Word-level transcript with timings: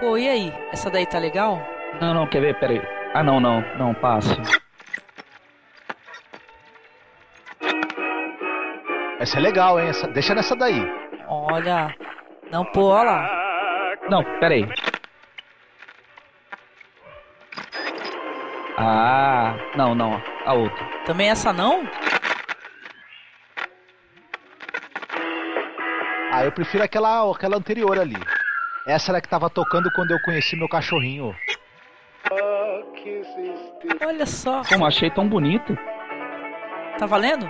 Pô, 0.00 0.16
e 0.16 0.28
aí? 0.28 0.54
Essa 0.72 0.88
daí 0.88 1.04
tá 1.06 1.18
legal? 1.18 1.60
Não, 2.00 2.14
não, 2.14 2.26
quer 2.28 2.40
ver? 2.40 2.58
Pera 2.60 2.72
aí. 2.72 2.82
Ah, 3.14 3.22
não, 3.24 3.40
não, 3.40 3.60
não, 3.76 3.92
passe. 3.94 4.36
Essa 9.18 9.38
é 9.38 9.40
legal, 9.40 9.80
hein? 9.80 9.88
Essa, 9.88 10.06
deixa 10.06 10.36
nessa 10.36 10.54
daí. 10.54 10.80
Olha. 11.26 11.92
Não, 12.52 12.64
pô, 12.64 12.84
olha 12.84 13.10
lá. 13.10 13.96
Não, 14.08 14.22
pera 14.38 14.54
aí. 14.54 14.68
Ah, 18.76 19.56
não, 19.76 19.96
não, 19.96 20.22
a 20.46 20.54
outra. 20.54 20.84
Também 21.04 21.30
essa 21.30 21.52
não? 21.52 21.82
Ah, 26.32 26.44
eu 26.44 26.52
prefiro 26.52 26.84
aquela, 26.84 27.28
aquela 27.32 27.56
anterior 27.56 27.98
ali. 27.98 28.14
Essa 28.88 29.12
era 29.12 29.20
que 29.20 29.28
tava 29.28 29.50
tocando 29.50 29.90
quando 29.94 30.12
eu 30.12 30.20
conheci 30.22 30.56
meu 30.56 30.66
cachorrinho. 30.66 31.36
Olha 34.04 34.26
só. 34.26 34.62
Como 34.66 34.86
achei 34.86 35.10
tão 35.10 35.28
bonito. 35.28 35.76
Tá 36.98 37.04
valendo? 37.04 37.46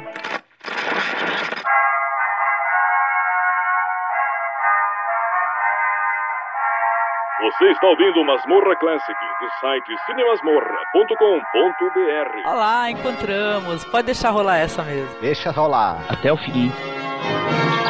Você 7.40 7.70
está 7.70 7.86
ouvindo 7.86 8.24
Masmorra 8.24 8.74
Classic 8.76 9.14
do 9.40 9.48
site 9.60 9.96
cinemasmorra.com.br. 10.06 12.48
Olá, 12.50 12.90
encontramos. 12.90 13.84
Pode 13.84 14.06
deixar 14.06 14.30
rolar 14.30 14.56
essa 14.58 14.82
mesmo. 14.82 15.08
Deixa 15.20 15.52
rolar. 15.52 15.98
Até 16.08 16.32
o 16.32 16.36
fim. 16.36 16.72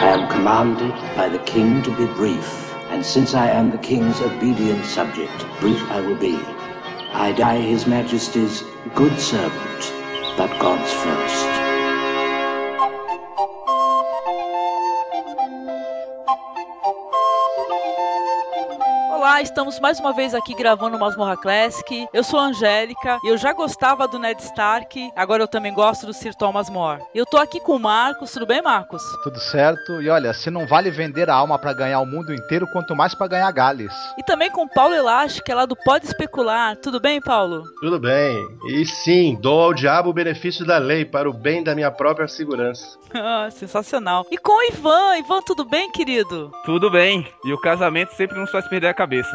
I 0.01 0.12
am 0.12 0.29
commanded 0.29 0.93
by 1.16 1.30
the 1.30 1.38
king 1.45 1.80
to 1.83 1.91
be 1.93 2.05
brief, 2.15 2.67
and 2.98 3.07
since 3.07 3.33
I 3.33 3.48
am 3.51 3.70
the 3.70 3.79
king's 3.79 4.21
obedient 4.21 4.85
subject, 4.85 5.46
brief 5.60 5.80
I 5.88 6.01
will 6.01 6.16
be. 6.16 6.35
I 7.13 7.30
die 7.30 7.60
his 7.60 7.87
majesty's 7.87 8.65
good 8.96 9.16
servant, 9.21 9.93
but 10.37 10.51
God's 10.59 10.93
first. 10.93 11.57
Olá, 19.38 19.44
estamos 19.44 19.78
mais 19.78 20.00
uma 20.00 20.12
vez 20.12 20.34
aqui 20.34 20.52
gravando 20.52 20.96
o 20.96 20.98
Masmorra 20.98 21.36
Classic. 21.36 22.08
Eu 22.12 22.24
sou 22.24 22.40
a 22.40 22.46
Angélica 22.46 23.20
e 23.22 23.28
eu 23.28 23.38
já 23.38 23.52
gostava 23.52 24.08
do 24.08 24.18
Ned 24.18 24.42
Stark, 24.42 25.12
agora 25.14 25.44
eu 25.44 25.46
também 25.46 25.72
gosto 25.72 26.06
do 26.06 26.12
Sir 26.12 26.34
Thomas 26.34 26.68
More. 26.68 27.00
Eu 27.14 27.24
tô 27.24 27.36
aqui 27.36 27.60
com 27.60 27.76
o 27.76 27.78
Marcos, 27.78 28.32
tudo 28.32 28.46
bem, 28.46 28.60
Marcos? 28.60 29.00
Tudo 29.22 29.38
certo. 29.38 30.02
E 30.02 30.10
olha, 30.10 30.34
se 30.34 30.50
não 30.50 30.66
vale 30.66 30.90
vender 30.90 31.30
a 31.30 31.36
alma 31.36 31.56
pra 31.56 31.72
ganhar 31.72 32.00
o 32.00 32.04
mundo 32.04 32.34
inteiro, 32.34 32.66
quanto 32.72 32.96
mais 32.96 33.14
pra 33.14 33.28
ganhar 33.28 33.52
Gales. 33.52 33.94
E 34.18 34.24
também 34.24 34.50
com 34.50 34.64
o 34.64 34.68
Paulo 34.68 34.92
Elástico, 34.92 35.46
que 35.46 35.52
é 35.52 35.54
lá 35.54 35.66
do 35.66 35.76
Pode 35.76 36.06
Especular. 36.06 36.74
Tudo 36.74 36.98
bem, 36.98 37.20
Paulo? 37.20 37.62
Tudo 37.80 38.00
bem. 38.00 38.36
E 38.66 38.84
sim, 38.86 39.38
dou 39.40 39.60
ao 39.62 39.72
diabo 39.72 40.10
o 40.10 40.12
benefício 40.12 40.66
da 40.66 40.78
lei 40.78 41.04
para 41.04 41.30
o 41.30 41.32
bem 41.32 41.62
da 41.62 41.76
minha 41.76 41.92
própria 41.92 42.26
segurança. 42.26 42.98
Ah, 43.14 43.48
Sensacional. 43.50 44.26
E 44.30 44.36
com 44.36 44.52
o 44.52 44.72
Ivan. 44.72 45.16
Ivan, 45.18 45.40
tudo 45.42 45.64
bem, 45.64 45.90
querido? 45.90 46.52
Tudo 46.64 46.90
bem. 46.90 47.26
E 47.44 47.52
o 47.52 47.60
casamento 47.60 48.12
sempre 48.14 48.38
nos 48.38 48.50
faz 48.50 48.66
perder 48.68 48.88
a 48.88 48.94
cabeça. 48.94 49.27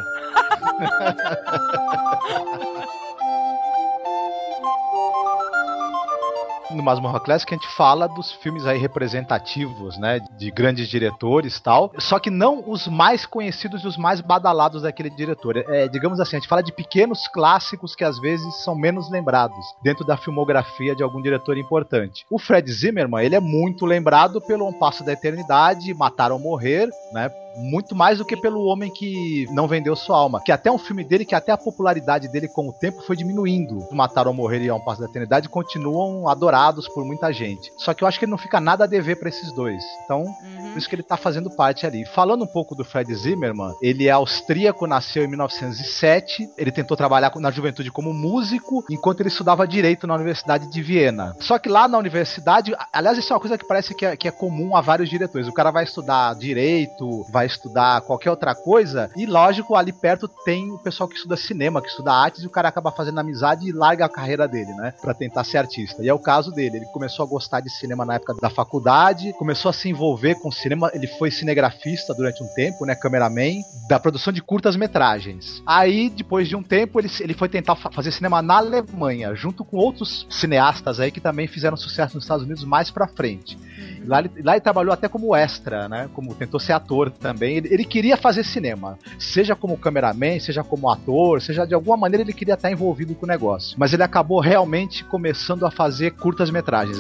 No 6.72 6.82
Masmorra 6.82 7.20
Classic 7.20 7.54
a 7.54 7.58
gente 7.58 7.68
fala 7.76 8.08
dos 8.08 8.32
filmes 8.32 8.66
aí 8.66 8.80
representativos, 8.80 9.98
né, 9.98 10.20
de 10.38 10.50
grandes 10.50 10.88
diretores 10.88 11.60
tal, 11.60 11.92
só 12.00 12.18
que 12.20 12.32
não 12.32 12.64
os 12.68 12.88
mais 12.88 13.26
conhecidos 13.26 13.84
e 13.84 13.88
os 13.88 13.96
mais 13.96 14.22
badalados 14.22 14.82
daquele 14.82 15.10
diretor. 15.10 15.58
É, 15.58 15.88
digamos 15.88 16.20
assim, 16.20 16.38
a 16.38 16.40
gente 16.40 16.50
fala 16.50 16.64
de 16.64 16.72
pequenos 16.72 17.28
clássicos 17.28 17.96
que 17.96 18.04
às 18.04 18.20
vezes 18.20 18.64
são 18.64 18.76
menos 18.76 19.10
lembrados 19.12 19.64
dentro 19.84 20.04
da 20.04 20.18
filmografia 20.18 20.96
de 20.96 21.04
algum 21.04 21.22
diretor 21.22 21.58
importante. 21.58 22.26
O 22.30 22.40
Fred 22.40 22.72
Zimmerman, 22.72 23.24
ele 23.24 23.36
é 23.36 23.40
muito 23.40 23.86
lembrado 23.86 24.42
pelo 24.42 24.68
Um 24.68 24.74
Passo 24.74 25.06
da 25.06 25.14
Eternidade, 25.14 25.94
Matar 25.94 26.32
ou 26.32 26.40
Morrer, 26.40 26.90
né, 27.14 27.30
muito 27.56 27.96
mais 27.96 28.18
do 28.18 28.26
que 28.26 28.36
pelo 28.36 28.66
homem 28.66 28.92
que 28.92 29.48
não 29.52 29.68
vendeu 29.68 29.96
sua 29.96 30.18
alma. 30.18 30.42
Que 30.44 30.52
até 30.52 30.72
um 30.72 30.78
filme 30.78 31.04
dele, 31.04 31.26
que 31.26 31.36
até 31.36 31.52
a 31.52 31.58
popularidade 31.58 32.28
dele 32.28 32.48
com 32.48 32.70
o 32.70 32.74
tempo 32.74 33.02
foi 33.02 33.16
diminuindo. 33.16 33.88
Matar 33.92 34.28
ou 34.28 34.34
Morrer 34.34 34.62
e 34.62 34.70
A 34.70 34.76
Um 34.76 34.80
Passo 34.80 35.02
da 35.02 35.08
Eternidade 35.08 35.50
continuam 35.50 36.28
adorados 36.28 36.88
por 36.88 37.06
muita 37.06 37.32
gente. 37.32 37.72
Só 37.78 37.94
que 37.94 38.04
eu 38.04 38.08
acho 38.08 38.20
que 38.20 38.26
ele 38.26 38.32
não 38.32 38.38
fica 38.38 38.60
nada 38.60 38.84
a 38.84 38.88
dever 38.88 39.20
pra 39.20 39.30
esses 39.30 39.52
dois. 39.54 39.84
Então, 40.04 40.26
por 40.72 40.78
isso 40.78 40.90
que 40.90 40.96
ele 40.96 41.04
tá 41.04 41.18
fazendo 41.18 41.50
parte 41.50 41.86
ali. 41.86 42.06
Falando 42.06 42.44
um 42.44 42.48
pouco 42.48 42.76
do 42.76 42.84
Fred 42.84 43.14
Zimmerman, 43.14 43.74
ele 43.82 44.08
é 44.08 44.12
austríaco, 44.12 44.88
nasceu 44.88 45.24
em 45.24 45.28
1907. 45.28 46.50
Ele 46.58 46.72
tentou 46.72 46.98
trabalhar 46.98 47.32
na 47.36 47.52
juventude 47.52 47.92
como 47.92 48.14
músico, 48.14 48.84
enquanto 48.90 49.22
ele 49.22 49.30
estudava 49.30 49.68
direito 49.68 50.08
na 50.08 50.16
Universidade 50.16 50.70
de 50.70 50.82
Viena. 50.82 51.36
Só 51.40 51.58
que 51.58 51.70
lá 51.70 51.88
na 51.88 51.98
universidade, 51.98 52.76
aliás, 52.92 53.18
isso 53.18 53.32
é 53.32 53.36
uma 53.36 53.40
coisa 53.40 53.58
que 53.58 53.68
parece 53.68 53.94
que 53.96 54.06
é, 54.06 54.16
que 54.16 54.28
é 54.28 54.32
comum 54.32 54.76
a 54.76 54.82
vários 54.82 55.10
diretores. 55.10 55.48
O 55.48 55.54
cara 55.54 55.72
vai 55.72 55.84
estudar 55.84 56.36
direito, 56.36 57.26
vai 57.32 57.43
estudar 57.46 58.02
qualquer 58.02 58.30
outra 58.30 58.54
coisa, 58.56 59.10
e 59.16 59.26
lógico, 59.26 59.76
ali 59.76 59.92
perto 59.92 60.28
tem 60.28 60.72
o 60.72 60.78
pessoal 60.80 61.08
que 61.08 61.16
estuda 61.16 61.36
cinema, 61.38 61.82
que 61.82 61.88
estuda 61.88 62.12
artes, 62.14 62.44
e 62.44 62.48
o 62.48 62.50
cara 62.50 62.68
acaba 62.70 62.92
fazendo 62.92 63.20
amizade 63.20 63.68
e 63.68 63.72
larga 63.72 64.06
a 64.06 64.10
carreira 64.10 64.48
dele, 64.48 64.74
né? 64.74 64.94
Pra 65.02 65.14
tentar 65.14 65.44
ser 65.44 65.58
artista. 65.58 66.04
E 66.04 66.10
é 66.10 66.14
o 66.14 66.20
caso 66.20 66.52
dele. 66.52 66.78
Ele 66.78 66.86
começou 66.88 67.26
a 67.26 67.30
gostar 67.30 67.60
de 67.60 67.70
cinema 67.70 68.06
na 68.06 68.16
época 68.16 68.34
da 68.42 68.50
faculdade, 68.50 69.34
começou 69.34 69.70
a 69.70 69.74
se 69.74 69.90
envolver 69.90 70.36
com 70.36 70.52
cinema. 70.52 70.90
Ele 70.94 71.08
foi 71.08 71.32
cinegrafista 71.32 72.14
durante 72.14 72.44
um 72.44 72.48
tempo, 72.56 72.86
né? 72.86 72.96
Cameraman, 72.96 73.62
da 73.88 74.00
produção 74.00 74.32
de 74.34 74.42
curtas-metragens. 74.42 75.62
Aí, 75.66 76.10
depois 76.10 76.48
de 76.48 76.56
um 76.56 76.64
tempo, 76.64 77.00
ele, 77.00 77.10
ele 77.20 77.34
foi 77.34 77.50
tentar 77.50 77.76
fa- 77.76 77.92
fazer 77.92 78.12
cinema 78.12 78.42
na 78.42 78.58
Alemanha, 78.58 79.34
junto 79.36 79.64
com 79.64 79.78
outros 79.78 80.26
cineastas 80.30 81.00
aí 81.00 81.12
que 81.12 81.22
também 81.22 81.48
fizeram 81.48 81.78
sucesso 81.78 82.16
nos 82.16 82.24
Estados 82.24 82.46
Unidos 82.46 82.64
mais 82.64 82.90
pra 82.92 83.08
frente. 83.08 83.58
Lá 84.06 84.20
ele, 84.20 84.32
lá 84.44 84.54
ele 84.54 84.62
trabalhou 84.62 84.94
até 84.94 85.08
como 85.08 85.36
extra, 85.36 85.88
né? 85.88 86.10
Como 86.14 86.34
tentou 86.36 86.60
ser 86.60 86.74
ator 86.74 87.10
também. 87.12 87.33
Ele, 87.42 87.74
ele 87.74 87.86
queria 87.86 88.18
fazer 88.18 88.44
cinema, 88.44 88.98
seja 89.18 89.56
como 89.56 89.78
cameraman, 89.78 90.40
seja 90.40 90.64
como 90.64 90.90
ator, 90.90 91.42
seja 91.42 91.66
de 91.66 91.74
alguma 91.74 91.98
maneira 91.98 92.24
ele 92.24 92.34
queria 92.34 92.54
estar 92.54 92.72
envolvido 92.72 93.16
com 93.16 93.26
o 93.26 93.30
negócio. 93.30 93.76
Mas 93.78 93.94
ele 93.94 94.04
acabou 94.04 94.40
realmente 94.40 95.04
começando 95.04 95.66
a 95.66 95.72
fazer 95.72 96.12
curtas-metragens. 96.12 97.00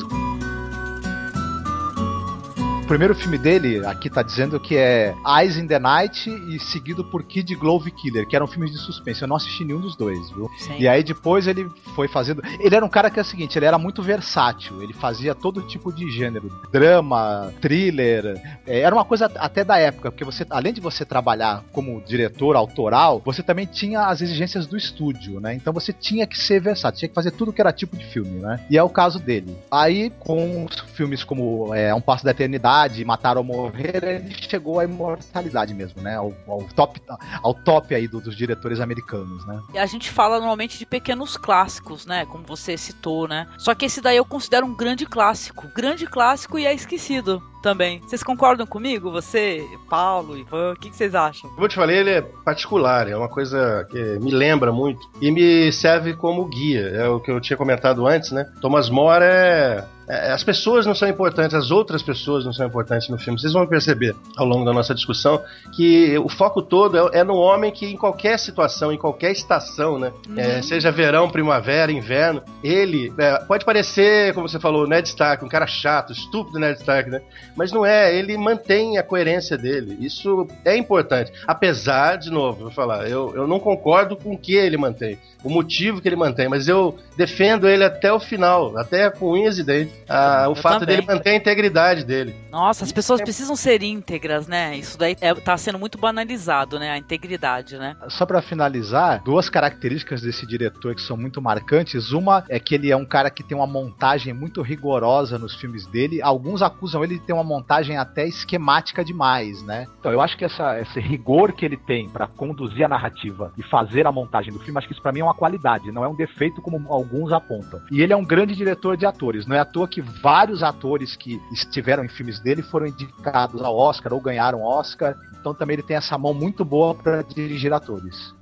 O 2.83 2.85
primeiro 2.85 3.15
filme 3.15 3.37
dele, 3.37 3.83
aqui 3.85 4.09
tá 4.09 4.21
dizendo 4.21 4.59
que 4.59 4.75
é 4.75 5.15
Eyes 5.25 5.55
in 5.55 5.65
the 5.65 5.79
Night 5.79 6.29
e 6.29 6.59
seguido 6.59 7.01
por 7.05 7.23
Kid 7.23 7.55
Glove 7.55 7.89
Killer, 7.89 8.27
que 8.27 8.35
eram 8.35 8.45
filmes 8.45 8.71
de 8.71 8.77
suspense. 8.77 9.21
Eu 9.21 9.27
não 9.27 9.37
assisti 9.37 9.63
nenhum 9.63 9.79
dos 9.79 9.95
dois, 9.95 10.29
viu? 10.31 10.49
Sim. 10.57 10.75
E 10.77 10.87
aí 10.87 11.01
depois 11.01 11.47
ele 11.47 11.65
foi 11.95 12.09
fazendo. 12.09 12.43
Ele 12.59 12.75
era 12.75 12.85
um 12.85 12.89
cara 12.89 13.09
que 13.09 13.17
é 13.17 13.21
o 13.21 13.25
seguinte, 13.25 13.57
ele 13.57 13.65
era 13.65 13.77
muito 13.77 14.03
versátil. 14.03 14.83
Ele 14.83 14.91
fazia 14.91 15.33
todo 15.33 15.61
tipo 15.61 15.93
de 15.93 16.11
gênero, 16.11 16.49
drama, 16.73 17.53
thriller. 17.61 18.39
É, 18.67 18.81
era 18.81 18.93
uma 18.93 19.05
coisa 19.05 19.31
até 19.37 19.63
da 19.63 19.77
época, 19.77 20.11
porque 20.11 20.25
você, 20.25 20.45
além 20.49 20.73
de 20.73 20.81
você 20.81 21.05
trabalhar 21.05 21.63
como 21.71 22.01
diretor 22.01 22.57
autoral, 22.57 23.21
você 23.23 23.41
também 23.41 23.65
tinha 23.65 24.07
as 24.07 24.21
exigências 24.21 24.67
do 24.67 24.75
estúdio, 24.75 25.39
né? 25.39 25.55
Então 25.55 25.71
você 25.71 25.93
tinha 25.93 26.27
que 26.27 26.37
ser 26.37 26.59
versátil, 26.59 26.99
tinha 26.99 27.09
que 27.09 27.15
fazer 27.15 27.31
tudo 27.31 27.53
que 27.53 27.61
era 27.61 27.71
tipo 27.71 27.95
de 27.95 28.05
filme, 28.07 28.41
né? 28.41 28.59
E 28.69 28.77
é 28.77 28.83
o 28.83 28.89
caso 28.89 29.19
dele. 29.19 29.55
Aí 29.71 30.11
com 30.19 30.67
filmes 30.93 31.23
como 31.23 31.73
é, 31.73 31.95
Um 31.95 32.01
Passo 32.01 32.25
da 32.25 32.31
Eternidade, 32.31 32.72
Matar 33.05 33.37
ou 33.37 33.43
Morrer, 33.43 34.03
ele 34.03 34.33
chegou 34.49 34.79
à 34.79 34.83
imortalidade 34.83 35.73
mesmo, 35.73 36.01
né? 36.01 36.15
Ao, 36.15 36.33
ao 36.47 36.63
top, 36.75 36.99
ao 37.41 37.53
top 37.53 37.93
aí 37.93 38.07
do- 38.07 38.19
dos 38.21 38.35
diretores 38.35 38.79
americanos, 38.79 39.45
né? 39.45 39.61
E 39.73 39.77
a 39.77 39.85
gente 39.85 40.09
fala 40.09 40.37
normalmente 40.39 40.77
de 40.79 40.85
pequenos 40.85 41.37
clássicos, 41.37 42.05
né? 42.05 42.25
Como 42.25 42.43
você 42.45 42.77
citou, 42.77 43.27
né? 43.27 43.47
Só 43.57 43.73
que 43.75 43.85
esse 43.85 44.01
daí 44.01 44.17
eu 44.17 44.25
considero 44.25 44.65
um 44.65 44.75
grande 44.75 45.05
clássico. 45.05 45.67
Grande 45.75 46.05
clássico 46.07 46.57
e 46.57 46.65
é 46.65 46.73
esquecido 46.73 47.41
também. 47.63 47.99
Vocês 48.01 48.21
concordam 48.21 48.67
comigo? 48.67 49.09
Você, 49.09 49.65
Paulo, 49.89 50.37
Ivan, 50.37 50.73
o 50.73 50.75
que, 50.75 50.89
que 50.89 50.95
vocês 50.95 51.15
acham? 51.15 51.49
Como 51.51 51.63
eu 51.65 51.69
te 51.69 51.75
falei, 51.75 51.97
ele 51.97 52.09
é 52.11 52.21
particular, 52.21 53.07
é 53.09 53.15
uma 53.17 53.29
coisa 53.29 53.87
que 53.89 53.97
me 54.19 54.29
lembra 54.31 54.71
muito 54.71 55.09
e 55.21 55.31
me 55.31 55.71
serve 55.71 56.13
como 56.13 56.45
guia. 56.45 56.89
É 56.89 57.07
o 57.07 57.19
que 57.19 57.31
eu 57.31 57.39
tinha 57.39 57.57
comentado 57.57 58.05
antes, 58.05 58.31
né? 58.31 58.45
Thomas 58.61 58.89
More 58.89 59.23
é. 59.23 59.85
é- 60.07 60.31
As 60.33 60.43
pessoas 60.43 60.85
não 60.85 60.93
são 60.93 61.07
importantes, 61.07 61.55
as 61.55 61.71
outras 61.71 62.03
pessoas 62.03 62.43
não 62.43 62.51
são 62.51 62.67
importantes 62.67 63.07
no 63.07 63.17
filme. 63.17 63.39
Vocês 63.39 63.53
vão 63.53 63.65
perceber 63.65 64.13
ao 64.35 64.45
longo 64.45 64.65
da 64.65 64.73
nossa 64.73 64.93
discussão 64.93 65.41
que 65.73 66.17
o 66.17 66.27
foco 66.27 66.61
todo 66.61 66.97
é, 66.97 67.19
é 67.19 67.23
no 67.23 67.35
homem 67.35 67.71
que, 67.71 67.85
em 67.85 67.95
qualquer 67.95 68.37
situação, 68.37 68.91
em 68.91 68.97
qualquer 68.97 69.31
estação, 69.31 69.97
né? 69.97 70.11
É, 70.35 70.61
seja 70.61 70.91
verão, 70.91 71.29
primavera, 71.29 71.91
inverno, 71.91 72.41
ele 72.61 73.13
é, 73.17 73.37
pode 73.45 73.63
parecer, 73.63 74.33
como 74.33 74.49
você 74.49 74.59
falou, 74.59 74.85
Ned 74.85 75.07
Stark, 75.07 75.43
um 75.45 75.47
cara 75.47 75.65
chato, 75.65 76.11
estúpido 76.11 76.59
Ned 76.59 76.77
Stark, 76.79 77.09
né? 77.09 77.21
Mas 77.55 77.71
não 77.71 77.85
é, 77.85 78.15
ele 78.15 78.37
mantém 78.37 78.97
a 78.97 79.03
coerência 79.03 79.57
dele. 79.57 79.97
Isso 79.99 80.47
é 80.65 80.75
importante. 80.75 81.31
Apesar, 81.47 82.17
de 82.17 82.29
novo, 82.29 82.63
vou 82.63 82.71
falar, 82.71 83.07
eu, 83.07 83.33
eu 83.35 83.47
não 83.47 83.59
concordo 83.59 84.15
com 84.15 84.33
o 84.33 84.37
que 84.37 84.53
ele 84.55 84.77
mantém, 84.77 85.17
o 85.43 85.49
motivo 85.49 86.01
que 86.01 86.07
ele 86.07 86.15
mantém, 86.15 86.47
mas 86.47 86.67
eu 86.67 86.97
defendo 87.17 87.67
ele 87.67 87.83
até 87.83 88.11
o 88.11 88.19
final, 88.19 88.77
até 88.77 89.09
com 89.09 89.31
unhas 89.33 89.59
e 89.59 89.63
dentes. 89.63 89.93
Ah, 90.09 90.45
o 90.47 90.51
Eu 90.51 90.55
fato 90.55 90.79
também. 90.79 90.95
dele 90.95 91.07
manter 91.07 91.29
a 91.31 91.35
integridade 91.35 92.03
dele. 92.05 92.33
Nossa, 92.51 92.83
as 92.85 92.91
pessoas 92.91 93.21
precisam 93.21 93.55
ser 93.55 93.83
íntegras, 93.83 94.47
né? 94.47 94.75
Isso 94.77 94.97
daí 94.97 95.15
é, 95.21 95.33
tá 95.33 95.57
sendo 95.57 95.77
muito 95.77 95.97
banalizado, 95.97 96.79
né? 96.79 96.91
A 96.91 96.97
integridade, 96.97 97.77
né? 97.77 97.95
Só 98.07 98.25
pra 98.25 98.41
finalizar, 98.41 99.21
duas 99.23 99.49
características 99.49 100.21
desse 100.21 100.47
diretor 100.47 100.95
que 100.95 101.01
são 101.01 101.17
muito 101.17 101.41
marcantes. 101.41 102.11
Uma 102.11 102.43
é 102.49 102.59
que 102.59 102.73
ele 102.75 102.89
é 102.91 102.95
um 102.95 103.05
cara 103.05 103.29
que 103.29 103.43
tem 103.43 103.55
uma 103.57 103.67
montagem 103.67 104.33
muito 104.33 104.61
rigorosa 104.61 105.37
nos 105.37 105.55
filmes 105.55 105.85
dele. 105.85 106.21
Alguns 106.21 106.61
acusam 106.61 107.03
ele 107.03 107.15
de 107.19 107.21
ter 107.25 107.33
uma 107.33 107.42
montagem 107.43 107.97
até 107.97 108.27
esquemática 108.27 109.03
demais, 109.03 109.61
né? 109.63 109.87
Então, 109.99 110.11
eu 110.11 110.21
acho 110.21 110.37
que 110.37 110.45
essa, 110.45 110.79
esse 110.79 110.99
rigor 110.99 111.53
que 111.53 111.65
ele 111.65 111.77
tem 111.77 112.09
pra 112.09 112.27
conduzir 112.27 112.85
a 112.85 112.89
narrativa 112.89 113.51
e 113.57 113.63
fazer 113.63 114.07
a 114.07 114.11
montagem 114.11 114.51
do 114.51 114.59
filme, 114.59 114.77
acho 114.77 114.87
que 114.87 114.93
isso 114.93 115.01
pra 115.01 115.11
mim 115.11 115.19
é 115.19 115.23
uma 115.23 115.33
qualidade, 115.33 115.91
não 115.91 116.03
é 116.03 116.07
um 116.07 116.15
defeito 116.15 116.61
como 116.61 116.91
alguns 116.91 117.31
apontam. 117.31 117.81
E 117.91 118.01
ele 118.01 118.13
é 118.13 118.15
um 118.15 118.25
grande 118.25 118.55
diretor 118.55 118.97
de 118.97 119.05
atores. 119.05 119.45
Não 119.45 119.55
é 119.55 119.59
à 119.59 119.65
toa 119.65 119.87
que 119.87 120.01
vários 120.01 120.63
atores 120.63 121.15
que 121.15 121.41
estiveram 121.51 122.03
em 122.03 122.09
filmes 122.09 122.39
dele 122.39 122.61
foram 122.61 122.87
indicados 122.87 123.61
ao 123.61 123.77
Oscar 123.77 124.13
ou 124.13 124.21
ganharam 124.21 124.63
Oscar. 124.63 125.15
Então 125.39 125.53
também 125.53 125.75
ele 125.75 125.83
tem 125.83 125.97
essa 125.97 126.17
mão 126.17 126.33
muito 126.33 126.63
boa 126.63 126.95
pra 126.95 127.21
dirigir 127.21 127.73
atores. 127.73 128.33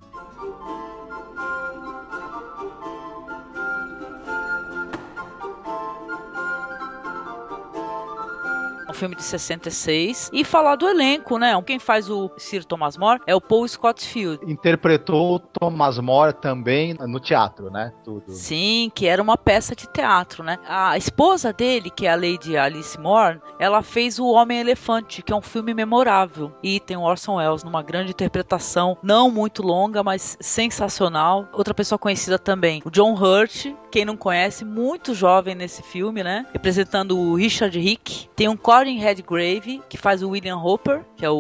Filme 9.02 9.16
de 9.16 9.24
66. 9.24 10.30
E 10.32 10.44
falar 10.44 10.76
do 10.76 10.88
elenco, 10.88 11.40
né? 11.40 11.60
Quem 11.66 11.80
faz 11.80 12.08
o 12.08 12.30
Sir 12.38 12.64
Thomas 12.64 12.98
More 12.98 13.20
é 13.26 13.34
o 13.34 13.42
Paul 13.42 13.68
Scottfield. 13.68 14.40
Interpretou 14.46 15.36
o 15.36 15.40
Thomas 15.40 15.98
More 15.98 16.34
também 16.34 16.94
no 16.94 17.20
teatro, 17.20 17.72
né? 17.72 17.92
Tudo. 18.04 18.32
Sim, 18.32 18.92
que 18.94 19.08
era 19.08 19.22
uma 19.22 19.38
peça 19.38 19.76
de 19.76 19.88
teatro, 19.88 20.44
né? 20.44 20.60
A 20.68 20.96
esposa 20.98 21.52
dele, 21.52 21.90
que 21.90 22.06
é 22.06 22.12
a 22.12 22.16
Lady 22.16 22.56
Alice 22.56 23.00
Moore, 23.00 23.42
ela 23.58 23.82
fez 23.82 24.20
o 24.20 24.28
Homem-Elefante, 24.28 25.24
que 25.24 25.34
é 25.34 25.36
um 25.36 25.42
filme 25.42 25.74
memorável. 25.74 26.52
E 26.62 26.80
tem 26.80 26.96
o 26.96 27.02
Orson 27.02 27.38
Welles 27.38 27.64
numa 27.64 27.82
grande 27.82 28.12
interpretação, 28.12 28.98
não 29.02 29.32
muito 29.32 29.64
longa, 29.64 30.04
mas 30.04 30.38
sensacional. 30.40 31.50
Outra 31.54 31.74
pessoa 31.74 31.98
conhecida 31.98 32.38
também, 32.38 32.84
o 32.86 32.92
John 32.92 33.16
Hurt, 33.16 33.66
quem 33.90 34.06
não 34.06 34.16
conhece, 34.16 34.64
muito 34.64 35.16
jovem 35.16 35.56
nesse 35.56 35.82
filme, 35.82 36.24
né? 36.24 36.46
Representando 36.54 37.18
o 37.18 37.34
Richard 37.34 37.80
Rick. 37.80 38.30
Tem 38.36 38.48
um 38.48 38.58
Colin 38.92 39.00
Redgrave, 39.00 39.82
que 39.88 39.98
faz 39.98 40.22
o 40.22 40.30
William 40.30 40.58
Hopper, 40.58 41.04
que 41.16 41.26
é 41.26 41.30
o, 41.30 41.36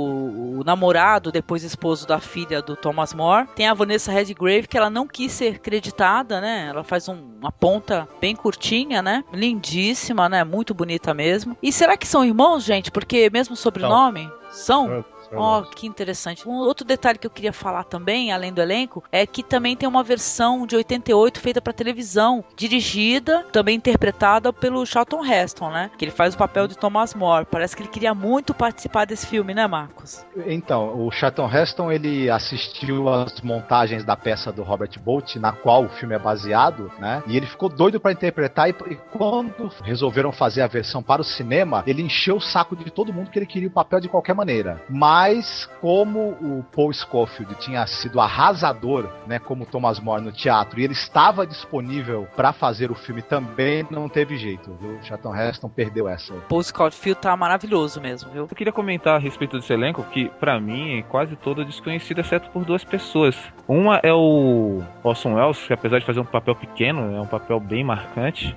o 0.59 0.63
namorado, 0.63 1.31
depois 1.31 1.63
esposo 1.63 2.07
da 2.07 2.19
filha 2.19 2.61
do 2.61 2.75
Thomas 2.75 3.13
More. 3.13 3.47
Tem 3.55 3.67
a 3.67 3.73
Vanessa 3.73 4.11
Redgrave, 4.11 4.67
que 4.67 4.77
ela 4.77 4.89
não 4.89 5.07
quis 5.07 5.31
ser 5.31 5.59
creditada, 5.59 6.39
né? 6.39 6.67
Ela 6.69 6.83
faz 6.83 7.07
um- 7.09 7.31
uma 7.41 7.51
ponta 7.51 8.07
bem 8.19 8.35
curtinha, 8.35 9.01
né? 9.01 9.23
Lindíssima, 9.33 10.29
né? 10.29 10.43
Muito 10.43 10.73
bonita 10.73 11.13
mesmo. 11.13 11.57
E 11.61 11.71
será 11.71 11.97
que 11.97 12.07
são 12.07 12.23
irmãos, 12.23 12.63
gente? 12.63 12.91
Porque 12.91 13.29
mesmo 13.31 13.55
sobrenome? 13.55 14.29
São? 14.51 15.03
Ó, 15.37 15.61
que 15.63 15.87
interessante. 15.87 16.47
Um 16.47 16.53
outro 16.53 16.85
detalhe 16.85 17.17
que 17.17 17.27
eu 17.27 17.31
queria 17.31 17.53
falar 17.53 17.83
também, 17.83 18.31
além 18.31 18.53
do 18.53 18.61
elenco, 18.61 19.03
é 19.11 19.25
que 19.25 19.43
também 19.43 19.75
tem 19.75 19.87
uma 19.87 20.03
versão 20.03 20.65
de 20.65 20.75
88 20.75 21.39
feita 21.39 21.61
para 21.61 21.73
televisão, 21.73 22.43
dirigida, 22.55 23.45
também 23.51 23.77
interpretada 23.77 24.51
pelo 24.51 24.85
Charlton 24.85 25.25
Heston, 25.25 25.69
né? 25.71 25.91
Que 25.97 26.05
ele 26.05 26.11
faz 26.11 26.35
o 26.35 26.37
papel 26.37 26.67
de 26.67 26.77
Thomas 26.77 27.13
More. 27.13 27.45
Parece 27.45 27.75
que 27.75 27.83
ele 27.83 27.89
queria 27.89 28.13
muito 28.13 28.53
participar 28.53 29.05
desse 29.05 29.27
filme, 29.27 29.53
né, 29.53 29.67
Marcos? 29.67 30.25
Então, 30.45 31.05
o 31.05 31.11
Charlton 31.11 31.49
Heston 31.49 31.91
ele 31.91 32.29
assistiu 32.29 33.09
às 33.09 33.41
montagens 33.41 34.03
da 34.03 34.15
peça 34.15 34.51
do 34.51 34.63
Robert 34.63 34.91
Bolt, 35.03 35.35
na 35.37 35.51
qual 35.51 35.85
o 35.85 35.89
filme 35.89 36.15
é 36.15 36.19
baseado, 36.19 36.91
né? 36.99 37.23
E 37.27 37.37
ele 37.37 37.45
ficou 37.45 37.69
doido 37.69 37.99
pra 37.99 38.11
interpretar 38.11 38.69
e, 38.69 38.75
e 38.89 38.95
quando 39.11 39.71
resolveram 39.83 40.31
fazer 40.31 40.61
a 40.61 40.67
versão 40.67 41.01
para 41.01 41.21
o 41.21 41.25
cinema, 41.25 41.83
ele 41.85 42.01
encheu 42.01 42.37
o 42.37 42.41
saco 42.41 42.75
de 42.75 42.89
todo 42.91 43.13
mundo 43.13 43.29
que 43.29 43.39
ele 43.39 43.45
queria 43.45 43.67
o 43.67 43.71
papel 43.71 43.99
de 43.99 44.09
qualquer 44.09 44.33
maneira. 44.33 44.81
Mas 44.89 45.20
como 45.79 46.29
o 46.41 46.65
Paul 46.75 46.93
Scofield 46.93 47.55
tinha 47.55 47.85
sido 47.87 48.19
arrasador, 48.19 49.09
né, 49.27 49.39
como 49.39 49.65
Thomas 49.65 49.99
More 49.99 50.21
no 50.21 50.31
teatro, 50.31 50.79
e 50.79 50.83
ele 50.83 50.93
estava 50.93 51.45
disponível 51.45 52.27
pra 52.35 52.53
fazer 52.53 52.91
o 52.91 52.95
filme 52.95 53.21
também, 53.21 53.85
não 53.89 54.07
teve 54.07 54.37
jeito, 54.37 54.75
viu? 54.79 54.97
O 54.97 55.03
Charlton 55.03 55.35
Heston 55.35 55.69
perdeu 55.69 56.07
essa. 56.07 56.33
Paul 56.49 56.63
Scottfield 56.63 57.19
tá 57.19 57.35
maravilhoso 57.35 58.01
mesmo, 58.01 58.31
viu? 58.31 58.47
Eu 58.49 58.55
queria 58.55 58.73
comentar 58.73 59.15
a 59.15 59.19
respeito 59.19 59.57
desse 59.57 59.73
elenco, 59.73 60.03
que 60.03 60.29
pra 60.39 60.59
mim 60.59 60.99
é 60.99 61.01
quase 61.03 61.35
todo 61.35 61.65
desconhecido, 61.65 62.19
exceto 62.19 62.49
por 62.51 62.65
duas 62.65 62.83
pessoas. 62.83 63.35
Uma 63.67 63.99
é 64.03 64.13
o 64.13 64.81
Orson 65.03 65.35
Welles, 65.35 65.65
que 65.65 65.73
apesar 65.73 65.99
de 65.99 66.05
fazer 66.05 66.19
um 66.19 66.25
papel 66.25 66.55
pequeno, 66.55 67.15
é 67.15 67.21
um 67.21 67.27
papel 67.27 67.59
bem 67.59 67.83
marcante. 67.83 68.55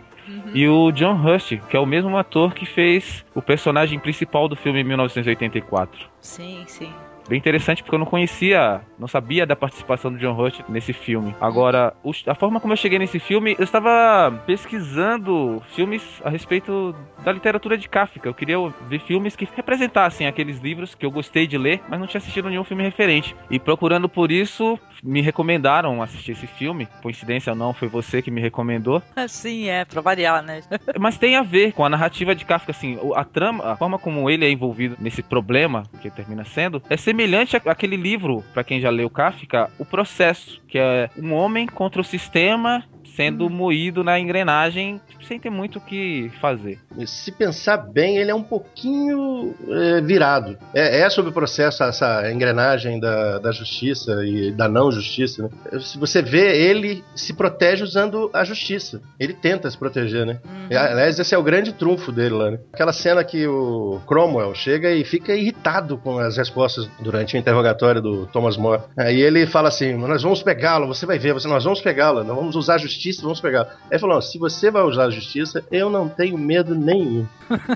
E 0.55 0.69
o 0.69 0.91
John 0.93 1.21
Hust, 1.25 1.59
que 1.69 1.76
é 1.76 1.81
o 1.81 1.87
mesmo 1.87 2.17
ator 2.17 2.55
que 2.55 2.65
fez 2.65 3.25
o 3.35 3.43
personagem 3.43 3.99
principal 3.99 4.49
do 4.49 4.56
filme 4.56 4.81
em 4.81 4.85
1984. 4.85 6.09
Sim, 6.21 6.65
sim. 6.67 6.93
Bem 7.29 7.38
interessante 7.38 7.82
porque 7.82 7.94
eu 7.94 7.99
não 7.99 8.06
conhecia, 8.06 8.82
não 8.99 9.09
sabia 9.09 9.47
da 9.47 9.56
participação 9.56 10.12
do 10.12 10.19
John 10.19 10.38
Hurt 10.38 10.61
nesse 10.69 10.93
filme. 10.93 11.35
Agora, 11.41 11.94
a 12.26 12.35
forma 12.35 12.61
como 12.61 12.73
eu 12.73 12.76
cheguei 12.76 12.99
nesse 12.99 13.19
filme, 13.19 13.56
eu 13.59 13.65
estava 13.65 14.31
pesquisando 14.47 15.62
filmes 15.75 16.03
a 16.23 16.29
respeito 16.29 16.94
da 17.25 17.32
literatura 17.32 17.79
de 17.79 17.88
Kafka. 17.88 18.29
Eu 18.29 18.35
queria 18.35 18.56
ver 18.88 19.00
filmes 19.00 19.35
que 19.35 19.49
representassem 19.56 20.26
aqueles 20.26 20.61
livros 20.61 20.94
que 20.94 21.06
eu 21.06 21.11
gostei 21.11 21.47
de 21.47 21.56
ler, 21.56 21.81
mas 21.88 21.99
não 21.99 22.06
tinha 22.06 22.19
assistido 22.19 22.50
nenhum 22.50 22.65
filme 22.65 22.82
referente. 22.82 23.35
E 23.50 23.59
procurando 23.59 24.09
por 24.09 24.31
isso, 24.31 24.79
me 25.03 25.20
recomendaram 25.20 26.03
assistir 26.03 26.32
esse 26.32 26.47
filme. 26.47 26.87
Coincidência 27.03 27.53
ou 27.53 27.59
não, 27.59 27.73
foi 27.73 27.88
você 27.88 28.20
que 28.20 28.31
me 28.31 28.41
recomendou. 28.41 29.03
Sim, 29.29 29.69
é, 29.69 29.85
pra 29.85 30.00
variar, 30.00 30.43
né? 30.43 30.61
Mas 31.00 31.17
tem 31.19 31.37
a 31.37 31.43
ver 31.43 31.73
com 31.73 31.85
a 31.85 31.88
narrativa 31.88 32.35
de 32.35 32.44
Kafka, 32.44 32.70
assim, 32.70 32.99
a 33.15 33.25
trama, 33.25 33.73
a 33.73 33.77
forma 33.77 33.99
como 33.99 34.29
ele 34.29 34.44
é 34.44 34.50
envolvido 34.50 34.97
nesse 35.00 35.23
problema, 35.23 35.85
que 36.03 36.11
termina 36.11 36.44
sendo, 36.44 36.82
é 36.91 36.97
semelhante 37.15 37.57
àquele 37.57 37.97
livro, 37.97 38.43
pra 38.53 38.65
quem 38.65 38.81
já 38.81 38.91
leu 38.91 39.09
Kafka, 39.09 39.71
O 39.79 39.85
Processo, 39.85 40.61
que 40.67 40.77
é 40.77 41.09
um 41.17 41.33
homem 41.33 41.65
contra 41.65 42.01
o 42.01 42.05
sistema 42.05 42.85
sendo 43.17 43.49
moído 43.49 44.03
na 44.03 44.19
engrenagem 44.19 45.01
sem 45.27 45.39
ter 45.39 45.51
muito 45.51 45.79
o 45.79 45.81
que 45.81 46.31
fazer. 46.41 46.79
Se 47.07 47.33
pensar 47.33 47.79
bem, 47.79 48.19
ele 48.19 48.31
é 48.31 48.35
um 48.35 48.43
pouquinho 48.43 49.55
é, 49.69 50.01
virado. 50.01 50.59
É, 50.75 51.01
é 51.01 51.11
sobre 51.11 51.31
o 51.31 51.35
processo, 51.35 51.83
essa 51.83 52.31
engrenagem 52.31 53.01
da, 53.01 53.39
da 53.39 53.53
justiça 53.53 54.25
e 54.25 54.51
da 54.53 54.69
não 54.69 54.91
justiça. 54.93 55.43
Né? 55.43 55.81
Se 55.81 55.99
você 55.99 56.23
vê, 56.23 56.57
ele 56.69 57.03
se 57.15 57.33
protege 57.33 57.83
usando 57.83 58.31
a 58.33 58.45
justiça. 58.45 59.01
Ele 59.19 59.33
tenta 59.33 59.71
se 59.71 59.79
proteger, 59.79 60.27
né? 60.27 60.41
E, 60.71 60.77
Aliás, 60.77 61.19
esse 61.19 61.35
é 61.35 61.39
o 61.39 61.43
grande 61.43 61.73
trunfo 61.73 62.13
dele 62.13 62.35
lá, 62.35 62.51
né? 62.51 62.59
Aquela 62.73 62.93
cena 62.93 63.25
que 63.25 63.47
o 63.47 64.01
Cromwell 64.07 64.55
chega 64.55 64.93
e 64.93 65.05
fica 65.05 65.35
irritado 65.35 65.99
com 65.99 66.19
as 66.19 66.37
respostas 66.37 66.89
durante 67.01 67.37
o 67.37 67.39
interrogatório 67.39 68.01
do 68.01 68.27
Thomas 68.27 68.56
More. 68.56 68.83
Aí 68.97 69.21
ele 69.21 69.47
fala 69.47 69.69
assim: 69.69 69.94
Nós 69.94 70.23
vamos 70.23 70.43
pegá-lo, 70.43 70.87
você 70.87 71.06
vai 71.06 71.19
ver, 71.19 71.33
você, 71.33 71.49
nós 71.49 71.65
vamos 71.65 71.81
pegá-lo, 71.81 72.25
nós 72.25 72.37
vamos 72.37 72.56
usar 72.56 72.75
a 72.75 72.79
justiça, 72.79 73.04
vamos 73.20 73.41
pegá-lo. 73.41 73.69
Aí 73.69 73.93
ele 73.93 73.99
falou: 73.99 74.20
Se 74.23 74.39
você 74.39 74.70
vai 74.70 74.82
usar 74.82 75.05
a 75.05 75.11
justiça, 75.11 75.65
eu 75.70 75.91
não 75.91 76.08
tenho 76.08 76.37
medo 76.39 76.75
nenhum. 76.75 77.27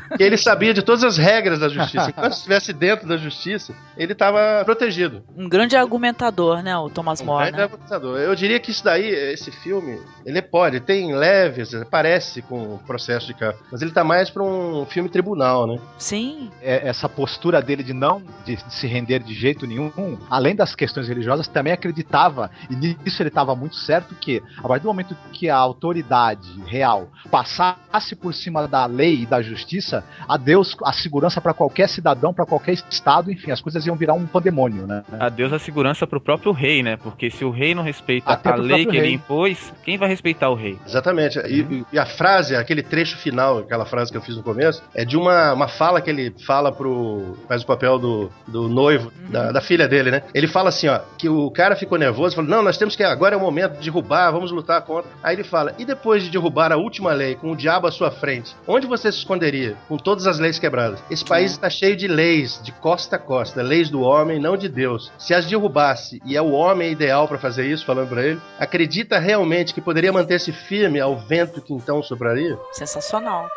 Porque 0.09 0.23
ele 0.23 0.37
sabia 0.37 0.73
de 0.73 0.83
todas 0.83 1.05
as 1.05 1.17
regras 1.17 1.59
da 1.59 1.69
justiça. 1.69 2.11
Enquanto 2.11 2.33
estivesse 2.33 2.73
dentro 2.73 3.07
da 3.07 3.17
justiça, 3.17 3.75
ele 3.97 4.13
estava 4.13 4.65
protegido. 4.65 5.23
Um 5.37 5.49
grande 5.49 5.77
argumentador, 5.77 6.63
né, 6.63 6.77
o 6.77 6.89
Thomas 6.89 7.21
Um 7.21 7.27
More, 7.27 7.45
grande 7.45 7.57
né? 7.59 7.63
argumentador. 7.65 8.19
Eu 8.19 8.35
diria 8.35 8.59
que 8.59 8.71
isso 8.71 8.85
daí, 8.85 9.07
esse 9.07 9.51
filme, 9.51 10.01
ele 10.25 10.41
pode, 10.41 10.81
tem 10.81 11.15
leves, 11.15 11.73
parece 11.91 12.43
com 12.43 12.75
o 12.75 12.79
processo 12.79 13.27
de 13.27 13.35
cá, 13.35 13.55
mas 13.71 13.83
ele 13.83 13.91
tá 13.91 14.05
mais 14.05 14.31
pra 14.31 14.43
um 14.43 14.87
filme 14.87 15.09
tribunal, 15.09 15.67
né? 15.67 15.79
Sim, 15.99 16.51
é, 16.63 16.89
essa 16.89 17.09
postura 17.09 17.61
dele 17.61 17.83
de 17.83 17.93
não 17.93 18.23
de, 18.45 18.57
de 18.57 18.75
se 18.75 18.87
render 18.87 19.23
de 19.23 19.35
jeito 19.35 19.67
nenhum, 19.67 20.19
além 20.31 20.55
das 20.55 20.75
questões 20.75 21.09
religiosas, 21.09 21.49
também 21.49 21.73
acreditava, 21.73 22.51
e 22.71 22.75
nisso 22.75 23.23
ele 23.23 23.29
estava 23.29 23.55
muito 23.55 23.77
certo, 23.77 24.15
que 24.15 24.43
a 24.59 24.69
partir 24.69 24.83
do 24.83 24.89
momento 24.89 25.17
que 25.33 25.49
a 25.49 25.57
autoridade 25.57 26.49
real 26.67 27.09
passasse 27.31 28.17
por 28.17 28.35
cima 28.35 28.67
da 28.67 28.87
lei 28.87 29.23
e 29.23 29.27
da 29.27 29.41
justiça, 29.41 30.05
a 30.29 30.37
Deus 30.37 30.77
a 30.85 30.93
segurança 30.93 31.41
para 31.41 31.55
qualquer 31.55 31.89
cidadão, 31.89 32.35
para 32.35 32.45
qualquer 32.45 32.73
estado, 32.73 33.31
enfim, 33.31 33.51
as 33.51 33.61
coisas 33.61 33.87
iam 33.87 33.97
virar 33.97 34.15
um 34.15 34.27
pandemônio, 34.27 34.87
né? 34.87 35.05
Adeus 35.19 35.53
a 35.53 35.59
segurança 35.59 36.07
pro 36.07 36.21
próprio 36.21 36.53
rei, 36.53 36.83
né? 36.83 36.97
Porque 36.97 37.31
se 37.31 37.45
o 37.45 37.51
rei 37.51 37.75
não 37.75 37.83
respeita 37.83 38.33
Até 38.33 38.51
a 38.51 38.57
lei 38.57 38.79
que 38.79 38.83
próprio 38.85 38.99
ele 39.01 39.07
rei. 39.07 39.15
impôs, 39.15 39.73
quem 39.85 39.97
vai 39.97 40.09
respeitar 40.09 40.51
o 40.51 40.55
rei? 40.55 40.79
Exatamente. 40.87 41.39
E, 41.41 41.61
e- 41.61 41.87
e 41.93 41.99
a 41.99 42.07
frase, 42.07 42.57
aquele 42.57 42.83
trecho 42.83 43.17
final, 43.19 43.59
aquela 43.59 43.85
frase 43.87 44.11
que 44.11 44.17
eu 44.17 44.23
fiz 44.23 44.37
no 44.37 44.43
começo, 44.43 44.83
é 44.95 45.05
de 45.05 45.17
uma, 45.17 45.53
uma 45.53 45.69
fala 45.69 46.01
que 46.01 46.11
ele 46.11 46.35
fala 46.47 46.73
pro. 46.73 47.37
faz 47.47 47.63
o 47.63 47.67
papel 47.67 47.99
do, 47.99 48.31
do 48.47 48.69
noivo, 48.69 49.13
da, 49.31 49.53
da 49.53 49.61
filha 49.61 49.87
dele, 49.87 50.11
né? 50.11 50.23
Ele 50.35 50.47
fala 50.49 50.69
assim, 50.71 50.89
ó, 50.89 51.01
que 51.17 51.29
o 51.29 51.51
cara 51.51 51.77
ficou 51.77 51.97
nervoso, 51.99 52.35
falou: 52.35 52.51
não, 52.51 52.63
nós 52.63 52.77
temos 52.77 52.97
que. 52.97 53.03
agora 53.05 53.35
é 53.35 53.39
o 53.39 53.41
momento 53.41 53.75
de 53.79 53.85
derrubar, 53.85 54.31
vamos 54.31 54.51
lutar 54.51 54.83
contra. 54.83 55.08
Aí 55.23 55.35
ele 55.35 55.45
fala: 55.45 55.75
e 55.79 55.85
depois 55.85 56.23
de 56.23 56.31
derrubar 56.31 56.73
a 56.73 56.77
última 56.77 57.13
lei 57.13 57.35
com 57.35 57.53
o 57.53 57.57
diabo 57.57 57.87
à 57.87 57.93
sua 57.93 58.11
frente, 58.11 58.57
onde 58.67 58.87
você 58.87 59.11
se 59.11 59.19
esconderia? 59.19 59.77
Com 59.89 59.97
todas 59.97 60.27
as 60.27 60.39
leis 60.39 60.59
quebradas. 60.59 61.03
Esse 61.11 61.25
país 61.25 61.53
está 61.53 61.69
cheio 61.71 61.97
de 61.97 62.09
leis, 62.09 62.61
de 62.63 62.73
costa 62.73 63.17
a 63.17 63.19
costa, 63.19 63.63
leis 63.63 63.91
do 63.91 64.01
homem, 64.01 64.41
não 64.41 64.57
de 64.57 64.69
Deus. 64.69 65.13
Se 65.19 65.35
as 65.35 65.47
derrubasse, 65.47 66.21
e 66.25 66.37
é 66.37 66.43
o 66.43 66.53
homem 66.53 66.93
ideal 66.93 67.27
para 67.27 67.39
fazer 67.39 67.67
isso, 67.67 67.85
falando 67.85 68.09
para 68.09 68.25
ele, 68.25 68.41
acredita 68.59 69.19
realmente 69.19 69.75
que 69.75 69.81
poderia 69.81 70.13
manter-se 70.13 70.53
firme 70.53 71.01
ao 71.01 71.17
vento 71.17 71.61
que 71.61 71.73
então 71.73 72.03
sopraria? 72.03 72.59
Sensacional. 72.73 73.49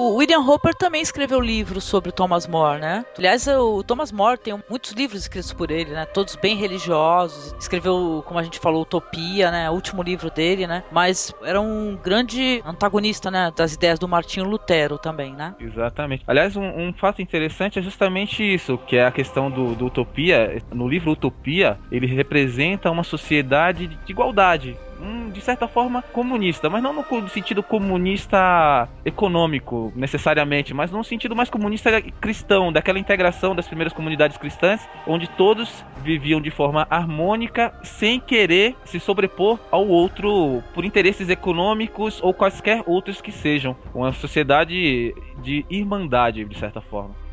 O 0.00 0.14
William 0.14 0.38
Hopper 0.38 0.72
também 0.76 1.02
escreveu 1.02 1.40
livros 1.40 1.82
sobre 1.82 2.10
o 2.10 2.12
Thomas 2.12 2.46
More, 2.46 2.80
né? 2.80 3.04
Aliás, 3.18 3.48
o 3.48 3.82
Thomas 3.82 4.12
More 4.12 4.38
tem 4.38 4.56
muitos 4.70 4.92
livros 4.92 5.22
escritos 5.22 5.52
por 5.52 5.72
ele, 5.72 5.90
né? 5.90 6.06
Todos 6.06 6.36
bem 6.36 6.54
religiosos. 6.54 7.52
Escreveu, 7.58 8.22
como 8.24 8.38
a 8.38 8.44
gente 8.44 8.60
falou, 8.60 8.82
Utopia, 8.82 9.50
né? 9.50 9.68
O 9.68 9.72
último 9.72 10.00
livro 10.00 10.30
dele, 10.30 10.68
né? 10.68 10.84
Mas 10.92 11.34
era 11.42 11.60
um 11.60 11.98
grande 12.00 12.62
antagonista, 12.64 13.28
né? 13.28 13.52
Das 13.56 13.74
ideias 13.74 13.98
do 13.98 14.06
Martinho 14.06 14.46
Lutero 14.46 14.98
também, 14.98 15.32
né? 15.32 15.56
Exatamente. 15.58 16.22
Aliás, 16.28 16.54
um, 16.54 16.62
um 16.62 16.92
fato 16.92 17.20
interessante 17.20 17.80
é 17.80 17.82
justamente 17.82 18.44
isso, 18.44 18.78
que 18.78 18.96
é 18.96 19.04
a 19.04 19.10
questão 19.10 19.50
do, 19.50 19.74
do 19.74 19.86
Utopia. 19.86 20.62
No 20.72 20.86
livro 20.86 21.10
Utopia, 21.10 21.76
ele 21.90 22.06
representa 22.06 22.88
uma 22.88 23.02
sociedade 23.02 23.88
de 23.88 24.12
igualdade 24.12 24.78
um, 25.00 25.30
de 25.30 25.40
certa 25.40 25.68
forma, 25.68 26.02
comunista, 26.02 26.68
mas 26.68 26.82
não 26.82 26.92
no 26.92 27.28
sentido 27.28 27.62
comunista 27.62 28.88
econômico, 29.04 29.92
necessariamente, 29.94 30.74
mas 30.74 30.90
num 30.90 31.02
sentido 31.02 31.34
mais 31.34 31.50
comunista 31.50 32.00
cristão, 32.20 32.72
daquela 32.72 32.98
integração 32.98 33.54
das 33.54 33.66
primeiras 33.66 33.92
comunidades 33.92 34.36
cristãs, 34.36 34.88
onde 35.06 35.28
todos 35.28 35.84
viviam 36.02 36.40
de 36.40 36.50
forma 36.50 36.86
harmônica, 36.90 37.72
sem 37.82 38.20
querer 38.20 38.76
se 38.84 39.00
sobrepor 39.00 39.58
ao 39.70 39.86
outro 39.86 40.62
por 40.74 40.84
interesses 40.84 41.28
econômicos 41.28 42.20
ou 42.22 42.34
quaisquer 42.34 42.82
outros 42.86 43.20
que 43.20 43.32
sejam. 43.32 43.76
Uma 43.94 44.12
sociedade 44.12 45.14
de 45.42 45.64
irmandade, 45.70 46.44
de 46.44 46.58
certa 46.58 46.80
forma. 46.80 47.27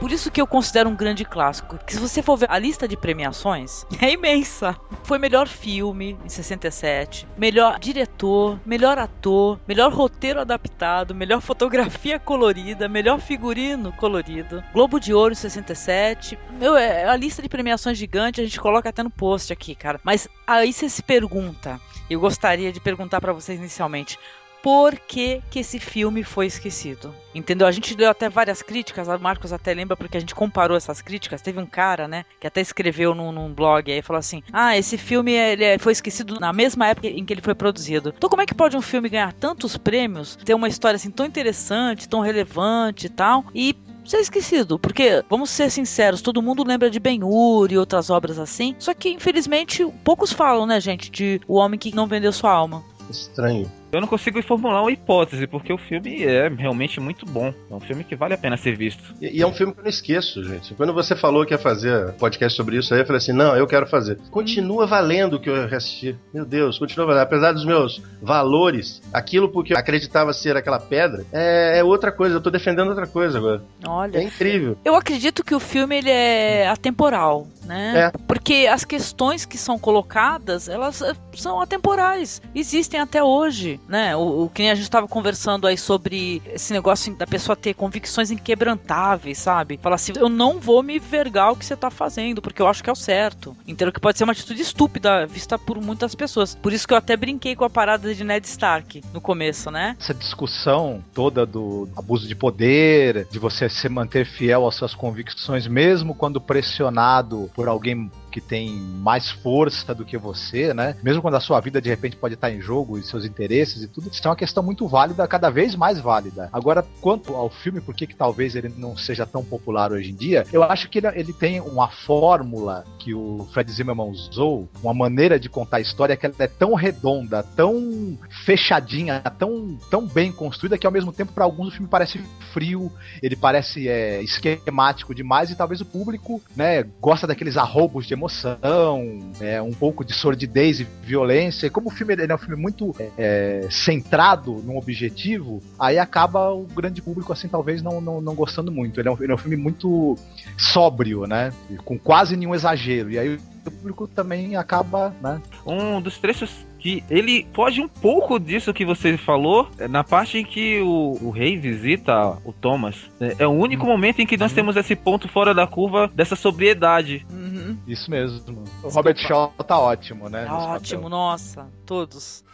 Por 0.00 0.10
isso 0.10 0.30
que 0.30 0.40
eu 0.40 0.46
considero 0.46 0.88
um 0.88 0.96
grande 0.96 1.26
clássico. 1.26 1.78
Que 1.86 1.92
se 1.92 2.00
você 2.00 2.22
for 2.22 2.38
ver 2.38 2.50
a 2.50 2.58
lista 2.58 2.88
de 2.88 2.96
premiações, 2.96 3.84
é 4.00 4.10
imensa. 4.10 4.74
Foi 5.04 5.18
melhor 5.18 5.46
filme 5.46 6.18
em 6.24 6.28
67, 6.28 7.28
melhor 7.36 7.78
diretor, 7.78 8.58
melhor 8.64 8.96
ator, 8.98 9.60
melhor 9.68 9.92
roteiro 9.92 10.40
adaptado, 10.40 11.14
melhor 11.14 11.42
fotografia 11.42 12.18
colorida, 12.18 12.88
melhor 12.88 13.20
figurino 13.20 13.92
colorido, 13.92 14.64
Globo 14.72 14.98
de 14.98 15.12
Ouro 15.12 15.32
em 15.32 15.36
67. 15.36 16.38
Meu, 16.58 16.76
é 16.76 17.04
a 17.04 17.16
lista 17.16 17.42
de 17.42 17.48
premiações 17.48 17.98
gigante, 17.98 18.40
a 18.40 18.44
gente 18.44 18.58
coloca 18.58 18.88
até 18.88 19.02
no 19.02 19.10
post 19.10 19.52
aqui, 19.52 19.74
cara. 19.74 20.00
Mas 20.02 20.26
aí 20.46 20.72
você 20.72 20.88
se 20.88 21.02
pergunta, 21.02 21.78
eu 22.08 22.18
gostaria 22.18 22.72
de 22.72 22.80
perguntar 22.80 23.20
para 23.20 23.32
vocês 23.32 23.58
inicialmente, 23.58 24.18
por 24.62 24.98
que, 24.98 25.40
que 25.50 25.60
esse 25.60 25.78
filme 25.78 26.22
foi 26.22 26.46
esquecido. 26.46 27.14
Entendeu? 27.34 27.66
A 27.66 27.70
gente 27.70 27.94
deu 27.94 28.10
até 28.10 28.28
várias 28.28 28.60
críticas, 28.60 29.08
a 29.08 29.16
Marcos 29.16 29.52
até 29.52 29.72
lembra 29.72 29.96
porque 29.96 30.16
a 30.16 30.20
gente 30.20 30.34
comparou 30.34 30.76
essas 30.76 31.00
críticas. 31.00 31.40
Teve 31.40 31.60
um 31.60 31.66
cara, 31.66 32.08
né, 32.08 32.24
que 32.40 32.46
até 32.46 32.60
escreveu 32.60 33.14
num, 33.14 33.30
num 33.30 33.52
blog 33.52 33.90
aí, 33.90 34.02
falou 34.02 34.18
assim: 34.18 34.42
Ah, 34.52 34.76
esse 34.76 34.98
filme 34.98 35.32
ele 35.32 35.64
é, 35.64 35.78
foi 35.78 35.92
esquecido 35.92 36.40
na 36.40 36.52
mesma 36.52 36.88
época 36.88 37.06
em 37.06 37.24
que 37.24 37.32
ele 37.32 37.40
foi 37.40 37.54
produzido. 37.54 38.12
Então, 38.16 38.28
como 38.28 38.42
é 38.42 38.46
que 38.46 38.54
pode 38.54 38.76
um 38.76 38.82
filme 38.82 39.08
ganhar 39.08 39.32
tantos 39.32 39.76
prêmios, 39.76 40.36
ter 40.36 40.54
uma 40.54 40.68
história 40.68 40.96
assim 40.96 41.10
tão 41.10 41.24
interessante, 41.24 42.08
tão 42.08 42.20
relevante 42.20 43.06
e 43.06 43.10
tal, 43.10 43.44
e 43.54 43.76
ser 44.04 44.18
esquecido, 44.18 44.78
porque 44.78 45.24
vamos 45.28 45.50
ser 45.50 45.70
sinceros, 45.70 46.20
todo 46.20 46.42
mundo 46.42 46.64
lembra 46.66 46.90
de 46.90 46.98
Ben-Hur 46.98 47.70
e 47.70 47.78
outras 47.78 48.10
obras 48.10 48.38
assim, 48.38 48.74
só 48.78 48.92
que 48.92 49.10
infelizmente 49.10 49.86
poucos 50.02 50.32
falam, 50.32 50.66
né, 50.66 50.80
gente, 50.80 51.10
de 51.10 51.40
O 51.46 51.54
Homem 51.54 51.78
que 51.78 51.94
Não 51.94 52.06
Vendeu 52.06 52.32
Sua 52.32 52.50
Alma. 52.50 52.82
Estranho. 53.08 53.70
Eu 53.92 54.00
não 54.00 54.08
consigo 54.08 54.40
formular 54.42 54.82
uma 54.82 54.92
hipótese, 54.92 55.46
porque 55.46 55.72
o 55.72 55.78
filme 55.78 56.22
é 56.24 56.48
realmente 56.48 57.00
muito 57.00 57.26
bom. 57.26 57.52
É 57.70 57.74
um 57.74 57.80
filme 57.80 58.04
que 58.04 58.14
vale 58.14 58.34
a 58.34 58.38
pena 58.38 58.56
ser 58.56 58.76
visto. 58.76 59.02
E, 59.20 59.38
e 59.38 59.42
é 59.42 59.46
um 59.46 59.52
filme 59.52 59.72
que 59.72 59.80
eu 59.80 59.82
não 59.82 59.90
esqueço, 59.90 60.44
gente. 60.44 60.74
Quando 60.74 60.92
você 60.92 61.16
falou 61.16 61.44
que 61.44 61.52
ia 61.52 61.58
fazer 61.58 62.12
podcast 62.12 62.56
sobre 62.56 62.76
isso 62.76 62.94
aí, 62.94 63.00
eu 63.00 63.06
falei 63.06 63.18
assim: 63.18 63.32
não, 63.32 63.56
eu 63.56 63.66
quero 63.66 63.86
fazer. 63.86 64.18
Continua 64.30 64.86
valendo 64.86 65.34
o 65.34 65.40
que 65.40 65.50
eu 65.50 65.64
assisti. 65.64 66.16
Meu 66.32 66.44
Deus, 66.44 66.78
continua 66.78 67.06
valendo. 67.06 67.22
Apesar 67.22 67.52
dos 67.52 67.64
meus 67.64 68.00
valores, 68.22 69.02
aquilo 69.12 69.48
porque 69.48 69.72
eu 69.72 69.78
acreditava 69.78 70.32
ser 70.32 70.56
aquela 70.56 70.78
pedra, 70.78 71.24
é, 71.32 71.78
é 71.78 71.84
outra 71.84 72.12
coisa. 72.12 72.36
Eu 72.36 72.40
tô 72.40 72.50
defendendo 72.50 72.88
outra 72.88 73.06
coisa 73.06 73.38
agora. 73.38 73.62
Olha. 73.86 74.18
É 74.18 74.22
incrível. 74.22 74.78
Eu 74.84 74.94
acredito 74.94 75.44
que 75.44 75.54
o 75.54 75.60
filme 75.60 75.96
ele 75.96 76.10
é 76.10 76.68
atemporal, 76.68 77.48
né? 77.64 78.12
É. 78.14 78.18
Porque 78.26 78.68
as 78.70 78.84
questões 78.84 79.44
que 79.44 79.58
são 79.58 79.78
colocadas, 79.78 80.68
elas 80.68 81.02
são 81.34 81.60
atemporais. 81.60 82.40
Existem 82.54 83.00
até 83.00 83.22
hoje 83.22 83.79
né? 83.88 84.16
O, 84.16 84.44
o 84.44 84.48
que 84.48 84.62
a 84.62 84.74
gente 84.74 84.84
estava 84.84 85.08
conversando 85.08 85.66
aí 85.66 85.76
sobre 85.76 86.42
esse 86.46 86.72
negócio 86.72 87.14
da 87.14 87.26
pessoa 87.26 87.56
ter 87.56 87.74
convicções 87.74 88.30
inquebrantáveis, 88.30 89.38
sabe? 89.38 89.78
Falar 89.82 89.96
assim, 89.96 90.12
eu 90.16 90.28
não 90.28 90.60
vou 90.60 90.82
me 90.82 90.98
vergar 90.98 91.52
o 91.52 91.56
que 91.56 91.64
você 91.64 91.76
tá 91.76 91.90
fazendo, 91.90 92.40
porque 92.40 92.62
eu 92.62 92.68
acho 92.68 92.82
que 92.82 92.90
é 92.90 92.92
o 92.92 92.96
certo. 92.96 93.56
Entendeu? 93.66 93.92
Que 93.92 94.00
pode 94.00 94.18
ser 94.18 94.24
uma 94.24 94.32
atitude 94.32 94.62
estúpida 94.62 95.26
vista 95.26 95.58
por 95.58 95.80
muitas 95.80 96.14
pessoas. 96.14 96.54
Por 96.54 96.72
isso 96.72 96.86
que 96.86 96.94
eu 96.94 96.98
até 96.98 97.16
brinquei 97.16 97.56
com 97.56 97.64
a 97.64 97.70
parada 97.70 98.14
de 98.14 98.24
Ned 98.24 98.46
Stark 98.46 99.02
no 99.12 99.20
começo, 99.20 99.70
né? 99.70 99.96
Essa 100.00 100.14
discussão 100.14 101.02
toda 101.12 101.44
do 101.44 101.88
abuso 101.96 102.26
de 102.28 102.34
poder, 102.34 103.26
de 103.30 103.38
você 103.38 103.68
se 103.68 103.88
manter 103.88 104.24
fiel 104.24 104.66
às 104.66 104.74
suas 104.74 104.94
convicções, 104.94 105.66
mesmo 105.66 106.14
quando 106.14 106.40
pressionado 106.40 107.50
por 107.54 107.68
alguém 107.68 108.10
que 108.30 108.40
tem 108.40 108.70
mais 108.70 109.30
força 109.30 109.94
do 109.94 110.04
que 110.04 110.16
você, 110.16 110.72
né? 110.72 110.96
Mesmo 111.02 111.20
quando 111.20 111.34
a 111.34 111.40
sua 111.40 111.60
vida 111.60 111.80
de 111.80 111.88
repente 111.88 112.16
pode 112.16 112.34
estar 112.34 112.50
em 112.50 112.60
jogo 112.60 112.98
e 112.98 113.02
seus 113.02 113.24
interesses 113.24 113.82
e 113.82 113.88
tudo, 113.88 114.08
isso 114.10 114.26
é 114.26 114.30
uma 114.30 114.36
questão 114.36 114.62
muito 114.62 114.86
válida, 114.86 115.26
cada 115.26 115.50
vez 115.50 115.74
mais 115.74 115.98
válida. 115.98 116.48
Agora, 116.52 116.84
quanto 117.00 117.34
ao 117.34 117.50
filme, 117.50 117.80
por 117.80 117.94
que, 117.94 118.06
talvez 118.14 118.54
ele 118.54 118.72
não 118.76 118.96
seja 118.96 119.26
tão 119.26 119.44
popular 119.44 119.92
hoje 119.92 120.10
em 120.10 120.14
dia, 120.14 120.44
eu 120.52 120.62
acho 120.62 120.88
que 120.88 120.98
ele, 120.98 121.08
ele 121.08 121.32
tem 121.32 121.60
uma 121.60 121.88
fórmula 121.88 122.84
que 122.98 123.14
o 123.14 123.46
Fred 123.52 123.70
Zimmerman 123.70 124.10
usou, 124.10 124.68
uma 124.82 124.94
maneira 124.94 125.38
de 125.38 125.48
contar 125.48 125.78
a 125.78 125.80
história 125.80 126.16
que 126.16 126.26
ela 126.26 126.34
é 126.38 126.46
tão 126.46 126.74
redonda, 126.74 127.42
tão 127.42 128.18
fechadinha, 128.44 129.20
tão, 129.38 129.78
tão 129.90 130.06
bem 130.06 130.30
construída 130.30 130.78
que 130.78 130.86
ao 130.86 130.92
mesmo 130.92 131.12
tempo 131.12 131.32
para 131.32 131.44
alguns 131.44 131.68
o 131.68 131.70
filme 131.70 131.88
parece 131.88 132.20
frio, 132.52 132.92
ele 133.22 133.36
parece 133.36 133.88
é, 133.88 134.22
esquemático 134.22 135.14
demais 135.14 135.50
e 135.50 135.56
talvez 135.56 135.80
o 135.80 135.84
público, 135.84 136.40
né, 136.54 136.82
gosta 137.00 137.26
daqueles 137.26 137.56
arroubos 137.56 138.06
de 138.06 138.14
emoção, 138.20 139.32
é, 139.40 139.60
um 139.62 139.72
pouco 139.72 140.04
de 140.04 140.12
sordidez 140.12 140.80
e 140.80 140.84
violência. 141.02 141.66
E 141.66 141.70
como 141.70 141.88
o 141.88 141.90
filme 141.90 142.14
é 142.14 142.34
um 142.34 142.38
filme 142.38 142.60
muito 142.60 142.94
é, 143.16 143.66
centrado 143.70 144.52
num 144.64 144.76
objetivo, 144.76 145.62
aí 145.78 145.98
acaba 145.98 146.52
o 146.52 146.64
grande 146.64 147.00
público, 147.00 147.32
assim, 147.32 147.48
talvez 147.48 147.82
não, 147.82 148.00
não, 148.00 148.20
não 148.20 148.34
gostando 148.34 148.70
muito. 148.70 149.00
Ele 149.00 149.08
é, 149.08 149.12
um, 149.12 149.16
ele 149.20 149.32
é 149.32 149.34
um 149.34 149.38
filme 149.38 149.56
muito 149.56 150.16
sóbrio, 150.56 151.26
né? 151.26 151.52
Com 151.84 151.98
quase 151.98 152.36
nenhum 152.36 152.54
exagero. 152.54 153.10
E 153.10 153.18
aí 153.18 153.34
o 153.34 153.70
público 153.70 154.06
também 154.06 154.56
acaba, 154.56 155.14
né? 155.22 155.40
Um 155.66 156.00
dos 156.00 156.18
trechos 156.18 156.69
que 156.80 157.04
ele 157.10 157.46
foge 157.52 157.80
um 157.80 157.88
pouco 157.88 158.38
disso 158.38 158.72
que 158.72 158.84
você 158.84 159.16
falou, 159.16 159.68
é 159.78 159.86
na 159.86 160.02
parte 160.02 160.38
em 160.38 160.44
que 160.44 160.80
o, 160.80 161.18
o 161.22 161.30
rei 161.30 161.56
visita 161.56 162.38
o 162.44 162.52
Thomas. 162.52 162.96
É, 163.20 163.36
é 163.40 163.46
o 163.46 163.50
único 163.50 163.84
uhum. 163.84 163.90
momento 163.92 164.20
em 164.20 164.26
que 164.26 164.36
nós 164.36 164.50
uhum. 164.50 164.56
temos 164.56 164.76
esse 164.76 164.96
ponto 164.96 165.28
fora 165.28 165.54
da 165.54 165.66
curva 165.66 166.10
dessa 166.14 166.34
sobriedade. 166.34 167.26
Uhum. 167.30 167.76
Isso 167.86 168.10
mesmo. 168.10 168.64
O 168.82 168.88
Robert 168.88 169.16
Shaw 169.16 169.52
tá 169.66 169.78
ótimo, 169.78 170.28
né? 170.28 170.46
ótimo, 170.50 171.08
nossa, 171.08 171.68
todos 171.84 172.44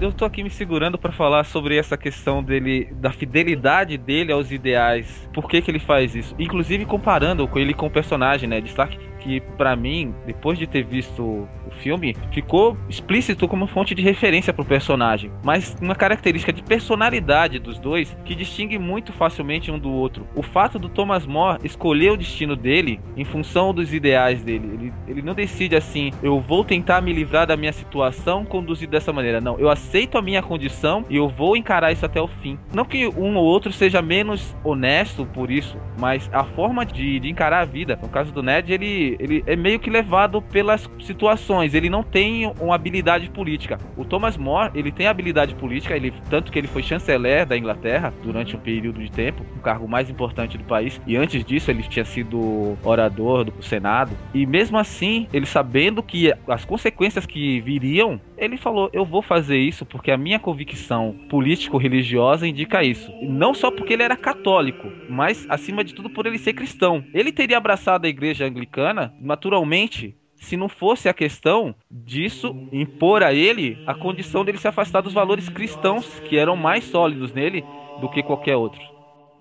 eu 0.00 0.12
tô 0.12 0.24
aqui 0.24 0.42
me 0.42 0.50
segurando 0.50 0.98
para 0.98 1.10
falar 1.10 1.44
sobre 1.44 1.78
essa 1.78 1.96
questão 1.96 2.42
dele, 2.42 2.92
da 2.96 3.10
fidelidade 3.10 3.96
dele 3.96 4.30
aos 4.30 4.50
ideais. 4.50 5.28
Por 5.32 5.48
que, 5.48 5.62
que 5.62 5.70
ele 5.70 5.78
faz 5.78 6.14
isso? 6.14 6.34
Inclusive 6.38 6.84
comparando 6.84 7.48
com 7.48 7.58
ele 7.58 7.72
com 7.72 7.86
o 7.86 7.90
personagem, 7.90 8.48
né, 8.48 8.60
de 8.60 8.68
Stark, 8.68 8.98
que 9.26 9.40
para 9.40 9.74
mim, 9.74 10.14
depois 10.24 10.56
de 10.56 10.66
ter 10.66 10.84
visto 10.84 11.22
o 11.22 11.70
filme, 11.78 12.16
ficou 12.30 12.76
explícito 12.88 13.48
como 13.48 13.66
fonte 13.66 13.94
de 13.94 14.02
referência 14.02 14.52
pro 14.52 14.64
personagem, 14.64 15.30
mas 15.42 15.76
uma 15.82 15.96
característica 15.96 16.52
de 16.52 16.62
personalidade 16.62 17.58
dos 17.58 17.78
dois 17.78 18.16
que 18.24 18.34
distingue 18.34 18.78
muito 18.78 19.12
facilmente 19.12 19.70
um 19.70 19.78
do 19.78 19.90
outro. 19.90 20.26
O 20.34 20.42
fato 20.42 20.78
do 20.78 20.88
Thomas 20.88 21.26
More 21.26 21.58
escolher 21.64 22.12
o 22.12 22.16
destino 22.16 22.54
dele 22.54 23.00
em 23.16 23.24
função 23.24 23.74
dos 23.74 23.92
ideais 23.92 24.44
dele. 24.44 24.70
Ele, 24.72 24.92
ele 25.08 25.22
não 25.22 25.34
decide 25.34 25.74
assim, 25.74 26.12
eu 26.22 26.40
vou 26.40 26.64
tentar 26.64 27.00
me 27.00 27.12
livrar 27.12 27.46
da 27.46 27.56
minha 27.56 27.72
situação 27.72 28.44
conduzido 28.44 28.92
dessa 28.92 29.12
maneira. 29.12 29.40
Não, 29.40 29.58
eu 29.58 29.68
aceito 29.68 30.16
a 30.16 30.22
minha 30.22 30.42
condição 30.42 31.04
e 31.10 31.16
eu 31.16 31.28
vou 31.28 31.56
encarar 31.56 31.90
isso 31.90 32.06
até 32.06 32.20
o 32.20 32.28
fim. 32.28 32.58
Não 32.72 32.84
que 32.84 33.08
um 33.08 33.36
ou 33.36 33.44
outro 33.44 33.72
seja 33.72 34.00
menos 34.00 34.54
honesto 34.62 35.26
por 35.26 35.50
isso, 35.50 35.76
mas 35.98 36.30
a 36.32 36.44
forma 36.44 36.86
de, 36.86 37.18
de 37.18 37.28
encarar 37.28 37.62
a 37.62 37.64
vida. 37.64 37.98
No 38.00 38.08
caso 38.08 38.32
do 38.32 38.42
Ned, 38.42 38.72
ele 38.72 39.15
ele, 39.18 39.44
é 39.46 39.56
meio 39.56 39.78
que 39.78 39.90
levado 39.90 40.40
pelas 40.40 40.88
situações. 41.00 41.74
Ele 41.74 41.88
não 41.88 42.02
tem 42.02 42.52
uma 42.60 42.74
habilidade 42.74 43.28
política. 43.30 43.78
O 43.96 44.04
Thomas 44.04 44.36
More, 44.36 44.70
ele 44.74 44.92
tem 44.92 45.06
habilidade 45.06 45.54
política, 45.54 45.96
ele, 45.96 46.12
tanto 46.30 46.50
que 46.52 46.58
ele 46.58 46.68
foi 46.68 46.82
chanceler 46.82 47.46
da 47.46 47.56
Inglaterra 47.56 48.12
durante 48.22 48.56
um 48.56 48.58
período 48.58 49.00
de 49.00 49.10
tempo, 49.10 49.44
o 49.56 49.60
cargo 49.60 49.88
mais 49.88 50.10
importante 50.10 50.58
do 50.58 50.64
país. 50.64 51.00
E 51.06 51.16
antes 51.16 51.44
disso, 51.44 51.70
ele 51.70 51.82
tinha 51.82 52.04
sido 52.04 52.76
orador 52.84 53.44
do 53.44 53.62
Senado. 53.62 54.16
E 54.34 54.46
mesmo 54.46 54.78
assim, 54.78 55.26
ele 55.32 55.46
sabendo 55.46 56.02
que 56.02 56.32
as 56.48 56.64
consequências 56.64 57.26
que 57.26 57.60
viriam, 57.60 58.20
ele 58.38 58.56
falou: 58.56 58.90
Eu 58.92 59.04
vou 59.04 59.22
fazer 59.22 59.58
isso 59.58 59.84
porque 59.84 60.10
a 60.10 60.16
minha 60.16 60.38
convicção 60.38 61.14
político-religiosa 61.28 62.46
indica 62.46 62.82
isso. 62.82 63.12
Não 63.22 63.54
só 63.54 63.70
porque 63.70 63.92
ele 63.92 64.02
era 64.02 64.16
católico, 64.16 64.90
mas 65.08 65.46
acima 65.48 65.82
de 65.82 65.94
tudo 65.94 66.10
por 66.10 66.26
ele 66.26 66.38
ser 66.38 66.52
cristão. 66.52 67.04
Ele 67.12 67.32
teria 67.32 67.58
abraçado 67.58 68.06
a 68.06 68.10
igreja 68.10 68.46
anglicana 68.46 69.14
naturalmente 69.20 70.14
se 70.36 70.56
não 70.56 70.68
fosse 70.68 71.08
a 71.08 71.14
questão 71.14 71.74
disso 71.90 72.54
impor 72.70 73.22
a 73.22 73.32
ele 73.32 73.82
a 73.86 73.94
condição 73.94 74.44
dele 74.44 74.58
se 74.58 74.68
afastar 74.68 75.00
dos 75.00 75.14
valores 75.14 75.48
cristãos 75.48 76.20
que 76.20 76.36
eram 76.36 76.54
mais 76.56 76.84
sólidos 76.84 77.32
nele 77.32 77.64
do 78.00 78.08
que 78.08 78.22
qualquer 78.22 78.56
outro. 78.56 78.80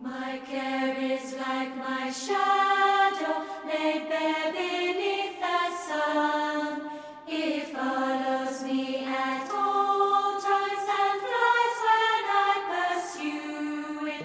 My 0.02 0.40
care 0.50 1.14
is 1.14 1.34
like 1.34 1.75
my 1.78 2.12
shadow 2.12 3.44
laid 3.66 4.08
bare 4.08 4.52
beneath 4.54 5.40
the 5.40 5.72
sun. 5.88 6.06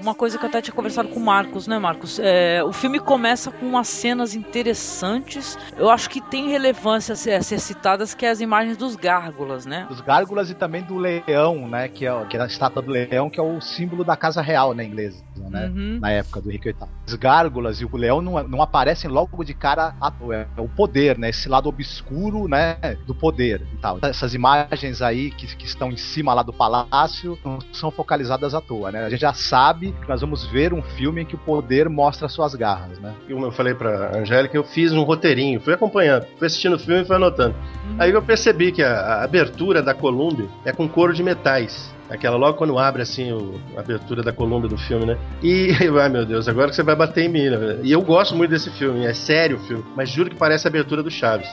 Uma 0.02 0.14
coisa 0.14 0.38
que 0.38 0.44
eu 0.44 0.48
até 0.48 0.62
tinha 0.62 0.74
conversado 0.74 1.08
com 1.08 1.20
o 1.20 1.24
Marcos, 1.24 1.66
né, 1.66 1.78
Marcos? 1.78 2.18
É, 2.18 2.62
o 2.64 2.72
filme 2.72 2.98
começa 2.98 3.50
com 3.50 3.66
umas 3.66 3.88
cenas 3.88 4.34
interessantes. 4.34 5.58
Eu 5.76 5.90
acho 5.90 6.08
que 6.08 6.20
tem 6.20 6.48
relevância 6.48 7.12
a 7.12 7.42
ser, 7.42 7.60
citadas, 7.60 8.14
que 8.14 8.24
é 8.24 8.30
as 8.30 8.40
imagens 8.40 8.76
dos 8.76 8.96
gárgulas, 8.96 9.66
né? 9.66 9.86
Dos 9.88 10.00
gárgulas 10.00 10.50
e 10.50 10.54
também 10.54 10.82
do 10.82 10.96
leão, 10.96 11.68
né? 11.68 11.88
Que 11.88 12.06
é, 12.06 12.24
que 12.26 12.36
é 12.36 12.40
a 12.40 12.46
estátua 12.46 12.80
do 12.80 12.90
leão, 12.90 13.28
que 13.28 13.38
é 13.38 13.42
o 13.42 13.60
símbolo 13.60 14.02
da 14.02 14.16
casa 14.16 14.40
real, 14.40 14.72
né, 14.72 14.84
inglesa, 14.84 15.22
né? 15.36 15.66
Uhum. 15.66 15.98
Na 16.00 16.10
época 16.10 16.40
do 16.40 16.50
Henrique 16.50 16.72
VIII. 16.72 16.88
As 17.06 17.14
gárgulas 17.14 17.80
e 17.80 17.84
o 17.84 17.96
leão 17.96 18.22
não, 18.22 18.42
não 18.44 18.62
aparecem 18.62 19.10
logo 19.10 19.44
de 19.44 19.52
cara 19.52 19.94
à 20.00 20.10
toa. 20.10 20.48
É 20.56 20.60
o 20.60 20.68
poder, 20.68 21.18
né? 21.18 21.28
Esse 21.28 21.48
lado 21.48 21.68
obscuro, 21.68 22.48
né? 22.48 22.76
Do 23.06 23.14
poder 23.14 23.66
e 23.74 23.76
tal. 23.76 23.98
Essas 24.02 24.32
imagens 24.32 25.02
aí 25.02 25.30
que, 25.30 25.46
que 25.56 25.66
estão 25.66 25.90
em 25.90 25.96
cima 25.96 26.32
lá 26.32 26.42
do 26.42 26.52
palácio 26.52 27.38
não 27.44 27.58
são 27.72 27.90
focalizadas 27.90 28.54
à 28.54 28.60
toa, 28.60 28.90
né? 28.90 29.04
A 29.04 29.10
gente 29.10 29.20
já 29.20 29.34
sabe 29.34 29.89
que 29.92 30.08
nós 30.08 30.20
vamos 30.20 30.46
ver 30.46 30.72
um 30.72 30.82
filme 30.82 31.22
em 31.22 31.24
que 31.24 31.34
o 31.34 31.38
poder 31.38 31.88
mostra 31.88 32.28
suas 32.28 32.54
garras, 32.54 32.98
né? 32.98 33.14
Como 33.28 33.46
eu 33.46 33.52
falei 33.52 33.74
pra 33.74 34.16
Angélica, 34.16 34.56
eu 34.56 34.64
fiz 34.64 34.92
um 34.92 35.02
roteirinho, 35.02 35.60
fui 35.60 35.72
acompanhando, 35.72 36.26
fui 36.38 36.46
assistindo 36.46 36.76
o 36.76 36.78
filme 36.78 37.02
e 37.02 37.04
fui 37.04 37.16
anotando. 37.16 37.54
Aí 37.98 38.10
eu 38.10 38.22
percebi 38.22 38.72
que 38.72 38.82
a, 38.82 38.92
a 38.92 39.24
abertura 39.24 39.82
da 39.82 39.94
Columbia 39.94 40.46
é 40.64 40.72
com 40.72 40.88
couro 40.88 41.12
de 41.12 41.22
metais. 41.22 41.92
Aquela 42.10 42.36
logo 42.36 42.58
quando 42.58 42.76
abre 42.76 43.02
assim 43.02 43.32
o, 43.32 43.60
a 43.76 43.80
abertura 43.80 44.20
da 44.20 44.32
Columbia 44.32 44.68
do 44.68 44.76
filme, 44.76 45.06
né? 45.06 45.16
E, 45.42 45.70
ai 46.00 46.08
meu 46.08 46.26
Deus, 46.26 46.48
agora 46.48 46.70
que 46.70 46.76
você 46.76 46.82
vai 46.82 46.96
bater 46.96 47.24
em 47.24 47.28
mim, 47.28 47.48
né? 47.48 47.78
E 47.84 47.92
eu 47.92 48.02
gosto 48.02 48.34
muito 48.34 48.50
desse 48.50 48.70
filme, 48.70 49.06
é 49.06 49.14
sério 49.14 49.56
o 49.56 49.60
filme, 49.60 49.84
mas 49.94 50.08
juro 50.10 50.28
que 50.28 50.36
parece 50.36 50.66
a 50.66 50.70
abertura 50.70 51.04
do 51.04 51.10
Chaves. 51.10 51.48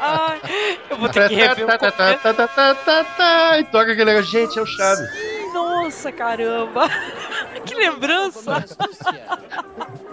Ai, 0.00 0.40
eu 0.90 0.96
vou 0.98 1.08
ter 1.08 1.28
que 1.28 1.34
rever 1.34 1.66
Tá, 1.66 1.78
tá, 1.78 1.90
tá, 1.90 2.14
tá, 2.14 2.34
tá, 2.34 2.48
tá, 2.48 2.74
tá, 2.74 3.04
tá, 3.04 3.58
E 3.58 3.64
toca 3.64 3.92
aquele 3.92 4.04
negócio, 4.04 4.30
gente, 4.30 4.58
é 4.58 4.62
o 4.62 4.66
Chaves. 4.66 5.08
Nossa, 5.90 6.12
caramba! 6.12 6.88
que 7.66 7.74
lembrança! 7.74 8.64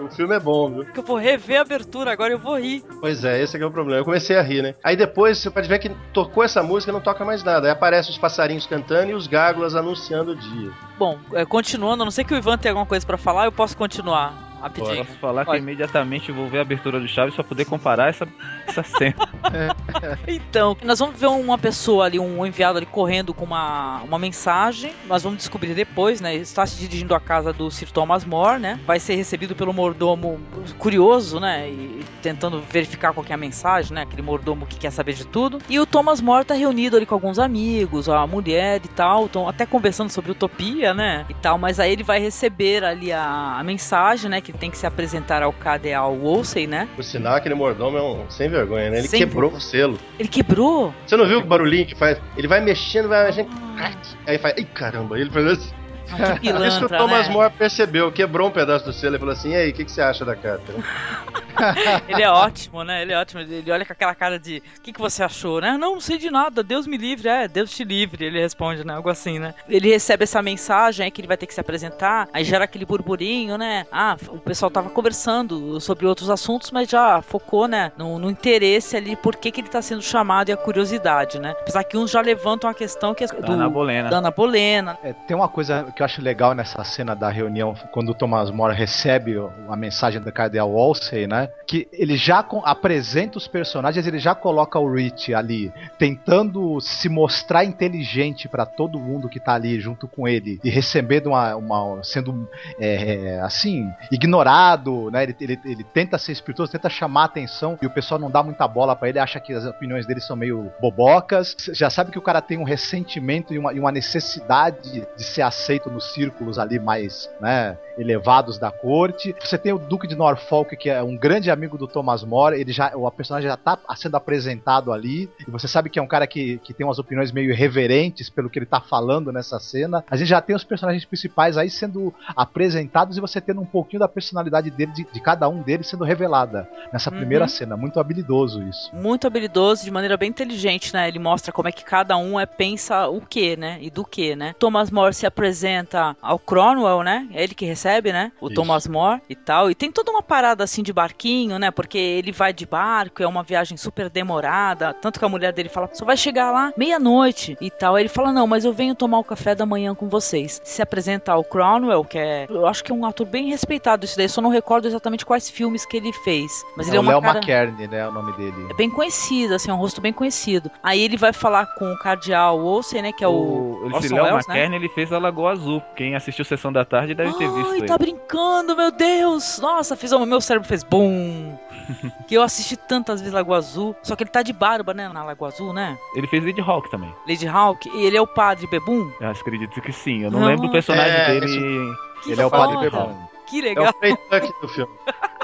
O 0.00 0.08
filme 0.08 0.34
é 0.34 0.40
bom, 0.40 0.68
viu? 0.70 0.84
Que 0.86 0.98
eu 0.98 1.04
vou 1.04 1.16
rever 1.16 1.58
a 1.58 1.62
abertura 1.62 2.12
agora, 2.12 2.32
eu 2.32 2.38
vou 2.38 2.58
rir. 2.58 2.82
Pois 3.00 3.24
é, 3.24 3.40
esse 3.40 3.54
é 3.54 3.58
que 3.60 3.64
é 3.64 3.66
o 3.66 3.70
problema. 3.70 4.00
Eu 4.00 4.04
comecei 4.04 4.36
a 4.36 4.42
rir, 4.42 4.60
né? 4.60 4.74
Aí 4.82 4.96
depois 4.96 5.38
você 5.38 5.48
pode 5.48 5.68
ver 5.68 5.78
que 5.78 5.90
tocou 6.12 6.42
essa 6.42 6.64
música 6.64 6.90
e 6.90 6.92
não 6.92 7.00
toca 7.00 7.24
mais 7.24 7.44
nada. 7.44 7.68
Aí 7.68 7.72
aparecem 7.72 8.10
os 8.10 8.18
passarinhos 8.18 8.66
cantando 8.66 9.12
e 9.12 9.14
os 9.14 9.28
gárgulas 9.28 9.76
anunciando 9.76 10.32
o 10.32 10.36
dia. 10.36 10.72
Bom, 10.98 11.16
é, 11.32 11.44
continuando, 11.44 12.02
a 12.02 12.04
não 12.04 12.10
sei 12.10 12.24
que 12.24 12.34
o 12.34 12.36
Ivan 12.36 12.58
tem 12.58 12.70
alguma 12.70 12.86
coisa 12.86 13.06
pra 13.06 13.16
falar, 13.16 13.44
eu 13.44 13.52
posso 13.52 13.76
continuar 13.76 14.48
rapidinho. 14.60 15.04
Posso 15.04 15.18
falar 15.18 15.44
Pode. 15.44 15.58
que 15.58 15.62
imediatamente 15.62 16.32
vou 16.32 16.48
ver 16.48 16.58
a 16.58 16.62
abertura 16.62 16.98
do 16.98 17.06
Chaves 17.06 17.36
pra 17.36 17.44
poder 17.44 17.64
comparar 17.64 18.08
essa, 18.08 18.26
essa 18.66 18.82
cena. 18.82 19.27
Então, 20.26 20.76
nós 20.82 20.98
vamos 20.98 21.18
ver 21.18 21.26
uma 21.26 21.58
pessoa 21.58 22.04
ali, 22.04 22.18
um 22.18 22.44
enviado 22.44 22.78
ali 22.78 22.86
correndo 22.86 23.32
com 23.32 23.44
uma, 23.44 24.02
uma 24.02 24.18
mensagem. 24.18 24.92
Nós 25.06 25.22
vamos 25.22 25.38
descobrir 25.38 25.74
depois, 25.74 26.20
né? 26.20 26.34
Está 26.34 26.66
se 26.66 26.76
dirigindo 26.78 27.14
à 27.14 27.20
casa 27.20 27.52
do 27.52 27.70
Sir 27.70 27.90
Thomas 27.90 28.24
More, 28.24 28.58
né? 28.58 28.78
Vai 28.86 29.00
ser 29.00 29.14
recebido 29.14 29.54
pelo 29.54 29.72
mordomo 29.72 30.40
curioso, 30.78 31.40
né? 31.40 31.68
E 31.68 32.04
tentando 32.22 32.62
verificar 32.70 33.12
qual 33.12 33.24
é 33.28 33.32
a 33.32 33.36
mensagem, 33.36 33.94
né? 33.94 34.02
Aquele 34.02 34.22
mordomo 34.22 34.66
que 34.66 34.76
quer 34.78 34.90
saber 34.90 35.14
de 35.14 35.26
tudo. 35.26 35.58
E 35.68 35.78
o 35.78 35.86
Thomas 35.86 36.20
More 36.20 36.44
tá 36.44 36.54
reunido 36.54 36.96
ali 36.96 37.06
com 37.06 37.14
alguns 37.14 37.38
amigos, 37.38 38.08
a 38.08 38.26
mulher 38.26 38.80
e 38.84 38.88
tal. 38.88 39.26
Estão 39.26 39.48
até 39.48 39.64
conversando 39.64 40.10
sobre 40.10 40.32
utopia, 40.32 40.92
né? 40.92 41.24
E 41.28 41.34
tal. 41.34 41.58
Mas 41.58 41.80
aí 41.80 41.92
ele 41.92 42.02
vai 42.02 42.20
receber 42.20 42.84
ali 42.84 43.12
a, 43.12 43.56
a 43.58 43.64
mensagem, 43.64 44.30
né? 44.30 44.40
Que 44.40 44.52
tem 44.52 44.70
que 44.70 44.78
se 44.78 44.86
apresentar 44.86 45.42
ao 45.42 45.52
Cardeal 45.52 46.14
Wolsey, 46.16 46.66
né? 46.66 46.88
Por 46.94 47.04
sinal, 47.04 47.34
aquele 47.34 47.54
mordomo 47.54 47.96
é 47.96 48.02
um 48.02 48.30
sem 48.30 48.48
vergonha, 48.48 48.90
né? 48.90 48.98
Ele 48.98 49.08
Sem 49.08 49.27
quebrou 49.28 49.52
o 49.52 49.60
selo. 49.60 49.98
Ele 50.18 50.28
quebrou. 50.28 50.94
Você 51.06 51.16
não 51.16 51.26
viu 51.26 51.38
o 51.38 51.44
barulhinho 51.44 51.86
que 51.86 51.94
faz? 51.94 52.20
Ele 52.36 52.48
vai 52.48 52.60
mexendo, 52.60 53.08
vai 53.08 53.26
mexendo. 53.26 53.48
crack, 53.76 53.96
Aí 54.26 54.38
faz. 54.38 54.58
Ih, 54.58 54.64
caramba, 54.64 55.18
ele 55.18 55.30
faz 55.30 55.46
assim. 55.46 55.77
Ah, 56.12 56.38
que 56.38 56.48
Isso 56.48 56.78
que 56.78 56.84
o 56.84 56.88
pilantra, 56.88 56.98
Thomas 56.98 57.28
né? 57.28 57.34
More 57.34 57.52
percebeu, 57.52 58.12
quebrou 58.12 58.48
um 58.48 58.50
pedaço 58.50 58.84
do 58.84 58.92
selo 58.92 59.16
e 59.16 59.18
falou 59.18 59.32
assim: 59.32 59.50
e 59.50 59.56
aí, 59.56 59.70
o 59.70 59.72
que, 59.72 59.84
que 59.84 59.92
você 59.92 60.00
acha 60.00 60.24
da 60.24 60.34
carta? 60.36 60.72
Ele 62.08 62.22
é 62.22 62.30
ótimo, 62.30 62.84
né? 62.84 63.02
Ele 63.02 63.12
é 63.12 63.18
ótimo. 63.18 63.40
Ele 63.40 63.70
olha 63.70 63.84
com 63.84 63.92
aquela 63.92 64.14
cara 64.14 64.38
de: 64.38 64.62
O 64.78 64.80
que, 64.80 64.92
que 64.92 65.00
você 65.00 65.22
achou, 65.22 65.60
né? 65.60 65.76
Não, 65.76 65.94
não 65.94 66.00
sei 66.00 66.18
de 66.18 66.30
nada. 66.30 66.62
Deus 66.62 66.86
me 66.86 66.96
livre. 66.96 67.28
É, 67.28 67.48
Deus 67.48 67.70
te 67.70 67.84
livre. 67.84 68.24
Ele 68.24 68.40
responde, 68.40 68.84
né? 68.86 68.94
Algo 68.94 69.08
assim, 69.08 69.38
né? 69.38 69.54
Ele 69.68 69.90
recebe 69.90 70.24
essa 70.24 70.40
mensagem 70.40 71.04
aí 71.04 71.10
que 71.10 71.20
ele 71.20 71.28
vai 71.28 71.36
ter 71.36 71.46
que 71.46 71.54
se 71.54 71.60
apresentar. 71.60 72.28
Aí 72.32 72.44
gera 72.44 72.64
aquele 72.64 72.84
burburinho, 72.84 73.58
né? 73.58 73.86
Ah, 73.90 74.16
o 74.28 74.38
pessoal 74.38 74.70
tava 74.70 74.90
conversando 74.90 75.80
sobre 75.80 76.06
outros 76.06 76.30
assuntos, 76.30 76.70
mas 76.70 76.88
já 76.88 77.20
focou, 77.22 77.66
né? 77.66 77.92
No, 77.96 78.18
no 78.18 78.30
interesse 78.30 78.96
ali, 78.96 79.16
por 79.16 79.36
que, 79.36 79.50
que 79.50 79.60
ele 79.60 79.68
tá 79.68 79.82
sendo 79.82 80.02
chamado 80.02 80.48
e 80.48 80.52
a 80.52 80.56
curiosidade, 80.56 81.40
né? 81.40 81.54
Apesar 81.60 81.84
que 81.84 81.96
uns 81.96 82.10
já 82.10 82.20
levantam 82.20 82.70
a 82.70 82.74
questão 82.74 83.14
que 83.14 83.24
é 83.24 83.26
do, 83.26 83.52
Ana 83.52 83.68
Bolena. 83.68 84.08
da 84.08 84.18
Ana 84.18 84.30
Bolena. 84.30 84.98
É, 85.02 85.12
tem 85.12 85.36
uma 85.36 85.48
coisa 85.48 85.92
que 85.98 86.02
eu 86.02 86.04
acho 86.04 86.22
legal 86.22 86.54
nessa 86.54 86.84
cena 86.84 87.12
da 87.12 87.28
reunião, 87.28 87.74
quando 87.90 88.10
o 88.10 88.14
Thomas 88.14 88.52
More 88.52 88.72
recebe 88.72 89.34
a 89.68 89.74
mensagem 89.74 90.20
do 90.20 90.30
Cardeal 90.30 90.70
Wolsey, 90.70 91.26
né? 91.26 91.48
Que 91.66 91.88
ele 91.92 92.16
já 92.16 92.38
apresenta 92.62 93.36
os 93.36 93.48
personagens, 93.48 94.06
ele 94.06 94.20
já 94.20 94.32
coloca 94.32 94.78
o 94.78 94.88
Rich 94.94 95.34
ali, 95.34 95.72
tentando 95.98 96.80
se 96.80 97.08
mostrar 97.08 97.64
inteligente 97.64 98.48
pra 98.48 98.64
todo 98.64 99.00
mundo 99.00 99.28
que 99.28 99.40
tá 99.40 99.54
ali 99.54 99.80
junto 99.80 100.06
com 100.06 100.28
ele, 100.28 100.60
e 100.62 100.70
recebendo 100.70 101.30
uma. 101.30 101.56
uma- 101.56 102.04
sendo 102.04 102.48
é, 102.78 103.34
é, 103.34 103.40
assim, 103.40 103.90
ignorado, 104.12 105.10
né? 105.10 105.24
Ele, 105.24 105.36
ele, 105.40 105.60
ele 105.64 105.82
tenta 105.82 106.16
ser 106.16 106.30
espirituoso, 106.30 106.70
tenta 106.70 106.88
chamar 106.88 107.24
atenção, 107.24 107.76
e 107.82 107.86
o 107.86 107.90
pessoal 107.90 108.20
não 108.20 108.30
dá 108.30 108.40
muita 108.40 108.68
bola 108.68 108.94
pra 108.94 109.08
ele, 109.08 109.18
acha 109.18 109.40
que 109.40 109.52
as 109.52 109.64
opiniões 109.64 110.06
dele 110.06 110.20
são 110.20 110.36
meio 110.36 110.70
bobocas. 110.80 111.56
Já 111.72 111.90
sabe 111.90 112.12
que 112.12 112.18
o 112.18 112.22
cara 112.22 112.40
tem 112.40 112.56
um 112.56 112.62
ressentimento 112.62 113.52
e 113.52 113.58
uma, 113.58 113.72
e 113.72 113.80
uma 113.80 113.90
necessidade 113.90 115.04
de 115.16 115.24
ser 115.24 115.42
aceito 115.42 115.87
nos 115.90 116.12
círculos 116.12 116.58
ali 116.58 116.78
mais, 116.78 117.30
né, 117.40 117.76
elevados 117.96 118.58
da 118.58 118.70
corte. 118.70 119.34
Você 119.40 119.58
tem 119.58 119.72
o 119.72 119.78
Duque 119.78 120.06
de 120.06 120.14
Norfolk, 120.14 120.76
que 120.76 120.88
é 120.90 121.02
um 121.02 121.16
grande 121.16 121.50
amigo 121.50 121.76
do 121.76 121.86
Thomas 121.86 122.22
More, 122.24 122.58
ele 122.60 122.72
já, 122.72 122.92
o 122.94 123.10
personagem 123.10 123.48
já 123.48 123.56
tá 123.56 123.78
sendo 123.96 124.16
apresentado 124.16 124.92
ali, 124.92 125.28
e 125.46 125.50
você 125.50 125.66
sabe 125.68 125.90
que 125.90 125.98
é 125.98 126.02
um 126.02 126.06
cara 126.06 126.26
que, 126.26 126.58
que 126.58 126.72
tem 126.72 126.86
umas 126.86 126.98
opiniões 126.98 127.32
meio 127.32 127.50
irreverentes 127.50 128.28
pelo 128.30 128.48
que 128.48 128.58
ele 128.58 128.66
tá 128.66 128.80
falando 128.80 129.32
nessa 129.32 129.58
cena. 129.58 130.04
A 130.10 130.16
gente 130.16 130.28
já 130.28 130.40
tem 130.40 130.54
os 130.54 130.64
personagens 130.64 131.04
principais 131.04 131.56
aí 131.56 131.68
sendo 131.70 132.14
apresentados 132.36 133.16
e 133.16 133.20
você 133.20 133.40
tendo 133.40 133.60
um 133.60 133.66
pouquinho 133.66 134.00
da 134.00 134.08
personalidade 134.08 134.70
dele, 134.70 134.92
de, 134.92 135.04
de 135.12 135.20
cada 135.20 135.48
um 135.48 135.62
deles 135.62 135.88
sendo 135.88 136.04
revelada 136.04 136.68
nessa 136.92 137.10
Uhum. 137.10 137.16
primeira 137.16 137.48
cena. 137.48 137.76
Muito 137.76 137.98
habilidoso 137.98 138.62
isso. 138.62 138.90
muito 138.94 139.26
habilidoso, 139.26 139.84
de 139.84 139.90
maneira 139.90 140.16
bem 140.16 140.28
inteligente, 140.30 140.92
né? 140.92 141.08
Ele 141.08 141.18
mostra 141.18 141.52
como 141.52 141.68
é 141.68 141.72
que 141.72 141.84
cada 141.84 142.16
um 142.16 142.38
é 142.38 142.44
pensa 142.46 143.08
o 143.08 143.20
que, 143.20 143.56
né? 143.56 143.78
E 143.80 143.90
do 143.90 144.04
que, 144.04 144.36
né? 144.36 144.54
Thomas 144.58 144.90
More 144.90 145.14
se 145.14 145.26
apresenta 145.26 145.77
ao 146.20 146.38
Cromwell, 146.38 147.02
né? 147.02 147.28
É 147.32 147.42
ele 147.42 147.54
que 147.54 147.64
recebe, 147.64 148.12
né? 148.12 148.32
O 148.40 148.46
Isso. 148.46 148.54
Thomas 148.54 148.86
More 148.86 149.20
e 149.28 149.34
tal. 149.34 149.70
E 149.70 149.74
tem 149.74 149.90
toda 149.92 150.10
uma 150.10 150.22
parada 150.22 150.64
assim 150.64 150.82
de 150.82 150.92
barquinho, 150.92 151.58
né? 151.58 151.70
Porque 151.70 151.98
ele 151.98 152.32
vai 152.32 152.52
de 152.52 152.66
barco, 152.66 153.22
é 153.22 153.26
uma 153.26 153.42
viagem 153.42 153.76
super 153.76 154.08
demorada. 154.08 154.94
Tanto 154.94 155.18
que 155.18 155.24
a 155.24 155.28
mulher 155.28 155.52
dele 155.52 155.68
fala, 155.68 155.90
só 155.92 156.04
vai 156.04 156.16
chegar 156.16 156.50
lá 156.50 156.72
meia-noite 156.76 157.56
e 157.60 157.70
tal. 157.70 157.94
Aí 157.94 158.02
ele 158.02 158.08
fala, 158.08 158.32
não, 158.32 158.46
mas 158.46 158.64
eu 158.64 158.72
venho 158.72 158.94
tomar 158.94 159.18
o 159.18 159.24
café 159.24 159.54
da 159.54 159.66
manhã 159.66 159.94
com 159.94 160.08
vocês. 160.08 160.60
Se 160.64 160.82
apresenta 160.82 161.32
ao 161.32 161.44
Cromwell, 161.44 162.04
que 162.04 162.18
é. 162.18 162.46
Eu 162.48 162.66
acho 162.66 162.82
que 162.82 162.92
é 162.92 162.94
um 162.94 163.04
ator 163.04 163.26
bem 163.26 163.48
respeitado 163.48 164.04
isso 164.04 164.16
daí. 164.16 164.28
Só 164.28 164.40
não 164.40 164.50
recordo 164.50 164.86
exatamente 164.86 165.26
quais 165.26 165.50
filmes 165.50 165.84
que 165.84 165.96
ele 165.96 166.12
fez. 166.12 166.64
Mas 166.76 166.88
ele 166.88 166.96
é 166.96 167.00
o 167.00 167.02
uma 167.02 167.12
Léo 167.12 167.22
cara... 167.22 167.38
McKerney, 167.38 167.88
né, 167.88 167.98
é 167.98 168.08
o 168.08 168.12
nome 168.12 168.32
dele. 168.32 168.66
É 168.70 168.74
bem 168.74 168.90
conhecido, 168.90 169.54
assim, 169.54 169.70
é 169.70 169.74
um 169.74 169.78
rosto 169.78 170.00
bem 170.00 170.12
conhecido. 170.12 170.70
Aí 170.82 171.00
ele 171.00 171.16
vai 171.16 171.32
falar 171.32 171.66
com 171.74 171.92
o 171.92 171.98
cardeal 171.98 172.58
Olsen, 172.58 173.02
né, 173.02 173.12
que 173.12 173.24
é 173.24 173.28
o... 173.28 173.32
o 173.32 173.90
Orson 173.92 174.14
Léo 174.14 174.38
né? 174.48 174.76
Ele 174.76 174.88
fez 174.88 175.12
a 175.12 175.18
Lagoa 175.18 175.52
Azul. 175.52 175.67
Quem 175.94 176.14
assistiu 176.14 176.44
Sessão 176.44 176.72
da 176.72 176.84
Tarde 176.84 177.14
deve 177.14 177.32
ter 177.34 177.50
visto 177.50 177.72
Ai, 177.72 177.82
tá 177.82 177.98
brincando, 177.98 178.76
meu 178.76 178.90
Deus! 178.90 179.58
Nossa, 179.60 179.96
fiz 179.96 180.12
o 180.12 180.24
meu 180.26 180.40
cérebro 180.40 180.68
fez 180.68 180.82
bum. 180.82 181.56
que 182.26 182.34
eu 182.34 182.42
assisti 182.42 182.76
tantas 182.76 183.20
vezes 183.20 183.34
Lagoa 183.34 183.58
Azul, 183.58 183.96
só 184.02 184.14
que 184.14 184.22
ele 184.22 184.30
tá 184.30 184.42
de 184.42 184.52
barba, 184.52 184.92
né, 184.92 185.08
na 185.08 185.24
Lagoa 185.24 185.48
Azul, 185.48 185.72
né? 185.72 185.96
Ele 186.14 186.26
fez 186.26 186.44
Lady 186.44 186.60
Hawk 186.60 186.90
também. 186.90 187.12
Lady 187.26 187.46
Hawk, 187.46 187.88
e 187.94 188.04
ele 188.04 188.16
é 188.16 188.20
o 188.20 188.26
padre 188.26 188.66
bebum. 188.66 189.10
Eu 189.20 189.30
acredito 189.30 189.80
que 189.80 189.92
sim. 189.92 190.22
Eu 190.22 190.30
não, 190.30 190.40
Não, 190.40 190.46
lembro 190.48 190.66
do 190.66 190.72
personagem 190.72 191.12
é, 191.16 191.40
dele. 191.40 191.92
Que 192.22 192.32
Ele 192.32 192.42
é 192.42 192.46
o 192.46 192.50
foda. 192.50 192.74
Padre 192.74 192.90
Bebum. 192.90 193.16
Que 193.46 193.60
É 193.60 193.62
legal. 193.62 193.88
o 193.94 193.98
Frey 193.98 194.16
Tuck 194.16 194.60
do 194.60 194.68
filme. 194.68 194.92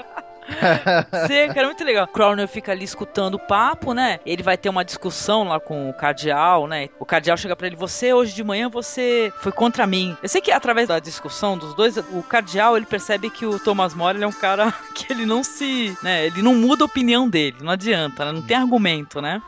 Sim, 1.27 1.53
cara, 1.55 1.67
muito 1.67 1.83
legal. 1.85 2.07
Crowner 2.07 2.47
fica 2.47 2.73
ali 2.73 2.85
escutando 2.85 3.35
o 3.35 3.39
papo, 3.39 3.95
né? 3.95 4.21
Ele 4.27 4.43
vai 4.43 4.57
ter 4.57 4.69
uma 4.69 4.85
discussão 4.85 5.45
lá 5.45 5.59
com 5.59 5.89
o 5.89 5.95
cardeal, 5.95 6.67
né? 6.67 6.89
O 6.99 7.05
cardeal 7.07 7.37
chega 7.37 7.57
pra 7.57 7.67
ele: 7.67 7.77
Você, 7.77 8.13
hoje 8.13 8.35
de 8.35 8.45
manhã, 8.45 8.69
você 8.69 9.33
foi 9.41 9.53
contra 9.53 9.87
mim. 9.87 10.17
Eu 10.23 10.29
sei 10.29 10.41
que 10.41 10.53
através 10.53 10.89
da 10.89 10.99
discussão 10.99 11.57
dos 11.57 11.75
dois, 11.75 11.97
o 11.97 12.23
cardeal 12.23 12.77
ele 12.77 12.87
percebe 12.87 13.31
que 13.31 13.47
o 13.47 13.59
Thomas 13.59 13.95
More 13.95 14.17
ele 14.17 14.25
é 14.25 14.29
um 14.29 14.33
cara 14.33 14.73
que 14.95 15.13
ele 15.13 15.25
não 15.25 15.43
se. 15.43 15.97
né? 16.03 16.27
Ele 16.27 16.43
não 16.43 16.55
muda 16.55 16.85
a 16.85 16.87
opinião 16.87 17.29
dele. 17.29 17.57
Não 17.61 17.73
adianta, 17.73 18.25
né? 18.25 18.33
Não 18.33 18.43
tem 18.43 18.57
argumento, 18.57 19.21
né? 19.23 19.41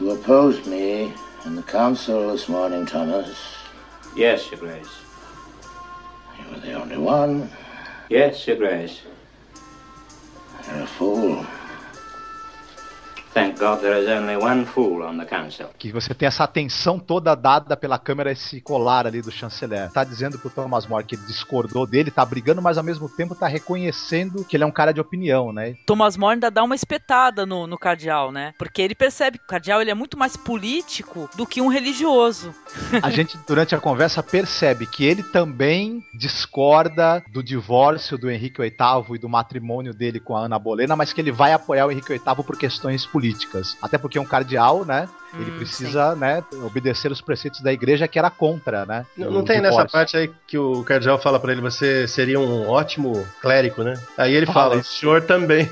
You 0.00 0.12
opposed 0.12 0.66
me 0.66 1.12
in 1.46 1.56
the 1.56 1.62
council 1.70 2.30
this 2.32 2.48
morning, 2.48 2.84
Thomas. 2.84 3.28
Yes, 4.16 4.50
Your 4.50 4.60
Grace. 4.60 4.90
You 6.38 6.44
were 6.50 6.60
the 6.60 6.74
only 6.76 6.96
one. 6.96 7.48
Yes, 8.10 8.46
Your 8.46 8.58
Grace. 8.58 9.02
A 10.70 10.86
fool. 10.86 11.46
Thank 13.38 13.60
God 13.60 13.78
there 13.78 14.02
is 14.02 14.08
only 14.08 14.36
one 14.36 14.66
fool 14.66 15.00
on 15.04 15.16
the 15.16 15.24
council. 15.24 15.66
Que 15.78 15.92
você 15.92 16.12
tem 16.12 16.26
essa 16.26 16.42
atenção 16.42 16.98
toda 16.98 17.36
dada 17.36 17.76
pela 17.76 17.96
câmera, 17.96 18.32
esse 18.32 18.60
colar 18.60 19.06
ali 19.06 19.22
do 19.22 19.30
chanceler. 19.30 19.92
Tá 19.92 20.02
dizendo 20.02 20.36
pro 20.40 20.50
Thomas 20.50 20.88
More 20.88 21.04
que 21.04 21.14
ele 21.14 21.22
discordou 21.22 21.86
dele, 21.86 22.10
tá 22.10 22.24
brigando, 22.24 22.60
mas 22.60 22.76
ao 22.76 22.82
mesmo 22.82 23.08
tempo 23.08 23.36
tá 23.36 23.46
reconhecendo 23.46 24.44
que 24.44 24.56
ele 24.56 24.64
é 24.64 24.66
um 24.66 24.72
cara 24.72 24.92
de 24.92 25.00
opinião, 25.00 25.52
né? 25.52 25.76
Thomas 25.86 26.16
More 26.16 26.34
ainda 26.34 26.50
dá 26.50 26.64
uma 26.64 26.74
espetada 26.74 27.46
no, 27.46 27.64
no 27.68 27.78
cardeal, 27.78 28.32
né? 28.32 28.54
Porque 28.58 28.82
ele 28.82 28.96
percebe 28.96 29.38
que 29.38 29.44
o 29.44 29.48
cardeal 29.48 29.80
ele 29.80 29.92
é 29.92 29.94
muito 29.94 30.18
mais 30.18 30.36
político 30.36 31.30
do 31.36 31.46
que 31.46 31.60
um 31.60 31.68
religioso. 31.68 32.52
A 33.00 33.08
gente, 33.08 33.38
durante 33.46 33.72
a 33.72 33.78
conversa, 33.78 34.20
percebe 34.20 34.84
que 34.84 35.04
ele 35.04 35.22
também 35.22 36.02
discorda 36.12 37.22
do 37.32 37.40
divórcio 37.40 38.18
do 38.18 38.28
Henrique 38.28 38.60
VIII 38.60 39.14
e 39.14 39.18
do 39.18 39.28
matrimônio 39.28 39.94
dele 39.94 40.18
com 40.18 40.36
a 40.36 40.40
Ana 40.40 40.58
Bolena, 40.58 40.96
mas 40.96 41.12
que 41.12 41.20
ele 41.20 41.30
vai 41.30 41.52
apoiar 41.52 41.86
o 41.86 41.92
Henrique 41.92 42.08
VIII 42.08 42.44
por 42.44 42.58
questões 42.58 43.06
políticas. 43.06 43.27
Até 43.82 43.98
porque 43.98 44.18
é 44.18 44.20
um 44.20 44.26
cardeal, 44.26 44.84
né? 44.84 45.08
Ele 45.38 45.50
Hum, 45.50 45.56
precisa, 45.56 46.16
né, 46.16 46.42
obedecer 46.64 47.12
os 47.12 47.20
preceitos 47.20 47.60
da 47.60 47.72
igreja 47.72 48.08
que 48.08 48.18
era 48.18 48.30
contra, 48.30 48.84
né? 48.84 49.06
Não, 49.16 49.30
não 49.30 49.44
tem 49.44 49.60
nessa 49.60 49.86
parte 49.86 50.16
aí 50.16 50.30
que 50.46 50.58
o 50.58 50.82
cardeal 50.82 51.18
fala 51.18 51.38
pra 51.38 51.52
ele, 51.52 51.60
você 51.60 52.08
seria 52.08 52.40
um 52.40 52.68
ótimo 52.68 53.26
clérigo, 53.40 53.84
né? 53.84 54.00
Aí 54.16 54.34
ele 54.34 54.46
Fala 54.46 54.70
fala, 54.70 54.80
o 54.80 54.84
senhor 54.84 55.22
também. 55.22 55.70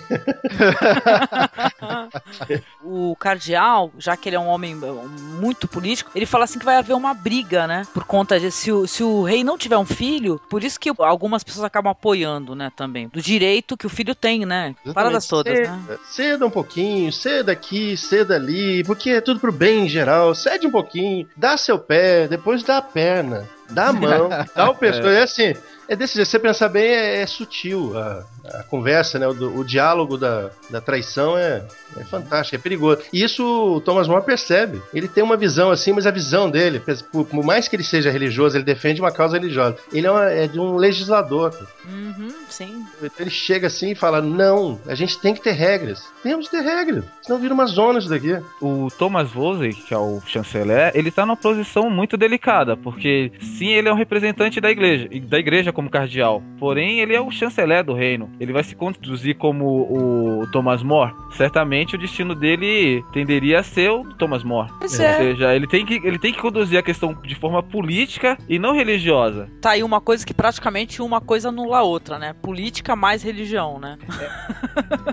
o 2.84 3.16
cardeal, 3.16 3.90
já 3.98 4.16
que 4.16 4.28
ele 4.28 4.36
é 4.36 4.40
um 4.40 4.46
homem 4.46 4.74
muito 4.74 5.66
político, 5.66 6.10
ele 6.14 6.26
fala 6.26 6.44
assim 6.44 6.58
que 6.58 6.64
vai 6.64 6.76
haver 6.76 6.94
uma 6.94 7.14
briga, 7.14 7.66
né? 7.66 7.86
Por 7.92 8.04
conta 8.04 8.38
de 8.38 8.50
se 8.50 8.70
o, 8.70 8.86
se 8.86 9.02
o 9.02 9.22
rei 9.22 9.42
não 9.42 9.58
tiver 9.58 9.78
um 9.78 9.86
filho, 9.86 10.40
por 10.48 10.62
isso 10.62 10.78
que 10.78 10.92
algumas 10.98 11.42
pessoas 11.42 11.64
acabam 11.64 11.90
apoiando, 11.90 12.54
né? 12.54 12.70
Também. 12.76 13.08
Do 13.08 13.20
direito 13.20 13.76
que 13.76 13.86
o 13.86 13.90
filho 13.90 14.14
tem, 14.14 14.46
né? 14.46 14.74
Paradas 14.94 15.26
todas, 15.26 15.56
ceda, 15.56 15.70
né? 15.70 15.98
Ceda 16.04 16.46
um 16.46 16.50
pouquinho, 16.50 17.12
ceda 17.12 17.35
aqui, 17.52 17.96
ceda 17.96 18.34
ali, 18.34 18.82
porque 18.84 19.10
é 19.10 19.20
tudo 19.20 19.40
pro 19.40 19.52
bem 19.52 19.84
em 19.84 19.88
geral. 19.88 20.34
Cede 20.34 20.66
um 20.66 20.70
pouquinho, 20.70 21.26
dá 21.36 21.56
seu 21.56 21.78
pé, 21.78 22.26
depois 22.28 22.62
dá 22.62 22.78
a 22.78 22.82
perna, 22.82 23.48
dá 23.70 23.88
a 23.88 23.92
mão, 23.92 24.28
dá 24.54 24.70
o 24.70 24.74
pescoço. 24.74 25.08
É 25.08 25.22
assim, 25.22 25.54
é 25.88 25.96
desse 25.96 26.14
jeito. 26.14 26.26
Se 26.26 26.32
você 26.32 26.38
pensar 26.38 26.68
bem, 26.68 26.88
é, 26.88 27.20
é 27.20 27.26
sutil 27.26 27.96
a, 27.98 28.24
a 28.52 28.62
conversa, 28.62 29.18
né? 29.18 29.26
O, 29.28 29.58
o 29.60 29.64
diálogo 29.64 30.16
da, 30.16 30.50
da 30.70 30.80
traição 30.80 31.36
é, 31.36 31.62
é 31.96 32.04
fantástico, 32.04 32.56
é 32.56 32.58
perigoso. 32.58 33.02
E 33.12 33.22
isso 33.22 33.44
o 33.76 33.80
Thomas 33.80 34.08
More 34.08 34.24
percebe. 34.24 34.80
Ele 34.94 35.08
tem 35.08 35.22
uma 35.24 35.36
visão 35.36 35.70
assim, 35.70 35.92
mas 35.92 36.06
a 36.06 36.10
visão 36.10 36.50
dele, 36.50 36.80
por, 37.12 37.24
por 37.26 37.44
mais 37.44 37.68
que 37.68 37.76
ele 37.76 37.82
seja 37.84 38.10
religioso, 38.10 38.56
ele 38.56 38.64
defende 38.64 39.00
uma 39.00 39.12
causa 39.12 39.36
religiosa. 39.38 39.76
Ele 39.92 40.06
é, 40.06 40.10
uma- 40.10 40.30
é 40.30 40.46
de 40.46 40.58
um 40.60 40.76
legislador. 40.76 41.54
Uhum, 41.84 42.28
sim. 42.48 42.84
Então 42.98 43.10
ele 43.20 43.30
chega 43.30 43.66
assim 43.66 43.90
e 43.92 43.94
fala: 43.94 44.20
Não, 44.20 44.80
a 44.86 44.94
gente 44.94 45.18
tem 45.18 45.34
que 45.34 45.40
ter 45.40 45.52
regras. 45.52 46.04
Temos 46.22 46.48
que 46.48 46.56
ter 46.56 46.62
regras. 46.62 47.04
Senão 47.22 47.38
vira 47.40 47.54
uma 47.54 47.66
zona 47.66 47.98
isso 47.98 48.08
daqui. 48.08 48.38
O 48.60 48.88
Thomas 48.98 49.30
Wolsey, 49.32 49.72
que 49.72 49.94
é 49.94 49.98
o 49.98 50.20
chanceler, 50.26 50.92
ele 50.94 51.10
tá 51.10 51.24
numa 51.24 51.36
posição 51.36 51.88
muito 51.90 52.16
delicada, 52.16 52.76
porque 52.76 53.32
sim, 53.40 53.68
ele 53.68 53.88
é 53.88 53.92
um 53.92 53.96
representante 53.96 54.60
da 54.60 54.70
igreja, 54.70 55.08
e 55.10 55.20
da 55.20 55.38
igreja 55.38 55.72
como 55.72 55.90
cardeal, 55.90 56.42
porém 56.58 57.00
ele 57.00 57.14
é 57.14 57.20
o 57.20 57.30
chanceler 57.30 57.84
do 57.84 57.92
reino. 57.94 58.30
Ele 58.38 58.52
vai 58.52 58.62
se 58.62 58.74
conduzir 58.74 59.36
como 59.36 59.66
o 59.66 60.46
Thomas 60.52 60.82
More. 60.82 61.12
Certamente 61.32 61.94
o 61.94 61.98
destino 61.98 62.34
dele 62.34 63.04
tenderia 63.12 63.60
a 63.60 63.62
ser 63.62 63.90
o 63.90 64.04
Thomas 64.14 64.44
More. 64.44 64.70
Pois 64.78 64.98
Ou 64.98 65.04
é. 65.04 65.16
seja, 65.16 65.54
ele 65.54 65.66
tem, 65.66 65.84
que, 65.84 65.94
ele 65.94 66.18
tem 66.18 66.32
que 66.32 66.40
conduzir 66.40 66.78
a 66.78 66.82
questão 66.82 67.14
de 67.14 67.34
forma 67.34 67.62
política 67.62 68.36
e 68.48 68.58
não 68.58 68.74
religiosa. 68.74 69.48
Tá 69.60 69.70
aí 69.70 69.82
uma 69.82 70.00
coisa 70.00 70.24
que 70.24 70.34
praticamente 70.34 71.00
uma 71.00 71.20
coisa 71.20 71.48
anula 71.48 71.78
a 71.78 71.82
outra, 71.82 72.18
né? 72.18 72.34
Política 72.34 72.94
mais 72.94 73.22
religião, 73.22 73.78
né? 73.78 73.98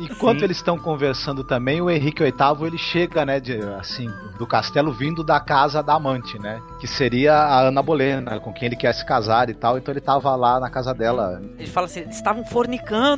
Enquanto 0.02 0.40
Sim. 0.40 0.46
eles 0.46 0.58
estão 0.58 0.78
conversando 0.78 1.44
também, 1.44 1.82
o 1.82 1.90
Henrique 1.90 2.24
VIII 2.24 2.68
ele 2.68 2.78
chega, 2.78 3.26
né, 3.26 3.40
de, 3.40 3.58
assim, 3.80 4.10
do 4.38 4.46
castelo 4.46 4.92
vindo 4.92 5.24
da 5.24 5.40
casa 5.40 5.82
da 5.82 5.94
amante, 5.94 6.38
né? 6.40 6.62
Que 6.80 6.88
seria 6.88 7.34
a 7.34 7.68
Ana 7.68 7.82
Bolena, 7.82 8.40
com 8.40 8.52
quem 8.52 8.68
ele 8.68 8.76
quer 8.76 8.94
se 8.94 9.06
casar 9.06 9.50
e 9.50 9.54
tal. 9.54 9.78
Então 9.78 9.94
ele 9.94 10.02
tava 10.02 10.36
lá 10.36 10.60
na 10.60 10.70
casa 10.70 10.94
dela. 10.94 11.42
Ele 11.58 11.70
fala 11.70 11.86
assim, 11.86 12.02
eles 12.02 12.16
estavam 12.16 12.44
fornicando. 12.46 13.13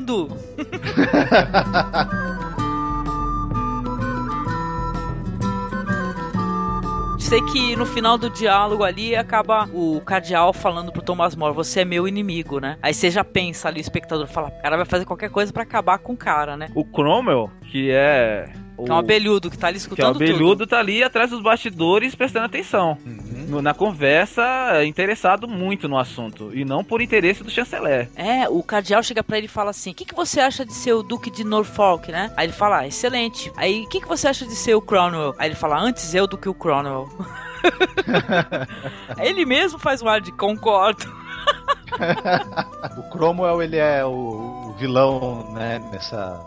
Sei 7.19 7.41
que 7.41 7.75
no 7.75 7.87
final 7.87 8.19
do 8.19 8.29
diálogo 8.29 8.83
ali 8.83 9.15
acaba 9.15 9.67
o 9.73 9.99
cardeal 10.01 10.53
falando 10.53 10.91
pro 10.91 11.01
Thomas 11.01 11.35
More, 11.35 11.55
você 11.55 11.81
é 11.81 11.85
meu 11.85 12.07
inimigo, 12.07 12.59
né? 12.59 12.77
Aí 12.83 12.93
você 12.93 13.09
já 13.09 13.23
pensa 13.23 13.67
ali, 13.67 13.79
o 13.79 13.81
espectador 13.81 14.27
fala, 14.27 14.49
o 14.49 14.61
cara 14.61 14.77
vai 14.77 14.85
fazer 14.85 15.05
qualquer 15.05 15.31
coisa 15.31 15.51
pra 15.51 15.63
acabar 15.63 15.97
com 15.97 16.13
o 16.13 16.17
cara, 16.17 16.55
né? 16.55 16.69
O 16.75 16.85
Cromwell, 16.85 17.49
que 17.71 17.89
é. 17.89 18.47
O... 18.77 18.83
Que 18.85 18.91
é 18.91 18.93
um 18.93 18.97
abelhudo 18.97 19.49
que 19.49 19.57
tá 19.57 19.67
ali 19.67 19.79
Que 19.79 19.85
é 19.85 19.87
o 19.87 20.11
escutando 20.11 20.15
abelhudo 20.17 20.67
tá 20.67 20.79
ali 20.79 21.03
atrás 21.03 21.29
dos 21.29 21.41
bastidores 21.41 22.13
prestando 22.15 22.45
atenção. 22.45 22.97
No- 23.47 23.61
na 23.61 23.73
conversa, 23.73 24.83
interessado 24.85 25.47
muito 25.47 25.87
no 25.87 25.97
assunto. 25.97 26.51
E 26.53 26.65
não 26.65 26.83
por 26.83 27.01
interesse 27.01 27.43
do 27.43 27.49
chanceler. 27.49 28.07
tudo. 28.07 28.19
É, 28.19 28.49
o 28.49 28.61
cardeal 28.63 29.01
chega 29.03 29.23
pra 29.23 29.37
ele 29.37 29.45
e 29.45 29.49
fala 29.49 29.69
assim, 29.71 29.91
o 29.91 29.93
que, 29.93 30.05
que 30.05 30.15
você 30.15 30.39
acha 30.39 30.65
de 30.65 30.73
ser 30.73 30.93
o 30.93 31.03
duque 31.03 31.29
de 31.29 31.43
Norfolk, 31.43 32.11
né? 32.11 32.31
Aí 32.35 32.47
ele 32.47 32.53
fala, 32.53 32.79
ah, 32.79 32.87
excelente. 32.87 33.51
Aí, 33.55 33.83
o 33.83 33.89
que, 33.89 34.01
que 34.01 34.07
você 34.07 34.27
acha 34.27 34.45
de 34.45 34.55
ser 34.55 34.75
o 34.75 34.81
Cromwell? 34.81 35.33
Aí 35.37 35.47
ele 35.49 35.55
fala, 35.55 35.79
antes 35.79 36.13
eu 36.13 36.27
do 36.27 36.37
que 36.37 36.49
o 36.49 36.53
Cromwell. 36.53 37.07
ele 39.19 39.45
mesmo 39.45 39.79
faz 39.79 40.01
um 40.01 40.07
ar 40.07 40.21
de 40.21 40.31
concordo. 40.31 41.05
O 42.97 43.03
Cromwell 43.09 43.61
ele 43.61 43.77
é 43.77 44.03
o, 44.03 44.09
o 44.09 44.75
vilão, 44.77 45.49
né, 45.53 45.81
nessa 45.91 46.43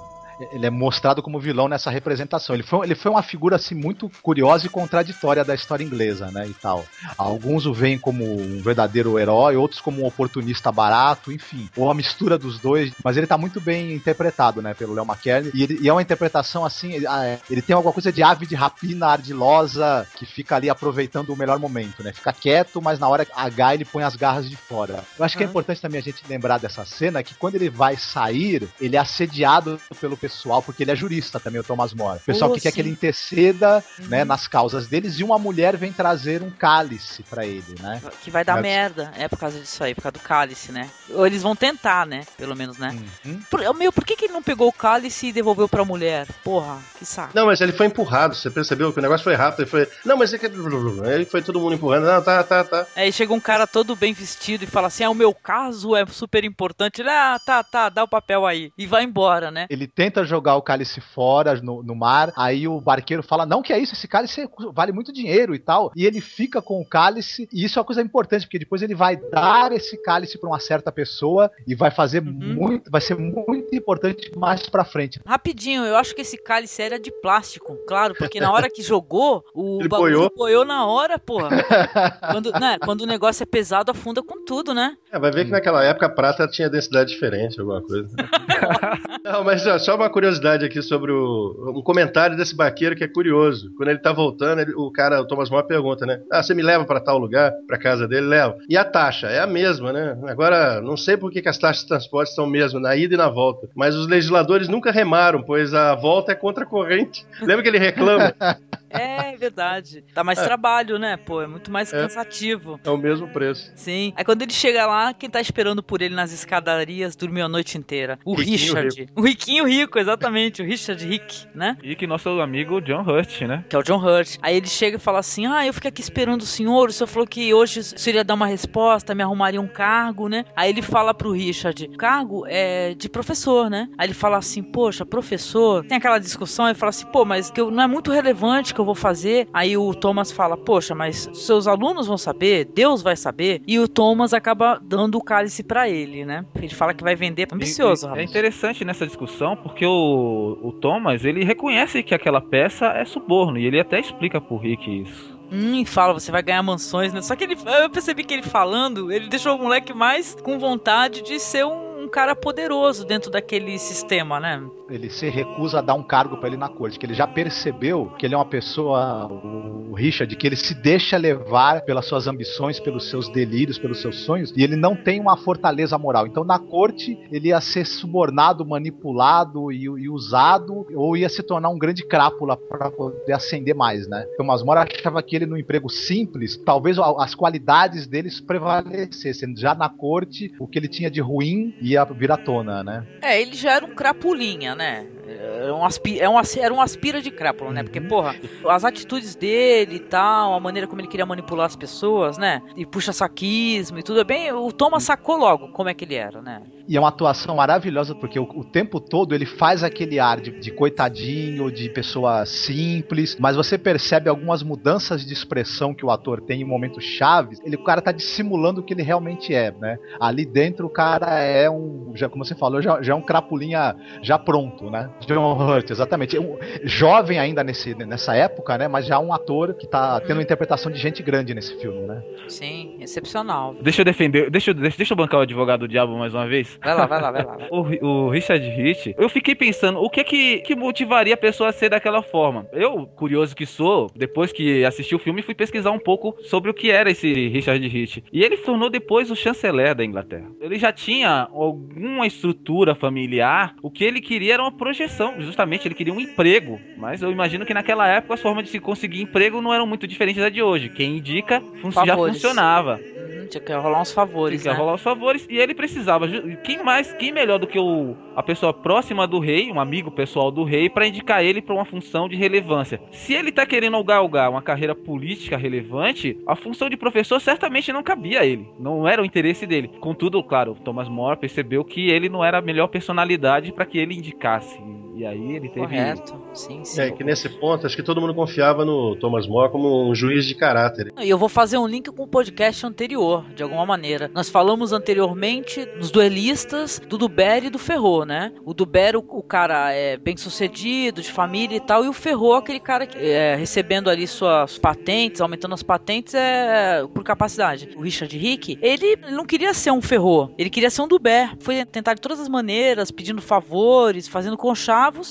ele 0.52 0.66
é 0.66 0.70
mostrado 0.70 1.22
como 1.22 1.40
vilão 1.40 1.68
nessa 1.68 1.90
representação. 1.90 2.54
Ele 2.54 2.62
foi, 2.62 2.86
ele 2.86 2.94
foi 2.94 3.10
uma 3.10 3.22
figura 3.22 3.56
assim 3.56 3.74
muito 3.74 4.10
curiosa 4.22 4.66
e 4.66 4.68
contraditória 4.68 5.44
da 5.44 5.54
história 5.54 5.84
inglesa, 5.84 6.30
né, 6.30 6.46
e 6.46 6.54
tal. 6.54 6.84
Alguns 7.16 7.66
o 7.66 7.72
veem 7.74 7.98
como 7.98 8.24
um 8.24 8.60
verdadeiro 8.62 9.18
herói, 9.18 9.56
outros 9.56 9.80
como 9.80 10.02
um 10.02 10.06
oportunista 10.06 10.70
barato, 10.70 11.32
enfim, 11.32 11.68
ou 11.76 11.90
a 11.90 11.94
mistura 11.94 12.38
dos 12.38 12.58
dois. 12.58 12.92
Mas 13.02 13.16
ele 13.16 13.26
tá 13.26 13.36
muito 13.36 13.60
bem 13.60 13.92
interpretado, 13.92 14.62
né, 14.62 14.74
pelo 14.74 14.94
Léo 14.94 15.04
McKern. 15.04 15.50
E, 15.54 15.62
ele- 15.62 15.78
e 15.82 15.88
é 15.88 15.92
uma 15.92 16.02
interpretação 16.02 16.64
assim, 16.64 16.92
ele, 16.92 17.06
ah, 17.06 17.24
é, 17.24 17.38
ele 17.50 17.62
tem 17.62 17.74
alguma 17.74 17.92
coisa 17.92 18.12
de 18.12 18.22
ave 18.22 18.46
de 18.46 18.54
rapina 18.54 19.06
ardilosa 19.08 20.06
que 20.16 20.24
fica 20.26 20.56
ali 20.56 20.70
aproveitando 20.70 21.30
o 21.30 21.36
melhor 21.36 21.58
momento, 21.58 22.02
né? 22.02 22.12
Fica 22.12 22.32
quieto, 22.32 22.80
mas 22.80 22.98
na 22.98 23.08
hora 23.08 23.26
H 23.34 23.74
ele 23.74 23.84
põe 23.84 24.02
as 24.02 24.16
garras 24.16 24.48
de 24.48 24.56
fora. 24.56 25.04
Eu 25.18 25.24
acho 25.24 25.36
que 25.36 25.42
é 25.42 25.46
importante 25.46 25.80
também 25.80 26.00
a 26.00 26.02
gente 26.02 26.22
lembrar 26.28 26.58
dessa 26.58 26.84
cena 26.84 27.22
que 27.22 27.34
quando 27.34 27.54
ele 27.56 27.68
vai 27.70 27.96
sair, 27.96 28.68
ele 28.80 28.96
é 28.96 28.98
assediado 28.98 29.80
pelo 30.00 30.16
pessoal, 30.16 30.27
porque 30.62 30.82
ele 30.84 30.90
é 30.90 30.96
jurista 30.96 31.38
também, 31.40 31.60
o 31.60 31.64
Thomas 31.64 31.92
More. 31.94 32.18
O 32.18 32.22
pessoal 32.24 32.50
Oh, 32.50 32.54
que 32.54 32.60
quer 32.60 32.70
sim. 32.70 32.74
que 32.76 32.80
ele 32.80 32.90
interceda, 32.90 33.82
Uhum. 33.98 34.06
né, 34.08 34.24
nas 34.24 34.46
causas 34.46 34.86
deles, 34.86 35.18
e 35.18 35.24
uma 35.24 35.38
mulher 35.38 35.76
vem 35.76 35.92
trazer 35.92 36.42
um 36.42 36.50
cálice 36.50 37.22
pra 37.24 37.44
ele, 37.46 37.74
né? 37.80 38.00
Que 38.22 38.30
vai 38.30 38.44
dar 38.44 38.54
Mas- 38.54 38.62
merda. 38.62 39.12
É 39.16 39.28
por 39.28 39.38
causa 39.38 39.58
disso 39.58 39.82
aí, 39.84 39.94
por 39.94 40.02
causa 40.02 40.12
do 40.14 40.20
cálice, 40.20 40.72
né? 40.72 40.88
Ou 41.10 41.26
eles 41.26 41.42
vão 41.42 41.54
tentar, 41.56 42.06
né? 42.06 42.24
Pelo 42.36 42.54
menos, 42.56 42.78
né? 42.78 42.96
Uhum. 43.24 43.40
Por, 43.50 43.74
meu, 43.74 43.92
por 43.92 44.04
que, 44.04 44.16
que 44.16 44.26
ele 44.26 44.32
não 44.32 44.42
pegou 44.42 44.68
o 44.68 44.72
cálice 44.72 45.28
e 45.28 45.32
devolveu 45.32 45.68
pra 45.68 45.84
mulher? 45.84 46.26
Porra, 46.44 46.78
que 46.98 47.04
saco. 47.04 47.32
Não, 47.34 47.46
mas 47.46 47.60
ele 47.60 47.72
foi 47.72 47.86
empurrado. 47.86 48.34
Você 48.34 48.50
percebeu 48.50 48.92
que 48.92 48.98
o 48.98 49.02
negócio 49.02 49.24
foi 49.24 49.34
rápido? 49.34 49.60
Ele 49.62 49.70
foi. 49.70 49.88
Não, 50.04 50.16
mas 50.16 50.32
é 50.32 50.38
que. 50.38 50.46
Aí 51.04 51.24
foi 51.24 51.42
todo 51.42 51.60
mundo 51.60 51.74
empurrando. 51.74 52.04
Não, 52.06 52.22
tá, 52.22 52.42
tá, 52.42 52.64
tá. 52.64 52.86
Aí 52.96 53.12
chega 53.12 53.32
um 53.32 53.40
cara 53.40 53.66
todo 53.66 53.94
bem 53.96 54.12
vestido 54.12 54.64
e 54.64 54.66
fala 54.66 54.88
assim: 54.88 55.04
Ah, 55.04 55.10
o 55.10 55.14
meu 55.14 55.34
caso 55.34 55.94
é 55.96 56.04
super 56.06 56.44
importante. 56.44 57.00
Ele, 57.02 57.10
ah, 57.10 57.38
tá, 57.44 57.62
tá, 57.62 57.88
dá 57.88 58.04
o 58.04 58.08
papel 58.08 58.46
aí. 58.46 58.72
E 58.76 58.86
vai 58.86 59.04
embora, 59.04 59.50
né? 59.50 59.66
Ele 59.70 59.86
tenta 59.86 60.17
tenta 60.18 60.24
jogar 60.24 60.56
o 60.56 60.62
cálice 60.62 61.00
fora 61.00 61.60
no, 61.60 61.82
no 61.82 61.94
mar, 61.94 62.32
aí 62.36 62.66
o 62.66 62.80
barqueiro 62.80 63.22
fala, 63.22 63.46
não, 63.46 63.62
que 63.62 63.72
é 63.72 63.78
isso, 63.78 63.94
esse 63.94 64.08
cálice 64.08 64.48
vale 64.72 64.92
muito 64.92 65.12
dinheiro 65.12 65.54
e 65.54 65.58
tal, 65.58 65.92
e 65.94 66.04
ele 66.04 66.20
fica 66.20 66.60
com 66.60 66.80
o 66.80 66.84
cálice, 66.84 67.48
e 67.52 67.64
isso 67.64 67.78
é 67.78 67.80
uma 67.80 67.86
coisa 67.86 68.02
importante, 68.02 68.46
porque 68.46 68.58
depois 68.58 68.82
ele 68.82 68.94
vai 68.94 69.16
dar 69.16 69.72
esse 69.72 69.96
cálice 70.02 70.38
pra 70.38 70.48
uma 70.48 70.58
certa 70.60 70.90
pessoa 70.90 71.50
e 71.66 71.74
vai 71.74 71.90
fazer 71.90 72.18
Uhum. 72.18 72.32
muito, 72.32 72.90
vai 72.90 73.00
ser 73.00 73.16
muito 73.16 73.74
importante 73.74 74.32
mais 74.36 74.68
pra 74.68 74.84
frente. 74.84 75.20
Rapidinho, 75.24 75.84
eu 75.84 75.96
acho 75.96 76.14
que 76.14 76.22
esse 76.22 76.36
cálice 76.36 76.82
era 76.82 76.98
de 76.98 77.10
plástico, 77.10 77.78
claro, 77.86 78.14
porque 78.18 78.40
na 78.40 78.50
hora 78.50 78.68
que 78.68 78.82
jogou, 78.82 79.44
o 79.54 79.78
Ele 79.80 79.88
boiou 79.88 80.64
na 80.64 80.86
hora, 80.86 81.18
porra. 81.18 81.50
Quando, 82.32 82.52
né, 82.52 82.78
quando 82.84 83.02
o 83.02 83.06
negócio 83.06 83.42
é 83.42 83.46
pesado, 83.46 83.90
afunda 83.90 84.22
com 84.22 84.44
tudo, 84.44 84.74
né? 84.74 84.96
É, 85.10 85.18
vai 85.18 85.30
ver 85.30 85.44
que 85.44 85.50
naquela 85.50 85.84
época 85.84 86.06
a 86.06 86.10
prata 86.10 86.48
tinha 86.48 86.68
densidade 86.68 87.10
diferente, 87.10 87.58
alguma 87.60 87.80
coisa. 87.82 88.08
Não, 89.24 89.44
mas 89.44 89.66
ó, 89.66 89.78
só 89.78 89.96
uma 89.96 90.08
curiosidade 90.10 90.64
aqui 90.64 90.80
sobre 90.82 91.12
o, 91.12 91.74
um 91.76 91.82
comentário 91.82 92.36
desse 92.36 92.54
barqueiro 92.54 92.96
que 92.96 93.04
é 93.04 93.08
curioso. 93.08 93.70
Quando 93.76 93.88
ele 93.90 93.98
tá 93.98 94.12
voltando, 94.12 94.60
ele- 94.60 94.74
o 94.74 94.90
cara, 94.90 95.20
o 95.20 95.26
Thomas 95.26 95.50
More 95.50 95.66
pergunta, 95.66 96.06
né? 96.06 96.20
Ah, 96.32 96.42
você 96.42 96.54
me 96.54 96.62
leva 96.62 96.84
pra 96.84 97.00
tal 97.00 97.18
lugar, 97.18 97.52
pra 97.66 97.78
casa 97.78 98.06
dele? 98.08 98.26
Leva. 98.26 98.56
E 98.68 98.76
a 98.76 98.84
taxa? 98.84 99.26
É 99.28 99.40
a 99.40 99.46
mesma, 99.46 99.92
né? 99.92 100.16
Agora, 100.28 100.80
não 100.80 100.96
sei 100.96 101.16
por 101.16 101.30
que, 101.30 101.42
que 101.42 101.48
as 101.48 101.58
taxas 101.58 101.82
de 101.82 101.88
transporte 101.88 102.34
são 102.34 102.46
mesmo, 102.46 102.80
na 102.80 102.96
ida 102.96 103.14
e 103.14 103.18
na 103.18 103.28
volta. 103.28 103.68
Mas 103.74 103.94
os 103.94 104.06
legisladores 104.06 104.68
nunca 104.68 104.90
remaram, 104.90 105.42
pois 105.42 105.74
a 105.74 105.94
volta 105.94 106.32
é 106.32 106.34
contra 106.34 106.64
a 106.64 106.66
corrente. 106.66 107.26
Lembra 107.42 107.62
que 107.62 107.68
ele 107.68 107.78
reclama? 107.78 108.34
É 108.90 109.36
verdade. 109.36 110.04
Dá 110.14 110.22
mais 110.24 110.38
É. 110.38 110.44
trabalho, 110.44 110.98
né? 110.98 111.16
Pô, 111.16 111.42
é 111.42 111.46
muito 111.46 111.70
mais 111.70 111.92
É. 111.92 112.00
cansativo. 112.02 112.80
É 112.84 112.90
o 112.90 112.96
mesmo 112.96 113.28
preço. 113.28 113.70
Sim. 113.74 114.12
Aí 114.16 114.24
quando 114.24 114.42
ele 114.42 114.52
chega 114.52 114.86
lá, 114.86 115.12
quem 115.14 115.28
tá 115.28 115.40
esperando 115.40 115.82
por 115.82 116.00
ele 116.02 116.14
nas 116.14 116.32
escadarias 116.32 117.14
dormiu 117.16 117.44
a 117.44 117.48
noite 117.48 117.76
inteira? 117.78 118.18
O 118.24 118.34
Riquinho 118.34 118.58
Richard. 118.74 119.08
O 119.16 119.20
riquinho 119.22 119.64
rico, 119.66 119.98
exatamente. 119.98 120.62
O 120.62 120.64
Richard 120.64 121.04
Rick, 121.06 121.46
né? 121.54 121.76
E 121.82 121.94
que 121.94 122.06
nosso 122.06 122.28
amigo 122.40 122.80
John 122.80 123.02
Hurt, 123.02 123.42
né? 123.42 123.64
Que 123.68 123.76
é 123.76 123.78
o 123.78 123.82
John 123.82 123.98
Hurt. 123.98 124.36
Aí 124.42 124.56
ele 124.56 124.68
chega 124.68 124.96
e 124.96 125.00
fala 125.00 125.18
assim: 125.18 125.46
Ah, 125.46 125.66
eu 125.66 125.72
fiquei 125.72 125.88
aqui 125.88 126.00
esperando 126.00 126.42
o 126.42 126.46
senhor. 126.46 126.88
O 126.88 126.92
senhor 126.92 127.06
falou 127.08 127.26
que 127.26 127.52
hoje 127.52 127.82
seria 127.82 128.24
dar 128.24 128.34
uma 128.34 128.46
resposta, 128.46 129.14
me 129.14 129.22
arrumaria 129.22 129.60
um 129.60 129.68
cargo, 129.68 130.28
né? 130.28 130.44
Aí 130.56 130.70
ele 130.70 130.82
fala 130.82 131.12
pro 131.14 131.32
Richard: 131.32 131.88
Cargo 131.96 132.44
é 132.46 132.94
de 132.94 133.08
professor, 133.08 133.68
né? 133.70 133.88
Aí 133.98 134.06
ele 134.06 134.14
fala 134.14 134.38
assim: 134.38 134.62
Poxa, 134.62 135.04
professor. 135.04 135.84
Tem 135.84 135.98
aquela 135.98 136.18
discussão. 136.18 136.66
Ele 136.68 136.74
fala 136.78 136.90
assim: 136.90 137.06
Pô, 137.06 137.24
mas 137.24 137.50
que 137.50 137.60
eu- 137.60 137.70
não 137.70 137.82
é 137.82 137.86
muito 137.86 138.10
relevante 138.10 138.74
que 138.78 138.80
eu 138.80 138.84
vou 138.84 138.94
fazer. 138.94 139.48
Aí 139.52 139.76
o 139.76 139.92
Thomas 139.94 140.30
fala: 140.30 140.56
Poxa, 140.56 140.94
mas 140.94 141.28
seus 141.34 141.66
alunos 141.66 142.06
vão 142.06 142.16
saber, 142.16 142.64
Deus 142.64 143.02
vai 143.02 143.16
saber. 143.16 143.60
E 143.66 143.78
o 143.78 143.88
Thomas 143.88 144.32
acaba 144.32 144.80
dando 144.80 145.18
o 145.18 145.22
cálice 145.22 145.62
pra 145.64 145.88
ele, 145.88 146.24
né? 146.24 146.44
Ele 146.54 146.68
fala 146.74 146.94
que 146.94 147.02
vai 147.02 147.16
vender. 147.16 147.48
Ambicioso, 147.52 148.08
E- 148.14 148.16
e- 148.16 148.18
É 148.20 148.22
interessante 148.22 148.84
nessa 148.84 149.06
discussão 149.06 149.56
porque 149.56 149.84
o, 149.84 150.58
o 150.62 150.72
Thomas 150.72 151.24
ele 151.24 151.44
reconhece 151.44 152.02
que 152.02 152.14
aquela 152.14 152.40
peça 152.40 152.86
é 152.88 153.04
suborno 153.04 153.58
e 153.58 153.66
ele 153.66 153.80
até 153.80 153.98
explica 153.98 154.40
pro 154.40 154.56
Rick 154.56 155.02
isso. 155.02 155.36
Hum, 155.50 155.84
fala, 155.86 156.12
você 156.12 156.30
vai 156.30 156.42
ganhar 156.42 156.62
mansões, 156.62 157.12
né? 157.12 157.22
Só 157.22 157.34
que 157.34 157.44
ele, 157.44 157.56
eu 157.82 157.88
percebi 157.90 158.22
que 158.22 158.34
ele 158.34 158.42
falando, 158.42 159.10
ele 159.10 159.28
deixou 159.28 159.56
o 159.56 159.58
moleque 159.62 159.94
mais 159.94 160.34
com 160.42 160.58
vontade 160.58 161.22
de 161.22 161.40
ser 161.40 161.64
um, 161.64 162.04
um 162.04 162.08
cara 162.08 162.36
poderoso 162.36 163.04
dentro 163.06 163.30
daquele 163.30 163.78
sistema, 163.78 164.38
né? 164.38 164.62
Ele 164.88 165.10
se 165.10 165.28
recusa 165.28 165.78
a 165.78 165.82
dar 165.82 165.94
um 165.94 166.02
cargo 166.02 166.38
pra 166.38 166.48
ele 166.48 166.56
na 166.56 166.68
corte, 166.68 166.98
que 166.98 167.04
ele 167.04 167.14
já 167.14 167.26
percebeu 167.26 168.12
que 168.18 168.24
ele 168.24 168.34
é 168.34 168.38
uma 168.38 168.44
pessoa, 168.44 169.26
o 169.26 169.94
Richard, 169.94 170.34
que 170.34 170.46
ele 170.46 170.56
se 170.56 170.74
deixa 170.74 171.16
levar 171.16 171.82
pelas 171.82 172.06
suas 172.06 172.26
ambições, 172.26 172.80
pelos 172.80 173.08
seus 173.10 173.28
delírios, 173.28 173.78
pelos 173.78 174.00
seus 174.00 174.20
sonhos, 174.20 174.52
e 174.56 174.62
ele 174.62 174.76
não 174.76 174.96
tem 174.96 175.20
uma 175.20 175.36
fortaleza 175.36 175.98
moral. 175.98 176.26
Então 176.26 176.44
na 176.44 176.58
corte 176.58 177.18
ele 177.30 177.48
ia 177.48 177.60
ser 177.60 177.86
subornado, 177.86 178.64
manipulado 178.64 179.70
e, 179.70 179.84
e 179.84 180.08
usado, 180.08 180.86
ou 180.94 181.16
ia 181.16 181.28
se 181.28 181.42
tornar 181.42 181.68
um 181.68 181.78
grande 181.78 182.04
crápula 182.04 182.56
para 182.56 182.90
poder 182.90 183.32
ascender 183.32 183.74
mais, 183.74 184.08
né? 184.08 184.24
Thomas 184.36 184.62
More 184.62 184.78
achava 184.78 185.22
que 185.22 185.36
ele 185.36 185.46
no 185.46 185.58
emprego 185.58 185.88
simples, 185.88 186.56
talvez 186.64 186.98
as 186.98 187.34
qualidades 187.34 188.06
deles 188.06 188.40
prevalecessem. 188.40 189.54
Já 189.56 189.74
na 189.74 189.88
corte, 189.88 190.52
o 190.58 190.66
que 190.66 190.78
ele 190.78 190.88
tinha 190.88 191.10
de 191.10 191.20
ruim 191.20 191.74
ia 191.80 192.04
vir 192.04 192.30
à 192.30 192.36
tona, 192.36 192.82
né? 192.82 193.06
É, 193.22 193.40
ele 193.40 193.54
já 193.54 193.72
era 193.72 193.84
um 193.84 193.94
crapulinha, 193.94 194.74
né? 194.78 195.04
É 195.26 195.72
um, 195.72 195.84
aspi, 195.84 196.20
é 196.20 196.28
um, 196.28 196.36
era 196.58 196.72
um 196.72 196.80
aspira 196.80 197.20
de 197.20 197.30
crápula, 197.30 197.72
né? 197.72 197.82
Porque, 197.82 198.00
porra, 198.00 198.36
as 198.68 198.84
atitudes 198.84 199.34
dele 199.34 199.96
e 199.96 199.98
tal, 199.98 200.54
a 200.54 200.60
maneira 200.60 200.86
como 200.86 201.00
ele 201.00 201.08
queria 201.08 201.26
manipular 201.26 201.66
as 201.66 201.74
pessoas, 201.76 202.38
né? 202.38 202.62
E 202.76 202.86
puxa 202.86 203.12
saquismo 203.12 203.98
e 203.98 204.02
tudo 204.02 204.20
é 204.20 204.24
bem. 204.24 204.52
O 204.52 204.72
Thomas 204.72 205.02
sacou 205.02 205.36
logo 205.36 205.68
como 205.68 205.88
é 205.88 205.94
que 205.94 206.04
ele 206.04 206.14
era, 206.14 206.40
né? 206.40 206.62
E 206.86 206.96
é 206.96 207.00
uma 207.00 207.08
atuação 207.08 207.56
maravilhosa, 207.56 208.14
porque 208.14 208.38
o, 208.38 208.44
o 208.44 208.64
tempo 208.64 208.98
todo 208.98 209.34
ele 209.34 209.44
faz 209.44 209.84
aquele 209.84 210.18
ar 210.18 210.40
de, 210.40 210.52
de 210.58 210.70
coitadinho, 210.70 211.70
de 211.70 211.90
pessoa 211.90 212.46
simples, 212.46 213.36
mas 213.38 213.56
você 213.56 213.76
percebe 213.76 214.30
algumas 214.30 214.62
mudanças 214.62 215.26
de 215.26 215.32
expressão 215.32 215.92
que 215.92 216.06
o 216.06 216.10
ator 216.10 216.40
tem 216.40 216.62
em 216.62 216.64
momentos 216.64 217.04
chaves. 217.04 217.60
Ele, 217.62 217.76
o 217.76 217.84
cara 217.84 218.00
tá 218.00 218.12
dissimulando 218.12 218.80
o 218.80 218.84
que 218.84 218.94
ele 218.94 219.02
realmente 219.02 219.52
é, 219.52 219.70
né? 219.72 219.98
Ali 220.18 220.46
dentro 220.46 220.86
o 220.86 220.90
cara 220.90 221.40
é 221.40 221.68
um, 221.68 222.12
já 222.14 222.28
como 222.28 222.44
você 222.44 222.54
falou, 222.54 222.80
já, 222.80 223.02
já 223.02 223.12
é 223.12 223.16
um 223.16 223.22
crapulinha 223.22 223.94
já 224.22 224.38
pronto, 224.38 224.67
né? 224.90 225.10
John 225.26 225.52
Hurt, 225.54 225.90
exatamente. 225.90 226.38
Um- 226.38 226.56
jovem 226.84 227.38
ainda 227.38 227.62
nesse, 227.62 227.94
nessa 227.94 228.34
época, 228.34 228.76
né? 228.78 228.88
Mas 228.88 229.06
já 229.06 229.18
um 229.18 229.32
ator 229.32 229.74
que 229.74 229.86
tá 229.86 230.20
tendo 230.20 230.36
uma 230.38 230.42
interpretação 230.42 230.90
de 230.90 230.98
gente 230.98 231.22
grande 231.22 231.54
nesse 231.54 231.78
filme, 231.80 232.06
né? 232.06 232.22
Sim, 232.48 232.96
excepcional. 233.00 233.74
Deixa 233.80 234.00
eu 234.00 234.04
defender, 234.04 234.50
deixa 234.50 234.70
eu, 234.70 234.74
deixa, 234.74 234.96
deixa 234.96 235.12
eu 235.12 235.16
bancar 235.16 235.40
o 235.40 235.42
advogado 235.42 235.80
do 235.80 235.88
diabo 235.88 236.16
mais 236.16 236.34
uma 236.34 236.46
vez. 236.46 236.78
Vai 236.82 236.94
lá, 236.94 237.06
vai 237.06 237.20
lá, 237.20 237.30
vai 237.30 237.44
lá. 237.44 237.56
vai. 237.56 237.68
O, 237.78 238.06
o 238.06 238.30
Richard 238.30 238.66
Rich, 238.66 239.14
eu 239.18 239.28
fiquei 239.28 239.54
pensando, 239.54 240.00
o 240.00 240.08
que 240.08 240.24
que, 240.24 240.58
que 240.60 240.74
motivaria 240.74 241.34
a 241.34 241.36
pessoa 241.36 241.68
a 241.68 241.72
ser 241.72 241.90
daquela 241.90 242.22
forma? 242.22 242.66
Eu, 242.72 243.06
curioso 243.06 243.54
que 243.54 243.66
sou, 243.66 244.10
depois 244.16 244.52
que 244.52 244.84
assisti 244.84 245.14
o 245.14 245.18
filme, 245.18 245.42
fui 245.42 245.54
pesquisar 245.54 245.90
um 245.90 245.98
pouco 245.98 246.34
sobre 246.42 246.70
o 246.70 246.74
que 246.74 246.90
era 246.90 247.10
esse 247.10 247.48
Richard 247.48 247.86
Rich. 247.86 248.24
E 248.32 248.42
ele 248.42 248.56
se 248.56 248.64
tornou 248.64 248.88
depois 248.90 249.30
o 249.30 249.36
chanceler 249.36 249.94
da 249.94 250.04
Inglaterra. 250.04 250.46
Ele 250.60 250.78
já 250.78 250.92
tinha 250.92 251.48
alguma 251.52 252.26
estrutura 252.26 252.94
familiar, 252.94 253.74
o 253.82 253.90
que 253.90 254.04
ele 254.04 254.20
queria 254.20 254.54
era 254.58 254.64
uma 254.64 254.72
projeção, 254.72 255.34
justamente, 255.40 255.86
ele 255.86 255.94
queria 255.94 256.12
um 256.12 256.20
emprego. 256.20 256.80
Mas 256.96 257.22
eu 257.22 257.30
imagino 257.30 257.64
que 257.64 257.72
naquela 257.74 258.06
época 258.08 258.34
as 258.34 258.40
formas 258.42 258.64
de 258.64 258.70
se 258.70 258.78
conseguir 258.80 259.22
emprego 259.22 259.60
não 259.62 259.72
eram 259.72 259.86
muito 259.86 260.06
diferentes 260.06 260.42
da 260.42 260.48
de 260.48 260.62
hoje. 260.62 260.88
Quem 260.88 261.16
indica 261.18 261.60
fun- 261.80 261.90
já 261.92 262.16
funcionava. 262.16 263.00
Tinha 263.48 263.60
que 263.62 263.72
rolar 263.72 264.00
uns 264.00 264.12
favores, 264.12 264.62
Tinha 264.62 264.72
que 264.72 264.78
né? 264.78 264.84
rolar 264.84 264.94
os 264.94 265.02
favores 265.02 265.46
e 265.48 265.58
ele 265.58 265.74
precisava. 265.74 266.26
Quem 266.62 266.82
mais, 266.82 267.12
quem 267.14 267.32
melhor 267.32 267.58
do 267.58 267.66
que 267.66 267.78
o, 267.78 268.16
a 268.36 268.42
pessoa 268.42 268.72
próxima 268.72 269.26
do 269.26 269.38
rei, 269.38 269.70
um 269.72 269.80
amigo 269.80 270.10
pessoal 270.10 270.50
do 270.50 270.64
rei, 270.64 270.88
pra 270.88 271.06
indicar 271.06 271.42
ele 271.42 271.62
pra 271.62 271.74
uma 271.74 271.84
função 271.84 272.28
de 272.28 272.36
relevância? 272.36 273.00
Se 273.10 273.34
ele 273.34 273.50
tá 273.50 273.66
querendo 273.66 274.02
galgar 274.04 274.50
uma 274.50 274.62
carreira 274.62 274.94
política 274.94 275.56
relevante, 275.56 276.38
a 276.46 276.54
função 276.54 276.88
de 276.88 276.96
professor 276.96 277.40
certamente 277.40 277.92
não 277.92 278.02
cabia 278.02 278.40
a 278.40 278.46
ele. 278.46 278.68
Não 278.78 279.08
era 279.08 279.22
o 279.22 279.24
interesse 279.24 279.66
dele. 279.66 279.90
Contudo, 280.00 280.42
claro, 280.42 280.76
Thomas 280.84 281.08
More 281.08 281.38
percebeu 281.38 281.84
que 281.84 282.10
ele 282.10 282.28
não 282.28 282.44
era 282.44 282.58
a 282.58 282.62
melhor 282.62 282.88
personalidade 282.88 283.72
pra 283.72 283.86
que 283.86 283.98
ele 283.98 284.14
indicasse. 284.14 284.78
E 285.18 285.26
aí 285.26 285.56
ele 285.56 285.68
teve. 285.68 285.80
Correto, 285.80 286.40
sim, 286.54 286.84
sim. 286.84 287.00
É 287.00 287.10
que 287.10 287.24
nesse 287.24 287.48
ponto, 287.48 287.84
acho 287.84 287.96
que 287.96 288.04
todo 288.04 288.20
mundo 288.20 288.32
confiava 288.32 288.84
no 288.84 289.16
Thomas 289.16 289.48
More 289.48 289.68
como 289.68 290.08
um 290.08 290.14
juiz 290.14 290.46
de 290.46 290.54
caráter. 290.54 291.12
E 291.18 291.28
eu 291.28 291.36
vou 291.36 291.48
fazer 291.48 291.76
um 291.76 291.88
link 291.88 292.08
com 292.12 292.22
o 292.22 292.26
podcast 292.28 292.86
anterior, 292.86 293.44
de 293.52 293.64
alguma 293.64 293.84
maneira. 293.84 294.30
Nós 294.32 294.48
falamos 294.48 294.92
anteriormente 294.92 295.84
dos 295.98 296.12
duelistas, 296.12 297.00
do 297.08 297.18
Duber 297.18 297.64
e 297.64 297.68
do 297.68 297.80
Ferro, 297.80 298.24
né? 298.24 298.52
O 298.64 298.72
Duber, 298.72 299.16
o, 299.16 299.24
o 299.28 299.42
cara 299.42 299.92
é 299.92 300.16
bem 300.16 300.36
sucedido, 300.36 301.20
de 301.20 301.32
família 301.32 301.76
e 301.76 301.80
tal, 301.80 302.04
e 302.04 302.08
o 302.08 302.12
Ferro, 302.12 302.54
aquele 302.54 302.78
cara 302.78 303.04
que 303.04 303.18
é, 303.18 303.56
recebendo 303.56 304.08
ali 304.08 304.24
suas 304.24 304.78
patentes, 304.78 305.40
aumentando 305.40 305.74
as 305.74 305.82
patentes 305.82 306.32
é 306.32 307.04
por 307.12 307.24
capacidade. 307.24 307.88
O 307.96 308.02
Richard 308.02 308.38
Rick, 308.38 308.78
ele 308.80 309.16
não 309.32 309.44
queria 309.44 309.74
ser 309.74 309.90
um 309.90 310.00
Ferro, 310.00 310.54
ele 310.56 310.70
queria 310.70 310.90
ser 310.90 311.02
um 311.02 311.08
Duber. 311.08 311.56
Foi 311.58 311.84
tentar 311.84 312.14
de 312.14 312.20
todas 312.20 312.38
as 312.38 312.48
maneiras, 312.48 313.10
pedindo 313.10 313.42
favores, 313.42 314.28
fazendo 314.28 314.56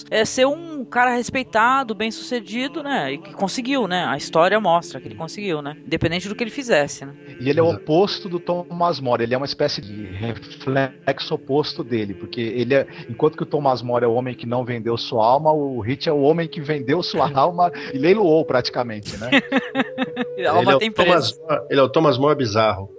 é 0.10 0.26
ser 0.26 0.46
um 0.46 0.84
cara 0.86 1.16
respeitado, 1.16 1.94
bem 1.94 2.12
sucedido, 2.12 2.84
né? 2.84 3.14
E 3.14 3.18
que 3.18 3.34
conseguiu, 3.34 3.88
né? 3.88 4.06
A 4.06 4.18
história 4.18 4.60
mostra 4.60 5.00
que 5.00 5.08
ele 5.08 5.16
conseguiu, 5.16 5.62
né? 5.62 5.78
Independente 5.86 6.28
do 6.28 6.36
que 6.36 6.44
ele 6.44 6.52
fizesse, 6.52 7.06
né? 7.06 7.14
E 7.40 7.50
ele 7.50 7.60
é 7.60 7.64
o 7.64 7.70
oposto 7.70 8.30
do 8.30 8.40
Thomas 8.40 9.00
More, 9.00 9.24
ele 9.24 9.34
é 9.34 9.38
uma 9.38 9.46
espécie 9.46 9.82
de 9.82 10.06
reflexo 10.06 11.34
oposto 11.34 11.84
dele, 11.84 12.14
porque 12.14 12.42
ele 12.42 12.74
é, 12.74 12.88
enquanto 13.10 13.38
que 13.38 13.44
o 13.44 13.46
Thomas 13.46 13.82
More 13.82 14.06
é 14.06 14.08
o 14.08 14.14
homem 14.14 14.34
que 14.34 14.46
não 14.46 14.66
vendeu 14.66 14.98
sua 14.98 15.26
alma, 15.26 15.52
o 15.52 15.80
Rich 15.80 16.10
é 16.10 16.12
o 16.12 16.22
homem 16.22 16.48
que 16.48 16.62
vendeu 16.62 17.02
sua 17.04 17.30
alma 17.38 17.72
e 17.94 17.98
leiloou 17.98 18.46
praticamente, 18.46 19.18
né? 19.18 19.30
A 20.48 20.52
alma 20.52 20.72
ele, 20.72 20.76
é 20.76 20.80
tem 20.80 20.90
o 20.90 20.94
Thomas, 20.94 21.40
ele 21.70 21.80
é 21.80 21.84
o 21.84 21.90
Thomas 21.90 22.18
More 22.18 22.36
bizarro. 22.36 22.90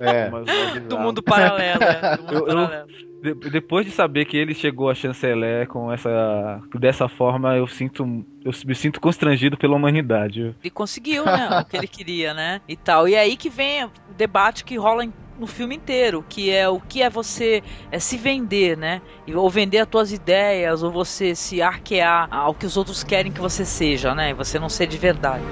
É. 0.00 0.24
Thomas 0.30 0.46
More 0.46 0.66
Do 0.72 0.80
bizarro. 0.80 1.02
mundo 1.02 1.22
paralelo, 1.22 1.82
é. 1.82 2.16
Do 2.16 2.22
mundo 2.22 2.32
Eu- 2.32 2.38
eu- 2.48 2.54
paralelo. 2.66 2.88
De- 3.22 3.34
depois 3.50 3.84
de 3.84 3.92
saber 3.92 4.24
que 4.24 4.34
ele 4.34 4.54
chegou 4.54 4.88
a 4.88 4.94
chanceler 4.94 5.68
com 5.68 5.92
essa 5.92 6.58
dessa 6.78 7.06
forma, 7.06 7.54
eu 7.54 7.66
sinto 7.66 8.02
eu 8.42 8.50
me 8.64 8.74
sinto 8.74 8.98
constrangido 8.98 9.58
pela 9.58 9.76
humanidade. 9.76 10.54
Ele 10.62 10.70
conseguiu, 10.70 11.26
né? 11.26 11.60
o 11.60 11.64
que 11.66 11.76
ele 11.76 11.86
queria, 11.86 12.32
né? 12.32 12.62
E 12.66 12.76
tal. 12.76 13.06
E 13.06 13.14
aí 13.14 13.36
que 13.36 13.50
vem 13.50 13.84
o 13.84 13.90
debate 14.16 14.64
que 14.64 14.76
rola 14.78 15.04
em 15.04 15.12
no 15.38 15.46
filme 15.46 15.74
inteiro, 15.76 16.22
que 16.28 16.50
é 16.50 16.66
o 16.68 16.78
que 16.80 17.02
é 17.02 17.08
você 17.10 17.62
é 17.92 17.98
se 17.98 18.16
vender, 18.18 18.76
né? 18.76 19.00
Ou 19.34 19.48
vender 19.50 19.78
as 19.78 19.86
tuas 19.88 20.12
ideias, 20.12 20.82
ou 20.82 20.90
você 20.90 21.34
se 21.34 21.60
arquear 21.62 22.26
ao 22.30 22.54
que 22.54 22.64
os 22.66 22.76
outros 22.76 23.02
querem 23.04 23.30
que 23.32 23.40
você 23.40 23.64
seja, 23.66 24.14
né? 24.14 24.30
E 24.30 24.34
você 24.34 24.58
não 24.58 24.68
ser 24.70 24.86
de 24.86 24.96
verdade. 24.98 25.42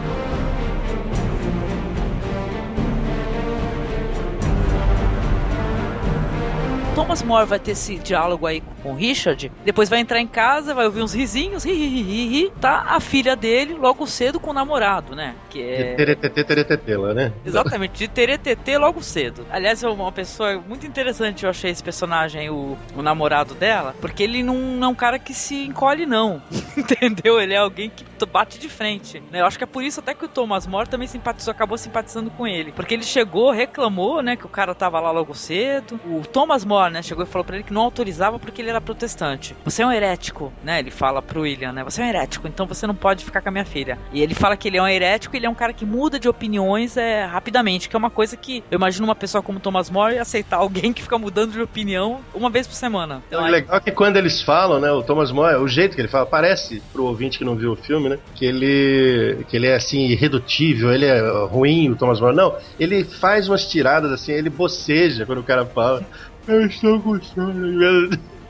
Thomas 6.98 7.22
More 7.22 7.46
vai 7.46 7.60
ter 7.60 7.70
esse 7.70 7.96
diálogo 7.96 8.44
aí 8.44 8.60
com 8.82 8.90
o 8.90 8.94
Richard, 8.96 9.52
depois 9.64 9.88
vai 9.88 10.00
entrar 10.00 10.20
em 10.20 10.26
casa, 10.26 10.74
vai 10.74 10.84
ouvir 10.84 11.00
uns 11.00 11.12
risinhos, 11.12 11.62
ri, 11.62 11.72
ri, 11.72 12.02
ri, 12.02 12.26
ri, 12.26 12.52
tá 12.60 12.86
a 12.88 12.98
filha 12.98 13.36
dele 13.36 13.74
logo 13.74 14.04
cedo 14.04 14.40
com 14.40 14.50
o 14.50 14.52
namorado, 14.52 15.14
né? 15.14 15.36
Que 15.48 15.62
é 15.62 15.94
Teretetê, 15.94 16.44
teretetê 16.44 16.96
lá, 16.96 17.14
né? 17.14 17.32
Exatamente, 17.44 17.98
de 17.98 18.08
teretetê 18.08 18.78
logo 18.78 19.02
cedo. 19.02 19.46
Aliás, 19.50 19.82
é 19.82 19.88
uma 19.88 20.12
pessoa 20.12 20.62
muito 20.66 20.86
interessante, 20.86 21.44
eu 21.44 21.50
achei 21.50 21.70
esse 21.70 21.82
personagem, 21.82 22.50
o, 22.50 22.76
o 22.96 23.02
namorado 23.02 23.54
dela, 23.54 23.94
porque 24.00 24.22
ele 24.22 24.42
não, 24.42 24.56
não 24.56 24.88
é 24.88 24.90
um 24.90 24.94
cara 24.94 25.18
que 25.18 25.32
se 25.34 25.64
encolhe, 25.64 26.06
não. 26.06 26.42
Entendeu? 26.76 27.40
Ele 27.40 27.54
é 27.54 27.58
alguém 27.58 27.90
que 27.90 28.04
bate 28.26 28.58
de 28.58 28.68
frente. 28.68 29.22
né? 29.30 29.40
Eu 29.40 29.46
acho 29.46 29.56
que 29.58 29.64
é 29.64 29.66
por 29.66 29.82
isso 29.82 30.00
até 30.00 30.14
que 30.14 30.24
o 30.24 30.28
Thomas 30.28 30.66
More 30.66 30.88
também 30.88 31.06
simpatizou, 31.06 31.52
acabou 31.52 31.78
simpatizando 31.78 32.30
com 32.30 32.46
ele. 32.46 32.72
Porque 32.72 32.94
ele 32.94 33.02
chegou, 33.04 33.50
reclamou, 33.50 34.22
né, 34.22 34.36
que 34.36 34.46
o 34.46 34.48
cara 34.48 34.74
tava 34.74 35.00
lá 35.00 35.10
logo 35.10 35.34
cedo. 35.34 36.00
O 36.04 36.22
Thomas 36.26 36.64
More, 36.64 36.92
né, 36.92 37.02
chegou 37.02 37.24
e 37.24 37.26
falou 37.26 37.44
pra 37.44 37.56
ele 37.56 37.64
que 37.64 37.72
não 37.72 37.82
autorizava 37.82 38.38
porque 38.38 38.60
ele 38.60 38.70
era 38.70 38.80
protestante. 38.80 39.54
Você 39.64 39.82
é 39.82 39.86
um 39.86 39.92
herético, 39.92 40.52
né? 40.62 40.78
Ele 40.80 40.90
fala 40.90 41.22
pro 41.22 41.42
William, 41.42 41.72
né? 41.72 41.84
Você 41.84 42.00
é 42.00 42.04
um 42.04 42.08
herético, 42.08 42.48
então 42.48 42.66
você 42.66 42.86
não 42.86 42.94
pode 42.94 43.24
ficar 43.24 43.40
com 43.40 43.48
a 43.48 43.52
minha 43.52 43.64
filha. 43.64 43.98
E 44.12 44.20
ele 44.20 44.34
fala 44.34 44.56
que 44.56 44.68
ele 44.68 44.76
é 44.78 44.82
um 44.82 44.88
herético 44.88 45.34
e 45.34 45.38
ele 45.38 45.46
é 45.46 45.47
um 45.48 45.54
cara 45.54 45.72
que 45.72 45.84
muda 45.84 46.18
de 46.18 46.28
opiniões 46.28 46.96
é, 46.96 47.24
rapidamente, 47.24 47.88
que 47.88 47.96
é 47.96 47.98
uma 47.98 48.10
coisa 48.10 48.36
que 48.36 48.62
eu 48.70 48.76
imagino 48.76 49.04
uma 49.06 49.14
pessoa 49.14 49.42
como 49.42 49.60
Thomas 49.60 49.90
More 49.90 50.18
aceitar 50.18 50.56
alguém 50.58 50.92
que 50.92 51.02
fica 51.02 51.18
mudando 51.18 51.52
de 51.52 51.60
opinião 51.60 52.20
uma 52.34 52.50
vez 52.50 52.66
por 52.66 52.74
semana. 52.74 53.22
Então, 53.28 53.44
aí- 53.44 53.50
legal 53.50 53.76
é 53.76 53.80
que 53.80 53.90
quando 53.90 54.16
eles 54.16 54.42
falam, 54.42 54.80
né, 54.80 54.90
o 54.90 55.02
Thomas 55.02 55.30
More, 55.30 55.56
o 55.56 55.68
jeito 55.68 55.94
que 55.94 56.00
ele 56.00 56.08
fala, 56.08 56.26
parece 56.26 56.82
pro 56.92 57.04
ouvinte 57.04 57.38
que 57.38 57.44
não 57.44 57.56
viu 57.56 57.72
o 57.72 57.76
filme, 57.76 58.08
né, 58.08 58.18
que 58.34 58.44
ele 58.44 59.44
que 59.48 59.56
ele 59.56 59.66
é 59.66 59.74
assim 59.74 60.06
irredutível, 60.08 60.92
ele 60.92 61.06
é 61.06 61.20
ruim, 61.46 61.90
o 61.90 61.96
Thomas 61.96 62.20
More. 62.20 62.34
Não, 62.34 62.54
ele 62.78 63.04
faz 63.04 63.48
umas 63.48 63.66
tiradas 63.66 64.10
assim, 64.12 64.32
ele 64.32 64.50
boceja 64.50 65.24
quando 65.26 65.38
o 65.38 65.44
cara 65.44 65.64
fala. 65.66 66.06
Eu 66.46 66.66
estou 66.66 66.98
com. 67.00 67.18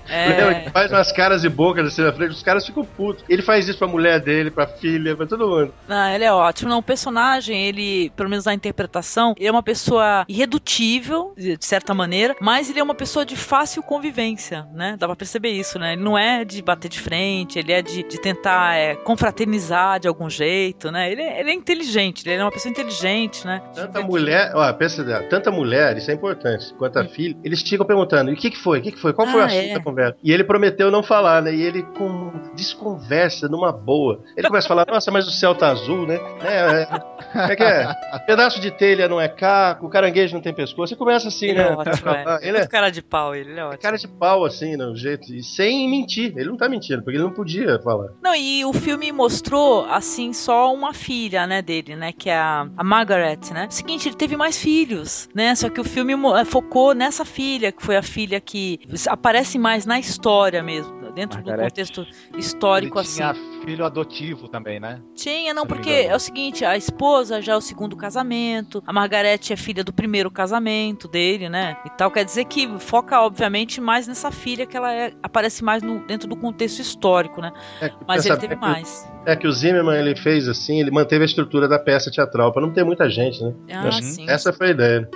É, 0.09 0.61
Ele 0.63 0.71
faz 0.71 0.91
umas 0.91 1.13
caras 1.13 1.45
e 1.45 1.49
bocas 1.49 1.87
assim 1.87 2.03
na 2.03 2.13
frente, 2.13 2.31
os 2.31 2.43
caras 2.43 2.67
ficam 2.67 2.85
putos. 2.85 3.25
Ele 3.29 3.43
faz 3.43 3.69
isso 3.69 3.79
pra 3.79 3.89
mulher 3.89 4.21
dele, 4.21 4.51
pra 4.51 4.67
filha, 4.67 5.17
pra 5.17 5.27
todo 5.27 5.49
mundo. 5.49 5.73
Não, 5.87 6.09
ele 6.11 6.25
é 6.25 6.33
ótimo. 6.33 6.71
Não, 6.71 6.79
o 6.79 6.83
personagem, 6.83 7.67
ele, 7.67 8.11
pelo 8.17 8.29
menos 8.29 8.45
na 8.45 8.55
interpretação, 8.55 9.35
ele 9.37 9.49
é 9.49 9.51
uma 9.51 9.63
pessoa 9.63 10.25
irredutível, 10.29 11.33
de 11.37 11.57
certa 11.61 11.95
maneira, 11.95 12.35
mas 12.41 12.71
ele 12.71 12.81
é 12.81 12.83
uma 12.83 12.95
pessoa 12.95 13.25
de 13.25 13.37
fácil 13.37 13.83
convivência, 13.83 14.67
né? 14.73 14.97
Dá 14.99 15.07
pra 15.07 15.17
perceber 15.17 15.51
isso, 15.51 15.79
né? 15.79 15.93
Ele 15.93 16.03
não 16.03 16.19
é 16.19 16.45
de 16.45 16.63
bater 16.63 16.89
de 16.89 17.01
frente, 17.01 17.59
ele 17.59 17.73
é 17.73 17.83
de, 17.83 18.03
de 18.03 18.21
tentar 18.21 18.77
é, 18.77 18.95
confraternizar 18.97 20.01
de 20.01 20.09
algum 20.09 20.29
jeito, 20.29 20.91
né? 20.91 21.11
Ele 21.11 21.23
é, 21.23 21.41
ele 21.41 21.51
é 21.51 21.55
inteligente, 21.55 22.27
ele 22.27 22.41
é 22.41 22.45
uma 22.45 22.51
pessoa 22.51 22.71
inteligente, 22.71 23.47
né? 23.47 23.63
Tanta 23.75 24.01
mulher, 24.03 24.53
ó, 24.55 24.73
pensa, 24.73 25.05
tanta 25.29 25.51
mulher, 25.51 25.97
isso 25.97 26.11
é 26.11 26.15
importante, 26.15 26.73
quanto 26.75 26.99
a 26.99 27.05
filha, 27.05 27.37
eles 27.45 27.63
ficam 27.63 27.87
perguntando: 27.87 28.31
e 28.31 28.35
o 28.35 28.37
que, 28.37 28.51
que 28.51 28.59
foi? 28.59 28.79
O 28.79 28.83
que, 28.83 28.93
que 28.93 28.99
foi? 28.99 29.13
Qual 29.13 29.27
foi 29.29 29.41
o 29.41 29.45
Ah, 29.45 29.55
é. 29.55 29.75
da 29.75 29.81
conversa? 29.99 30.19
E 30.23 30.33
ele 30.33 30.45
prometeu 30.45 30.91
não 30.91 31.03
falar, 31.03 31.43
né? 31.43 31.55
E 31.55 31.63
ele 31.63 31.83
com 31.83 32.33
desconversa 32.55 33.49
numa 33.49 33.73
boa. 33.73 34.23
Ele 34.37 34.47
começa 34.47 34.67
a 34.67 34.69
falar: 34.69 34.87
nossa, 34.87 35.11
mas 35.11 35.27
o 35.27 35.31
céu 35.31 35.55
tá 35.55 35.71
azul, 35.71 36.07
né? 36.07 36.19
É, 36.43 37.43
é, 37.43 37.53
é 37.53 37.57
que 37.57 37.63
é? 37.63 37.95
Pedaço 38.27 38.61
de 38.61 38.71
telha 38.71 39.09
não 39.09 39.21
é 39.21 39.29
caco, 39.29 39.87
o 39.87 39.91
caranguejo 39.91 40.35
não 40.35 40.43
tem 40.43 40.55
pescoço. 40.55 40.89
Você 40.89 40.97
começa 40.97 41.29
assim, 41.29 41.47
Ele 41.47 41.59
né? 41.59 41.69
é 41.69 41.73
ótimo, 41.73 42.11
é. 42.11 42.39
Ele 42.43 42.59
é 42.59 42.61
é 42.61 42.67
cara 42.67 42.91
de 42.91 43.03
pau, 43.03 43.35
ele, 43.35 43.51
ele 43.51 43.61
é 43.61 43.65
ótimo. 43.65 43.83
cara 43.83 43.97
de 43.97 44.09
pau, 44.09 44.45
assim, 44.45 44.77
no 44.77 44.95
jeito. 44.97 45.33
E 45.33 45.43
sem 45.43 45.89
mentir. 45.89 46.33
Ele 46.37 46.49
não 46.51 46.57
tá 46.57 46.69
mentindo, 46.69 47.03
porque 47.03 47.17
ele 47.17 47.25
não 47.25 47.33
podia 47.33 47.79
falar. 47.81 48.09
Não, 48.23 48.35
e 48.35 48.65
o 48.65 48.73
filme 48.73 49.11
mostrou, 49.11 49.85
assim, 49.87 50.33
só 50.33 50.73
uma 50.73 50.93
filha, 50.93 51.47
né, 51.47 51.63
dele, 51.63 51.97
né, 51.97 52.13
que 52.13 52.29
é 52.29 52.37
a, 52.37 52.69
a 52.77 52.85
Margaret, 52.85 53.39
né. 53.53 53.67
Seguinte, 53.71 54.09
ele 54.09 54.17
teve 54.17 54.37
mais 54.37 54.59
filhos, 54.59 55.29
né, 55.35 55.55
só 55.55 55.69
que 55.69 55.81
o 55.81 55.85
filme 55.85 56.15
eh, 56.39 56.45
focou 56.45 56.95
nessa 56.95 57.25
filha, 57.25 57.73
que 57.73 57.83
foi 57.83 57.97
a 57.97 58.03
filha 58.03 58.41
que 58.41 58.81
aparece 59.09 59.59
mais 59.59 59.87
na 59.89 59.99
história 59.99 60.63
mesmo, 60.63 61.11
dentro 61.13 61.39
Margaret. 61.39 61.57
do 61.57 61.63
contexto 61.71 62.07
histórico, 62.37 62.99
Ele 62.99 63.07
assim. 63.07 63.17
tinha 63.17 63.35
filho 63.65 63.85
adotivo 63.85 64.47
também, 64.49 64.79
né? 64.79 65.01
Tinha, 65.15 65.53
não, 65.53 65.63
Se 65.63 65.69
porque 65.69 65.91
é 65.91 66.15
o 66.15 66.19
seguinte, 66.21 66.65
a 66.65 66.77
esposa 66.77 67.43
já 67.43 67.55
é 67.55 67.57
o 67.57 67.61
segundo 67.61 67.97
casamento, 67.97 68.83
a 68.87 68.93
Margarete 68.93 69.53
é 69.53 69.57
filha 69.57 69.83
do 69.83 69.93
primeiro 69.93 70.31
casamento 70.31 71.09
dele, 71.09 71.49
né? 71.49 71.77
E 71.85 71.91
tal, 71.91 72.11
quer 72.11 72.25
dizer 72.25 72.45
que 72.45 72.69
foca, 72.79 73.21
obviamente, 73.21 73.81
mais 73.81 74.07
nessa 74.07 74.31
filha 74.31 74.67
que 74.67 74.77
ela 74.77 74.93
é- 74.93 75.13
aparece 75.23 75.65
mais 75.65 75.83
no- 75.83 76.01
dentro 76.07 76.29
do 76.29 76.37
contexto 76.37 76.79
histórico, 76.81 77.41
né? 77.41 77.53
É, 77.81 77.91
Mas 78.07 78.25
ele 78.27 78.37
teve 78.37 78.55
que- 78.55 78.61
mais. 78.61 79.11
É 79.27 79.35
que 79.35 79.47
o 79.49 79.53
Zimmerman 79.53 79.99
ele 79.99 80.15
fez 80.17 80.47
assim, 80.49 80.81
ele 80.81 80.91
manteve 80.91 81.23
a 81.23 81.27
estrutura 81.27 81.67
da 81.67 81.79
peça 81.79 82.11
teatral, 82.11 82.53
pra 82.53 82.63
não 82.63 82.71
ter 82.73 82.85
muita 82.85 83.09
gente, 83.11 83.43
né? 83.43 83.53
Ah, 83.73 83.89
que 83.89 84.05
sim. 84.05 84.29
Essa 84.29 84.53
foi 84.53 84.69
a 84.69 84.71
ideia. 84.71 85.09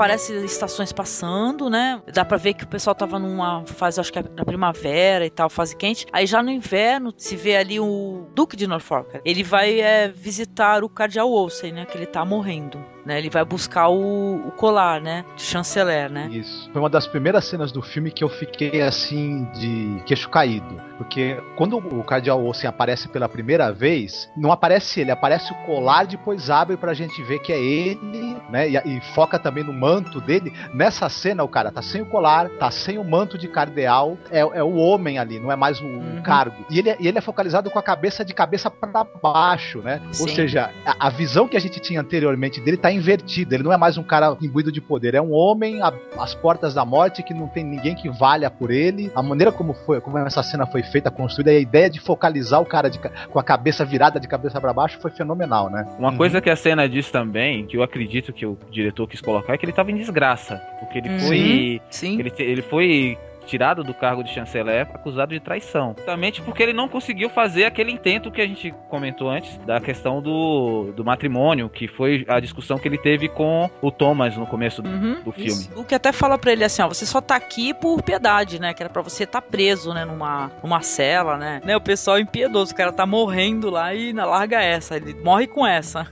Parece 0.00 0.32
estações 0.46 0.94
passando, 0.94 1.68
né? 1.68 2.00
Dá 2.10 2.24
pra 2.24 2.38
ver 2.38 2.54
que 2.54 2.64
o 2.64 2.66
pessoal 2.66 2.94
tava 2.94 3.18
numa 3.18 3.66
fase, 3.66 4.00
acho 4.00 4.10
que 4.10 4.18
é 4.18 4.24
na 4.34 4.46
primavera 4.46 5.26
e 5.26 5.28
tal, 5.28 5.50
fase 5.50 5.76
quente. 5.76 6.06
Aí 6.10 6.24
já 6.24 6.42
no 6.42 6.50
inverno 6.50 7.12
se 7.18 7.36
vê 7.36 7.54
ali 7.58 7.78
o 7.78 8.26
Duque 8.34 8.56
de 8.56 8.66
Norfolk. 8.66 9.20
Ele 9.26 9.42
vai 9.42 9.78
é, 9.78 10.08
visitar 10.08 10.82
o 10.82 10.88
Cardeal 10.88 11.28
Wolsey, 11.28 11.70
né? 11.70 11.84
Que 11.84 11.98
ele 11.98 12.06
tá 12.06 12.24
morrendo. 12.24 12.82
Né? 13.04 13.18
Ele 13.18 13.30
vai 13.30 13.44
buscar 13.44 13.88
o, 13.88 14.46
o 14.46 14.50
colar, 14.52 15.00
né? 15.00 15.24
De 15.36 15.42
chanceler, 15.42 16.10
né? 16.10 16.28
Isso. 16.30 16.68
Foi 16.72 16.80
uma 16.82 16.90
das 16.90 17.06
primeiras 17.06 17.44
cenas 17.44 17.72
do 17.72 17.80
filme 17.82 18.10
que 18.10 18.22
eu 18.22 18.28
fiquei 18.28 18.82
assim 18.82 19.44
de 19.54 20.02
queixo 20.04 20.28
caído. 20.28 20.80
Porque 20.98 21.36
quando 21.56 21.78
o 21.78 22.04
Cardeal 22.04 22.44
Olsen 22.44 22.68
aparece 22.68 23.08
pela 23.08 23.28
primeira 23.28 23.72
vez, 23.72 24.28
não 24.36 24.52
aparece 24.52 25.00
ele, 25.00 25.10
aparece 25.10 25.50
o 25.50 25.56
colar, 25.64 26.06
depois 26.06 26.50
abre 26.50 26.76
pra 26.76 26.92
gente 26.92 27.22
ver 27.22 27.38
que 27.38 27.52
é 27.52 27.58
ele, 27.58 28.36
né? 28.50 28.68
E, 28.68 28.76
e 28.76 29.00
foca 29.14 29.38
também 29.38 29.64
no 29.64 29.72
manto 29.72 30.20
dele. 30.20 30.52
Nessa 30.74 31.08
cena, 31.08 31.42
o 31.42 31.48
cara 31.48 31.70
tá 31.72 31.80
sem 31.80 32.02
o 32.02 32.06
colar, 32.06 32.48
tá 32.50 32.70
sem 32.70 32.98
o 32.98 33.04
manto 33.04 33.38
de 33.38 33.48
cardeal, 33.48 34.18
é, 34.30 34.40
é 34.40 34.62
o 34.62 34.74
homem 34.76 35.18
ali, 35.18 35.38
não 35.40 35.50
é 35.50 35.56
mais 35.56 35.80
o, 35.80 35.84
o 35.86 36.00
Uhum. 36.10 36.22
cargo. 36.22 36.64
E 36.70 36.78
ele, 36.78 36.90
é- 36.90 36.96
e 37.00 37.08
ele 37.08 37.16
é 37.18 37.20
focalizado 37.20 37.70
com 37.70 37.78
a 37.78 37.82
cabeça 37.82 38.24
de 38.24 38.34
cabeça 38.34 38.70
pra 38.70 39.04
baixo, 39.22 39.78
né? 39.80 40.00
Ou 40.08 40.12
Sim. 40.28 40.34
seja, 40.34 40.70
a, 40.84 41.06
a 41.06 41.10
visão 41.10 41.46
que 41.48 41.56
a 41.56 41.60
gente 41.60 41.80
tinha 41.80 42.00
anteriormente 42.00 42.60
dele 42.60 42.76
tá 42.76 42.89
invertida. 42.92 43.54
Ele 43.54 43.62
não 43.64 43.72
é 43.72 43.76
mais 43.76 43.96
um 43.98 44.02
cara 44.02 44.36
imbuído 44.40 44.70
de 44.72 44.80
poder, 44.80 45.14
é 45.14 45.20
um 45.22 45.32
homem 45.32 45.80
a- 45.82 45.92
às 46.18 46.34
portas 46.34 46.74
da 46.74 46.84
morte 46.84 47.22
que 47.22 47.32
não 47.34 47.46
tem 47.48 47.64
ninguém 47.64 47.94
que 47.94 48.08
valha 48.08 48.50
por 48.50 48.70
ele. 48.70 49.10
A 49.14 49.22
maneira 49.22 49.52
como 49.52 49.72
foi, 49.72 50.00
como 50.00 50.18
essa 50.18 50.42
cena 50.42 50.66
foi 50.66 50.82
feita, 50.82 51.10
construída, 51.10 51.52
e 51.52 51.56
a 51.56 51.60
ideia 51.60 51.88
de 51.90 52.00
focalizar 52.00 52.60
o 52.60 52.66
cara 52.66 52.88
de 52.88 52.98
com 52.98 53.38
a 53.38 53.42
cabeça 53.42 53.84
virada 53.84 54.18
de 54.20 54.28
cabeça 54.28 54.60
pra 54.60 54.72
baixo 54.72 54.98
foi 55.00 55.10
fenomenal, 55.10 55.70
né? 55.70 55.86
Uma 55.98 56.10
Uhum. 56.10 56.16
coisa 56.16 56.40
que 56.40 56.50
a 56.50 56.56
cena 56.56 56.88
diz 56.88 57.10
também, 57.10 57.66
que 57.66 57.76
eu 57.76 57.82
acredito 57.82 58.32
que 58.32 58.44
o 58.46 58.56
diretor 58.70 59.06
quis 59.08 59.20
colocar, 59.20 59.54
é 59.54 59.58
que 59.58 59.64
ele 59.64 59.72
tava 59.72 59.90
em 59.90 59.96
desgraça. 59.96 60.60
Porque 60.80 60.98
ele 60.98 61.08
Uhum. 61.10 61.18
foi. 61.20 61.80
Sim. 61.90 62.18
Ele, 62.18 62.32
ele 62.38 62.62
foi 62.62 63.18
tirado 63.50 63.82
do 63.82 63.92
cargo 63.92 64.22
de 64.22 64.30
chanceler 64.32 64.86
acusado 64.94 65.34
de 65.34 65.40
traição. 65.40 65.94
Justamente 65.96 66.40
porque 66.40 66.62
ele 66.62 66.72
não 66.72 66.88
conseguiu 66.88 67.28
fazer 67.28 67.64
aquele 67.64 67.90
intento 67.90 68.30
que 68.30 68.40
a 68.40 68.46
gente 68.46 68.72
comentou 68.88 69.28
antes 69.28 69.56
da 69.66 69.80
questão 69.80 70.22
do, 70.22 70.92
do 70.94 71.04
matrimônio, 71.04 71.68
que 71.68 71.88
foi 71.88 72.24
a 72.28 72.38
discussão 72.38 72.78
que 72.78 72.86
ele 72.86 72.98
teve 72.98 73.28
com 73.28 73.68
o 73.82 73.90
Thomas 73.90 74.36
no 74.36 74.46
começo 74.46 74.80
do, 74.80 74.88
Uhum, 74.90 75.22
do 75.24 75.32
filme. 75.32 75.48
isso. 75.50 75.70
O 75.74 75.84
que 75.84 75.94
até 75.94 76.12
fala 76.12 76.38
pra 76.38 76.52
ele 76.52 76.62
assim, 76.64 76.82
ó, 76.82 76.88
você 76.88 77.04
só 77.04 77.20
tá 77.20 77.34
aqui 77.36 77.74
por 77.74 78.02
piedade, 78.02 78.60
né? 78.60 78.72
Que 78.72 78.82
era 78.82 78.90
pra 78.90 79.02
você 79.02 79.24
estar 79.24 79.40
tá 79.40 79.46
preso, 79.48 79.92
né? 79.92 80.04
Numa, 80.04 80.50
numa 80.62 80.80
cela, 80.82 81.36
né? 81.36 81.60
né? 81.64 81.76
O 81.76 81.80
pessoal 81.80 82.18
é 82.18 82.20
impiedoso, 82.20 82.72
o 82.72 82.76
cara 82.76 82.92
tá 82.92 83.04
morrendo 83.06 83.68
lá 83.70 83.92
e 83.94 84.12
na 84.12 84.24
larga 84.24 84.60
essa, 84.62 84.96
ele 84.96 85.14
morre 85.14 85.46
com 85.46 85.66
essa. 85.66 86.06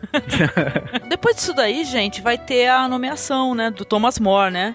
Depois 1.09 1.37
disso 1.37 1.55
daí, 1.55 1.85
gente, 1.85 2.21
vai 2.21 2.37
ter 2.39 2.69
a 2.69 2.89
nomeação, 2.89 3.55
né? 3.55 3.71
Do 3.71 3.85
Thomas 3.85 4.19
More, 4.19 4.51
né? 4.51 4.75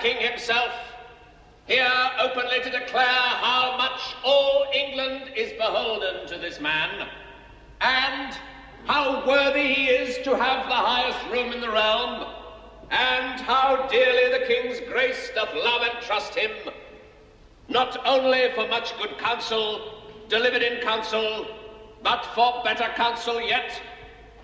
King 0.00 0.16
himself, 0.18 0.72
here 1.66 1.90
openly 2.20 2.60
to 2.62 2.70
declare 2.70 3.04
how 3.04 3.76
much 3.76 4.00
all 4.24 4.66
England 4.72 5.32
is 5.36 5.52
beholden 5.54 6.26
to 6.28 6.38
this 6.38 6.60
man, 6.60 7.08
and 7.80 8.36
how 8.86 9.26
worthy 9.26 9.74
he 9.74 9.86
is 9.86 10.18
to 10.24 10.36
have 10.36 10.68
the 10.68 10.74
highest 10.74 11.18
room 11.30 11.52
in 11.52 11.60
the 11.60 11.70
realm, 11.70 12.26
and 12.90 13.40
how 13.40 13.88
dearly 13.88 14.38
the 14.38 14.46
King's 14.46 14.80
grace 14.88 15.30
doth 15.34 15.52
love 15.54 15.82
and 15.82 16.00
trust 16.02 16.34
him, 16.34 16.50
not 17.68 17.98
only 18.06 18.50
for 18.54 18.66
much 18.68 18.96
good 18.98 19.18
counsel 19.18 20.02
delivered 20.28 20.62
in 20.62 20.80
council, 20.80 21.46
but 22.02 22.24
for 22.34 22.62
better 22.64 22.88
counsel 22.94 23.40
yet, 23.40 23.80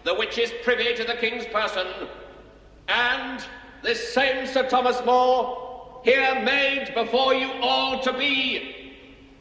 the 0.03 0.14
which 0.14 0.37
is 0.37 0.53
privy 0.62 0.95
to 0.95 1.05
the 1.05 1.14
King's 1.14 1.47
person, 1.47 1.87
And 2.88 3.44
this 3.85 4.15
same 4.15 4.47
Sir 4.47 4.67
Thomas 4.67 5.05
More, 5.05 6.01
here 6.05 6.43
made 6.43 6.93
before 6.95 7.35
you 7.35 7.53
all 7.61 8.03
to 8.03 8.13
be 8.15 8.84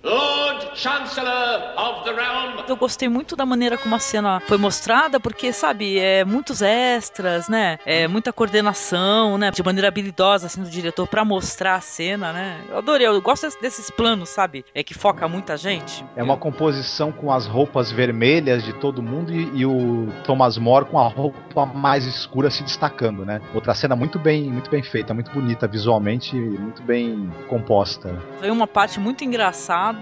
Lord 0.04 0.68
Chancellor 0.76 1.74
of 1.78 2.04
the 2.04 2.12
Realm. 2.14 2.60
Eu 2.68 2.76
gostei 2.76 3.08
muito 3.08 3.38
da 3.38 3.46
maneira 3.46 3.78
como 3.78 3.96
a 3.96 4.00
cena 4.00 4.42
foi 4.42 4.58
mostrada, 4.58 5.18
porque, 5.18 5.54
sabe, 5.54 5.98
é 5.98 6.26
muitos 6.26 6.62
extras, 6.62 7.48
né? 7.48 7.78
É 7.86 8.06
muita 8.06 8.34
coordenação, 8.34 9.38
né? 9.38 9.50
De 9.50 9.64
maneira 9.64 9.88
habilidosa, 9.88 10.48
assim, 10.48 10.62
do 10.62 10.70
diretor 10.70 11.08
pra 11.08 11.24
mostrar 11.24 11.76
a 11.76 11.80
cena, 11.82 12.34
né? 12.34 12.60
Eu 12.70 12.80
adorei, 12.80 13.08
eu 13.08 13.22
gosto 13.22 13.44
desse- 13.44 13.62
desses 13.62 13.90
planos, 13.90 14.28
sabe? 14.28 14.66
É 14.76 14.84
que 14.84 14.94
foca 14.94 15.26
muita 15.28 15.56
gente. 15.56 16.04
É 16.18 16.24
uma 16.24 16.36
composição 16.36 17.10
com 17.12 17.32
as 17.32 17.46
roupas 17.46 17.90
vermelhas 17.90 18.62
de 18.64 18.74
todo 18.74 19.02
mundo 19.02 19.34
e, 19.34 19.60
e 19.62 19.66
o 19.66 20.08
Thomas 20.26 20.58
More 20.58 20.84
com 20.86 21.00
a 21.00 21.08
roupa 21.08 21.66
mais 21.66 22.06
escura 22.06 22.50
se 22.52 22.62
destacando, 22.64 23.26
né? 23.26 23.40
Outra 23.54 23.74
cena 23.74 23.96
muito 23.96 24.20
bem, 24.20 24.44
muito 24.52 24.70
bem 24.70 24.84
feita, 24.84 25.14
muito 25.14 25.32
bonita 25.32 25.66
visualmente, 25.66 26.36
e 26.36 26.40
muito 26.40 26.82
bem 26.84 27.32
composta. 27.48 28.22
Foi 28.40 28.50
uma 28.52 28.68
parte 28.68 29.00
muito 29.00 29.24
engraçada, 29.24 29.93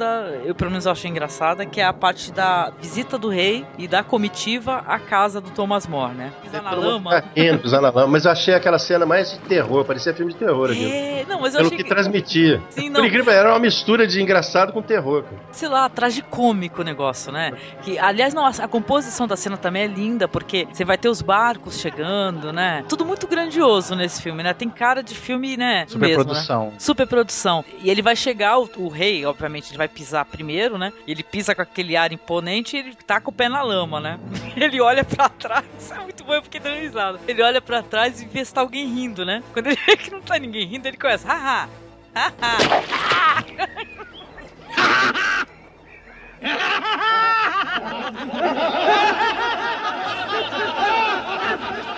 eu 0.45 0.55
pelo 0.55 0.71
menos 0.71 0.87
achei 0.87 1.09
engraçada, 1.09 1.65
que 1.65 1.79
é 1.81 1.85
a 1.85 1.93
parte 1.93 2.31
da 2.31 2.71
visita 2.79 3.17
do 3.17 3.29
rei 3.29 3.65
e 3.77 3.87
da 3.87 4.03
comitiva 4.03 4.83
à 4.87 4.99
casa 4.99 5.39
do 5.41 5.51
Thomas 5.51 5.87
More, 5.87 6.13
né? 6.13 6.31
Pisar 6.41 6.63
na 6.63 6.71
lama. 6.71 7.21
tá 7.21 7.23
rindo, 7.35 7.59
pisar 7.59 7.81
na 7.81 7.89
lama. 7.89 8.07
Mas 8.07 8.25
eu 8.25 8.31
achei 8.31 8.53
aquela 8.53 8.79
cena 8.79 9.05
mais 9.05 9.31
de 9.31 9.39
terror, 9.39 9.85
parecia 9.85 10.13
filme 10.13 10.33
de 10.33 10.39
terror 10.39 10.69
ali. 10.69 10.91
É, 10.91 11.25
não, 11.27 11.41
mas 11.41 11.53
eu 11.53 11.59
Pelo 11.59 11.67
achei 11.67 11.77
que 11.77 11.83
que, 11.83 11.89
transmitia. 11.89 12.61
Sim, 12.69 12.89
não. 12.89 13.01
Por 13.01 13.07
incrível, 13.07 13.33
era 13.33 13.49
uma 13.49 13.59
mistura 13.59 14.07
de 14.07 14.21
engraçado 14.21 14.73
com 14.73 14.81
terror. 14.81 15.23
Cara. 15.23 15.41
sei 15.51 15.67
lá, 15.69 15.89
tragicômico 15.89 16.81
o 16.81 16.83
negócio, 16.83 17.31
né? 17.31 17.53
Que, 17.81 17.97
aliás, 17.97 18.33
não, 18.33 18.45
a, 18.45 18.67
composição 18.67 19.27
da 19.27 19.35
cena 19.35 19.57
também 19.57 19.83
é 19.83 19.87
linda, 19.87 20.27
porque 20.27 20.67
você 20.71 20.85
vai 20.85 20.97
ter 20.97 21.09
os 21.09 21.21
barcos 21.21 21.79
chegando, 21.79 22.51
né? 22.51 22.83
Tudo 22.87 23.05
muito 23.05 23.27
grandioso 23.27 23.95
nesse 23.95 24.21
filme, 24.21 24.43
né? 24.43 24.53
Tem 24.53 24.69
cara 24.69 25.03
de 25.03 25.15
filme, 25.15 25.57
né? 25.57 25.85
do 25.85 25.99
mesmo, 25.99 26.23
né? 26.23 26.39
Superprodução. 26.39 26.73
Superprodução. 26.77 27.65
E 27.81 27.89
ele 27.89 28.01
vai 28.01 28.15
chegar, 28.15 28.59
o, 28.59 28.69
o 28.77 28.87
rei, 28.87 29.25
obviamente, 29.25 29.71
ele 29.71 29.77
vai 29.81 29.87
pisar 29.87 30.23
primeiro, 30.25 30.77
né? 30.77 30.93
Ele 31.07 31.23
pisa 31.23 31.55
com 31.55 31.61
aquele 31.63 31.97
ar 31.97 32.13
imponente 32.13 32.75
e 32.75 32.79
ele 32.79 32.95
taca 32.95 33.29
o 33.29 33.33
pé 33.33 33.49
na 33.49 33.63
lama, 33.63 33.99
né? 33.99 34.19
Ele 34.55 34.79
olha 34.79 35.03
pra 35.03 35.27
trás, 35.27 35.65
é 35.89 35.97
muito 35.99 36.23
bom, 36.23 36.39
fiquei 36.43 36.59
dando 36.59 36.79
risada. 36.79 37.19
Ele 37.27 37.41
olha 37.41 37.59
pra 37.61 37.81
trás 37.81 38.21
e 38.21 38.25
vê 38.25 38.45
se 38.45 38.53
tá 38.53 38.61
alguém 38.61 38.85
rindo, 38.85 39.25
né? 39.25 39.41
Quando 39.53 39.67
ele 39.67 39.79
vê 39.85 39.97
que 39.97 40.11
não 40.11 40.21
tá 40.21 40.37
ninguém 40.37 40.67
rindo, 40.67 40.87
ele 40.87 40.97
começa, 40.97 41.27
haha, 41.27 41.67
haha. 42.13 42.57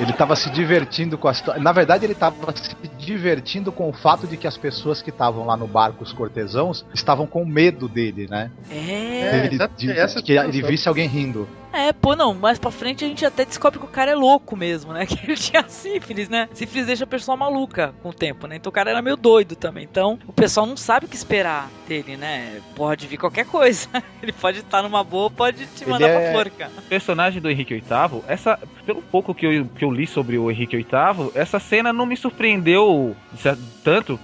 Ele 0.00 0.12
tava 0.12 0.36
se 0.36 0.48
divertindo 0.50 1.18
com 1.18 1.26
a 1.28 1.34
situação. 1.34 1.62
Na 1.62 1.72
verdade, 1.72 2.04
ele 2.04 2.14
tava 2.14 2.36
se 2.56 2.74
divertindo 2.98 3.72
com 3.72 3.88
o 3.88 3.92
fato 3.92 4.26
de 4.26 4.36
que 4.36 4.46
as 4.46 4.56
pessoas 4.56 5.02
que 5.02 5.10
estavam 5.10 5.44
lá 5.44 5.56
no 5.56 5.66
barco, 5.66 6.04
os 6.04 6.12
cortesãos, 6.12 6.84
estavam 6.94 7.26
com 7.26 7.44
medo 7.44 7.88
dele, 7.88 8.28
né? 8.30 8.50
É, 8.70 9.44
Ele- 9.46 9.54
exato, 9.56 9.74
de, 9.76 9.90
essa 9.90 10.22
que 10.22 10.32
ele 10.32 10.62
visse 10.62 10.88
alguém 10.88 11.08
rindo. 11.08 11.48
É, 11.72 11.92
pô, 11.92 12.16
não, 12.16 12.34
mais 12.34 12.58
pra 12.58 12.70
frente 12.70 13.04
a 13.04 13.08
gente 13.08 13.24
até 13.24 13.44
descobre 13.44 13.78
que 13.78 13.84
o 13.84 13.88
cara 13.88 14.10
é 14.10 14.14
louco 14.14 14.56
mesmo, 14.56 14.92
né? 14.92 15.04
Que 15.06 15.18
ele 15.24 15.36
tinha 15.36 15.64
sífilis, 15.68 16.28
né? 16.28 16.48
Sífilis 16.54 16.86
deixa 16.86 17.04
a 17.04 17.06
pessoa 17.06 17.36
maluca 17.36 17.94
com 18.02 18.08
o 18.08 18.12
tempo, 18.14 18.46
né? 18.46 18.56
Então 18.56 18.70
o 18.70 18.72
cara 18.72 18.90
era 18.90 19.02
meio 19.02 19.16
doido 19.16 19.54
também. 19.54 19.84
Então 19.84 20.18
o 20.26 20.32
pessoal 20.32 20.66
não 20.66 20.76
sabe 20.76 21.06
o 21.06 21.08
que 21.08 21.16
esperar 21.16 21.70
dele, 21.86 22.16
né? 22.16 22.60
Pode 22.74 23.06
vir 23.06 23.16
qualquer 23.16 23.44
coisa. 23.46 23.88
Ele 24.22 24.32
pode 24.32 24.60
estar 24.60 24.82
numa 24.82 25.04
boa, 25.04 25.30
pode 25.30 25.66
te 25.66 25.84
Ele 25.84 25.90
mandar 25.90 26.08
é- 26.08 26.20
pra 26.20 26.32
forca. 26.32 26.70
O 26.78 26.82
personagem 26.82 27.40
do 27.40 27.50
Henrique 27.50 27.74
VIII, 27.74 28.22
essa, 28.26 28.58
pelo 28.86 29.02
pouco 29.02 29.34
que 29.34 29.46
eu, 29.46 29.66
que 29.66 29.84
eu 29.84 29.90
li 29.90 30.06
sobre 30.06 30.38
o 30.38 30.50
Henrique 30.50 30.76
VIII, 30.76 31.30
essa 31.34 31.58
cena 31.58 31.92
não 31.92 32.06
me 32.06 32.16
surpreendeu 32.16 33.14
tanto, 33.84 34.18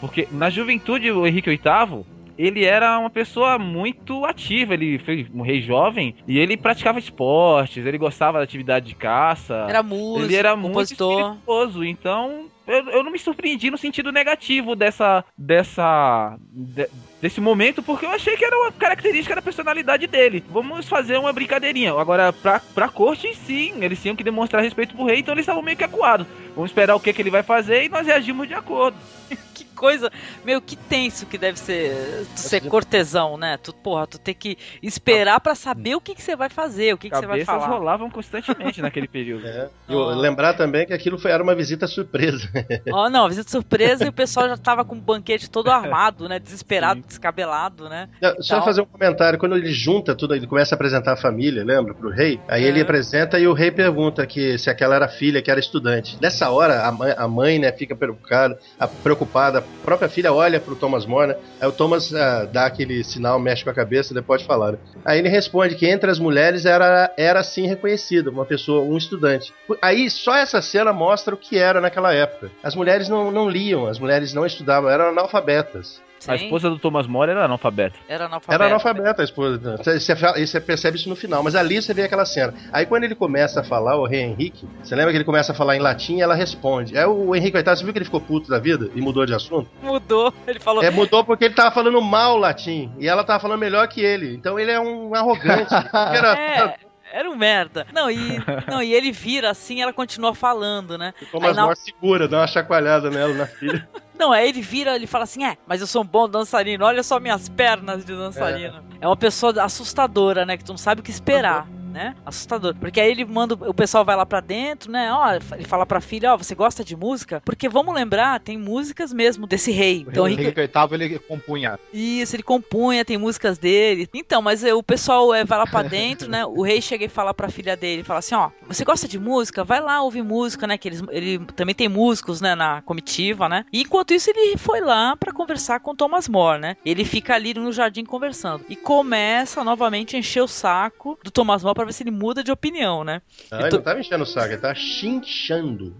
porque 0.00 0.28
na 0.30 0.50
juventude 0.50 1.10
o 1.10 1.26
Henrique 1.26 1.50
VIII, 1.50 2.04
ele 2.38 2.64
era 2.64 2.98
uma 2.98 3.10
pessoa 3.10 3.58
muito 3.58 4.24
ativa, 4.24 4.74
ele 4.74 4.98
foi 5.00 5.26
um 5.34 5.42
rei 5.42 5.60
jovem 5.60 6.14
e 6.26 6.38
ele 6.38 6.56
praticava 6.56 6.98
esportes, 6.98 7.84
ele 7.84 7.98
gostava 7.98 8.38
da 8.38 8.44
atividade 8.44 8.86
de 8.86 8.94
caça. 8.94 9.66
Era 9.68 9.82
músico, 9.82 10.24
ele 10.26 10.36
era 10.36 10.54
muito 10.56 10.72
compositor. 10.74 11.20
espirituoso, 11.32 11.84
então 11.84 12.46
eu, 12.66 12.90
eu 12.90 13.02
não 13.02 13.10
me 13.10 13.18
surpreendi 13.18 13.70
no 13.70 13.78
sentido 13.78 14.12
negativo 14.12 14.76
dessa 14.76 15.24
dessa 15.36 16.36
de- 16.52 16.88
desse 17.20 17.40
momento, 17.40 17.82
porque 17.82 18.06
eu 18.06 18.10
achei 18.10 18.36
que 18.36 18.44
era 18.44 18.56
uma 18.56 18.70
característica 18.70 19.34
da 19.34 19.42
personalidade 19.42 20.06
dele. 20.06 20.44
Vamos 20.50 20.88
fazer 20.88 21.18
uma 21.18 21.32
brincadeirinha. 21.32 21.92
Agora, 21.98 22.32
pra, 22.32 22.60
pra 22.72 22.88
corte, 22.88 23.34
sim, 23.34 23.72
eles 23.82 24.00
tinham 24.00 24.14
que 24.14 24.22
demonstrar 24.22 24.62
respeito 24.62 24.94
pro 24.94 25.04
rei, 25.04 25.18
então 25.18 25.34
eles 25.34 25.42
estavam 25.42 25.60
meio 25.62 25.76
que 25.76 25.82
acuados. 25.82 26.28
Vamos 26.58 26.72
esperar 26.72 26.96
o 26.96 27.00
que, 27.00 27.12
que 27.12 27.22
ele 27.22 27.30
vai 27.30 27.44
fazer 27.44 27.84
e 27.84 27.88
nós 27.88 28.04
reagimos 28.04 28.48
de 28.48 28.54
acordo. 28.54 28.96
Que 29.58 29.64
coisa, 29.64 30.08
meu, 30.44 30.60
que 30.62 30.76
tenso 30.76 31.26
que 31.26 31.36
deve 31.36 31.58
ser 31.58 32.24
tu 32.34 32.40
ser 32.40 32.60
cortesão, 32.68 33.36
né? 33.36 33.56
Tu, 33.60 33.72
porra, 33.72 34.06
tu 34.06 34.16
ter 34.16 34.34
que 34.34 34.56
esperar 34.80 35.40
pra 35.40 35.54
saber 35.56 35.96
o 35.96 36.00
que, 36.00 36.14
que 36.14 36.22
você 36.22 36.36
vai 36.36 36.48
fazer, 36.48 36.94
o 36.94 36.98
que, 36.98 37.10
que 37.10 37.16
você 37.16 37.26
vai 37.26 37.40
Cabeças 37.40 37.64
falar. 37.64 37.76
rolavam 37.76 38.08
constantemente 38.08 38.80
naquele 38.80 39.08
período. 39.08 39.42
É. 39.48 39.68
Eu- 39.88 40.06
lembrar 40.14 40.54
também 40.54 40.86
que 40.86 40.92
aquilo 40.92 41.18
foi, 41.18 41.32
era 41.32 41.42
uma 41.42 41.56
visita 41.56 41.88
surpresa. 41.88 42.48
Ó, 42.92 43.10
não, 43.10 43.28
visita 43.28 43.50
surpresa 43.50 44.04
e 44.04 44.08
o 44.08 44.12
pessoal 44.12 44.48
já 44.48 44.56
tava 44.56 44.84
com 44.84 44.94
o 44.94 45.00
banquete 45.00 45.50
todo 45.50 45.70
armado, 45.72 46.28
né? 46.28 46.38
Desesperado, 46.38 47.02
descabelado, 47.06 47.88
né? 47.88 48.08
Não, 48.22 48.40
Só 48.40 48.56
Então- 48.56 48.64
fazer 48.64 48.80
um 48.82 48.86
comentário, 48.86 49.38
quando 49.40 49.56
ele 49.56 49.72
junta 49.72 50.14
tudo, 50.14 50.34
ele 50.36 50.46
começa 50.46 50.74
a 50.74 50.76
apresentar 50.76 51.14
a 51.14 51.16
família, 51.16 51.64
lembra, 51.64 51.94
pro 51.94 52.10
rei? 52.10 52.40
Aí 52.46 52.62
ele 52.62 52.78
É. 52.78 52.82
apresenta 52.82 53.38
e 53.40 53.46
o 53.48 53.52
rei 53.52 53.72
pergunta 53.72 54.24
que 54.24 54.56
se 54.58 54.70
aquela 54.70 54.94
era 54.94 55.08
filha, 55.08 55.42
que 55.42 55.50
era 55.50 55.58
estudante. 55.58 56.16
Nessa 56.22 56.47
hora, 56.50 56.86
a 56.86 56.92
mãe, 56.92 57.14
a 57.16 57.28
mãe, 57.28 57.58
né, 57.58 57.72
fica 57.72 57.94
preocupada, 57.94 58.58
a, 58.78 58.86
preocupada, 58.86 59.58
a 59.58 59.62
própria 59.84 60.08
filha 60.08 60.32
olha 60.32 60.60
pro 60.60 60.76
Thomas 60.76 61.06
More, 61.06 61.28
né? 61.28 61.36
Aí 61.60 61.68
o 61.68 61.72
Thomas 61.72 62.14
ah, 62.14 62.44
dá 62.44 62.66
aquele 62.66 63.02
sinal, 63.04 63.38
mexe 63.38 63.64
com 63.64 63.70
a 63.70 63.74
cabeça, 63.74 64.14
depois 64.14 64.42
falar. 64.42 64.72
né? 64.72 64.78
Aí 65.04 65.18
ele 65.18 65.28
responde 65.28 65.74
que 65.74 65.86
entre 65.86 66.10
as 66.10 66.18
mulheres 66.18 66.64
era, 66.64 67.12
era 67.16 67.42
sim 67.42 67.66
reconhecida, 67.66 68.30
uma 68.30 68.44
pessoa, 68.44 68.82
um 68.82 68.96
estudante. 68.96 69.52
Aí 69.80 70.08
só 70.10 70.36
essa 70.36 70.60
cena 70.62 70.92
mostra 70.92 71.34
o 71.34 71.38
que 71.38 71.58
era 71.58 71.80
naquela 71.80 72.12
época. 72.12 72.50
As 72.62 72.74
mulheres 72.74 73.08
não, 73.08 73.30
não 73.30 73.48
liam, 73.48 73.86
as 73.86 73.98
mulheres 73.98 74.32
não 74.32 74.46
estudavam, 74.46 74.90
eram 74.90 75.08
analfabetas. 75.08 76.00
A 76.26 76.36
Sim, 76.36 76.44
esposa 76.44 76.68
do 76.68 76.78
Thomas 76.78 77.06
More 77.06 77.30
era 77.30 77.44
analfabeta. 77.44 77.96
era 78.08 78.24
analfabeto. 78.26 78.52
Era 78.54 78.66
analfabeta 78.66 79.22
a 79.22 79.24
esposa. 79.24 79.76
Você, 79.76 79.98
você 80.46 80.60
percebe 80.60 80.96
isso 80.96 81.08
no 81.08 81.14
final, 81.14 81.42
mas 81.42 81.54
ali 81.54 81.80
você 81.80 81.94
vê 81.94 82.02
aquela 82.02 82.24
cena. 82.26 82.52
Aí 82.72 82.86
quando 82.86 83.04
ele 83.04 83.14
começa 83.14 83.60
a 83.60 83.64
falar, 83.64 83.96
o 83.96 84.04
rei 84.06 84.20
Henrique, 84.22 84.66
você 84.82 84.94
lembra 84.96 85.12
que 85.12 85.16
ele 85.18 85.24
começa 85.24 85.52
a 85.52 85.54
falar 85.54 85.76
em 85.76 85.80
latim 85.80 86.16
e 86.16 86.20
ela 86.20 86.34
responde. 86.34 86.96
Aí 86.98 87.04
o 87.04 87.34
Henrique 87.36 87.56
VIII, 87.62 87.76
você 87.76 87.84
viu 87.84 87.92
que 87.92 87.98
ele 87.98 88.04
ficou 88.04 88.20
puto 88.20 88.50
da 88.50 88.58
vida 88.58 88.90
e 88.94 89.00
mudou 89.00 89.24
de 89.24 89.32
assunto? 89.34 89.68
Mudou, 89.82 90.32
ele 90.46 90.58
falou. 90.58 90.82
É, 90.82 90.90
mudou 90.90 91.24
porque 91.24 91.44
ele 91.44 91.54
tava 91.54 91.70
falando 91.70 92.00
mal 92.02 92.36
latim 92.36 92.90
e 92.98 93.06
ela 93.08 93.22
tava 93.22 93.38
falando 93.40 93.60
melhor 93.60 93.86
que 93.86 94.00
ele. 94.00 94.34
Então 94.34 94.58
ele 94.58 94.70
é 94.72 94.80
um 94.80 95.14
arrogante. 95.14 95.72
Era- 95.94 96.38
É, 96.38 96.74
era 97.12 97.30
um 97.30 97.36
merda. 97.36 97.86
Não, 97.92 98.10
e, 98.10 98.38
não, 98.68 98.82
e 98.82 98.92
ele 98.92 99.10
vira 99.12 99.50
assim 99.50 99.82
ela 99.82 99.92
continua 99.92 100.34
falando, 100.34 100.96
né? 100.98 101.12
Thomas 101.30 101.50
Aí 101.50 101.66
na- 101.66 101.74
segura, 101.74 102.28
dá 102.28 102.38
uma 102.40 102.46
chacoalhada 102.46 103.10
nela 103.10 103.34
na 103.34 103.46
filha. 103.46 103.88
Não, 104.18 104.32
aí 104.32 104.48
ele 104.48 104.60
vira, 104.60 104.96
ele 104.96 105.06
fala 105.06 105.22
assim: 105.22 105.44
é, 105.44 105.56
mas 105.64 105.80
eu 105.80 105.86
sou 105.86 106.02
um 106.02 106.04
bom 106.04 106.28
dançarino, 106.28 106.84
olha 106.84 107.04
só 107.04 107.20
minhas 107.20 107.48
pernas 107.48 108.04
de 108.04 108.12
dançarino. 108.16 108.82
É, 109.00 109.06
uma 109.06 109.16
pessoa 109.16 109.62
assustadora, 109.62 110.44
né? 110.44 110.56
Que 110.56 110.64
tu 110.64 110.72
não 110.72 110.76
sabe 110.76 111.00
o 111.00 111.04
que 111.04 111.10
esperar. 111.12 111.68
Né? 111.98 112.14
Assustador. 112.24 112.76
Porque 112.76 113.00
aí 113.00 113.10
ele 113.10 113.24
manda. 113.24 113.54
O 113.54 113.74
pessoal 113.74 114.04
vai 114.04 114.14
lá 114.14 114.24
pra 114.24 114.38
dentro, 114.38 114.88
né? 114.88 115.12
Ó, 115.12 115.34
ele 115.52 115.64
fala 115.64 115.84
pra 115.84 116.00
filha: 116.00 116.32
Ó, 116.32 116.36
você 116.36 116.54
gosta 116.54 116.84
de 116.84 116.94
música? 116.94 117.42
Porque 117.44 117.68
vamos 117.68 117.92
lembrar, 117.92 118.38
tem 118.38 118.56
músicas 118.56 119.12
mesmo 119.12 119.48
desse 119.48 119.72
rei. 119.72 120.06
Então, 120.08 120.22
o 120.22 120.28
Henrique, 120.28 120.54
VIII 120.54 120.88
ele 120.92 121.18
compunha. 121.18 121.76
Isso, 121.92 122.36
ele 122.36 122.44
compunha, 122.44 123.04
tem 123.04 123.18
músicas 123.18 123.58
dele. 123.58 124.08
Então, 124.14 124.40
mas 124.40 124.62
eh, 124.62 124.72
o 124.72 124.80
pessoal 124.80 125.34
eh, 125.34 125.44
vai 125.44 125.58
lá 125.58 125.66
pra 125.66 125.82
dentro, 125.98 126.30
né? 126.30 126.46
O 126.46 126.62
rei 126.62 126.80
chega 126.80 127.04
e 127.04 127.08
fala 127.08 127.34
pra 127.34 127.48
filha 127.48 127.76
dele, 127.76 128.04
fala 128.04 128.20
assim, 128.20 128.36
ó, 128.36 128.50
você 128.68 128.84
gosta 128.84 129.08
de 129.08 129.18
música? 129.18 129.64
Vai 129.64 129.80
lá 129.80 130.00
ouvir 130.00 130.22
música, 130.22 130.68
né? 130.68 130.78
Que 130.78 130.88
eles, 130.88 131.02
ele 131.10 131.40
também 131.56 131.74
tem 131.74 131.88
músicos, 131.88 132.40
né, 132.40 132.54
na 132.54 132.80
comitiva, 132.82 133.48
né? 133.48 133.64
E 133.72 133.82
enquanto 133.82 134.14
isso 134.14 134.30
ele 134.30 134.56
foi 134.56 134.80
lá 134.80 135.16
pra 135.16 135.32
conversar 135.32 135.80
com 135.80 135.96
Thomas 135.96 136.28
More, 136.28 136.60
né? 136.60 136.76
Ele 136.84 137.04
fica 137.04 137.34
ali 137.34 137.54
no 137.54 137.72
jardim 137.72 138.04
conversando 138.04 138.64
e 138.68 138.76
começa 138.76 139.64
novamente 139.64 140.14
a 140.14 140.18
encher 140.18 140.42
o 140.42 140.48
saco 140.48 141.18
do 141.24 141.30
Thomas 141.30 141.64
More 141.64 141.74
pra 141.74 141.84
ver 141.88 141.92
se 141.94 142.02
ele 142.02 142.10
muda 142.10 142.42
de 142.44 142.50
opinião, 142.52 143.02
né? 143.04 143.20
Não, 143.50 143.60
ele 143.60 143.70
não 143.70 143.82
tava 143.82 144.00
enchendo 144.00 144.22
o 144.22 144.26
saco, 144.26 144.48
ele 144.48 144.58
tava 144.58 144.74
chinchando. 144.74 145.94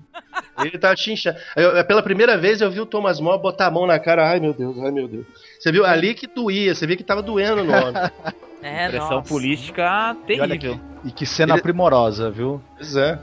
Ele 0.62 0.78
tava 0.78 0.96
chinchando. 0.96 1.38
Eu- 1.56 1.84
pela 1.84 2.02
primeira 2.02 2.36
vez 2.38 2.60
eu 2.60 2.70
vi 2.70 2.80
o 2.80 2.86
Thomas 2.86 3.20
More 3.20 3.40
botar 3.40 3.66
a 3.66 3.70
mão 3.70 3.86
na 3.86 3.98
cara. 3.98 4.28
Ai 4.28 4.40
meu 4.40 4.52
Deus, 4.54 4.78
ai 4.78 4.90
meu 4.90 5.08
Deus. 5.08 5.26
Você 5.58 5.70
viu 5.72 5.84
ali 5.84 6.14
que 6.14 6.26
doía, 6.26 6.74
você 6.74 6.86
viu 6.86 6.96
que 6.96 7.04
tava 7.04 7.22
doendo 7.22 7.64
no 7.64 7.72
homem. 7.72 7.94
É, 8.60 8.88
Pressão 8.88 9.10
nossa. 9.18 9.28
política 9.28 10.16
E 10.24 10.26
terrível. 10.36 10.58
que- 11.02 11.08
E 11.08 11.12
que 11.12 11.24
cena 11.24 11.54
Ele- 11.54 11.62
primorosa, 11.62 12.28
viu? 12.28 12.60
Pois 12.76 12.96
é. 12.96 13.16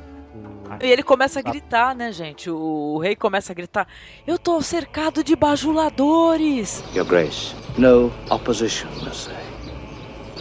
E 0.82 0.88
ele 0.90 1.04
começa 1.04 1.40
a 1.40 1.42
gritar, 1.42 1.94
né, 1.94 2.10
gente? 2.14 2.50
O, 2.50 2.56
o 2.96 2.98
rei 3.00 3.18
começa 3.18 3.52
a 3.52 3.56
gritar: 3.56 3.86
Eu 4.26 4.40
tô 4.40 4.62
cercado 4.62 5.26
de 5.26 5.36
bajuladores! 5.36 6.82
Your 6.96 7.06
Grace, 7.06 7.54
no 7.78 8.14
opposition, 8.30 8.88
say. 9.12 9.36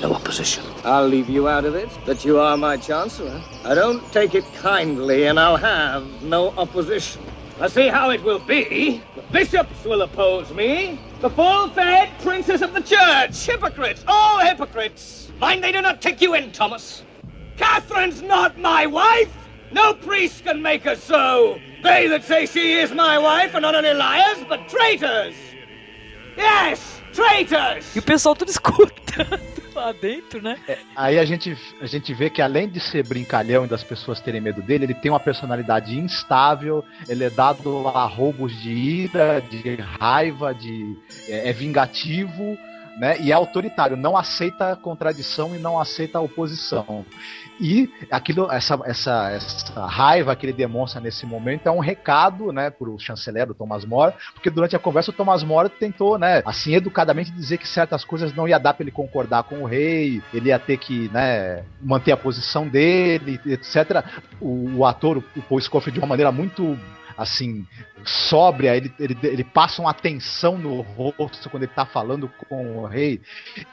No 0.01 0.13
opposition. 0.13 0.65
I'll 0.85 1.07
leave 1.07 1.29
you 1.29 1.49
out 1.49 1.65
of 1.65 1.75
it, 1.75 1.91
that 2.05 2.25
you 2.25 2.39
are 2.39 2.57
my 2.57 2.77
Chancellor. 2.77 3.41
I 3.65 3.75
don't 3.75 4.03
take 4.13 4.35
it 4.35 4.45
kindly, 4.55 5.27
and 5.27 5.39
I'll 5.39 5.57
have 5.57 6.23
no 6.23 6.51
opposition. 6.57 7.23
I 7.61 7.69
see 7.69 7.89
how 7.89 8.11
it 8.11 8.23
will 8.23 8.41
be. 8.41 9.01
The 9.15 9.23
bishops 9.31 9.85
will 9.85 10.03
oppose 10.03 10.53
me. 10.53 10.99
The 11.21 11.31
full-fed 11.31 12.11
princes 12.21 12.63
of 12.63 12.75
the 12.75 12.83
church. 12.83 13.47
Hypocrites, 13.47 14.05
all 14.09 14.41
hypocrites. 14.41 15.31
Mind 15.39 15.63
they 15.63 15.71
do 15.71 15.81
not 15.81 16.03
take 16.03 16.21
you 16.21 16.35
in, 16.35 16.51
Thomas. 16.51 17.05
Catherine's 17.57 18.23
not 18.23 18.59
my 18.59 18.87
wife. 18.87 19.33
No 19.71 19.95
priest 19.95 20.45
can 20.45 20.63
make 20.63 20.83
her 20.83 20.97
so. 20.97 21.61
They 21.83 22.09
that 22.09 22.25
say 22.25 22.47
she 22.47 22.75
is 22.75 22.93
my 22.93 23.19
wife 23.19 23.55
are 23.55 23.61
not 23.61 23.75
only 23.75 23.95
liars, 23.95 24.45
but 24.49 24.69
traitors. 24.69 25.35
Yes, 26.37 27.01
traitors. 27.13 27.95
E 27.95 28.01
o 28.01 28.03
pessoal 28.03 28.35
tudo 28.35 28.51
escutando 28.51 29.39
lá 29.75 29.93
dentro, 29.93 30.41
né? 30.41 30.59
Aí 30.97 31.19
a 31.19 31.25
gente, 31.25 31.57
a 31.81 31.87
gente 31.87 32.13
vê 32.15 32.31
que 32.31 32.41
além 32.41 32.69
de 32.69 32.81
ser 32.81 33.07
brincalhão 33.07 33.65
e 33.65 33.69
das 33.69 33.83
pessoas 33.83 34.21
terem 34.21 34.41
medo 34.41 34.63
dele, 34.63 34.85
ele 34.85 34.95
tem 34.95 35.11
uma 35.11 35.21
personalidade 35.21 35.99
instável, 35.99 36.85
ele 37.09 37.25
é 37.25 37.31
dado 37.31 37.89
a 37.89 38.05
roubos 38.05 38.53
de 38.61 38.71
ira, 38.71 39.41
de 39.41 39.77
raiva, 39.77 40.55
de 40.55 40.97
é, 41.29 41.51
é 41.51 41.53
vingativo, 41.53 42.57
né? 42.97 43.17
E 43.21 43.33
é 43.33 43.35
autoritário, 43.35 43.97
não 43.97 44.17
aceita 44.17 44.77
contradição 44.77 45.55
e 45.55 45.59
não 45.59 45.79
aceita 45.79 46.21
oposição. 46.21 47.05
E 47.61 47.89
aquilo, 48.11 48.51
essa, 48.51 48.79
essa, 48.85 49.31
essa 49.31 49.87
raiva 49.87 50.35
que 50.35 50.47
ele 50.47 50.53
demonstra 50.53 51.01
nesse 51.01 51.25
momento 51.25 51.69
é 51.69 51.71
um 51.71 51.79
recado, 51.79 52.53
né, 52.53 52.71
pro 52.71 52.99
chanceler 52.99 53.47
do 53.47 53.55
Thomas 53.55 53.85
More, 53.85 54.15
porque 54.33 54.51
durante 54.51 54.75
a 54.75 54.79
conversa 54.79 55.11
o 55.11 55.15
Thomas 55.15 55.43
More 55.45 55.69
tentou, 55.69 56.19
né, 56.19 56.43
assim, 56.45 56.75
educadamente 56.75 57.31
dizer 57.31 57.59
que 57.59 57.69
certas 57.69 58.05
coisas 58.05 58.35
não 58.35 58.49
ia 58.49 58.59
dar 58.59 58.75
para 58.75 58.83
ele 58.85 58.91
concordar 58.91 59.45
com 59.45 59.63
o 59.63 59.67
rei, 59.67 60.23
ele 60.33 60.49
ia 60.49 60.59
ter 60.59 60.79
que, 60.79 61.09
né, 61.11 61.65
manter 61.81 62.13
a 62.13 62.17
posição 62.17 62.67
dele, 62.67 63.41
etc. 63.47 64.05
O, 64.41 64.79
o 64.79 64.87
ator, 64.87 65.19
o 65.19 65.43
Paul 65.43 65.61
Scofield, 65.61 65.95
de 65.95 66.01
uma 66.01 66.09
maneira 66.09 66.33
muito 66.33 66.77
assim, 67.17 67.65
sóbria, 68.05 68.77
ele, 68.77 68.93
ele, 68.99 69.17
ele 69.23 69.45
passa 69.45 69.81
uma 69.81 69.95
tensão 69.95 70.59
no 70.59 70.81
rosto 70.81 71.51
quando 71.51 71.63
ele 71.65 71.73
tá 71.73 71.87
falando 71.87 72.31
com 72.49 72.79
o 72.79 72.87
rei. 72.87 73.21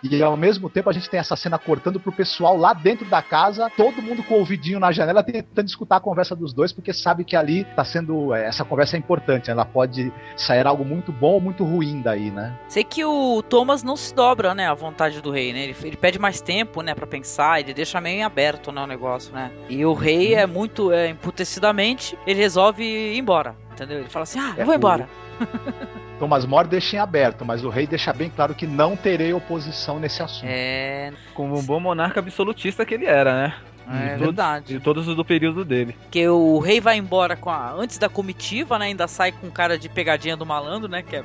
E 0.04 0.22
ao 0.22 0.38
mesmo 0.38 0.70
tempo 0.70 0.90
a 0.90 0.94
gente 0.94 1.10
tem 1.10 1.20
essa 1.20 1.36
cena 1.36 1.58
cortando 1.58 2.00
pro 2.00 2.12
pessoal 2.12 2.58
lá 2.58 2.74
dentro 2.74 3.06
da 3.06 3.22
casa, 3.22 3.70
todo 3.76 4.02
mundo 4.02 4.24
com 4.24 4.36
o 4.36 4.40
ouvidinho 4.40 4.80
na 4.80 4.92
janela 4.92 5.24
tentando 5.24 5.68
escutar 5.68 5.98
a 5.98 6.00
conversa 6.00 6.36
dos 6.36 6.54
dois, 6.54 6.72
porque 6.72 6.94
sabe 6.94 7.24
que 7.24 7.36
ali 7.36 7.64
tá 7.76 7.84
sendo. 7.84 8.34
Essa 8.34 8.64
conversa 8.64 8.96
é 8.96 9.00
importante, 9.00 9.50
ela 9.50 9.66
pode 9.66 10.12
sair 10.36 10.66
algo 10.66 10.84
muito 10.84 11.12
bom 11.12 11.34
ou 11.34 11.42
muito 11.42 11.64
ruim 11.64 12.02
daí, 12.02 12.32
né? 12.32 12.58
Sei 12.68 12.84
que 12.84 13.04
o 13.04 13.42
Thomas 13.42 13.84
não 13.84 13.96
se 13.96 14.14
dobra, 14.14 14.54
né, 14.54 14.68
à 14.68 14.74
vontade 14.74 15.22
do 15.22 15.32
rei, 15.32 15.54
né? 15.54 15.64
Ele, 15.64 15.76
ele 15.84 15.98
pede 15.98 16.20
mais 16.20 16.42
tempo, 16.42 16.82
né, 16.82 16.94
para 16.94 17.08
pensar, 17.08 17.60
ele 17.60 17.74
deixa 17.74 18.00
meio 18.02 18.26
aberto, 18.26 18.72
né, 18.72 18.82
o 18.84 18.88
negócio, 18.88 19.34
né? 19.34 19.52
E 19.70 19.86
o 19.86 19.94
rei 19.94 20.36
é 20.36 20.46
muito 20.46 20.92
é, 20.92 21.10
emputecidamente, 21.10 22.18
ele 22.26 22.40
resolve 22.40 22.84
ir 22.84 23.18
embora, 23.18 23.56
entendeu? 23.74 24.00
Ele 24.00 24.10
fala 24.10 24.24
assim: 24.24 24.40
"Ah, 24.40 24.54
eu 24.58 24.66
vou 24.66 24.76
embora". 24.76 25.08
Thomas 26.20 26.46
More 26.46 26.68
deixa 26.68 26.98
em 26.98 27.00
aberto, 27.00 27.44
mas 27.44 27.64
o 27.64 27.70
rei 27.70 27.88
deixa 27.88 28.14
bem 28.14 28.30
claro 28.30 28.54
que 28.54 28.68
não 28.68 28.96
terei 28.96 29.34
oposição 29.34 30.00
nesse 30.00 30.22
assunto. 30.22 30.46
É, 30.48 31.12
Como 31.34 31.58
um 31.58 31.64
bom 31.64 31.80
monarca 31.80 32.20
absolutista 32.20 32.86
que 32.86 32.94
ele 32.94 33.06
era, 33.06 33.34
né? 33.34 33.54
é 33.90 34.04
De 34.04 34.10
todos- 34.12 34.20
verdade. 34.26 34.66
De 34.76 34.80
todos 34.80 35.08
os 35.08 35.16
do 35.16 35.26
período 35.26 35.66
dele. 35.66 35.96
Porque 36.04 36.28
o 36.30 36.60
rei 36.60 36.80
vai 36.80 36.96
embora 36.98 37.36
com 37.36 37.50
a, 37.50 37.72
antes 37.72 37.98
da 37.98 38.08
comitiva, 38.08 38.78
né? 38.78 38.86
Ainda 38.86 39.08
sai 39.08 39.32
com 39.32 39.50
cara 39.50 39.78
de 39.80 39.90
pegadinha 39.90 40.38
do 40.38 40.46
malandro, 40.46 40.88
né? 40.88 41.02
Que 41.02 41.16
é... 41.18 41.24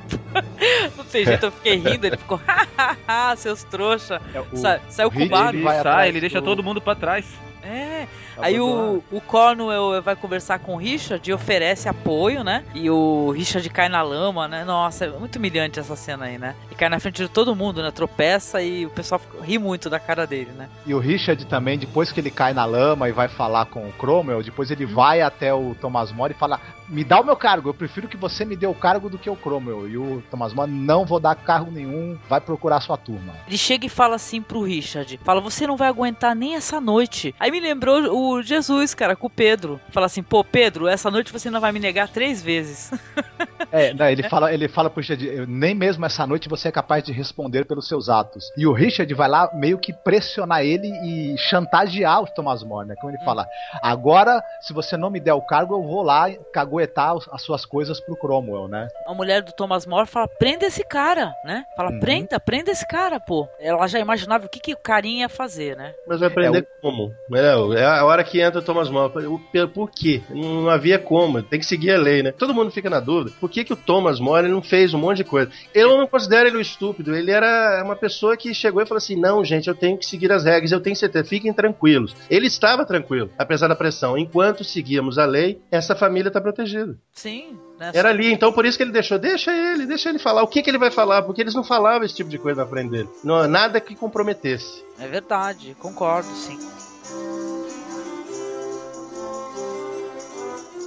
não 0.97 1.05
tem 1.05 1.23
jeito, 1.23 1.45
eu 1.45 1.51
fiquei 1.51 1.75
rindo. 1.75 2.07
Ele 2.07 2.17
ficou, 2.17 2.41
hahaha, 2.47 3.35
seus 3.35 3.63
trouxa. 3.63 4.19
Sa- 4.55 4.79
saiu 4.89 5.11
com 5.11 5.21
o 5.23 5.29
bar. 5.29 5.53
Ele, 5.53 5.61
vai 5.63 5.81
sai, 5.83 6.07
ele 6.09 6.19
deixa 6.19 6.41
do- 6.41 6.45
todo 6.45 6.63
mundo 6.63 6.81
pra 6.81 6.95
trás. 6.95 7.25
É. 7.63 8.07
Aí 8.41 8.59
o, 8.59 9.03
o 9.11 9.21
Cornwell 9.21 10.01
vai 10.01 10.15
conversar 10.15 10.59
com 10.59 10.75
o 10.75 10.77
Richard 10.77 11.27
e 11.29 11.33
oferece 11.33 11.89
apoio, 11.89 12.43
né? 12.43 12.63
E 12.73 12.89
o 12.89 13.31
Richard 13.31 13.67
cai 13.69 13.89
na 13.89 14.01
lama, 14.01 14.47
né? 14.47 14.63
Nossa, 14.63 15.05
é 15.05 15.09
muito 15.09 15.37
humilhante 15.37 15.79
essa 15.79 15.95
cena 15.95 16.25
aí, 16.25 16.37
né? 16.37 16.55
E 16.71 16.75
cai 16.75 16.89
na 16.89 16.99
frente 16.99 17.21
de 17.21 17.29
todo 17.29 17.55
mundo, 17.55 17.81
né? 17.81 17.91
Tropeça 17.91 18.61
e 18.61 18.85
o 18.85 18.89
pessoal 18.89 19.21
ri 19.41 19.57
muito 19.57 19.89
da 19.89 19.99
cara 19.99 20.25
dele, 20.27 20.51
né? 20.51 20.69
E 20.85 20.93
o 20.93 20.99
Richard 20.99 21.45
também, 21.45 21.77
depois 21.77 22.11
que 22.11 22.19
ele 22.19 22.31
cai 22.31 22.53
na 22.53 22.65
lama 22.65 23.09
e 23.09 23.11
vai 23.11 23.27
falar 23.27 23.65
com 23.65 23.87
o 23.87 23.91
Cromwell, 23.93 24.43
depois 24.43 24.71
ele 24.71 24.85
vai 24.85 25.21
até 25.21 25.53
o 25.53 25.75
Thomas 25.79 26.11
More 26.11 26.33
e 26.33 26.37
fala: 26.37 26.59
Me 26.87 27.03
dá 27.03 27.19
o 27.19 27.23
meu 27.23 27.35
cargo, 27.35 27.69
eu 27.69 27.73
prefiro 27.73 28.07
que 28.07 28.17
você 28.17 28.45
me 28.45 28.55
dê 28.55 28.67
o 28.67 28.73
cargo 28.73 29.09
do 29.09 29.17
que 29.17 29.29
o 29.29 29.35
Cromwell. 29.35 29.89
E 29.89 29.97
o 29.97 30.23
Thomas 30.29 30.53
More, 30.53 30.69
não 30.69 31.05
vou 31.05 31.19
dar 31.19 31.35
cargo 31.35 31.71
nenhum, 31.71 32.17
vai 32.29 32.41
procurar 32.41 32.81
sua 32.81 32.97
turma. 32.97 33.33
Ele 33.47 33.57
chega 33.57 33.85
e 33.85 33.89
fala 33.89 34.15
assim 34.15 34.41
pro 34.41 34.61
Richard: 34.61 35.19
Fala, 35.23 35.41
você 35.41 35.65
não 35.65 35.77
vai 35.77 35.87
aguentar 35.87 36.35
nem 36.35 36.55
essa 36.55 36.79
noite. 36.79 37.33
Aí 37.39 37.51
me 37.51 37.59
lembrou 37.59 38.01
o 38.13 38.26
Jesus, 38.43 38.93
cara, 38.93 39.15
com 39.15 39.27
o 39.27 39.29
Pedro. 39.29 39.79
Fala 39.91 40.05
assim: 40.05 40.23
Pô, 40.23 40.43
Pedro, 40.43 40.87
essa 40.87 41.09
noite 41.11 41.31
você 41.33 41.49
não 41.49 41.59
vai 41.61 41.71
me 41.71 41.79
negar 41.79 42.07
três 42.09 42.41
vezes. 42.41 42.91
É, 43.69 43.93
né, 43.93 44.13
ele 44.13 44.23
fala, 44.23 44.53
ele 44.53 44.69
fala 44.69 44.89
pro 44.89 45.01
Richard, 45.01 45.27
"Eu- 45.27 45.45
nem 45.45 45.75
mesmo 45.75 46.05
essa 46.05 46.25
noite 46.25 46.47
você 46.47 46.69
é 46.69 46.71
capaz 46.71 47.03
de 47.03 47.11
responder 47.11 47.65
pelos 47.65 47.85
seus 47.87 48.07
atos. 48.07 48.45
E 48.55 48.65
o 48.65 48.71
Richard 48.71 49.13
vai 49.13 49.27
lá 49.27 49.49
meio 49.53 49.77
que 49.77 49.91
pressionar 49.91 50.61
ele 50.63 50.87
e 50.87 51.37
chantagear 51.37 52.21
o 52.21 52.27
Thomas 52.27 52.63
More, 52.63 52.87
né? 52.87 52.95
Como 53.01 53.11
ele 53.11 53.21
fala, 53.25 53.45
agora, 53.81 54.41
se 54.61 54.71
você 54.71 54.95
não 54.95 55.09
me 55.09 55.19
der 55.19 55.33
o 55.33 55.41
cargo, 55.41 55.75
eu 55.75 55.83
vou 55.83 56.01
lá 56.01 56.29
caguetar 56.53 57.15
as 57.31 57.41
suas 57.41 57.65
coisas 57.65 57.99
pro 57.99 58.15
Cromwell, 58.15 58.69
né? 58.69 58.87
A 59.05 59.13
mulher 59.13 59.41
do 59.41 59.51
Thomas 59.51 59.85
More 59.85 60.07
fala: 60.07 60.27
Prenda 60.39 60.65
esse 60.65 60.83
cara, 60.85 61.33
né? 61.43 61.65
Fala: 61.75 61.91
Uhum. 61.91 61.99
Prenda, 61.99 62.39
prenda 62.39 62.71
esse 62.71 62.87
cara, 62.87 63.19
pô. 63.19 63.49
Ela 63.59 63.85
já 63.87 63.99
imaginava 63.99 64.45
o 64.45 64.49
que, 64.49 64.59
que 64.61 64.73
o 64.73 64.77
carinha 64.77 65.21
ia 65.23 65.29
fazer, 65.29 65.75
né? 65.75 65.93
Mas 66.07 66.19
vai 66.21 66.29
aprender 66.29 66.65
como? 66.81 67.11
É, 67.33 67.79
é 67.81 67.85
a 67.85 68.05
hora 68.05 68.16
que 68.23 68.39
entra 68.41 68.59
o 68.59 68.63
Thomas. 68.63 68.89
O- 68.89 69.39
Por, 69.51 69.67
por 69.69 69.91
quê? 69.91 70.21
Não 70.29 70.69
havia 70.69 70.97
como. 70.99 71.41
Tem 71.41 71.59
que 71.59 71.65
seguir 71.65 71.91
a 71.91 71.97
lei, 71.97 72.21
né? 72.23 72.31
Todo 72.31 72.53
mundo 72.53 72.71
fica 72.71 72.89
na 72.89 72.99
dúvida. 72.99 73.35
Por 73.39 73.49
que, 73.49 73.63
que 73.63 73.73
o 73.73 73.75
Thomas 73.75 74.19
More 74.19 74.45
ele 74.45 74.53
não 74.53 74.61
fez 74.61 74.93
um 74.93 74.99
monte 74.99 75.17
de 75.17 75.23
coisa? 75.23 75.51
Eu 75.73 75.97
não 75.97 76.07
considero 76.07 76.47
ele 76.49 76.57
um 76.57 76.61
estúpido. 76.61 77.15
Ele 77.15 77.31
era 77.31 77.81
uma 77.83 77.95
pessoa 77.95 78.35
que 78.37 78.53
chegou 78.53 78.81
e 78.81 78.85
falou 78.85 78.97
assim: 78.97 79.15
não, 79.15 79.43
gente, 79.43 79.67
eu 79.67 79.75
tenho 79.75 79.97
que 79.97 80.05
seguir 80.05 80.31
as 80.31 80.43
regras, 80.43 80.71
eu 80.71 80.79
tenho 80.79 80.95
certeza. 80.95 81.25
Fiquem 81.25 81.53
tranquilos. 81.53 82.15
Ele 82.29 82.47
estava 82.47 82.85
tranquilo, 82.85 83.29
apesar 83.37 83.67
da 83.67 83.75
pressão. 83.75 84.17
Enquanto 84.17 84.63
seguíamos 84.63 85.17
a 85.17 85.25
lei, 85.25 85.61
essa 85.71 85.95
família 85.95 86.29
está 86.29 86.39
protegida. 86.41 86.95
Sim, 87.13 87.57
né? 87.79 87.91
Era 87.93 88.09
ali, 88.09 88.31
então 88.31 88.51
por 88.53 88.65
isso 88.65 88.77
que 88.77 88.83
ele 88.83 88.91
deixou. 88.91 89.17
Deixa 89.17 89.51
ele, 89.51 89.85
deixa 89.85 90.09
ele 90.09 90.19
falar. 90.19 90.43
O 90.43 90.47
que, 90.47 90.61
que 90.61 90.69
ele 90.69 90.77
vai 90.77 90.91
falar? 90.91 91.21
Porque 91.23 91.41
eles 91.41 91.55
não 91.55 91.63
falavam 91.63 92.05
esse 92.05 92.15
tipo 92.15 92.29
de 92.29 92.37
coisa 92.37 92.61
na 92.63 92.67
frente 92.69 92.89
dele. 92.91 93.09
Não, 93.23 93.47
nada 93.47 93.79
que 93.79 93.95
comprometesse. 93.95 94.83
É 94.99 95.07
verdade, 95.07 95.75
concordo, 95.79 96.27
sim. 96.29 96.57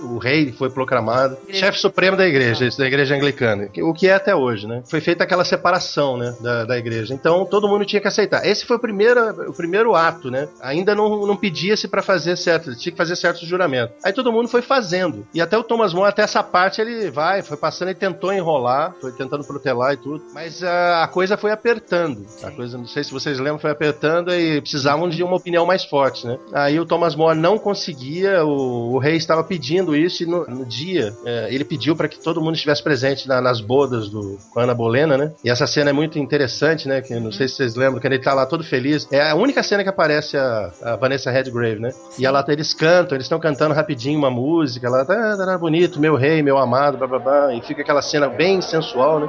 O 0.03 0.19
rei 0.19 0.53
foi 0.53 0.71
proclamado 0.71 1.37
chefe 1.51 1.79
supremo 1.79 2.17
da 2.17 2.27
igreja, 2.27 2.67
isso, 2.67 2.79
da 2.79 2.87
igreja 2.87 3.15
anglicana, 3.15 3.69
o 3.83 3.93
que 3.93 4.09
é 4.09 4.15
até 4.15 4.35
hoje, 4.35 4.67
né? 4.67 4.83
Foi 4.89 5.01
feita 5.01 5.25
aquela 5.25 5.45
separação, 5.45 6.17
né, 6.17 6.35
da, 6.41 6.65
da 6.65 6.79
igreja. 6.79 7.15
Então 7.15 7.45
todo 7.45 7.69
mundo 7.69 7.85
tinha 7.85 8.01
que 8.01 8.09
aceitar. 8.09 8.47
Esse 8.47 8.65
foi 8.65 8.77
o 8.77 8.81
primeiro, 8.81 9.51
o 9.51 9.53
primeiro 9.53 9.95
ato, 9.95 10.31
né? 10.31 10.49
Ainda 10.61 10.95
não, 10.95 11.27
não 11.27 11.37
pedia-se 11.37 11.89
para 11.89 12.03
fazer 12.03 12.37
certo, 12.37 12.75
tinha 12.77 12.93
que 12.93 12.99
fazer 12.99 13.17
certos 13.17 13.47
juramentos. 13.47 13.95
Aí 14.05 14.13
todo 14.13 14.33
mundo 14.33 14.49
foi 14.49 14.63
fazendo. 14.63 15.27
E 15.35 15.41
até 15.41 15.57
o 15.57 15.63
Thomas 15.63 15.93
More, 15.93 16.09
até 16.09 16.23
essa 16.23 16.43
parte 16.43 16.81
ele 16.81 17.11
vai, 17.11 17.43
foi 17.43 17.57
passando 17.57 17.91
e 17.91 17.95
tentou 17.95 18.33
enrolar, 18.33 18.95
foi 19.01 19.13
tentando 19.13 19.45
protelar 19.45 19.95
e 19.95 19.97
tudo. 19.97 20.25
Mas 20.33 20.63
a, 20.63 21.05
a 21.05 21.09
coisa 21.09 21.37
foi 21.37 21.51
apertando. 21.51 22.27
A 22.43 22.51
coisa, 22.51 22.79
não 22.79 22.87
sei 22.87 23.05
se 23.05 23.13
vocês 23.13 23.39
lembram, 23.39 23.59
foi 23.59 23.71
apertando 23.71 24.33
e 24.33 24.61
precisavam 24.61 25.09
de 25.09 25.23
uma 25.23 25.37
opinião 25.37 25.67
mais 25.67 25.85
forte, 25.85 26.27
né? 26.27 26.39
Aí 26.53 26.79
o 26.79 26.87
Thomas 26.87 27.15
More 27.15 27.39
não 27.39 27.59
conseguia, 27.59 28.45
o, 28.45 28.95
o 28.95 28.99
rei 28.99 29.17
estava 29.17 29.45
pedindo 29.45 29.90
isso 29.95 30.23
e 30.23 30.27
no, 30.27 30.45
no 30.47 30.65
dia 30.65 31.13
é, 31.25 31.49
ele 31.53 31.65
pediu 31.65 31.95
para 31.97 32.09
que 32.09 32.19
todo 32.19 32.41
mundo 32.41 32.55
estivesse 32.55 32.83
presente 32.83 33.27
na- 33.29 33.41
nas 33.41 33.61
bodas 33.61 34.09
do 34.09 34.39
com 34.53 34.61
a 34.61 34.63
Ana 34.65 34.75
Bolena, 34.75 35.17
né? 35.17 35.33
E 35.45 35.51
essa 35.51 35.67
cena 35.67 35.91
é 35.91 35.93
muito 35.93 36.19
interessante, 36.19 36.87
né? 36.89 37.01
Que 37.01 37.15
não 37.19 37.33
sei 37.33 37.49
se 37.49 37.57
vocês 37.57 37.75
lembram, 37.77 38.01
que 38.01 38.07
ele 38.07 38.19
tá 38.19 38.33
lá 38.35 38.47
todo 38.47 38.63
feliz. 38.65 39.07
É 39.13 39.31
a 39.31 39.35
única 39.35 39.63
cena 39.63 39.83
que 39.83 39.89
aparece 39.89 40.37
a, 40.37 40.71
a 40.83 40.97
Vanessa 40.97 41.31
Redgrave, 41.31 41.81
né? 41.81 41.91
E 42.19 42.27
ela, 42.27 42.45
eles 42.49 42.73
cantam, 42.75 43.17
eles 43.17 43.25
estão 43.27 43.39
cantando 43.39 43.75
rapidinho 43.75 44.19
uma 44.19 44.31
música, 44.31 44.89
lá 44.91 45.05
tá, 45.05 45.37
tá, 45.37 45.47
tá 45.47 45.59
bonito, 45.59 46.01
meu 46.01 46.17
rei, 46.17 46.43
meu 46.43 46.59
amado, 46.59 46.97
blá 46.99 47.07
blá 47.07 47.19
blá, 47.19 47.55
e 47.55 47.61
fica 47.63 47.83
aquela 47.83 48.03
cena 48.03 48.29
bem 48.29 48.61
sensual, 48.61 49.21
né? 49.21 49.27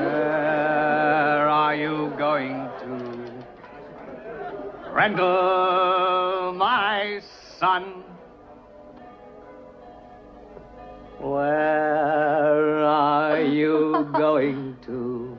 Where 0.00 1.48
are 1.48 1.76
you 1.80 2.10
going 2.18 2.68
to? 2.80 3.10
Randall, 4.94 6.52
my 6.54 7.20
son. 7.58 8.02
Where 11.22 12.82
are 12.82 13.42
you 13.42 14.08
going 14.16 14.78
to? 14.86 15.29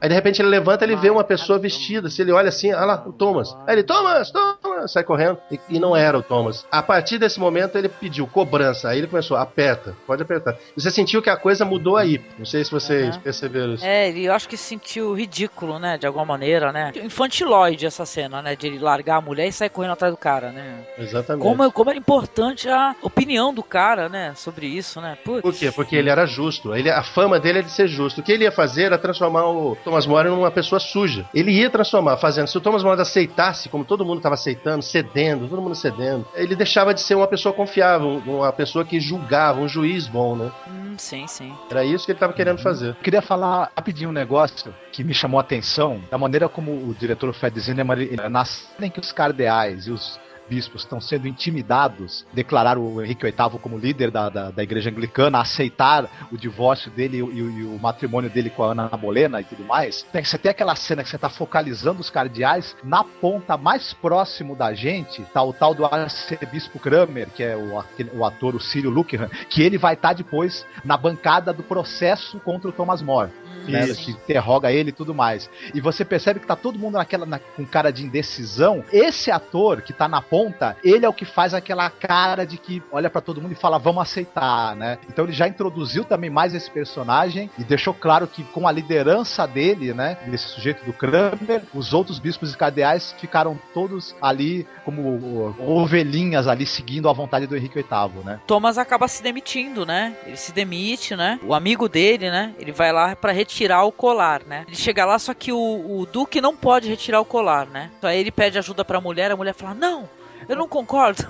Aí 0.00 0.08
de 0.08 0.14
repente 0.14 0.40
ele 0.42 0.48
levanta, 0.48 0.84
ele 0.84 0.96
vê 0.96 1.08
uma 1.10 1.24
pessoa 1.24 1.58
vestida, 1.58 2.10
se 2.10 2.20
ele 2.22 2.32
olha 2.32 2.48
assim, 2.48 2.72
olha 2.72 2.84
lá, 2.84 3.02
o 3.06 3.12
Thomas. 3.12 3.56
Aí 3.66 3.76
ele, 3.76 3.82
Thomas, 3.82 4.30
Thomas! 4.30 4.56
ah, 4.64 4.88
sai 4.88 5.02
correndo. 5.04 5.38
E, 5.50 5.58
e 5.70 5.78
não 5.80 5.96
era 5.96 6.18
o 6.18 6.22
Thomas. 6.22 6.66
A 6.70 6.82
partir 6.82 7.18
desse 7.18 7.40
momento 7.40 7.76
ele 7.76 7.88
pediu 7.88 8.26
cobrança. 8.26 8.88
Aí 8.88 8.98
ele 8.98 9.06
começou, 9.06 9.36
aperta, 9.36 9.94
pode 10.06 10.22
apertar. 10.22 10.56
Você 10.76 10.90
sentiu 10.90 11.22
que 11.22 11.30
a 11.30 11.36
coisa 11.36 11.64
mudou 11.64 11.96
aí. 11.96 12.20
Não 12.38 12.44
sei 12.44 12.64
se 12.64 12.70
vocês 12.70 13.16
Uhum. 13.16 13.22
perceberam 13.22 13.74
isso. 13.74 13.84
É, 13.84 14.08
ele 14.08 14.26
eu 14.26 14.32
acho 14.34 14.48
que 14.48 14.56
se 14.56 14.64
sentiu 14.64 15.14
ridículo, 15.14 15.78
né? 15.78 15.96
De 15.96 16.06
alguma 16.06 16.24
maneira, 16.24 16.72
né? 16.72 16.92
Infantiloide 17.02 17.86
essa 17.86 18.04
cena, 18.04 18.42
né? 18.42 18.54
De 18.54 18.66
ele 18.66 18.78
largar 18.78 19.16
a 19.16 19.20
mulher 19.20 19.46
e 19.48 19.52
sair 19.52 19.70
correndo 19.70 19.92
atrás 19.92 20.12
do 20.12 20.16
cara, 20.18 20.50
né? 20.52 20.80
Exatamente. 20.98 21.42
Como, 21.42 21.72
como 21.72 21.90
era 21.90 21.98
importante 21.98 22.68
a 22.68 22.94
opinião 23.02 23.52
do 23.54 23.62
cara, 23.62 24.08
né? 24.08 24.32
Sobre 24.36 24.66
isso, 24.66 25.00
né? 25.00 25.16
Putz. 25.24 25.40
Por 25.42 25.54
quê? 25.54 25.72
Porque 25.72 25.96
ele 25.96 26.10
era 26.10 26.26
justo. 26.26 26.74
Ele, 26.74 26.90
a 26.90 27.02
fama 27.02 27.40
dele 27.40 27.60
é 27.60 27.62
de 27.62 27.70
ser 27.70 27.88
justo. 27.88 28.20
O 28.20 28.24
que 28.24 28.32
ele 28.32 28.44
ia 28.44 28.52
fazer 28.52 28.84
era 28.84 28.98
transformar 28.98 29.46
o 29.46 29.74
Thomas 29.86 30.04
More 30.04 30.28
numa 30.28 30.50
pessoa 30.50 30.80
suja. 30.80 31.24
Ele 31.32 31.52
ia 31.52 31.70
transformar, 31.70 32.16
fazendo. 32.16 32.48
Se 32.48 32.58
o 32.58 32.60
Thomas 32.60 32.82
More 32.82 33.00
aceitasse, 33.00 33.68
como 33.68 33.84
todo 33.84 34.04
mundo 34.04 34.16
estava 34.16 34.34
aceitando, 34.34 34.82
cedendo, 34.82 35.46
todo 35.46 35.62
mundo 35.62 35.76
cedendo, 35.76 36.26
ele 36.34 36.56
deixava 36.56 36.92
de 36.92 37.00
ser 37.00 37.14
uma 37.14 37.28
pessoa 37.28 37.54
confiável, 37.54 38.20
uma 38.26 38.52
pessoa 38.52 38.84
que 38.84 38.98
julgava, 38.98 39.60
um 39.60 39.68
juiz 39.68 40.08
bom, 40.08 40.34
né? 40.34 40.50
Hum, 40.66 40.94
sim, 40.98 41.24
sim. 41.28 41.54
Era 41.70 41.84
isso 41.84 42.04
que 42.04 42.10
ele 42.10 42.16
estava 42.16 42.32
querendo 42.32 42.58
fazer. 42.58 42.88
Eu 42.88 42.94
queria 42.94 43.22
falar 43.22 43.70
rapidinho 43.76 44.10
um 44.10 44.12
negócio 44.12 44.74
que 44.90 45.04
me 45.04 45.14
chamou 45.14 45.38
a 45.38 45.42
atenção, 45.42 46.00
da 46.10 46.18
maneira 46.18 46.48
como 46.48 46.72
o 46.72 46.92
diretor 46.92 47.32
Fred 47.32 47.60
Zinnemann, 47.60 48.08
na 48.28 48.44
cena 48.44 48.88
em 48.88 48.90
que 48.90 48.98
os 48.98 49.12
cardeais 49.12 49.86
e 49.86 49.92
os 49.92 50.18
bispos 50.48 50.82
estão 50.82 51.00
sendo 51.00 51.26
intimidados, 51.28 52.26
declarar 52.32 52.78
o 52.78 53.02
Henrique 53.02 53.24
VIII 53.24 53.58
como 53.60 53.78
líder 53.78 54.10
da, 54.10 54.28
da, 54.28 54.50
da 54.50 54.62
igreja 54.62 54.90
anglicana, 54.90 55.40
aceitar 55.40 56.28
o 56.32 56.36
divórcio 56.36 56.90
dele 56.90 57.18
e, 57.18 57.22
o- 57.22 57.32
e 57.32 57.64
o 57.64 57.78
matrimônio 57.78 58.30
dele 58.30 58.50
com 58.50 58.62
a 58.62 58.72
Ana 58.72 58.88
Bolena 58.88 59.40
e 59.40 59.44
tudo 59.44 59.64
mais. 59.64 60.02
Tem- 60.12 60.24
Você 60.24 60.38
tem 60.38 60.50
aquela 60.50 60.74
cena 60.76 61.02
que 61.02 61.08
você 61.10 61.16
está 61.16 61.28
focalizando 61.28 62.00
os 62.00 62.10
cardeais, 62.10 62.76
na 62.84 63.02
ponta 63.04 63.56
mais 63.56 63.92
próximo 63.94 64.54
da 64.56 64.72
gente, 64.74 65.22
tá 65.32 65.42
o 65.42 65.52
tal 65.52 65.74
do 65.74 65.84
arcebispo 65.84 66.78
Kramer, 66.78 67.28
que 67.30 67.42
é 67.42 67.56
o, 67.56 67.78
aquele- 67.78 68.10
o 68.14 68.24
ator, 68.24 68.54
o 68.54 68.60
Círio 68.60 68.90
Luckhan, 68.90 69.28
que 69.48 69.62
ele 69.62 69.78
vai 69.78 69.94
estar 69.94 70.12
depois 70.12 70.64
na 70.84 70.96
bancada 70.96 71.52
do 71.52 71.62
processo 71.62 72.38
contra 72.40 72.68
o 72.68 72.72
Thomas 72.72 73.02
More. 73.02 73.30
Né, 73.72 73.84
Isso. 73.84 74.04
que 74.04 74.10
interroga 74.12 74.70
ele 74.72 74.90
e 74.90 74.92
tudo 74.92 75.14
mais. 75.14 75.48
E 75.74 75.80
você 75.80 76.04
percebe 76.04 76.40
que 76.40 76.46
tá 76.46 76.56
todo 76.56 76.78
mundo 76.78 76.94
naquela 76.94 77.26
na- 77.26 77.38
com 77.38 77.64
cara 77.64 77.90
de 77.90 78.04
indecisão. 78.04 78.84
Esse 78.92 79.30
ator 79.30 79.80
que 79.82 79.92
tá 79.92 80.08
na 80.08 80.20
ponta, 80.22 80.76
ele 80.84 81.04
é 81.04 81.08
o 81.08 81.12
que 81.12 81.24
faz 81.24 81.54
aquela 81.54 81.88
cara 81.90 82.44
de 82.44 82.56
que 82.58 82.82
olha 82.92 83.10
pra 83.10 83.20
todo 83.20 83.40
mundo 83.40 83.52
e 83.52 83.56
fala, 83.56 83.78
vamos 83.78 84.02
aceitar, 84.02 84.74
né? 84.76 84.98
Então 85.08 85.24
ele 85.24 85.32
já 85.32 85.46
introduziu 85.48 86.04
também 86.04 86.30
mais 86.30 86.54
esse 86.54 86.70
personagem 86.70 87.50
e 87.58 87.64
deixou 87.64 87.94
claro 87.94 88.26
que 88.26 88.42
com 88.44 88.66
a 88.66 88.72
liderança 88.72 89.46
dele, 89.46 89.92
né, 89.92 90.16
desse 90.26 90.48
sujeito 90.48 90.84
do 90.84 90.92
Kramer, 90.92 91.62
os 91.74 91.92
outros 91.92 92.18
bispos 92.18 92.52
e 92.52 92.56
cardeais 92.56 93.14
ficaram 93.18 93.58
todos 93.74 94.14
ali 94.20 94.66
como 94.84 95.54
ovelhinhas 95.58 96.46
ali 96.48 96.66
seguindo 96.66 97.08
a 97.08 97.12
vontade 97.12 97.46
do 97.46 97.56
Henrique 97.56 97.76
VIII, 97.82 98.24
né? 98.24 98.40
Thomas 98.46 98.78
acaba 98.78 99.08
se 99.08 99.22
demitindo, 99.22 99.84
né? 99.84 100.14
Ele 100.26 100.36
se 100.36 100.52
demite, 100.52 101.14
né? 101.16 101.38
O 101.42 101.54
amigo 101.54 101.88
dele, 101.88 102.30
né? 102.30 102.54
Ele 102.58 102.72
vai 102.72 102.92
lá 102.92 103.14
pra 103.16 103.32
retirar 103.32 103.55
o 103.64 103.92
colar, 103.92 104.42
né? 104.44 104.64
Ele 104.66 104.76
chega 104.76 105.04
lá, 105.04 105.18
só 105.18 105.32
que 105.32 105.52
o, 105.52 106.00
o 106.00 106.06
Duque 106.06 106.40
não 106.40 106.56
pode 106.56 106.88
retirar 106.88 107.20
o 107.20 107.24
colar, 107.24 107.66
né? 107.66 107.90
Então 107.98 108.08
aí 108.10 108.18
ele 108.18 108.30
pede 108.30 108.58
ajuda 108.58 108.84
pra 108.84 109.00
mulher, 109.00 109.30
a 109.30 109.36
mulher 109.36 109.54
fala: 109.54 109.74
Não, 109.74 110.08
eu 110.48 110.56
não 110.56 110.68
concordo. 110.68 111.26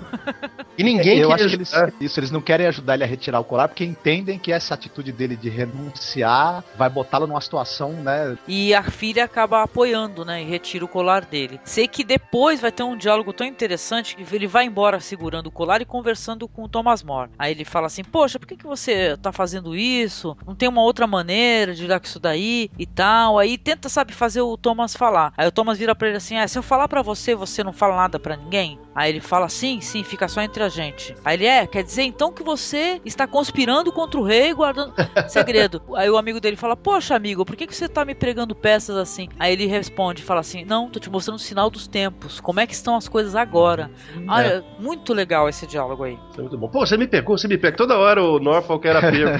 E 0.78 0.84
ninguém 0.84 1.18
eu 1.18 1.30
queria 1.30 1.34
acho 1.34 1.48
que 1.48 1.54
eles, 1.54 1.72
isso, 2.00 2.20
eles 2.20 2.30
não 2.30 2.40
querem 2.40 2.66
ajudar 2.66 2.94
ele 2.94 3.04
a 3.04 3.06
retirar 3.06 3.40
o 3.40 3.44
colar 3.44 3.68
porque 3.68 3.84
entendem 3.84 4.38
que 4.38 4.52
essa 4.52 4.74
atitude 4.74 5.10
dele 5.10 5.34
de 5.34 5.48
renunciar 5.48 6.62
vai 6.76 6.90
botá-lo 6.90 7.26
numa 7.26 7.40
situação, 7.40 7.92
né? 7.92 8.36
E 8.46 8.74
a 8.74 8.82
filha 8.82 9.24
acaba 9.24 9.62
apoiando, 9.62 10.24
né? 10.24 10.42
E 10.42 10.44
retira 10.44 10.84
o 10.84 10.88
colar 10.88 11.24
dele. 11.24 11.60
Sei 11.64 11.88
que 11.88 12.04
depois 12.04 12.60
vai 12.60 12.70
ter 12.70 12.82
um 12.82 12.96
diálogo 12.96 13.32
tão 13.32 13.46
interessante 13.46 14.16
que 14.16 14.34
ele 14.34 14.46
vai 14.46 14.66
embora 14.66 15.00
segurando 15.00 15.46
o 15.46 15.50
colar 15.50 15.80
e 15.80 15.86
conversando 15.86 16.46
com 16.46 16.64
o 16.64 16.68
Thomas 16.68 17.02
More. 17.02 17.30
Aí 17.38 17.52
ele 17.52 17.64
fala 17.64 17.86
assim: 17.86 18.04
Poxa, 18.04 18.38
por 18.38 18.46
que, 18.46 18.56
que 18.56 18.66
você 18.66 19.16
tá 19.16 19.32
fazendo 19.32 19.74
isso? 19.74 20.36
Não 20.46 20.54
tem 20.54 20.68
uma 20.68 20.82
outra 20.82 21.06
maneira 21.06 21.74
de 21.74 21.82
lidar 21.82 22.00
com 22.00 22.06
isso 22.06 22.20
daí 22.20 22.70
e 22.78 22.86
tal. 22.86 23.38
Aí 23.38 23.56
tenta, 23.56 23.88
sabe, 23.88 24.12
fazer 24.12 24.42
o 24.42 24.56
Thomas 24.56 24.94
falar. 24.94 25.32
Aí 25.36 25.46
o 25.46 25.52
Thomas 25.52 25.78
vira 25.78 25.94
pra 25.94 26.08
ele 26.08 26.18
assim: 26.18 26.36
É, 26.36 26.46
se 26.46 26.58
eu 26.58 26.62
falar 26.62 26.88
pra 26.88 27.02
você, 27.02 27.34
você 27.34 27.64
não 27.64 27.72
fala 27.72 27.96
nada 27.96 28.18
pra 28.18 28.36
ninguém? 28.36 28.78
Aí 28.94 29.05
ele 29.11 29.20
fala: 29.20 29.48
Sim, 29.48 29.80
sim, 29.80 30.02
fica 30.02 30.28
só 30.28 30.40
entre 30.40 30.62
a 30.62 30.68
gente. 30.68 31.14
Aí 31.24 31.36
ele 31.36 31.46
é, 31.46 31.66
quer 31.66 31.82
dizer 31.82 32.02
então 32.02 32.32
que 32.32 32.42
você 32.42 33.00
está 33.04 33.26
conspirando 33.26 33.92
contra 33.92 34.18
o 34.20 34.24
rei 34.24 34.52
guardando 34.54 34.92
segredo. 35.28 35.82
Aí 35.94 36.09
o 36.11 36.16
amigo 36.16 36.40
dele 36.40 36.57
fala: 36.57 36.76
Poxa, 36.76 37.14
amigo, 37.14 37.44
por 37.44 37.57
que, 37.57 37.66
que 37.66 37.74
você 37.74 37.88
tá 37.88 38.04
me 38.04 38.14
pregando 38.14 38.54
peças 38.54 38.96
assim? 38.96 39.28
Aí 39.38 39.52
ele 39.52 39.66
responde: 39.66 40.22
Fala 40.22 40.40
assim, 40.40 40.64
não, 40.64 40.88
tô 40.88 40.98
te 41.00 41.11
mostrando 41.11 41.36
o 41.36 41.40
sinal 41.40 41.70
dos 41.70 41.86
tempos. 41.86 42.40
Como 42.40 42.61
é 42.61 42.66
que 42.66 42.74
estão 42.74 42.96
as 42.96 43.09
coisas 43.09 43.34
agora? 43.34 43.90
Ah, 44.28 44.42
É. 44.42 44.46
é 44.59 44.64
muito 44.78 45.12
legal 45.14 45.48
esse 45.48 45.66
diálogo 45.66 46.04
aí. 46.04 46.18
Isso 46.30 46.38
é 46.38 46.42
muito 46.42 46.59
bom. 46.59 46.68
Pô, 46.68 46.86
você 46.86 46.96
me 46.96 47.07
pegou, 47.07 47.36
você 47.36 47.48
me 47.48 47.59
pegou. 47.59 47.76
Toda 47.76 47.96
hora 47.98 48.22
o 48.22 48.38
Norfolk 48.38 48.86
era 48.86 49.00
pego. 49.11 49.30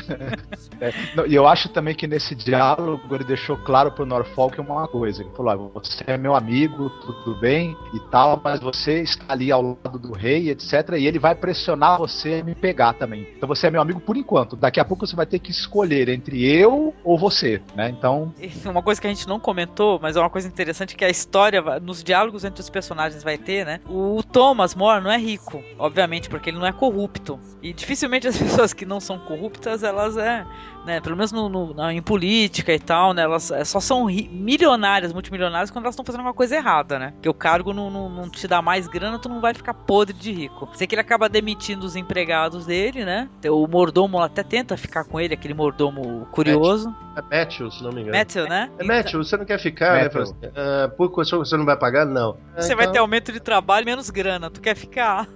É, 0.81 0.93
E 1.29 1.35
eu 1.35 1.47
acho 1.47 1.69
também 1.71 1.95
que 1.95 2.07
nesse 2.07 2.35
diálogo 2.35 3.15
ele 3.15 3.25
deixou 3.25 3.57
claro 3.59 3.91
pro 3.93 4.05
Norfolk 4.07 4.61
uma 4.61 4.87
coisa. 4.89 5.23
Ele 5.23 5.31
falou: 5.37 5.73
"Ó, 5.75 5.81
você 5.81 6.05
é 6.07 6.17
meu 6.17 6.35
amigo, 6.35 6.91
tudo 7.01 7.35
bem 7.41 7.77
e 7.95 8.01
tal, 8.11 8.41
mas 8.43 8.61
você 8.61 9.03
está 9.03 9.25
ali 9.29 9.51
ao 9.57 9.79
lado 9.85 9.99
do 9.99 10.13
rei, 10.13 10.51
etc. 10.51 10.95
E 10.99 11.07
ele 11.07 11.19
vai 11.19 11.35
pressionar 11.35 11.99
você 11.99 12.41
a 12.41 12.45
me 12.45 12.55
pegar 12.55 12.95
também. 12.95 13.27
Então 13.37 13.49
você 13.49 13.67
é 13.67 13.71
meu 13.71 13.81
amigo 13.81 14.01
por 14.01 14.17
enquanto. 14.17 14.57
Daqui 14.57 14.81
a 14.81 14.85
pouco 14.85 15.07
você 15.07 15.17
vai 15.17 15.27
ter 15.27 15.39
que 15.39 15.51
escolher 15.51 16.09
entre 16.09 16.45
eu 16.45 16.95
ou 17.05 17.19
você, 17.19 17.61
né? 17.75 17.89
Então 17.91 18.35
E 18.39 18.51
Uma 18.69 18.83
coisa 18.83 19.01
que 19.01 19.07
a 19.07 19.11
gente 19.11 19.27
não 19.27 19.41
comentou, 19.41 19.99
mas 20.01 20.17
é 20.17 20.21
uma 20.21 20.31
coisa 20.31 20.49
interessante 20.49 20.97
que 20.97 21.05
a 21.05 21.11
história, 21.11 21.63
nos 21.81 22.03
diálogos 22.03 22.45
entre 22.45 22.61
os 22.61 22.71
personagens 22.71 23.23
vai 23.23 23.39
ter, 23.39 23.65
né? 23.65 23.81
O 23.89 24.23
Thomas 24.23 24.75
More 24.75 25.03
não 25.03 25.11
é 25.11 25.19
rico, 25.19 25.63
obviamente, 25.79 26.29
porque 26.29 26.51
ele 26.51 26.59
não 26.59 26.67
é 26.67 26.73
corrupto. 26.73 27.39
E 27.63 27.73
dificilmente 27.73 28.29
as 28.29 28.37
pessoas 28.39 28.73
que 28.73 28.87
não 28.87 29.01
são 29.01 29.19
corruptas, 29.19 29.83
elas 29.83 30.17
é, 30.17 30.45
né, 30.87 31.01
pelo 31.01 31.17
menos 31.17 31.33
no, 31.33 31.49
no- 31.49 31.75
na- 31.75 31.93
em 31.93 32.01
política 32.01 32.73
e 32.73 32.79
tal, 32.79 33.13
né, 33.13 33.23
elas 33.23 33.51
é, 33.51 33.65
só 33.65 33.81
são 33.81 34.05
ri- 34.07 34.29
milionárias, 34.33 35.13
multimilionárias 35.13 35.71
quando 35.71 35.85
elas 35.85 35.95
estão 35.95 36.05
fazendo 36.05 36.21
alguma 36.21 36.35
coisa 36.35 36.57
errada, 36.57 36.99
né? 36.99 37.11
Porque 37.13 37.29
o 37.29 37.35
cargo 37.35 37.73
não, 37.73 37.91
não, 37.91 38.09
não 38.09 38.31
te 38.31 38.47
dá 38.49 38.63
mais 38.63 38.87
grana, 38.87 39.19
tu 39.19 39.29
não 39.29 39.41
vai 39.41 39.53
ficar 39.53 39.75
podre 39.75 40.17
de 40.17 40.33
rico. 40.33 40.69
Sei 40.75 40.87
que 40.87 40.95
ele 40.95 41.01
acaba 41.03 41.29
demitindo 41.29 41.85
os 41.85 41.97
empregados 41.97 42.65
dele, 42.67 43.05
né? 43.05 43.29
O 43.51 43.67
mordomo 43.67 44.21
até 44.21 44.43
tenta 44.43 44.77
ficar 44.77 45.05
com 45.05 45.21
ele, 45.21 45.35
aquele 45.35 45.55
mordomo 45.55 46.27
curioso. 46.31 46.95
É 47.17 47.23
Matthew, 47.39 47.71
se 47.71 47.83
não 47.83 47.91
me 47.93 48.03
engano. 48.03 48.17
Matthew, 48.17 48.47
né? 48.49 48.71
É 48.79 48.85
Matthew, 48.85 49.25
você 49.25 49.37
não 49.37 49.45
quer 49.45 49.59
ficar, 49.59 49.95
né? 49.95 50.03
Matthew. 50.05 50.35
"Ah, 50.55 50.89
por 50.97 51.11
que 51.11 51.35
você 51.37 51.57
não 51.57 51.65
vai 51.65 51.77
pagar? 51.77 52.05
Não. 52.07 52.37
Você 52.57 52.75
vai 52.75 52.91
ter 52.91 52.99
aumento 52.99 53.33
de 53.33 53.41
trabalho 53.41 53.85
e 53.85 53.87
menos 53.87 54.11
grana. 54.11 54.51
Tu 54.51 54.61
quer 54.61 54.77
ficar? 54.77 55.27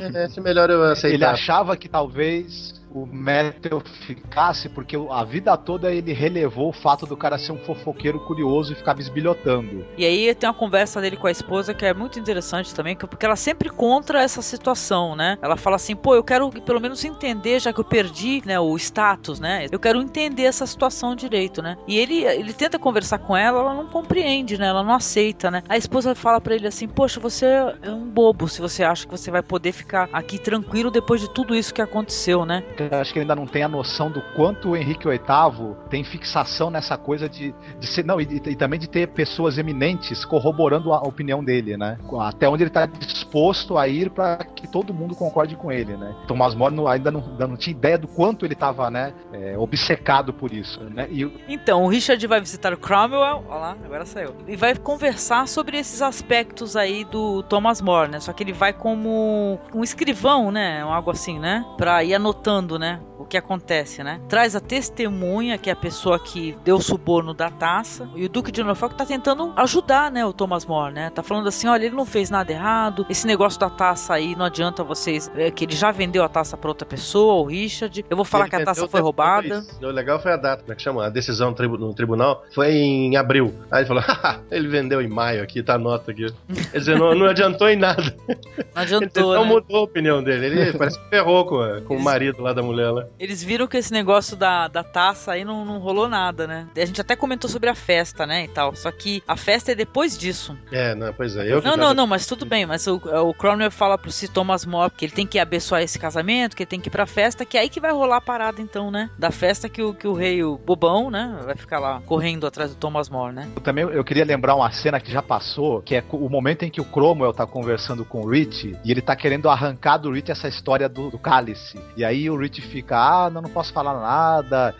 É, 0.00 0.24
é 0.36 0.40
melhor 0.40 0.70
eu 0.70 0.82
ele 0.82 0.92
aceitar. 0.92 1.32
achava 1.32 1.76
que 1.76 1.88
talvez 1.88 2.79
o 2.92 3.06
Metal 3.06 3.80
ficasse 4.06 4.68
porque 4.68 4.96
a 5.10 5.24
vida 5.24 5.56
toda 5.56 5.92
ele 5.92 6.12
relevou 6.12 6.68
o 6.68 6.72
fato 6.72 7.06
do 7.06 7.16
cara 7.16 7.38
ser 7.38 7.52
um 7.52 7.58
fofoqueiro 7.58 8.20
curioso 8.20 8.72
e 8.72 8.76
ficar 8.76 8.94
bisbilhotando. 8.94 9.84
E 9.96 10.04
aí 10.04 10.34
tem 10.34 10.48
uma 10.48 10.54
conversa 10.54 11.00
dele 11.00 11.16
com 11.16 11.26
a 11.26 11.30
esposa 11.30 11.72
que 11.74 11.84
é 11.84 11.94
muito 11.94 12.18
interessante 12.18 12.74
também, 12.74 12.96
que- 12.96 13.06
porque 13.06 13.24
ela 13.26 13.36
sempre 13.36 13.70
contra 13.70 14.22
essa 14.22 14.42
situação, 14.42 15.14
né? 15.14 15.38
Ela 15.42 15.56
fala 15.56 15.76
assim, 15.76 15.94
pô, 15.94 16.14
eu 16.14 16.24
quero 16.24 16.50
pelo 16.50 16.80
menos 16.80 17.04
entender, 17.04 17.60
já 17.60 17.72
que 17.72 17.80
eu 17.80 17.84
perdi, 17.84 18.42
né, 18.44 18.58
o 18.58 18.76
status, 18.76 19.38
né? 19.40 19.66
Eu 19.70 19.78
quero 19.78 20.00
entender 20.00 20.44
essa 20.44 20.66
situação 20.66 21.14
direito, 21.14 21.62
né? 21.62 21.76
E 21.86 21.98
ele, 21.98 22.24
ele 22.24 22.52
tenta 22.52 22.78
conversar 22.78 23.18
com 23.18 23.36
ela, 23.36 23.60
ela 23.60 23.74
não 23.74 23.86
compreende, 23.86 24.58
né? 24.58 24.66
Ela 24.66 24.82
não 24.82 24.94
aceita, 24.94 25.50
né? 25.50 25.62
A 25.68 25.76
esposa 25.76 26.14
fala 26.14 26.40
pra 26.40 26.54
ele 26.54 26.66
assim, 26.66 26.88
poxa, 26.88 27.20
você 27.20 27.46
é 27.82 27.90
um 27.90 28.08
bobo 28.08 28.48
se 28.48 28.60
você 28.60 28.82
acha 28.82 29.06
que 29.06 29.10
você 29.12 29.30
vai 29.30 29.42
poder 29.42 29.72
ficar 29.72 30.08
aqui 30.12 30.38
tranquilo 30.38 30.90
depois 30.90 31.20
de 31.20 31.28
tudo 31.32 31.54
isso 31.54 31.72
que 31.74 31.82
aconteceu, 31.82 32.44
né? 32.44 32.64
Acho 32.90 33.12
que 33.12 33.18
ele 33.18 33.24
ainda 33.24 33.36
não 33.36 33.46
tem 33.46 33.62
a 33.62 33.68
noção 33.68 34.10
do 34.10 34.20
quanto 34.34 34.70
o 34.70 34.76
Henrique 34.76 35.08
VIII 35.08 35.76
tem 35.88 36.04
fixação 36.04 36.70
nessa 36.70 36.96
coisa 36.96 37.28
de, 37.28 37.54
de 37.78 37.86
ser. 37.86 38.04
Não, 38.04 38.20
e, 38.20 38.24
e 38.24 38.56
também 38.56 38.78
de 38.78 38.88
ter 38.88 39.08
pessoas 39.08 39.58
eminentes 39.58 40.24
corroborando 40.24 40.92
a 40.92 41.00
opinião 41.00 41.42
dele, 41.42 41.76
né? 41.76 41.98
Até 42.20 42.48
onde 42.48 42.62
ele 42.62 42.70
está 42.70 42.86
disposto 42.86 43.76
a 43.76 43.88
ir 43.88 44.10
para 44.10 44.36
que 44.38 44.66
todo 44.66 44.94
mundo 44.94 45.14
concorde 45.14 45.56
com 45.56 45.70
ele, 45.70 45.96
né? 45.96 46.14
Thomas 46.26 46.54
More 46.54 46.74
ainda, 46.88 47.10
não, 47.10 47.20
ainda 47.20 47.46
não 47.46 47.56
tinha 47.56 47.76
ideia 47.76 47.98
do 47.98 48.08
quanto 48.08 48.44
ele 48.44 48.54
estava, 48.54 48.90
né? 48.90 49.12
é, 49.32 49.56
obcecado 49.56 50.32
por 50.32 50.52
isso, 50.52 50.80
né? 50.84 51.08
E 51.10 51.30
Então, 51.48 51.84
o 51.84 51.88
Richard 51.88 52.24
vai 52.26 52.40
visitar 52.40 52.72
o 52.72 52.76
Cromwell, 52.76 53.44
olha 53.48 53.60
lá, 53.60 53.76
agora 53.84 54.04
saiu. 54.04 54.34
E 54.46 54.56
vai 54.56 54.74
conversar 54.76 55.46
sobre 55.48 55.78
esses 55.78 56.02
aspectos 56.02 56.76
aí 56.76 57.04
do 57.04 57.42
Thomas 57.44 57.80
More, 57.80 58.10
né? 58.10 58.20
Só 58.20 58.32
que 58.32 58.42
ele 58.42 58.52
vai 58.52 58.72
como 58.72 59.58
um 59.74 59.82
escrivão, 59.82 60.50
né? 60.50 60.82
Algo 60.82 61.10
assim, 61.10 61.38
né? 61.38 61.64
Pra 61.76 62.02
ir 62.04 62.14
anotando, 62.14 62.69
né? 62.78 63.00
Que 63.30 63.36
acontece, 63.36 64.02
né? 64.02 64.20
Traz 64.28 64.56
a 64.56 64.60
testemunha, 64.60 65.56
que 65.56 65.70
é 65.70 65.72
a 65.72 65.76
pessoa 65.76 66.18
que 66.18 66.56
deu 66.64 66.76
o 66.76 66.82
suborno 66.82 67.32
da 67.32 67.48
taça, 67.48 68.08
e 68.16 68.24
o 68.24 68.28
Duque 68.28 68.50
de 68.50 68.60
Norfolk 68.62 68.96
tá 68.96 69.06
tentando 69.06 69.52
ajudar, 69.56 70.10
né, 70.10 70.26
o 70.26 70.32
Thomas 70.32 70.66
More, 70.66 70.92
né? 70.92 71.10
Tá 71.10 71.22
falando 71.22 71.46
assim, 71.48 71.68
olha, 71.68 71.86
ele 71.86 71.94
não 71.94 72.04
fez 72.04 72.28
nada 72.28 72.50
errado, 72.50 73.06
esse 73.08 73.26
negócio 73.28 73.58
da 73.60 73.70
taça 73.70 74.14
aí, 74.14 74.34
não 74.34 74.44
adianta 74.46 74.82
vocês, 74.82 75.30
é, 75.36 75.48
que 75.50 75.64
ele 75.64 75.76
já 75.76 75.92
vendeu 75.92 76.24
a 76.24 76.28
taça 76.28 76.56
pra 76.56 76.68
outra 76.68 76.84
pessoa, 76.84 77.34
o 77.34 77.44
Richard, 77.46 78.04
eu 78.10 78.16
vou 78.16 78.24
falar 78.24 78.44
Ele 78.44 78.50
que 78.50 78.56
a 78.56 78.64
taça 78.64 78.88
foi 78.88 79.00
roubada. 79.00 79.64
O 79.80 79.86
legal 79.86 80.18
foi 80.20 80.32
a 80.32 80.36
data, 80.36 80.62
como 80.62 80.72
é 80.72 80.76
que 80.76 80.82
chama? 80.82 81.06
A 81.06 81.08
decisão 81.08 81.50
no 81.50 81.56
tribu- 81.56 81.78
no 81.78 81.94
tribunal 81.94 82.44
foi 82.52 82.72
em 82.72 83.16
abril. 83.16 83.54
Aí 83.70 83.80
ele 83.82 83.86
falou, 83.86 84.02
haha, 84.06 84.40
ele 84.50 84.66
vendeu 84.66 85.00
em 85.00 85.08
maio 85.08 85.40
aqui, 85.42 85.62
tá 85.62 85.74
a 85.74 85.78
nota 85.78 86.10
aqui. 86.10 86.26
Quer 86.72 86.78
dizer, 86.78 86.98
não, 86.98 87.14
não 87.14 87.26
adiantou 87.26 87.68
em 87.68 87.76
nada. 87.76 88.02
Não 88.28 88.34
Ele 88.34 88.70
adiantou, 88.74 89.34
não 89.34 89.42
né? 89.44 89.48
mudou 89.48 89.76
a 89.78 89.82
opinião 89.82 90.22
dele. 90.22 90.46
Ele 90.46 90.72
parece 90.76 90.98
que 90.98 91.08
ferrou 91.08 91.46
com, 91.46 91.80
com 91.86 91.96
o 91.96 92.00
marido 92.02 92.42
lá 92.42 92.52
da 92.52 92.62
mulher 92.62 92.90
lá. 92.90 93.06
Eles 93.20 93.44
viram 93.44 93.66
que 93.66 93.76
esse 93.76 93.92
negócio 93.92 94.34
da, 94.34 94.66
da 94.66 94.82
taça 94.82 95.32
aí 95.32 95.44
não, 95.44 95.62
não 95.62 95.78
rolou 95.78 96.08
nada, 96.08 96.46
né? 96.46 96.66
A 96.74 96.84
gente 96.86 97.02
até 97.02 97.14
comentou 97.14 97.50
sobre 97.50 97.68
a 97.68 97.74
festa, 97.74 98.26
né, 98.26 98.44
e 98.44 98.48
tal. 98.48 98.74
Só 98.74 98.90
que 98.90 99.22
a 99.28 99.36
festa 99.36 99.72
é 99.72 99.74
depois 99.74 100.16
disso. 100.16 100.56
É, 100.72 100.94
não, 100.94 101.12
pois 101.12 101.36
é. 101.36 101.52
Eu 101.52 101.60
não, 101.60 101.76
não, 101.76 101.92
não, 101.92 102.06
mas 102.06 102.24
tudo 102.24 102.46
bem. 102.46 102.64
Mas 102.64 102.86
o, 102.86 102.96
o 102.96 103.34
Cromwell 103.34 103.70
fala 103.70 103.98
pro 103.98 104.10
Sir 104.10 104.30
Thomas 104.30 104.64
More 104.64 104.90
que 104.90 105.04
ele 105.04 105.12
tem 105.12 105.26
que 105.26 105.38
abençoar 105.38 105.82
esse 105.82 105.98
casamento, 105.98 106.56
que 106.56 106.62
ele 106.62 106.70
tem 106.70 106.80
que 106.80 106.88
ir 106.88 106.90
pra 106.90 107.04
festa, 107.04 107.44
que 107.44 107.58
é 107.58 107.60
aí 107.60 107.68
que 107.68 107.78
vai 107.78 107.92
rolar 107.92 108.16
a 108.16 108.20
parada, 108.22 108.62
então, 108.62 108.90
né? 108.90 109.10
Da 109.18 109.30
festa 109.30 109.68
que 109.68 109.82
o, 109.82 109.92
que 109.92 110.08
o 110.08 110.14
rei, 110.14 110.42
o 110.42 110.56
bobão, 110.56 111.10
né, 111.10 111.40
vai 111.44 111.54
ficar 111.56 111.78
lá 111.78 112.00
correndo 112.06 112.46
atrás 112.46 112.70
do 112.70 112.76
Thomas 112.76 113.10
More, 113.10 113.34
né? 113.34 113.48
Eu 113.54 113.60
também 113.60 113.84
eu 113.84 114.02
queria 114.02 114.24
lembrar 114.24 114.54
uma 114.54 114.70
cena 114.72 114.98
que 114.98 115.12
já 115.12 115.20
passou, 115.20 115.82
que 115.82 115.94
é 115.94 116.04
o 116.10 116.28
momento 116.28 116.64
em 116.64 116.70
que 116.70 116.80
o 116.80 116.84
Cromwell 116.84 117.34
tá 117.34 117.46
conversando 117.46 118.02
com 118.02 118.22
o 118.22 118.28
Rich 118.30 118.76
e 118.82 118.90
ele 118.90 119.02
tá 119.02 119.14
querendo 119.14 119.48
arrancar 119.48 119.98
do 119.98 120.10
Rich 120.10 120.30
essa 120.30 120.48
história 120.48 120.88
do, 120.88 121.10
do 121.10 121.18
cálice. 121.18 121.78
E 121.96 122.04
aí 122.04 122.30
o 122.30 122.36
Rich 122.36 122.62
fica, 122.62 122.96
ah, 123.10 123.30
não, 123.30 123.42
não 123.42 123.50
posso 123.50 123.72
falar 123.72 123.94
nada, 124.00 124.74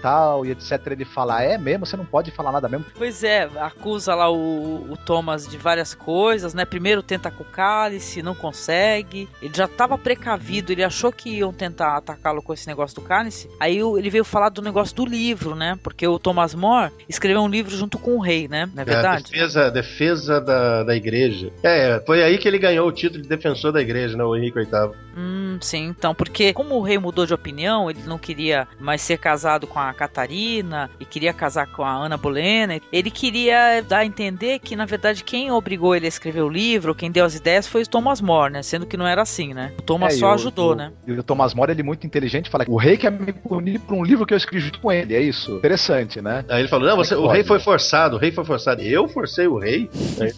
tal, 0.00 0.44
e 0.44 0.50
etc. 0.50 0.80
Ele 0.88 1.04
fala, 1.04 1.42
é 1.42 1.56
mesmo, 1.58 1.86
você 1.86 1.96
não 1.96 2.04
pode 2.04 2.30
falar 2.30 2.52
nada 2.52 2.68
mesmo. 2.68 2.84
Pois 2.96 3.22
é, 3.22 3.48
acusa 3.60 4.14
lá 4.14 4.30
o, 4.30 4.90
o 4.90 4.96
Thomas 4.96 5.46
de 5.46 5.56
várias 5.56 5.94
coisas, 5.94 6.54
né? 6.54 6.64
Primeiro 6.64 7.02
tenta 7.02 7.30
com 7.30 7.42
o 7.42 7.46
cálice, 7.46 8.22
não 8.22 8.34
consegue. 8.34 9.28
Ele 9.40 9.54
já 9.54 9.68
tava 9.68 9.96
precavido, 9.98 10.72
ele 10.72 10.82
achou 10.84 11.12
que 11.12 11.30
iam 11.38 11.52
tentar 11.52 11.96
atacá-lo 11.96 12.42
com 12.42 12.52
esse 12.52 12.66
negócio 12.66 12.94
do 13.00 13.06
cálice. 13.06 13.48
Aí 13.60 13.78
ele 13.78 14.10
veio 14.10 14.24
falar 14.24 14.48
do 14.48 14.62
negócio 14.62 14.94
do 14.96 15.04
livro, 15.04 15.54
né? 15.54 15.78
Porque 15.82 16.06
o 16.06 16.18
Thomas 16.18 16.54
More 16.54 16.92
escreveu 17.08 17.42
um 17.42 17.48
livro 17.48 17.74
junto 17.76 17.98
com 17.98 18.16
o 18.16 18.20
rei, 18.20 18.48
né? 18.48 18.66
Não 18.74 18.80
é 18.80 18.82
É, 18.82 18.84
verdade? 18.84 19.24
defesa, 19.24 19.70
defesa 19.70 20.40
da, 20.40 20.82
da 20.82 20.94
igreja. 20.96 21.52
É, 21.62 22.02
foi 22.06 22.22
aí 22.22 22.38
que 22.38 22.48
ele 22.48 22.58
ganhou 22.58 22.86
o 22.88 22.92
título 22.92 23.22
de 23.22 23.28
defensor 23.28 23.72
da 23.72 23.80
igreja, 23.80 24.16
né? 24.16 24.24
O 24.24 24.36
Henrique 24.36 24.58
VIII. 24.58 24.92
Hum, 25.16 25.58
sim, 25.60 25.86
então, 25.88 26.14
porque 26.14 26.52
como 26.52 26.74
o 26.76 26.82
rei 26.82 26.98
mudou 26.98 27.26
de 27.26 27.34
opinião, 27.34 27.90
ele 27.90 28.02
não 28.06 28.18
queria 28.18 28.66
mais 28.80 29.02
ser 29.02 29.18
casado 29.18 29.66
com 29.66 29.78
a 29.78 29.92
Catarina 29.92 30.90
e 30.98 31.04
queria 31.04 31.32
casar 31.32 31.66
com 31.66 31.82
a 31.84 31.92
Ana 31.92 32.16
Bolena, 32.16 32.80
ele 32.92 33.10
queria 33.10 33.82
dar 33.82 33.98
a 33.98 34.06
entender 34.06 34.58
que, 34.58 34.74
na 34.74 34.84
verdade, 34.86 35.22
quem 35.24 35.50
obrigou 35.50 35.94
ele 35.94 36.06
a 36.06 36.08
escrever 36.08 36.42
o 36.42 36.48
livro, 36.48 36.94
quem 36.94 37.10
deu 37.10 37.24
as 37.24 37.34
ideias 37.34 37.66
foi 37.66 37.82
o 37.82 37.86
Thomas 37.86 38.20
More, 38.20 38.52
né? 38.52 38.62
Sendo 38.62 38.86
que 38.86 38.96
não 38.96 39.06
era 39.06 39.22
assim, 39.22 39.52
né? 39.52 39.72
O 39.78 39.82
Thomas 39.82 40.14
É, 40.14 40.16
só 40.18 40.30
o- 40.30 40.34
ajudou, 40.34 40.72
o- 40.72 40.74
né? 40.74 40.92
E 41.06 41.12
o 41.12 41.22
Thomas 41.22 41.52
More, 41.54 41.72
ele 41.72 41.80
é 41.82 41.84
muito 41.84 42.06
inteligente, 42.06 42.48
fala 42.48 42.64
que 42.64 42.70
o 42.70 42.76
rei 42.76 42.96
quer 42.96 43.10
me 43.12 43.32
punir 43.32 43.80
por 43.80 43.94
um 43.96 44.02
livro 44.04 44.24
que 44.24 44.32
eu 44.32 44.38
escrevi 44.38 44.64
junto 44.64 44.80
com 44.80 44.90
ele, 44.90 45.14
é 45.14 45.20
isso. 45.20 45.56
Interessante, 45.56 46.20
né? 46.22 46.44
Aí 46.48 46.60
ele 46.62 46.68
falou: 46.68 46.88
Não, 46.88 46.96
você, 46.96 47.14
é 47.14 47.16
o 47.16 47.26
rei 47.26 47.44
foi 47.44 47.60
forçado, 47.60 48.16
o 48.16 48.18
rei 48.18 48.32
foi 48.32 48.44
forçado. 48.44 48.80
Eu 48.82 49.06
forcei 49.08 49.46
o 49.46 49.58
rei? 49.58 49.90
Aí 50.20 50.32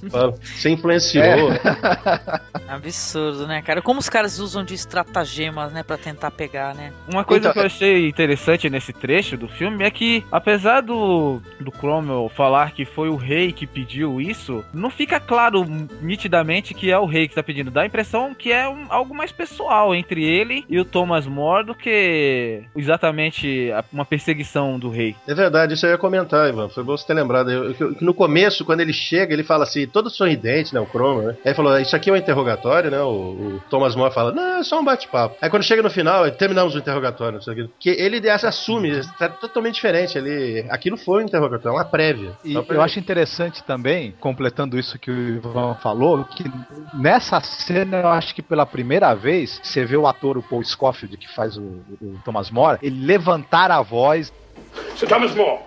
Você 0.56 0.70
influenciou. 0.70 1.50
Absurdo, 2.68 3.46
né, 3.46 3.62
cara? 3.62 3.82
Como 3.82 4.00
os 4.00 4.08
caras 4.08 4.38
usam 4.38 4.63
de 4.64 4.74
estratagemas, 4.74 5.72
né, 5.72 5.82
pra 5.82 5.96
tentar 5.96 6.30
pegar, 6.30 6.74
né? 6.74 6.92
Uma 7.12 7.24
coisa 7.24 7.42
Então, 7.44 7.52
que 7.52 7.58
eu 7.60 7.66
achei 7.66 8.08
interessante 8.08 8.68
nesse 8.70 8.92
trecho 8.92 9.36
do 9.36 9.46
filme 9.48 9.84
é 9.84 9.90
que, 9.90 10.24
apesar 10.32 10.80
do, 10.80 11.40
do 11.60 11.70
Cromwell 11.70 12.28
falar 12.34 12.72
que 12.72 12.84
foi 12.84 13.08
o 13.08 13.16
rei 13.16 13.52
que 13.52 13.66
pediu 13.66 14.20
isso, 14.20 14.64
não 14.72 14.90
fica 14.90 15.20
claro 15.20 15.64
nitidamente 16.00 16.74
que 16.74 16.90
é 16.90 16.98
o 16.98 17.06
rei 17.06 17.26
que 17.26 17.32
está 17.32 17.42
pedindo. 17.42 17.70
Dá 17.70 17.82
a 17.82 17.86
impressão 17.86 18.34
que 18.34 18.52
é 18.52 18.68
um- 18.68 18.86
algo 18.88 19.14
mais 19.14 19.32
pessoal 19.32 19.94
entre 19.94 20.24
ele 20.24 20.64
e 20.68 20.78
o 20.78 20.84
Thomas 20.84 21.26
More 21.26 21.64
do 21.66 21.74
que 21.74 22.62
exatamente 22.76 23.70
uma 23.92 24.04
perseguição 24.04 24.78
do 24.78 24.88
rei. 24.90 25.16
É 25.26 25.34
verdade, 25.34 25.74
isso 25.74 25.86
eu 25.86 25.90
ia 25.90 25.98
comentar, 25.98 26.48
Ivan. 26.48 26.68
Foi 26.68 26.82
bom 26.84 26.96
você 26.96 27.06
ter 27.06 27.14
lembrado. 27.14 27.50
Eu- 27.50 27.74
eu- 27.78 27.96
no 28.00 28.14
começo, 28.14 28.64
quando 28.64 28.80
ele 28.80 28.92
chega, 28.92 29.32
ele 29.32 29.42
fala 29.42 29.64
assim, 29.64 29.86
todo 29.86 30.10
sorridente, 30.10 30.72
né? 30.74 30.80
O 30.80 30.86
Cromwell, 30.86 31.28
né? 31.28 31.32
Aí 31.44 31.50
ele 31.50 31.54
falou: 31.54 31.78
Isso 31.78 31.96
aqui 31.96 32.10
é 32.10 32.12
um 32.12 32.16
interrogatório, 32.16 32.90
né? 32.90 33.00
O, 33.00 33.08
o 33.08 33.62
Thomas 33.70 33.94
More 33.96 34.12
fala: 34.14 34.32
Não, 34.32 34.53
é 34.58 34.62
só 34.64 34.80
um 34.80 34.84
bate-papo. 34.84 35.36
Aí 35.40 35.50
quando 35.50 35.62
chega 35.62 35.82
no 35.82 35.90
final, 35.90 36.30
terminamos 36.32 36.74
o 36.74 36.78
interrogatório, 36.78 37.34
não 37.34 37.42
sei 37.42 37.62
o. 37.62 37.70
Que 37.78 37.90
ele 37.90 38.28
assume, 38.28 38.90
está 38.90 39.28
totalmente 39.28 39.74
diferente. 39.74 40.16
Ele, 40.16 40.66
aquilo 40.70 40.96
foi 40.96 41.22
um 41.22 41.26
interrogatório, 41.26 41.76
é 41.76 41.80
uma 41.80 41.84
prévia. 41.84 42.32
E 42.44 42.54
eu 42.54 42.82
acho 42.82 42.98
interessante 42.98 43.62
também, 43.64 44.12
completando 44.20 44.78
isso 44.78 44.98
que 44.98 45.10
o 45.10 45.36
Ivan 45.36 45.74
falou, 45.76 46.24
que 46.24 46.44
nessa 46.94 47.40
cena 47.40 47.98
eu 48.00 48.08
acho 48.08 48.34
que 48.34 48.42
pela 48.42 48.66
primeira 48.66 49.14
vez 49.14 49.60
você 49.62 49.84
vê 49.84 49.96
o 49.96 50.06
ator, 50.06 50.38
o 50.38 50.42
Paul 50.42 50.64
Scofield, 50.64 51.16
que 51.16 51.32
faz 51.34 51.56
o, 51.56 51.82
o 52.00 52.18
Thomas 52.24 52.50
More, 52.50 52.78
ele 52.82 53.04
levantar 53.04 53.70
a 53.70 53.80
voz, 53.82 54.32
Sir 54.96 55.08
Thomas 55.08 55.34
More, 55.34 55.60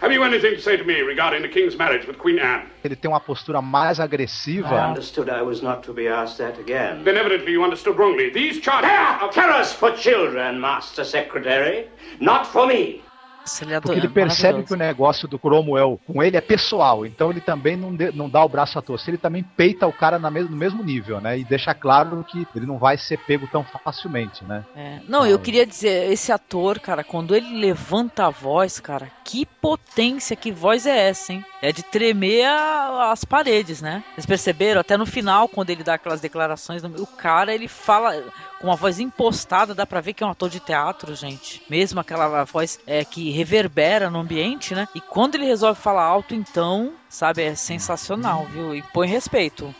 have 0.00 0.12
you 0.12 0.22
anything 0.24 0.54
to 0.54 0.60
say 0.60 0.76
to 0.76 0.84
me 0.84 1.00
regarding 1.00 1.42
the 1.42 1.48
King's 1.48 1.76
marriage 1.76 2.06
with 2.06 2.18
Queen 2.18 2.38
Anne? 2.38 2.70
ele 2.82 2.96
tem 2.96 3.10
uma 3.10 3.20
postura 3.20 3.60
mais 3.60 3.98
I 3.98 4.88
understood 4.88 5.28
I 5.28 5.42
was 5.42 5.62
not 5.62 5.82
to 5.84 5.92
be 5.92 6.08
asked 6.08 6.38
that 6.38 6.58
again. 6.58 7.04
Then 7.04 7.16
evidently 7.16 7.52
you 7.52 7.62
understood 7.62 7.98
wrongly. 7.98 8.30
These 8.30 8.60
charges 8.60 8.90
are 8.90 9.30
Terrors 9.30 9.72
for 9.72 9.92
children, 9.92 10.58
Master 10.60 11.04
Secretary, 11.04 11.88
not 12.20 12.46
for 12.46 12.66
me. 12.66 13.02
Nossa, 13.40 13.64
ele 13.64 13.74
é 13.74 13.80
Porque 13.80 13.98
ele 13.98 14.08
percebe 14.08 14.62
que 14.62 14.72
o 14.72 14.76
negócio 14.76 15.26
do 15.26 15.38
Cromwell 15.38 15.98
com 16.06 16.22
ele 16.22 16.36
é 16.36 16.40
pessoal, 16.40 17.06
então 17.06 17.30
ele 17.30 17.40
também 17.40 17.76
não, 17.76 17.94
dê- 17.94 18.12
não 18.12 18.28
dá 18.28 18.44
o 18.44 18.48
braço 18.48 18.78
a 18.78 18.82
torcer, 18.82 19.08
ele 19.10 19.18
também 19.18 19.42
peita 19.42 19.86
o 19.86 19.92
cara 19.92 20.18
na 20.18 20.30
no 20.30 20.56
mesmo 20.56 20.82
nível, 20.82 21.20
né? 21.20 21.38
E 21.38 21.44
deixa 21.44 21.74
claro 21.74 22.24
que 22.28 22.46
ele 22.54 22.66
não 22.66 22.78
vai 22.78 22.96
ser 22.96 23.18
pego 23.18 23.46
tão 23.50 23.64
facilmente, 23.84 24.44
né? 24.44 24.64
É. 24.76 25.00
Não, 25.08 25.26
eu 25.26 25.38
queria 25.38 25.66
dizer, 25.66 26.10
esse 26.12 26.30
ator, 26.30 26.78
cara, 26.78 27.02
quando 27.02 27.34
ele 27.34 27.58
levanta 27.58 28.26
a 28.26 28.30
voz, 28.30 28.78
cara, 28.78 29.10
que 29.24 29.44
potência, 29.44 30.36
que 30.36 30.52
voz 30.52 30.86
é 30.86 31.08
essa, 31.08 31.32
hein? 31.32 31.44
É 31.62 31.72
de 31.72 31.82
tremer 31.82 32.46
a- 32.46 33.10
as 33.12 33.24
paredes, 33.24 33.82
né? 33.82 34.02
Vocês 34.14 34.26
perceberam? 34.26 34.80
Até 34.80 34.96
no 34.96 35.06
final, 35.06 35.48
quando 35.48 35.70
ele 35.70 35.82
dá 35.84 35.94
aquelas 35.94 36.20
declarações, 36.20 36.82
o 36.84 37.06
cara, 37.06 37.54
ele 37.54 37.68
fala 37.68 38.14
com 38.60 38.66
uma 38.66 38.76
voz 38.76 39.00
impostada, 39.00 39.74
dá 39.74 39.86
pra 39.86 40.00
ver 40.00 40.12
que 40.12 40.22
é 40.22 40.26
um 40.26 40.30
ator 40.30 40.50
de 40.50 40.60
teatro, 40.60 41.14
gente. 41.14 41.62
Mesmo 41.68 41.98
aquela 41.98 42.44
voz 42.44 42.78
é, 42.86 43.04
que 43.04 43.30
reverbera 43.30 44.10
no 44.10 44.20
ambiente, 44.20 44.74
né? 44.74 44.86
E 44.94 45.00
quando 45.00 45.36
ele 45.36 45.46
resolve 45.46 45.80
falar 45.80 46.04
alto, 46.04 46.34
então, 46.34 46.92
sabe, 47.08 47.42
é 47.42 47.54
sensacional, 47.54 48.44
viu? 48.46 48.74
E 48.74 48.82
põe 48.82 49.08
respeito. 49.08 49.74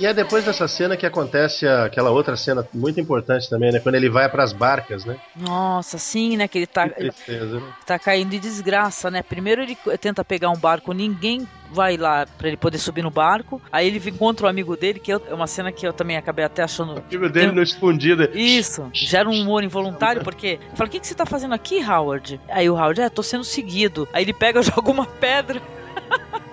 E 0.00 0.06
é 0.06 0.14
depois 0.14 0.42
dessa 0.46 0.66
cena 0.66 0.96
que 0.96 1.04
acontece 1.04 1.68
aquela 1.68 2.08
outra 2.08 2.34
cena 2.34 2.66
muito 2.72 2.98
importante 2.98 3.50
também, 3.50 3.70
né? 3.70 3.80
Quando 3.80 3.96
ele 3.96 4.08
vai 4.08 4.26
pras 4.30 4.50
barcas, 4.50 5.04
né? 5.04 5.18
Nossa, 5.36 5.98
sim, 5.98 6.38
né? 6.38 6.48
Que 6.48 6.60
ele 6.60 6.66
tá. 6.66 6.88
Que 6.88 6.94
tristeza, 6.94 7.60
né? 7.60 7.62
tá 7.84 7.98
caindo 7.98 8.32
em 8.32 8.38
desgraça, 8.38 9.10
né? 9.10 9.22
Primeiro 9.22 9.62
ele 9.62 9.76
tenta 10.00 10.24
pegar 10.24 10.48
um 10.48 10.56
barco, 10.56 10.94
ninguém 10.94 11.46
vai 11.70 11.98
lá 11.98 12.26
pra 12.26 12.48
ele 12.48 12.56
poder 12.56 12.78
subir 12.78 13.02
no 13.02 13.10
barco. 13.10 13.60
Aí 13.70 13.86
ele 13.86 14.00
encontra 14.08 14.46
o 14.46 14.48
amigo 14.48 14.74
dele, 14.74 14.98
que 14.98 15.12
é 15.12 15.18
uma 15.34 15.46
cena 15.46 15.70
que 15.70 15.86
eu 15.86 15.92
também 15.92 16.16
acabei 16.16 16.46
até 16.46 16.62
achando. 16.62 16.94
O 16.94 16.98
amigo 16.98 17.28
dele 17.28 17.52
no 17.52 17.62
escondido. 17.62 18.26
Isso, 18.32 18.88
gera 18.94 19.28
um 19.28 19.38
humor 19.38 19.62
involuntário, 19.62 20.24
porque 20.24 20.58
fala: 20.74 20.88
O 20.88 20.90
que, 20.90 20.98
que 20.98 21.06
você 21.06 21.14
tá 21.14 21.26
fazendo 21.26 21.54
aqui, 21.54 21.84
Howard? 21.84 22.40
Aí 22.48 22.70
o 22.70 22.74
Howard, 22.74 23.02
é, 23.02 23.10
tô 23.10 23.22
sendo 23.22 23.44
seguido. 23.44 24.08
Aí 24.14 24.24
ele 24.24 24.32
pega, 24.32 24.62
joga 24.64 24.90
uma 24.90 25.04
pedra. 25.04 25.60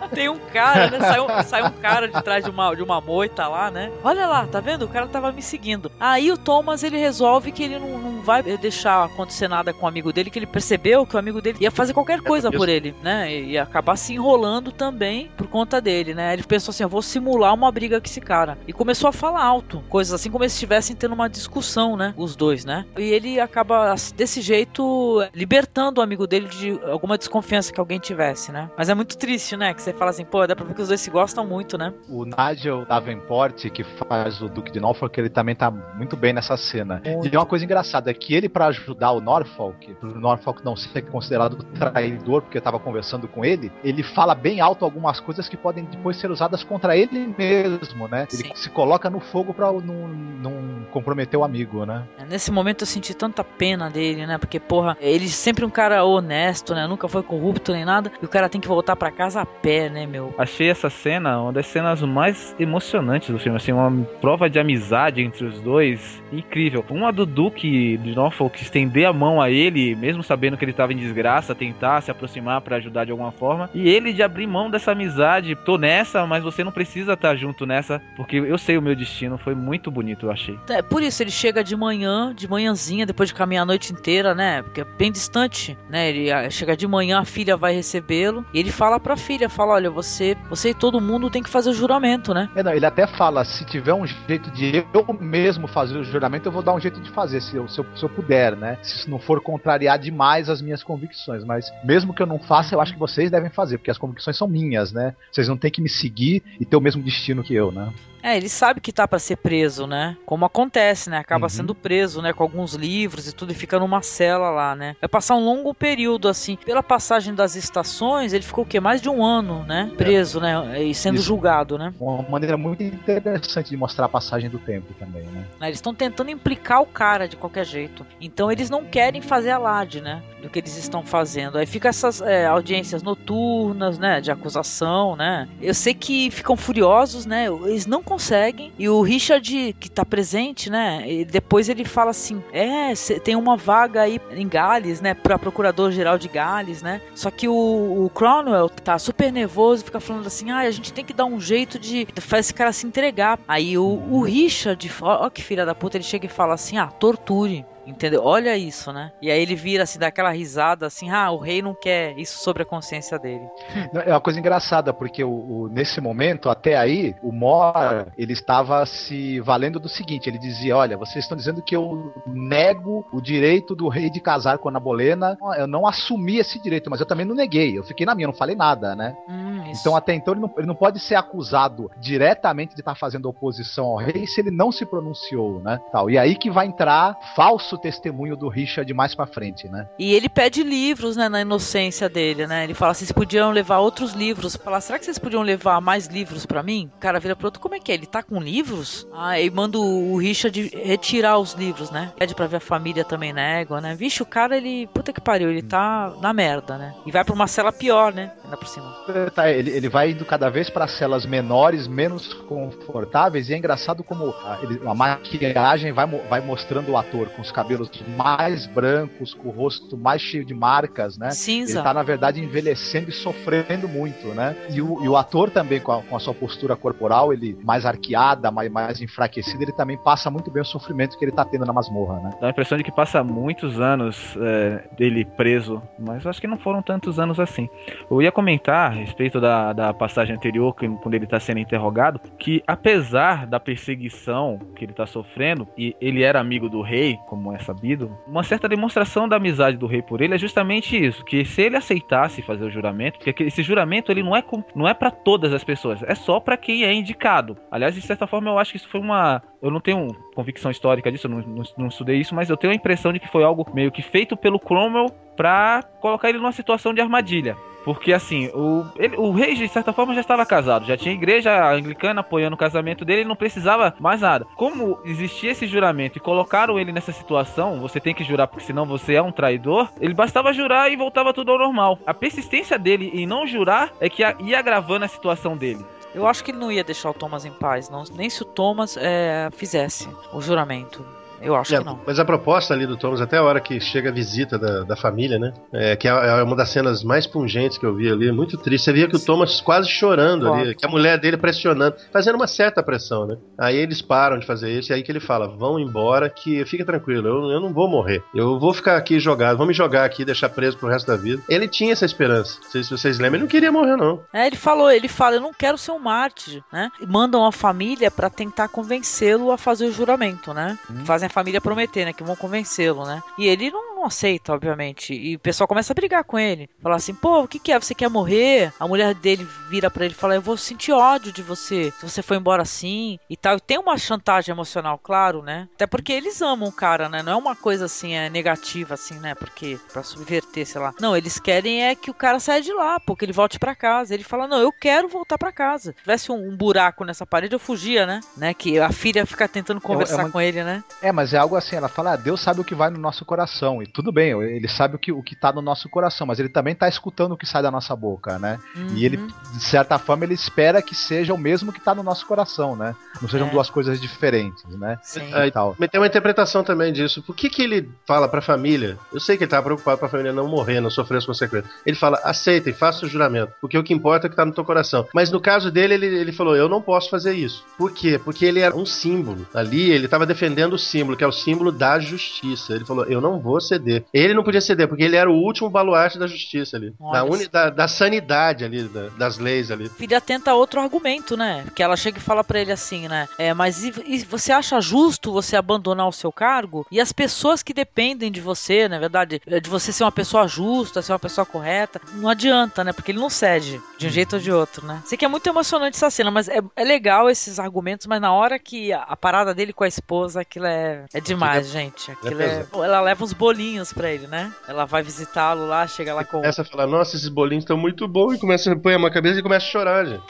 Tem 0.07 0.29
um 0.29 0.39
cara, 0.39 0.89
né? 0.89 0.99
Sai 0.99 1.19
um, 1.19 1.43
sai 1.43 1.63
um 1.63 1.71
cara 1.71 2.07
de 2.07 2.21
trás 2.23 2.43
de 2.43 2.49
uma, 2.49 2.73
de 2.75 2.83
uma 2.83 3.01
moita 3.01 3.47
lá, 3.47 3.69
né? 3.71 3.91
Olha 4.03 4.27
lá, 4.27 4.45
tá 4.47 4.59
vendo? 4.59 4.83
O 4.83 4.87
cara 4.87 5.07
tava 5.07 5.31
me 5.31 5.41
seguindo. 5.41 5.91
Aí 5.99 6.31
o 6.31 6.37
Thomas, 6.37 6.83
ele 6.83 6.97
resolve 6.97 7.51
que 7.51 7.63
ele 7.63 7.79
não, 7.79 7.97
não 7.97 8.21
vai 8.21 8.43
deixar 8.43 9.05
acontecer 9.05 9.47
nada 9.47 9.73
com 9.73 9.85
o 9.85 9.89
amigo 9.89 10.11
dele, 10.11 10.29
que 10.29 10.39
ele 10.39 10.45
percebeu 10.45 11.05
que 11.05 11.15
o 11.15 11.19
amigo 11.19 11.41
dele 11.41 11.59
ia 11.61 11.71
fazer 11.71 11.93
qualquer 11.93 12.21
coisa 12.21 12.51
por 12.51 12.67
ele, 12.67 12.93
né? 13.01 13.33
E 13.33 13.57
acabar 13.57 13.95
se 13.95 14.13
enrolando 14.13 14.71
também 14.71 15.31
por 15.37 15.47
conta 15.47 15.79
dele, 15.79 16.13
né? 16.13 16.33
Ele 16.33 16.43
pensou 16.43 16.71
assim, 16.71 16.83
eu 16.83 16.89
vou 16.89 17.01
simular 17.01 17.53
uma 17.53 17.71
briga 17.71 17.99
com 17.99 18.05
esse 18.05 18.21
cara. 18.21 18.57
E 18.67 18.73
começou 18.73 19.07
a 19.09 19.13
falar 19.13 19.43
alto, 19.43 19.83
coisas 19.89 20.13
assim 20.13 20.29
como 20.29 20.43
se 20.43 20.55
estivessem 20.55 20.95
tendo 20.95 21.13
uma 21.13 21.29
discussão, 21.29 21.95
né? 21.95 22.13
Os 22.17 22.35
dois, 22.35 22.65
né? 22.65 22.85
E 22.97 23.03
ele 23.03 23.39
acaba, 23.39 23.95
desse 24.15 24.41
jeito, 24.41 25.25
libertando 25.33 26.01
o 26.01 26.03
amigo 26.03 26.27
dele 26.27 26.47
de 26.47 26.79
alguma 26.89 27.17
desconfiança 27.17 27.71
que 27.71 27.79
alguém 27.79 27.99
tivesse, 27.99 28.51
né? 28.51 28.69
Mas 28.77 28.89
é 28.89 28.95
muito 28.95 29.17
triste, 29.17 29.55
né? 29.55 29.73
Que 29.73 29.81
você 29.81 29.93
fala 29.97 30.11
assim, 30.11 30.25
pô, 30.25 30.45
dá 30.45 30.55
pra 30.55 30.65
ver 30.65 30.73
que 30.73 30.81
os 30.81 30.87
dois 30.87 31.01
se 31.01 31.09
gostam 31.09 31.45
muito, 31.45 31.77
né? 31.77 31.93
O 32.09 32.25
Nigel 32.25 32.85
Davenport, 32.85 33.69
que 33.69 33.83
faz 33.83 34.41
o 34.41 34.47
Duque 34.47 34.71
de 34.71 34.79
Norfolk, 34.79 35.19
ele 35.19 35.29
também 35.29 35.55
tá 35.55 35.69
muito 35.69 36.15
bem 36.15 36.33
nessa 36.33 36.55
cena. 36.55 37.01
Muito. 37.05 37.33
E 37.33 37.37
uma 37.37 37.45
coisa 37.45 37.65
engraçada 37.65 38.09
é 38.11 38.13
que 38.13 38.33
ele, 38.33 38.47
pra 38.47 38.67
ajudar 38.67 39.11
o 39.11 39.21
Norfolk, 39.21 39.93
pro 39.95 40.19
Norfolk 40.19 40.63
não 40.63 40.75
ser 40.75 41.01
considerado 41.03 41.57
traidor, 41.77 42.41
porque 42.41 42.57
eu 42.57 42.61
tava 42.61 42.79
conversando 42.79 43.27
com 43.27 43.43
ele, 43.43 43.71
ele 43.83 44.03
fala 44.03 44.35
bem 44.35 44.61
alto 44.61 44.85
algumas 44.85 45.19
coisas 45.19 45.49
que 45.49 45.57
podem 45.57 45.85
depois 45.85 46.17
ser 46.17 46.31
usadas 46.31 46.63
contra 46.63 46.95
ele 46.95 47.33
mesmo, 47.37 48.07
né? 48.07 48.27
Ele 48.31 48.43
Sim. 48.43 48.51
se 48.55 48.69
coloca 48.69 49.09
no 49.09 49.19
fogo 49.19 49.53
pra 49.53 49.71
não, 49.71 50.07
não 50.07 50.85
comprometer 50.91 51.39
o 51.39 51.43
amigo, 51.43 51.85
né? 51.85 52.03
Nesse 52.29 52.51
momento 52.51 52.81
eu 52.81 52.87
senti 52.87 53.13
tanta 53.13 53.43
pena 53.43 53.89
dele, 53.89 54.25
né? 54.25 54.37
Porque, 54.37 54.59
porra, 54.59 54.97
ele 54.99 55.27
sempre 55.27 55.65
um 55.65 55.69
cara 55.69 56.03
honesto, 56.03 56.73
né? 56.73 56.87
Nunca 56.87 57.07
foi 57.07 57.23
corrupto 57.23 57.71
nem 57.71 57.85
nada. 57.85 58.11
E 58.21 58.25
o 58.25 58.29
cara 58.29 58.49
tem 58.49 58.61
que 58.61 58.67
voltar 58.67 58.95
pra 58.95 59.11
casa 59.11 59.41
a 59.41 59.45
pé, 59.45 59.86
né, 59.89 60.05
meu? 60.05 60.33
Achei 60.37 60.69
essa 60.69 60.89
cena 60.89 61.41
uma 61.41 61.53
das 61.53 61.67
cenas 61.67 62.01
mais 62.01 62.55
emocionantes 62.59 63.29
do 63.29 63.39
filme, 63.39 63.57
assim, 63.57 63.71
uma 63.71 63.91
prova 64.21 64.49
de 64.49 64.59
amizade 64.59 65.21
entre 65.21 65.45
os 65.45 65.59
dois 65.61 66.21
incrível. 66.31 66.85
Uma 66.89 67.11
do 67.11 67.25
Duque 67.25 67.97
de 67.97 68.15
Norfolk 68.15 68.61
estender 68.61 69.07
a 69.07 69.13
mão 69.13 69.41
a 69.41 69.49
ele, 69.49 69.95
mesmo 69.95 70.23
sabendo 70.23 70.57
que 70.57 70.63
ele 70.63 70.71
estava 70.71 70.93
em 70.93 70.97
desgraça, 70.97 71.55
tentar 71.55 72.01
se 72.01 72.11
aproximar 72.11 72.61
pra 72.61 72.77
ajudar 72.77 73.05
de 73.05 73.11
alguma 73.11 73.31
forma, 73.31 73.69
e 73.73 73.87
ele 73.87 74.13
de 74.13 74.23
abrir 74.23 74.47
mão 74.47 74.69
dessa 74.69 74.91
amizade. 74.91 75.55
Tô 75.55 75.77
nessa, 75.77 76.25
mas 76.25 76.43
você 76.43 76.63
não 76.63 76.71
precisa 76.71 77.13
estar 77.13 77.35
junto 77.35 77.65
nessa, 77.65 78.01
porque 78.15 78.37
eu 78.37 78.57
sei 78.57 78.77
o 78.77 78.81
meu 78.81 78.95
destino. 78.95 79.37
Foi 79.37 79.55
muito 79.55 79.89
bonito, 79.89 80.27
eu 80.27 80.31
achei. 80.31 80.57
É, 80.69 80.81
por 80.81 81.01
isso 81.01 81.23
ele 81.23 81.31
chega 81.31 81.63
de 81.63 81.75
manhã, 81.75 82.33
de 82.33 82.47
manhãzinha, 82.47 83.05
depois 83.05 83.29
de 83.29 83.35
caminhar 83.35 83.63
a 83.63 83.65
noite 83.65 83.93
inteira, 83.93 84.33
né? 84.33 84.61
Porque 84.61 84.81
é 84.81 84.85
bem 84.85 85.11
distante, 85.11 85.77
né? 85.89 86.09
Ele 86.09 86.31
ah, 86.31 86.49
chega 86.49 86.75
de 86.75 86.87
manhã, 86.87 87.19
a 87.19 87.25
filha 87.25 87.55
vai 87.55 87.73
recebê-lo 87.73 88.45
e 88.53 88.59
ele 88.59 88.71
fala 88.71 88.99
pra 88.99 89.15
filha, 89.15 89.49
fala, 89.49 89.76
olha, 89.77 89.89
você, 89.91 90.35
você 90.49 90.71
e 90.71 90.73
todo 90.73 90.99
mundo 90.99 91.29
tem 91.29 91.41
que 91.41 91.49
fazer 91.49 91.69
o 91.69 91.73
juramento, 91.73 92.33
né? 92.33 92.49
É, 92.55 92.63
não, 92.63 92.73
ele 92.73 92.85
até 92.85 93.05
fala, 93.05 93.45
se 93.45 93.63
tiver 93.63 93.93
um 93.93 94.05
jeito 94.05 94.49
de 94.51 94.83
eu 94.93 95.05
mesmo 95.19 95.67
fazer 95.67 95.97
o 95.97 96.03
juramento, 96.03 96.47
eu 96.47 96.51
vou 96.51 96.63
dar 96.63 96.73
um 96.73 96.79
jeito 96.79 96.99
de 96.99 97.09
fazer, 97.11 97.41
se 97.41 97.55
eu, 97.55 97.67
se 97.67 97.79
eu, 97.79 97.85
se 97.95 98.03
eu 98.03 98.09
puder, 98.09 98.55
né? 98.55 98.77
Se 98.81 98.97
isso 98.97 99.09
não 99.09 99.19
for 99.19 99.39
contrariar 99.39 99.99
demais 99.99 100.49
as 100.49 100.61
minhas 100.61 100.83
convicções. 100.83 101.43
Mas 101.43 101.71
mesmo 101.83 102.13
que 102.13 102.21
eu 102.21 102.27
não 102.27 102.39
faça, 102.39 102.73
eu 102.75 102.81
acho 102.81 102.93
que 102.93 102.99
vocês 102.99 103.29
devem 103.29 103.49
fazer, 103.49 103.77
porque 103.77 103.91
as 103.91 103.97
convicções 103.97 104.35
são 104.35 104.47
minhas, 104.47 104.91
né? 104.91 105.15
Vocês 105.31 105.47
não 105.47 105.57
têm 105.57 105.71
que 105.71 105.81
me 105.81 105.89
seguir 105.89 106.43
e 106.59 106.65
ter 106.65 106.75
o 106.75 106.81
mesmo 106.81 107.03
destino 107.03 107.43
que 107.43 107.53
eu, 107.53 107.71
né? 107.71 107.93
É, 108.23 108.35
ele 108.35 108.49
sabe 108.49 108.81
que 108.81 108.91
tá 108.91 109.07
pra 109.07 109.19
ser 109.19 109.37
preso, 109.37 109.85
né? 109.87 110.17
Como 110.25 110.43
acontece, 110.45 111.09
né? 111.09 111.17
Acaba 111.17 111.45
Uhum. 111.45 111.49
sendo 111.49 111.75
preso, 111.75 112.21
né? 112.21 112.33
Com 112.33 112.43
alguns 112.43 112.73
livros 112.73 113.27
e 113.27 113.33
tudo 113.33 113.51
e 113.51 113.55
fica 113.55 113.79
numa 113.79 114.01
cela 114.01 114.49
lá, 114.49 114.75
né? 114.75 114.95
Vai 114.99 115.07
passar 115.07 115.35
um 115.35 115.43
longo 115.45 115.73
período, 115.73 116.27
assim. 116.27 116.57
Pela 116.65 116.81
passagem 116.83 117.33
das 117.33 117.55
estações, 117.55 118.33
ele 118.33 118.43
ficou 118.43 118.63
o 118.63 118.67
quê? 118.67 118.79
Mais 118.79 119.01
de 119.01 119.09
um 119.09 119.23
ano, 119.23 119.63
né? 119.65 119.91
Preso, 119.97 120.39
né? 120.39 120.83
E 120.83 120.93
sendo 120.95 121.15
Isso. 121.15 121.23
julgado, 121.25 121.77
né? 121.77 121.93
Uma 121.99 122.23
maneira 122.23 122.57
muito 122.57 122.83
interessante 122.83 123.69
de 123.69 123.77
mostrar 123.77 124.05
a 124.05 124.09
passagem 124.09 124.49
do 124.49 124.59
tempo 124.59 124.93
também, 124.99 125.23
né? 125.23 125.45
Né, 125.59 125.67
Eles 125.67 125.77
estão 125.77 125.93
tentando 125.93 126.29
implicar 126.31 126.81
o 126.81 126.85
cara 126.85 127.27
de 127.27 127.35
qualquer 127.35 127.65
jeito. 127.65 128.05
Então 128.19 128.51
eles 128.51 128.69
não 128.69 128.83
querem 128.83 129.21
fazer 129.21 129.51
alarde, 129.51 130.01
né? 130.01 130.21
Do 130.41 130.49
que 130.49 130.59
eles 130.59 130.75
estão 130.77 131.03
fazendo. 131.03 131.57
Aí 131.57 131.65
fica 131.65 131.89
essas 131.89 132.21
é, 132.21 132.45
audiências 132.45 133.01
noturnas, 133.03 133.97
né? 133.97 134.21
De 134.21 134.31
acusação, 134.31 135.15
né? 135.15 135.47
Eu 135.61 135.73
sei 135.73 135.93
que 135.93 136.29
ficam 136.31 136.55
furiosos, 136.55 137.25
né? 137.25 137.45
Eles 137.65 137.85
não 137.85 138.03
conseguem. 138.07 138.71
E 138.79 138.87
o 138.87 139.01
Richard, 139.01 139.75
que 139.79 139.89
tá 139.89 140.05
presente, 140.05 140.69
né? 140.69 141.03
e 141.05 141.25
depois 141.25 141.67
ele 141.67 141.83
fala 141.83 142.11
assim: 142.11 142.41
É, 142.53 142.93
tem 143.19 143.35
uma 143.35 143.57
vaga 143.57 144.01
aí 144.01 144.19
em 144.31 144.47
Gales, 144.47 145.01
né? 145.01 145.13
Pra 145.13 145.37
procurador-geral 145.37 146.17
de 146.17 146.27
Gales, 146.27 146.81
né? 146.81 147.01
Só 147.13 147.29
que 147.29 147.47
o, 147.47 148.05
o 148.05 148.09
Cromwell 148.09 148.69
tá 148.69 148.97
super 148.97 149.31
nervoso, 149.31 149.83
fica 149.83 149.99
falando 149.99 150.27
assim: 150.27 150.51
Ah, 150.51 150.59
a 150.59 150.71
gente 150.71 150.93
tem 150.93 151.03
que 151.03 151.13
dar 151.13 151.25
um 151.25 151.39
jeito 151.39 151.77
de 151.77 152.07
fazer 152.21 152.39
esse 152.41 152.53
cara 152.53 152.71
se 152.71 152.87
entregar. 152.87 153.39
Aí 153.47 153.77
o, 153.77 154.01
o 154.09 154.21
Richard, 154.21 154.89
ó 155.01 155.29
que 155.29 155.43
filha 155.43 155.65
da 155.65 155.75
puta, 155.75 155.97
ele 155.97 156.03
chega 156.03 156.25
e 156.25 156.29
fala 156.29 156.53
assim: 156.53 156.77
Ah, 156.77 156.87
torture. 156.87 157.65
Entendeu? 157.87 158.21
Olha 158.23 158.55
isso, 158.57 158.91
né? 158.91 159.11
E 159.21 159.31
aí 159.31 159.41
ele 159.41 159.55
vira 159.55 159.83
assim, 159.83 159.97
dá 159.97 160.07
aquela 160.07 160.29
risada 160.31 160.85
assim: 160.85 161.09
Ah, 161.09 161.31
o 161.31 161.37
rei 161.37 161.61
não 161.61 161.73
quer 161.73 162.17
isso 162.19 162.37
sobre 162.39 162.63
a 162.63 162.65
consciência 162.65 163.17
dele. 163.17 163.47
É 164.05 164.11
uma 164.11 164.21
coisa 164.21 164.39
engraçada, 164.39 164.93
porque 164.93 165.23
o, 165.23 165.29
o- 165.29 165.69
nesse 165.69 165.99
momento, 165.99 166.49
até 166.49 166.75
aí, 166.77 167.15
o 167.23 167.31
Mor, 167.31 167.73
ele 168.17 168.33
estava 168.33 168.85
se 168.85 169.39
valendo 169.39 169.79
do 169.79 169.89
seguinte, 169.89 170.29
ele 170.29 170.37
dizia, 170.37 170.75
olha, 170.77 170.97
vocês 170.97 171.23
estão 171.25 171.37
dizendo 171.37 171.61
que 171.61 171.75
eu 171.75 172.13
nego 172.25 173.05
o 173.11 173.21
direito 173.21 173.75
do 173.75 173.87
rei 173.87 174.09
de 174.09 174.19
casar 174.19 174.57
com 174.57 174.67
a 174.67 174.71
Ana 174.71 174.79
Bolena, 174.79 175.37
eu 175.57 175.67
não 175.67 175.87
assumi 175.87 176.37
esse 176.37 176.61
direito, 176.61 176.89
mas 176.89 176.99
eu 176.99 177.05
também 177.05 177.25
não 177.25 177.35
neguei, 177.35 177.77
eu 177.77 177.83
fiquei 177.83 178.05
na 178.05 178.13
minha, 178.13 178.25
eu 178.25 178.31
não 178.31 178.37
falei 178.37 178.55
nada, 178.55 178.95
né? 178.95 179.15
Hum. 179.29 179.63
Então 179.67 179.95
até 179.95 180.13
então 180.13 180.33
ele 180.33 180.41
não, 180.41 180.53
ele 180.57 180.67
não 180.67 180.75
pode 180.75 180.99
ser 180.99 181.15
acusado 181.15 181.89
diretamente 181.99 182.75
de 182.75 182.81
estar 182.81 182.95
fazendo 182.95 183.27
oposição 183.27 183.85
ao 183.85 183.95
rei 183.97 184.25
se 184.27 184.41
ele 184.41 184.51
não 184.51 184.71
se 184.71 184.85
pronunciou, 184.85 185.59
né? 185.61 185.79
Tal. 185.91 186.09
E 186.09 186.17
aí 186.17 186.35
que 186.35 186.49
vai 186.49 186.67
entrar 186.67 187.17
falso 187.35 187.76
testemunho 187.77 188.35
do 188.35 188.47
Richard 188.49 188.91
mais 188.93 189.13
pra 189.15 189.25
frente, 189.27 189.67
né? 189.67 189.87
E 189.97 190.13
ele 190.13 190.29
pede 190.29 190.63
livros, 190.63 191.15
né, 191.15 191.27
na 191.29 191.41
inocência 191.41 192.07
dele, 192.09 192.47
né? 192.47 192.63
Ele 192.63 192.73
fala, 192.73 192.93
vocês 192.93 193.11
podiam 193.11 193.51
levar 193.51 193.79
outros 193.79 194.13
livros. 194.13 194.55
Fala, 194.55 194.79
será 194.81 194.97
que 194.99 195.05
vocês 195.05 195.17
podiam 195.19 195.41
levar 195.41 195.79
mais 195.81 196.07
livros 196.07 196.45
pra 196.45 196.63
mim? 196.63 196.89
O 196.95 196.99
cara 196.99 197.19
vira 197.19 197.35
pro 197.35 197.47
outro, 197.47 197.59
como 197.61 197.75
é 197.75 197.79
que 197.79 197.91
é? 197.91 197.95
Ele 197.95 198.05
tá 198.05 198.21
com 198.23 198.39
livros? 198.39 199.07
Ah, 199.13 199.39
e 199.39 199.49
manda 199.49 199.77
o 199.77 199.97
o 200.07 200.17
Richard 200.17 200.71
retirar 200.83 201.37
os 201.37 201.53
livros, 201.53 201.91
né? 201.91 202.11
Pede 202.17 202.33
pra 202.35 202.47
ver 202.47 202.57
a 202.57 202.59
família 202.61 203.03
também 203.03 203.33
négua, 203.33 203.81
né? 203.81 203.93
Vixe, 203.95 204.21
o 204.21 204.25
cara, 204.25 204.55
ele, 204.57 204.87
puta 204.93 205.11
que 205.11 205.19
pariu, 205.21 205.49
ele 205.49 205.61
tá 205.61 206.13
na 206.21 206.33
merda, 206.33 206.77
né? 206.77 206.93
E 207.05 207.11
vai 207.11 207.23
pra 207.23 207.33
uma 207.33 207.47
cela 207.47 207.71
pior, 207.71 208.13
né? 208.13 208.31
Ainda 208.43 208.57
por 208.57 208.67
cima. 208.67 208.89
Tá, 209.35 209.49
ele, 209.49 209.71
ele 209.71 209.89
vai 209.89 210.11
indo 210.11 210.23
cada 210.25 210.49
vez 210.49 210.69
para 210.69 210.87
celas 210.87 211.25
menores, 211.25 211.87
menos 211.87 212.33
confortáveis, 212.47 213.49
e 213.49 213.53
é 213.53 213.57
engraçado 213.57 214.03
como 214.03 214.29
a, 214.43 214.59
ele- 214.61 214.79
a 214.87 214.93
maquiagem 214.93 215.91
vai, 215.91 216.05
vai 216.07 216.41
mostrando 216.41 216.91
o 216.91 216.97
ator 216.97 217.29
com 217.29 217.41
os 217.41 217.51
cabelos 217.51 217.66
mais 218.15 218.65
brancos, 218.67 219.33
com 219.33 219.49
o 219.49 219.51
rosto 219.51 219.97
mais 219.97 220.21
cheio 220.21 220.45
de 220.45 220.53
marcas, 220.53 221.17
né? 221.17 221.31
Cinza. 221.31 221.79
Ele 221.79 221.83
tá, 221.83 221.93
na 221.93 222.03
verdade, 222.03 222.41
envelhecendo 222.43 223.09
e 223.09 223.13
sofrendo 223.13 223.87
muito, 223.87 224.27
né? 224.29 224.55
E 224.69 224.81
o, 224.81 225.03
e 225.03 225.07
o 225.09 225.15
ator 225.17 225.49
também, 225.49 225.79
com 225.79 225.91
a, 225.91 226.01
com 226.01 226.15
a 226.15 226.19
sua 226.19 226.33
postura 226.33 226.75
corporal, 226.75 227.33
ele 227.33 227.57
mais 227.63 227.85
arqueada, 227.85 228.51
mais, 228.51 228.71
mais 228.71 229.01
enfraquecido, 229.01 229.63
ele 229.63 229.71
também 229.71 229.97
passa 229.97 230.29
muito 230.29 230.49
bem 230.51 230.61
o 230.61 230.65
sofrimento 230.65 231.17
que 231.17 231.25
ele 231.25 231.31
tá 231.31 231.43
tendo 231.45 231.65
na 231.65 231.73
masmorra, 231.73 232.19
né? 232.19 232.29
Dá 232.39 232.47
a 232.47 232.49
impressão 232.49 232.77
de 232.77 232.83
que 232.83 232.91
passa 232.91 233.23
muitos 233.23 233.79
anos 233.79 234.35
é, 234.39 234.83
dele 234.97 235.25
preso, 235.25 235.81
mas 235.99 236.25
acho 236.25 236.39
que 236.41 236.47
não 236.47 236.57
foram 236.57 236.81
tantos 236.81 237.19
anos 237.19 237.39
assim. 237.39 237.69
Eu 238.09 238.21
ia 238.21 238.31
comentar 238.31 238.91
a 238.91 238.93
respeito 238.93 239.39
da, 239.41 239.73
da 239.73 239.93
passagem 239.93 240.35
anterior, 240.35 240.73
que- 240.75 240.87
quando 240.87 241.13
ele 241.15 241.25
está 241.25 241.39
sendo 241.39 241.59
interrogado, 241.59 242.19
que 242.37 242.63
apesar 242.67 243.45
da 243.47 243.59
perseguição 243.59 244.59
que 244.75 244.85
ele 244.85 244.91
está 244.91 245.05
sofrendo, 245.05 245.67
e 245.77 245.95
ele 245.99 246.23
era 246.23 246.39
amigo 246.39 246.69
do 246.69 246.81
rei, 246.81 247.17
como 247.27 247.53
é 247.53 247.56
sabido, 247.63 248.17
uma 248.27 248.43
certa 248.43 248.67
demonstração 248.67 249.27
da 249.27 249.37
amizade 249.37 249.77
do 249.77 249.87
rei 249.87 250.01
por 250.01 250.21
ele 250.21 250.35
é 250.35 250.37
justamente 250.37 250.97
isso, 250.97 251.23
que 251.23 251.45
se 251.45 251.61
ele 251.61 251.77
aceitasse 251.77 252.41
fazer 252.41 252.65
o 252.65 252.69
juramento, 252.69 253.19
porque 253.19 253.43
esse 253.43 253.63
juramento 253.63 254.11
ele 254.11 254.23
não 254.23 254.35
é, 254.35 254.43
não 254.75 254.87
é 254.87 254.93
para 254.93 255.11
todas 255.11 255.53
as 255.53 255.63
pessoas, 255.63 256.01
é 256.03 256.15
só 256.15 256.39
para 256.39 256.57
quem 256.57 256.83
é 256.83 256.93
indicado. 256.93 257.57
Aliás, 257.71 257.95
de 257.95 258.01
certa 258.01 258.27
forma, 258.27 258.49
eu 258.49 258.57
acho 258.57 258.71
que 258.71 258.77
isso 258.77 258.89
foi 258.89 258.99
uma. 258.99 259.41
Eu 259.61 259.71
não 259.71 259.79
tenho 259.79 260.07
convicção 260.35 260.69
histórica 260.69 261.11
disso, 261.11 261.27
eu 261.27 261.31
não, 261.31 261.39
não, 261.39 261.63
não 261.77 261.87
estudei 261.87 262.17
isso, 262.17 262.35
mas 262.35 262.49
eu 262.49 262.57
tenho 262.57 262.73
a 262.73 262.75
impressão 262.75 263.11
de 263.11 263.19
que 263.19 263.27
foi 263.27 263.43
algo 263.43 263.65
meio 263.73 263.91
que 263.91 264.01
feito 264.01 264.37
pelo 264.37 264.59
Cromwell 264.59 265.07
pra 265.37 265.83
colocar 266.01 266.27
ele 266.27 266.39
numa 266.39 266.51
situação 266.51 266.93
de 266.93 266.99
armadilha. 266.99 267.55
Porque 267.85 268.11
assim, 268.11 268.47
o, 268.53 268.85
ele- 268.97 269.15
o 269.15 269.31
rei 269.31 269.55
de 269.55 269.65
certa 269.69 269.93
forma 269.93 270.13
já 270.13 270.19
estava 270.19 270.45
casado, 270.45 270.85
já 270.85 270.97
tinha 270.97 271.15
igreja 271.15 271.71
anglicana 271.71 272.19
apoiando 272.19 272.53
o 272.53 272.59
casamento 272.59 273.05
dele, 273.05 273.21
ele 273.21 273.29
não 273.29 273.35
precisava 273.35 273.93
mais 273.97 274.19
nada. 274.19 274.45
Como 274.57 274.99
existia 275.05 275.51
esse 275.51 275.65
juramento 275.65 276.17
e 276.17 276.19
colocaram 276.21 276.77
ele 276.77 276.91
nessa 276.91 277.13
situação, 277.13 277.79
você 277.79 278.01
tem 278.01 278.13
que 278.13 278.25
jurar 278.25 278.47
porque 278.47 278.65
senão 278.65 278.85
você 278.85 279.13
é 279.13 279.21
um 279.21 279.31
traidor, 279.31 279.89
ele 280.01 280.13
bastava 280.13 280.51
jurar 280.51 280.91
e 280.91 280.97
voltava 280.97 281.33
tudo 281.33 281.53
ao 281.53 281.57
normal. 281.57 281.97
A 282.05 282.13
persistência 282.13 282.77
dele 282.77 283.09
em 283.13 283.25
não 283.25 283.47
jurar 283.47 283.93
é 284.01 284.09
que 284.09 284.21
ia- 284.21 284.59
agravando 284.59 285.05
a 285.05 285.07
situação 285.07 285.55
dele. 285.55 285.85
Eu 286.13 286.27
acho 286.27 286.43
que 286.43 286.51
ele 286.51 286.57
não 286.59 286.71
ia 286.71 286.83
deixar 286.83 287.11
o 287.11 287.13
Thomas 287.13 287.45
em 287.45 287.51
paz, 287.51 287.89
não. 287.89 288.03
Nem 288.15 288.29
se 288.29 288.41
o 288.41 288.45
Thomas 288.45 288.97
é, 288.99 289.47
fizesse 289.55 290.09
o 290.33 290.41
juramento. 290.41 291.05
Eu 291.41 291.55
acho 291.55 291.73
É, 291.73 291.79
que 291.79 291.83
não. 291.85 291.99
Mas 292.05 292.19
a 292.19 292.25
proposta 292.25 292.73
ali 292.73 292.85
do 292.85 292.97
Thomas, 292.97 293.21
até 293.21 293.37
a 293.37 293.43
hora 293.43 293.59
que 293.59 293.79
chega 293.79 294.09
a 294.09 294.13
visita 294.13 294.57
da, 294.57 294.83
da 294.83 294.95
família, 294.95 295.37
né? 295.39 295.53
É, 295.71 295.95
que 295.95 296.07
é, 296.07 296.11
é 296.11 296.43
uma 296.43 296.55
das 296.55 296.69
cenas 296.69 297.03
mais 297.03 297.27
pungentes 297.27 297.77
que 297.77 297.85
eu 297.85 297.95
vi 297.95 298.09
ali, 298.11 298.31
muito 298.31 298.57
triste. 298.57 298.85
Você 298.85 298.93
via 298.93 299.07
que 299.07 299.15
o 299.15 299.19
Thomas 299.19 299.61
quase 299.61 299.89
chorando 299.89 300.51
ali, 300.51 300.75
que 300.75 300.85
a 300.85 300.89
mulher 300.89 301.19
dele 301.19 301.37
pressionando, 301.37 301.95
fazendo 302.11 302.35
uma 302.35 302.47
certa 302.47 302.81
pressão, 302.83 303.25
né? 303.25 303.37
Aí 303.57 303.75
eles 303.75 304.01
param 304.01 304.39
de 304.39 304.45
fazer 304.45 304.71
isso, 304.71 304.91
e 304.91 304.93
aí 304.93 305.03
que 305.03 305.11
ele 305.11 305.19
fala: 305.19 305.47
vão 305.47 305.79
embora, 305.79 306.29
que 306.29 306.63
fica 306.65 306.85
tranquilo, 306.85 307.27
eu, 307.27 307.51
eu 307.51 307.59
não 307.59 307.73
vou 307.73 307.87
morrer. 307.87 308.23
Eu 308.33 308.59
vou 308.59 308.73
ficar 308.73 308.97
aqui 308.97 309.19
jogado, 309.19 309.57
vão 309.57 309.67
me 309.67 309.73
jogar 309.73 310.05
aqui, 310.05 310.25
deixar 310.25 310.49
preso 310.49 310.77
pro 310.77 310.89
resto 310.89 311.07
da 311.07 311.15
vida. 311.15 311.41
Ele 311.49 311.67
tinha 311.67 311.91
essa 311.93 312.05
esperança. 312.05 312.59
Não 312.63 312.71
sei 312.71 312.83
se 312.83 312.89
vocês 312.91 313.17
lembram, 313.19 313.35
ele 313.35 313.43
não 313.43 313.49
queria 313.49 313.71
morrer, 313.71 313.95
não. 313.95 314.21
É, 314.33 314.47
ele 314.47 314.55
falou, 314.55 314.89
ele 314.89 315.07
fala, 315.07 315.35
eu 315.35 315.41
não 315.41 315.53
quero 315.53 315.77
ser 315.77 315.91
um 315.91 315.99
mártir, 315.99 316.63
né? 316.71 316.89
E 317.01 317.05
mandam 317.05 317.45
a 317.45 317.51
família 317.51 318.09
pra 318.09 318.29
tentar 318.29 318.67
convencê-lo 318.67 319.51
a 319.51 319.57
fazer 319.57 319.85
o 319.85 319.91
juramento, 319.91 320.53
né? 320.53 320.77
Fazem 321.05 321.26
a 321.27 321.29
família 321.29 321.61
prometer, 321.61 322.05
né? 322.05 322.13
Que 322.13 322.23
vão 322.23 322.35
convencê-lo, 322.35 323.05
né? 323.05 323.21
E 323.37 323.47
ele 323.47 323.69
não, 323.71 323.96
não 323.97 324.05
aceita, 324.05 324.53
obviamente. 324.53 325.13
E 325.13 325.35
o 325.35 325.39
pessoal 325.39 325.67
começa 325.67 325.91
a 325.91 325.95
brigar 325.95 326.23
com 326.23 326.37
ele. 326.37 326.69
Falar 326.81 326.95
assim, 326.95 327.13
pô, 327.13 327.41
o 327.41 327.47
que, 327.47 327.59
que 327.59 327.71
é? 327.71 327.79
Você 327.79 327.95
quer 327.95 328.09
morrer? 328.09 328.71
A 328.79 328.87
mulher 328.87 329.13
dele 329.15 329.47
vira 329.69 329.89
para 329.89 330.05
ele 330.05 330.13
e 330.13 330.17
fala, 330.17 330.35
eu 330.35 330.41
vou 330.41 330.55
sentir 330.55 330.91
ódio 330.91 331.31
de 331.31 331.41
você 331.41 331.91
se 331.91 332.07
você 332.07 332.21
for 332.21 332.35
embora 332.35 332.61
assim 332.61 333.19
e 333.29 333.35
tal. 333.35 333.57
E 333.57 333.61
tem 333.61 333.79
uma 333.79 333.97
chantagem 333.97 334.53
emocional, 334.53 334.97
claro, 334.97 335.41
né? 335.41 335.67
Até 335.73 335.87
porque 335.87 336.13
eles 336.13 336.41
amam 336.41 336.69
o 336.69 336.71
cara, 336.71 337.09
né? 337.09 337.23
Não 337.23 337.33
é 337.33 337.35
uma 337.35 337.55
coisa 337.55 337.85
assim, 337.85 338.13
é 338.13 338.29
negativa, 338.29 338.93
assim, 338.93 339.15
né? 339.15 339.33
Porque 339.33 339.79
pra 339.91 340.03
subverter, 340.03 340.65
sei 340.65 340.79
lá. 340.79 340.93
Não, 340.99 341.15
eles 341.15 341.39
querem 341.39 341.83
é 341.83 341.95
que 341.95 342.11
o 342.11 342.13
cara 342.13 342.39
saia 342.39 342.61
de 342.61 342.71
lá, 342.71 342.99
porque 342.99 343.25
ele 343.25 343.33
volte 343.33 343.57
para 343.57 343.75
casa. 343.75 344.13
Ele 344.13 344.23
fala, 344.23 344.47
não, 344.47 344.59
eu 344.59 344.71
quero 344.71 345.07
voltar 345.07 345.37
para 345.37 345.51
casa. 345.51 345.93
Se 345.93 346.01
tivesse 346.01 346.31
um, 346.31 346.49
um, 346.49 346.55
buraco 346.55 347.03
nessa 347.03 347.25
parede, 347.25 347.55
eu 347.55 347.59
fugia, 347.59 348.05
né? 348.05 348.19
né? 348.35 348.53
Que 348.53 348.79
a 348.79 348.91
filha 348.91 349.25
fica 349.25 349.47
tentando 349.47 349.81
conversar 349.81 350.21
é 350.21 350.25
uma... 350.25 350.31
com 350.31 350.41
ele, 350.41 350.63
né? 350.63 350.83
É, 351.01 351.11
mas 351.11 351.33
é 351.33 351.37
algo 351.37 351.55
assim, 351.55 351.75
ela 351.75 351.89
fala, 351.89 352.13
ah, 352.13 352.15
Deus 352.15 352.41
sabe 352.41 352.61
o 352.61 352.63
que 352.63 352.75
vai 352.75 352.89
no 352.89 352.99
nosso 352.99 353.25
coração. 353.25 353.81
Tudo 353.93 354.11
bem, 354.11 354.31
ele 354.41 354.67
sabe 354.67 354.95
o 354.95 354.99
que, 354.99 355.11
o 355.11 355.23
que 355.23 355.35
tá 355.35 355.51
no 355.51 355.61
nosso 355.61 355.89
coração, 355.89 356.27
mas 356.27 356.39
ele 356.39 356.49
também 356.49 356.75
tá 356.75 356.87
escutando 356.87 357.33
o 357.33 357.37
que 357.37 357.45
sai 357.45 357.61
da 357.61 357.71
nossa 357.71 357.95
boca, 357.95 358.37
né? 358.39 358.59
Uhum. 358.75 358.95
E 358.95 359.05
ele, 359.05 359.17
de 359.17 359.63
certa 359.63 359.97
forma, 359.97 360.25
ele 360.25 360.33
espera 360.33 360.81
que 360.81 360.95
seja 360.95 361.33
o 361.33 361.37
mesmo 361.37 361.71
que 361.71 361.79
tá 361.79 361.93
no 361.93 362.03
nosso 362.03 362.25
coração, 362.25 362.75
né? 362.75 362.95
Não 363.21 363.29
sejam 363.29 363.47
é. 363.47 363.51
duas 363.51 363.69
coisas 363.69 363.99
diferentes, 363.99 364.63
né? 364.77 364.97
Sim. 365.01 365.33
É, 365.33 365.49
tal. 365.51 365.75
Mas 365.77 365.89
tem 365.89 365.99
uma 365.99 366.07
interpretação 366.07 366.63
também 366.63 366.91
disso. 366.93 367.21
Por 367.23 367.35
que 367.35 367.49
que 367.49 367.61
ele 367.61 367.89
fala 368.05 368.27
pra 368.27 368.41
família? 368.41 368.97
Eu 369.11 369.19
sei 369.19 369.37
que 369.37 369.43
ele 369.43 369.51
tá 369.51 369.61
preocupado 369.61 369.97
pra 369.97 370.09
família 370.09 370.33
não 370.33 370.47
morrer, 370.47 370.79
não 370.79 370.89
sofrer 370.89 371.17
as 371.17 371.25
consequências. 371.25 371.71
Ele 371.85 371.97
fala, 371.97 372.19
aceita 372.23 372.69
e 372.69 372.73
faça 372.73 373.05
o 373.05 373.09
juramento, 373.09 373.53
porque 373.59 373.77
o 373.77 373.83
que 373.83 373.93
importa 373.93 374.25
é 374.25 374.27
o 374.27 374.29
que 374.29 374.35
tá 374.35 374.45
no 374.45 374.53
teu 374.53 374.65
coração. 374.65 375.07
Mas 375.13 375.31
no 375.31 375.39
caso 375.39 375.71
dele, 375.71 375.95
ele, 375.95 376.05
ele 376.07 376.31
falou, 376.31 376.55
eu 376.55 376.69
não 376.69 376.81
posso 376.81 377.09
fazer 377.09 377.33
isso. 377.33 377.63
Por 377.77 377.91
quê? 377.91 378.19
Porque 378.23 378.45
ele 378.45 378.59
era 378.59 378.75
um 378.75 378.85
símbolo. 378.85 379.47
Ali, 379.53 379.91
ele 379.91 380.07
tava 380.07 380.25
defendendo 380.25 380.73
o 380.73 380.79
símbolo, 380.79 381.17
que 381.17 381.23
é 381.23 381.27
o 381.27 381.31
símbolo 381.31 381.71
da 381.71 381.99
justiça. 381.99 382.73
Ele 382.73 382.85
falou, 382.85 383.05
eu 383.05 383.21
não 383.21 383.39
vou 383.39 383.59
ceder. 383.77 384.03
Ele 384.13 384.33
não 384.33 384.43
podia 384.43 384.61
ceder, 384.61 384.87
porque 384.87 385.03
ele 385.03 385.15
era 385.15 385.29
o 385.29 385.35
último 385.35 385.69
baluarte 385.69 386.19
da 386.19 386.27
justiça 386.27 386.77
ali. 386.77 386.93
Da, 387.11 387.23
uni, 387.23 387.47
da, 387.47 387.69
da, 387.69 387.87
sanidade 387.87 388.65
ali, 388.65 388.83
da, 388.83 389.09
das 389.09 389.37
leis 389.37 389.71
ali. 389.71 389.89
Filha 389.89 390.19
tenta 390.19 390.53
outro 390.53 390.81
argumento, 390.81 391.37
né? 391.37 391.65
Que 391.75 391.83
ela 391.83 391.95
chega 391.95 392.17
e 392.17 392.21
fala 392.21 392.43
para 392.43 392.59
ele 392.59 392.71
assim, 392.71 393.07
né? 393.07 393.27
É, 393.37 393.53
mas 393.53 393.83
e, 393.83 393.93
e 394.05 394.19
você 394.19 394.51
acha 394.51 394.79
justo 394.81 395.31
você 395.31 395.55
abandonar 395.55 396.07
o 396.07 396.11
seu 396.11 396.31
cargo? 396.31 396.85
E 396.91 396.99
as 396.99 397.11
pessoas 397.11 397.63
que 397.63 397.73
dependem 397.73 398.31
de 398.31 398.41
você, 398.41 398.87
na 398.87 398.99
verdade, 398.99 399.41
de 399.45 399.69
você 399.69 399.91
ser 399.91 400.03
uma 400.03 400.11
pessoa 400.11 400.47
justa, 400.47 401.01
ser 401.01 401.13
uma 401.13 401.19
pessoa 401.19 401.45
correta, 401.45 402.01
não 402.15 402.29
adianta, 402.29 402.83
né? 402.83 402.93
Porque 402.93 403.11
ele 403.11 403.19
não 403.19 403.29
cede 403.29 403.79
de 403.97 404.07
um 404.07 404.09
jeito 404.09 404.35
ou 404.35 404.41
de 404.41 404.51
outro, 404.51 404.85
né? 404.85 405.01
Sei 405.05 405.17
que 405.17 405.25
é 405.25 405.27
muito 405.27 405.47
emocionante 405.47 405.97
essa 405.97 406.09
cena, 406.09 406.31
mas 406.31 406.47
é, 406.47 406.59
é 406.75 406.83
legal 406.83 407.29
esses 407.29 407.59
argumentos, 407.59 408.07
mas 408.07 408.21
na 408.21 408.33
hora 408.33 408.59
que 408.59 408.91
a, 408.91 409.03
a 409.03 409.15
parada 409.15 409.53
dele 409.53 409.73
com 409.73 409.83
a 409.83 409.87
esposa, 409.87 410.41
aquilo 410.41 410.65
é, 410.65 411.05
é 411.13 411.21
demais, 411.21 411.69
gente. 411.69 412.11
Aquilo 412.11 412.41
é, 412.41 412.65
ela 412.73 413.01
leva 413.01 413.23
uns 413.23 413.33
bolinhos 413.33 413.66
pra 413.95 414.11
ele, 414.11 414.27
né? 414.27 414.53
Ela 414.67 414.85
vai 414.85 415.03
visitá-lo 415.03 415.67
lá, 415.67 415.87
chega 415.87 416.13
lá 416.13 416.23
com. 416.23 416.37
Começa 416.37 416.61
a 416.61 416.65
falar, 416.65 416.87
nossa, 416.87 417.15
esses 417.15 417.29
bolinhos 417.29 417.63
estão 417.63 417.77
muito 417.77 418.07
bons, 418.07 418.35
e 418.35 418.39
começa 418.39 418.71
a 418.71 418.75
pôr 418.75 418.93
a 418.93 418.99
mão 418.99 419.09
na 419.09 419.13
cabeça 419.13 419.39
e 419.39 419.43
começa 419.43 419.65
a 419.65 419.69
chorar, 419.69 420.05
gente. 420.05 420.23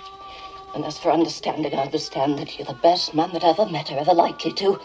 And 0.75 0.85
as 0.85 0.97
for 0.99 1.11
understanding, 1.11 1.73
I 1.73 1.85
understand 1.85 2.37
that 2.37 2.57
you're 2.57 2.71
the 2.71 2.79
best 2.81 3.13
man 3.15 3.31
that 3.31 3.43
ever 3.43 3.65
met 3.65 3.91
or 3.91 3.99
ever 3.99 4.13
likely 4.13 4.53
to. 4.53 4.79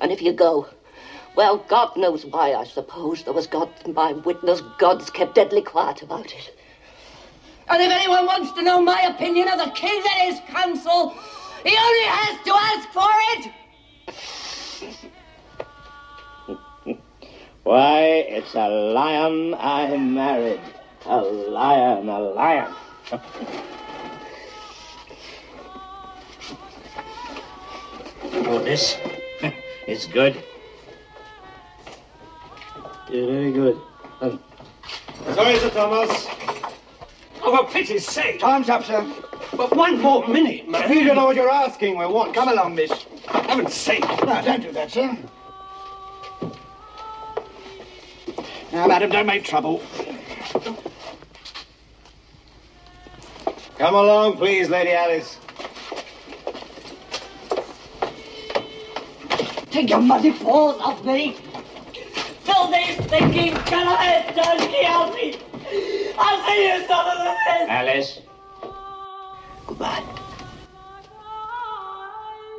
And 0.00 0.10
if 0.12 0.20
you 0.20 0.32
go, 0.32 0.66
well, 1.36 1.58
God 1.68 1.96
knows 1.96 2.26
why, 2.26 2.54
I 2.54 2.64
suppose. 2.64 3.22
There 3.22 3.32
was 3.32 3.46
God 3.46 3.68
my 3.86 4.12
witness, 4.12 4.62
God's 4.78 5.10
kept 5.10 5.34
deadly 5.34 5.62
quiet 5.62 6.02
about 6.02 6.26
it. 6.26 6.54
And 7.68 7.80
if 7.80 7.90
anyone 7.90 8.26
wants 8.26 8.52
to 8.52 8.62
know 8.62 8.80
my 8.82 9.00
opinion 9.02 9.48
of 9.48 9.58
the 9.58 9.70
king 9.70 10.02
and 10.18 10.34
his 10.34 10.40
council, 10.50 11.14
he 11.64 11.76
only 11.76 12.06
has 12.06 12.44
to 12.44 12.52
ask 12.54 12.88
for 12.90 13.10
it. 13.32 13.52
Why, 17.64 18.00
it's 18.28 18.54
a 18.54 18.68
lion 18.68 19.54
I 19.54 19.96
married. 19.96 20.60
A 21.06 21.20
lion, 21.20 22.08
a 22.08 22.18
lion. 22.18 22.74
oh, 28.22 28.58
this 28.64 28.96
is 29.86 30.06
good. 30.06 30.42
Yeah, 33.08 33.26
very 33.26 33.52
good. 33.52 33.80
Um, 34.20 34.40
Sorry, 35.34 35.56
Sir 35.58 35.70
Thomas. 35.70 36.26
Oh, 37.42 37.56
for 37.56 37.72
pity's 37.72 38.06
sake. 38.06 38.40
Time's 38.40 38.68
up, 38.68 38.84
sir. 38.84 39.06
But 39.56 39.76
one 39.76 40.00
more 40.00 40.26
minute, 40.26 40.68
man. 40.68 40.92
You 40.92 41.04
don't 41.04 41.14
know 41.16 41.26
what 41.26 41.36
you're 41.36 41.50
asking. 41.50 41.96
We 41.96 42.06
want. 42.06 42.34
Come 42.34 42.48
along, 42.48 42.74
miss. 42.74 42.90
For 42.92 43.38
Heaven's 43.42 43.74
sake. 43.74 44.02
No, 44.24 44.42
don't 44.44 44.62
do 44.62 44.72
that, 44.72 44.90
sir. 44.90 45.16
Now, 48.72 48.86
madam, 48.86 49.10
don't 49.10 49.26
make 49.26 49.44
trouble. 49.44 49.82
Come 53.76 53.94
along, 53.94 54.38
please, 54.38 54.70
Lady 54.70 54.92
Alice. 54.92 55.38
Take 59.70 59.90
your 59.90 60.00
muddy 60.00 60.32
paws 60.32 60.80
off 60.80 61.04
me. 61.04 61.36
Filthy, 62.44 63.02
stinking, 63.04 63.52
cut-head, 63.52 64.34
dirty, 64.34 64.84
healthy. 64.84 65.38
I'll 66.18 66.46
see 66.46 66.68
you, 66.68 66.86
son 66.86 67.06
of 67.06 67.26
a 67.26 67.36
bitch. 67.46 67.68
Alice. 67.68 68.20
Goodbye. 69.66 70.21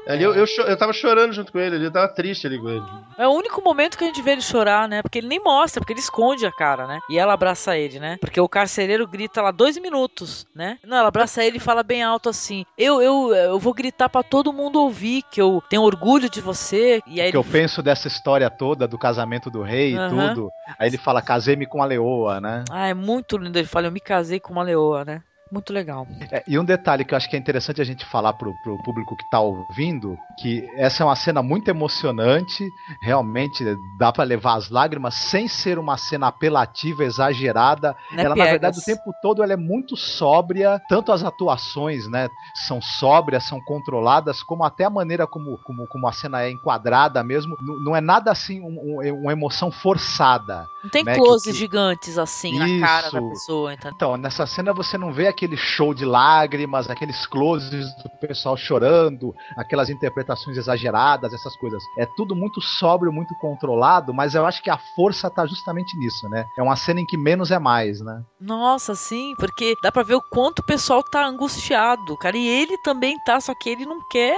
Ali 0.07 0.23
eu, 0.23 0.33
eu, 0.33 0.45
eu 0.45 0.77
tava 0.77 0.91
chorando 0.91 1.33
junto 1.33 1.51
com 1.51 1.59
ele, 1.59 1.85
eu 1.85 1.91
tava 1.91 2.07
triste 2.09 2.45
ali 2.45 2.59
com 2.59 2.69
ele. 2.69 2.83
É 3.17 3.27
o 3.27 3.31
único 3.31 3.61
momento 3.61 3.97
que 3.97 4.03
a 4.03 4.07
gente 4.07 4.21
vê 4.21 4.31
ele 4.31 4.41
chorar, 4.41 4.87
né? 4.87 5.01
Porque 5.01 5.19
ele 5.19 5.27
nem 5.27 5.39
mostra, 5.39 5.79
porque 5.79 5.93
ele 5.93 5.99
esconde 5.99 6.45
a 6.45 6.51
cara, 6.51 6.85
né? 6.85 6.99
E 7.09 7.17
ela 7.17 7.33
abraça 7.33 7.77
ele, 7.77 7.99
né? 7.99 8.17
Porque 8.19 8.39
o 8.39 8.49
carcereiro 8.49 9.07
grita 9.07 9.41
lá 9.41 9.51
dois 9.51 9.77
minutos, 9.77 10.45
né? 10.53 10.77
Não, 10.83 10.97
ela 10.97 11.07
abraça 11.07 11.43
ele 11.43 11.57
e 11.57 11.61
fala 11.61 11.83
bem 11.83 12.03
alto 12.03 12.29
assim: 12.29 12.65
Eu, 12.77 13.01
eu, 13.01 13.33
eu 13.33 13.59
vou 13.59 13.73
gritar 13.73 14.09
para 14.09 14.23
todo 14.23 14.51
mundo 14.51 14.81
ouvir 14.81 15.23
que 15.31 15.41
eu 15.41 15.63
tenho 15.69 15.83
orgulho 15.83 16.29
de 16.29 16.41
você. 16.41 17.01
E 17.07 17.21
aí 17.21 17.31
que 17.31 17.37
ele... 17.37 17.37
eu 17.37 17.43
penso 17.43 17.81
dessa 17.81 18.07
história 18.07 18.49
toda 18.49 18.87
do 18.87 18.97
casamento 18.97 19.49
do 19.49 19.61
rei 19.61 19.95
e 19.95 20.09
tudo. 20.09 20.49
Aí 20.77 20.89
ele 20.89 20.97
fala: 20.97 21.21
Casei-me 21.21 21.65
com 21.65 21.81
a 21.81 21.85
leoa, 21.85 22.41
né? 22.41 22.65
Ah, 22.69 22.87
é 22.87 22.93
muito 22.93 23.37
lindo. 23.37 23.57
Ele 23.57 23.67
fala: 23.67 23.87
Eu 23.87 23.91
me 23.91 24.01
casei 24.01 24.39
com 24.39 24.51
uma 24.51 24.63
leoa, 24.63 25.05
né? 25.05 25.21
Muito 25.53 25.71
legal. 25.71 26.07
É, 26.31 26.43
e 26.47 26.57
um 26.57 26.65
detalhe 26.65 27.05
que 27.05 27.13
eu 27.13 27.17
acho 27.17 27.29
que 27.29 27.35
é 27.35 27.39
interessante 27.39 27.79
a 27.79 27.83
gente 27.83 28.03
falar 28.05 28.33
pro, 28.33 28.51
pro 28.63 28.75
público 28.81 29.15
que 29.15 29.29
tá 29.29 29.39
ouvindo, 29.39 30.17
que 30.41 30.67
essa 30.75 31.03
é 31.03 31.05
uma 31.05 31.15
cena 31.15 31.43
muito 31.43 31.69
emocionante, 31.69 32.67
realmente 33.03 33.63
dá 33.99 34.11
para 34.11 34.23
levar 34.23 34.55
as 34.55 34.71
lágrimas 34.71 35.13
sem 35.13 35.47
ser 35.47 35.77
uma 35.77 35.95
cena 35.95 36.29
apelativa, 36.29 37.03
exagerada. 37.03 37.95
Né, 38.11 38.23
ela, 38.23 38.33
piegas? 38.33 38.37
na 38.37 38.45
verdade, 38.45 38.79
o 38.79 38.83
tempo 38.83 39.13
todo 39.21 39.43
ela 39.43 39.53
é 39.53 39.57
muito 39.57 39.95
sóbria, 39.95 40.81
tanto 40.89 41.11
as 41.11 41.23
atuações, 41.23 42.07
né, 42.07 42.29
são 42.67 42.81
sóbrias, 42.81 43.43
são 43.43 43.61
controladas, 43.61 44.41
como 44.41 44.63
até 44.63 44.85
a 44.85 44.89
maneira 44.89 45.27
como, 45.27 45.59
como, 45.59 45.85
como 45.85 46.07
a 46.07 46.11
cena 46.11 46.41
é 46.41 46.49
enquadrada 46.49 47.23
mesmo, 47.23 47.55
não, 47.61 47.79
não 47.79 47.95
é 47.95 48.01
nada 48.01 48.31
assim, 48.31 48.59
um, 48.59 49.03
um, 49.03 49.21
uma 49.21 49.31
emoção 49.31 49.69
forçada. 49.69 50.65
Não 50.83 50.89
tem 50.89 51.03
né, 51.03 51.13
close 51.13 51.51
que, 51.51 51.57
gigantes 51.57 52.17
assim 52.17 52.57
na 52.57 52.87
cara 52.87 53.11
da 53.11 53.21
pessoa, 53.21 53.73
entendeu? 53.73 53.93
Então, 53.95 54.17
nessa 54.17 54.47
cena 54.47 54.73
você 54.73 54.97
não 54.97 55.13
vê 55.13 55.27
aquele 55.43 55.57
show 55.57 55.93
de 55.93 56.05
lágrimas, 56.05 56.89
aqueles 56.89 57.25
closes 57.27 57.93
do 57.95 58.09
pessoal 58.21 58.55
chorando, 58.55 59.35
aquelas 59.57 59.89
interpretações 59.89 60.57
exageradas, 60.57 61.33
essas 61.33 61.55
coisas. 61.57 61.83
É 61.97 62.05
tudo 62.15 62.35
muito 62.35 62.61
sóbrio, 62.61 63.11
muito 63.11 63.35
controlado, 63.35 64.13
mas 64.13 64.35
eu 64.35 64.45
acho 64.45 64.63
que 64.63 64.69
a 64.69 64.79
força 64.95 65.29
tá 65.29 65.45
justamente 65.45 65.97
nisso, 65.97 66.29
né? 66.29 66.45
É 66.57 66.63
uma 66.63 66.75
cena 66.75 67.01
em 67.01 67.05
que 67.05 67.17
menos 67.17 67.51
é 67.51 67.59
mais, 67.59 67.99
né? 67.99 68.23
Nossa, 68.39 68.95
sim, 68.95 69.33
porque 69.37 69.75
dá 69.83 69.91
pra 69.91 70.03
ver 70.03 70.15
o 70.15 70.21
quanto 70.31 70.59
o 70.59 70.65
pessoal 70.65 71.03
tá 71.03 71.25
angustiado, 71.25 72.17
cara. 72.17 72.37
E 72.37 72.47
ele 72.47 72.77
também 72.77 73.17
tá, 73.25 73.39
só 73.41 73.53
que 73.53 73.69
ele 73.69 73.85
não 73.85 73.99
quer 74.07 74.37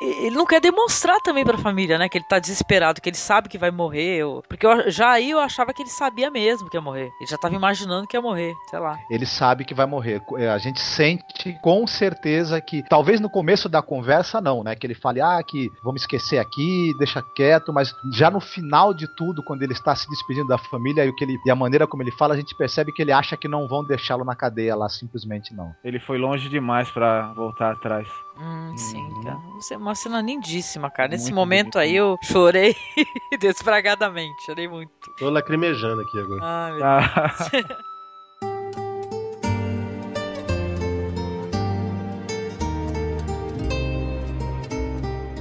ele 0.00 0.36
não 0.36 0.46
quer 0.46 0.60
demonstrar 0.60 1.20
também 1.20 1.44
pra 1.44 1.58
família, 1.58 1.98
né? 1.98 2.08
Que 2.08 2.18
ele 2.18 2.24
tá 2.24 2.38
desesperado, 2.38 3.00
que 3.00 3.08
ele 3.08 3.16
sabe 3.16 3.48
que 3.48 3.58
vai 3.58 3.70
morrer. 3.70 4.24
Ou... 4.24 4.42
Porque 4.42 4.66
eu, 4.66 4.90
já 4.90 5.10
aí 5.10 5.30
eu 5.30 5.38
achava 5.38 5.72
que 5.72 5.82
ele 5.82 5.90
sabia 5.90 6.30
mesmo 6.30 6.68
que 6.68 6.76
ia 6.76 6.80
morrer. 6.80 7.10
Ele 7.20 7.28
já 7.28 7.36
tava 7.36 7.54
imaginando 7.54 8.06
que 8.06 8.16
ia 8.16 8.22
morrer, 8.22 8.54
sei 8.68 8.78
lá. 8.78 8.98
Ele 9.10 9.26
sabe 9.26 9.64
que 9.64 9.74
vai 9.74 9.86
morrer. 9.86 10.22
É, 10.38 10.48
A 10.48 10.58
gente 10.58 10.80
sente 10.80 11.56
com 11.62 11.86
certeza 11.86 12.60
que, 12.60 12.82
talvez 12.88 13.20
no 13.20 13.30
começo 13.30 13.68
da 13.68 13.82
conversa, 13.82 14.40
não, 14.40 14.62
né? 14.62 14.74
Que 14.74 14.86
ele 14.86 14.94
fale, 14.94 15.20
ah, 15.20 15.42
que 15.42 15.70
vamos 15.82 16.02
esquecer 16.02 16.38
aqui, 16.38 16.92
deixa 16.98 17.22
quieto, 17.34 17.72
mas 17.72 17.94
já 18.12 18.30
no 18.30 18.40
final 18.40 18.94
de 18.94 19.06
tudo, 19.06 19.42
quando 19.42 19.62
ele 19.62 19.72
está 19.72 19.94
se 19.94 20.08
despedindo 20.08 20.48
da 20.48 20.58
família 20.58 21.04
e, 21.04 21.08
o 21.08 21.14
que 21.14 21.24
ele, 21.24 21.36
e 21.44 21.50
a 21.50 21.56
maneira 21.56 21.86
como 21.86 22.02
ele 22.02 22.12
fala, 22.12 22.34
a 22.34 22.36
gente 22.36 22.54
percebe 22.54 22.92
que 22.92 23.02
ele 23.02 23.12
acha 23.12 23.36
que 23.36 23.48
não 23.48 23.68
vão 23.68 23.84
deixá-lo 23.84 24.24
na 24.24 24.34
cadeia 24.34 24.74
lá, 24.74 24.88
simplesmente 24.88 25.54
não. 25.54 25.74
Ele 25.84 26.00
foi 26.00 26.18
longe 26.18 26.48
demais 26.48 26.90
pra 26.90 27.32
voltar 27.34 27.72
atrás. 27.72 28.08
Hum, 28.38 28.76
sim, 28.76 29.14
cara. 29.22 29.40
Você 29.54 29.74
é 29.74 29.76
uma 29.78 29.94
cena 29.94 30.20
lindíssima, 30.20 30.90
cara. 30.90 31.08
Nesse 31.08 31.24
Muito 31.32 31.36
momento 31.36 31.64
bonito. 31.74 31.78
aí 31.78 31.94
eu 31.96 32.18
chorei 32.22 32.76
desbragadamente. 33.40 34.44
Chorei 34.44 34.68
muito. 34.68 34.92
Tô 35.16 35.30
lacrimejando 35.30 36.02
aqui 36.02 36.18
agora. 36.18 36.40
Ah, 36.42 36.70
meu 36.74 36.84
Ah. 36.84 37.00
Deus. 37.50 37.76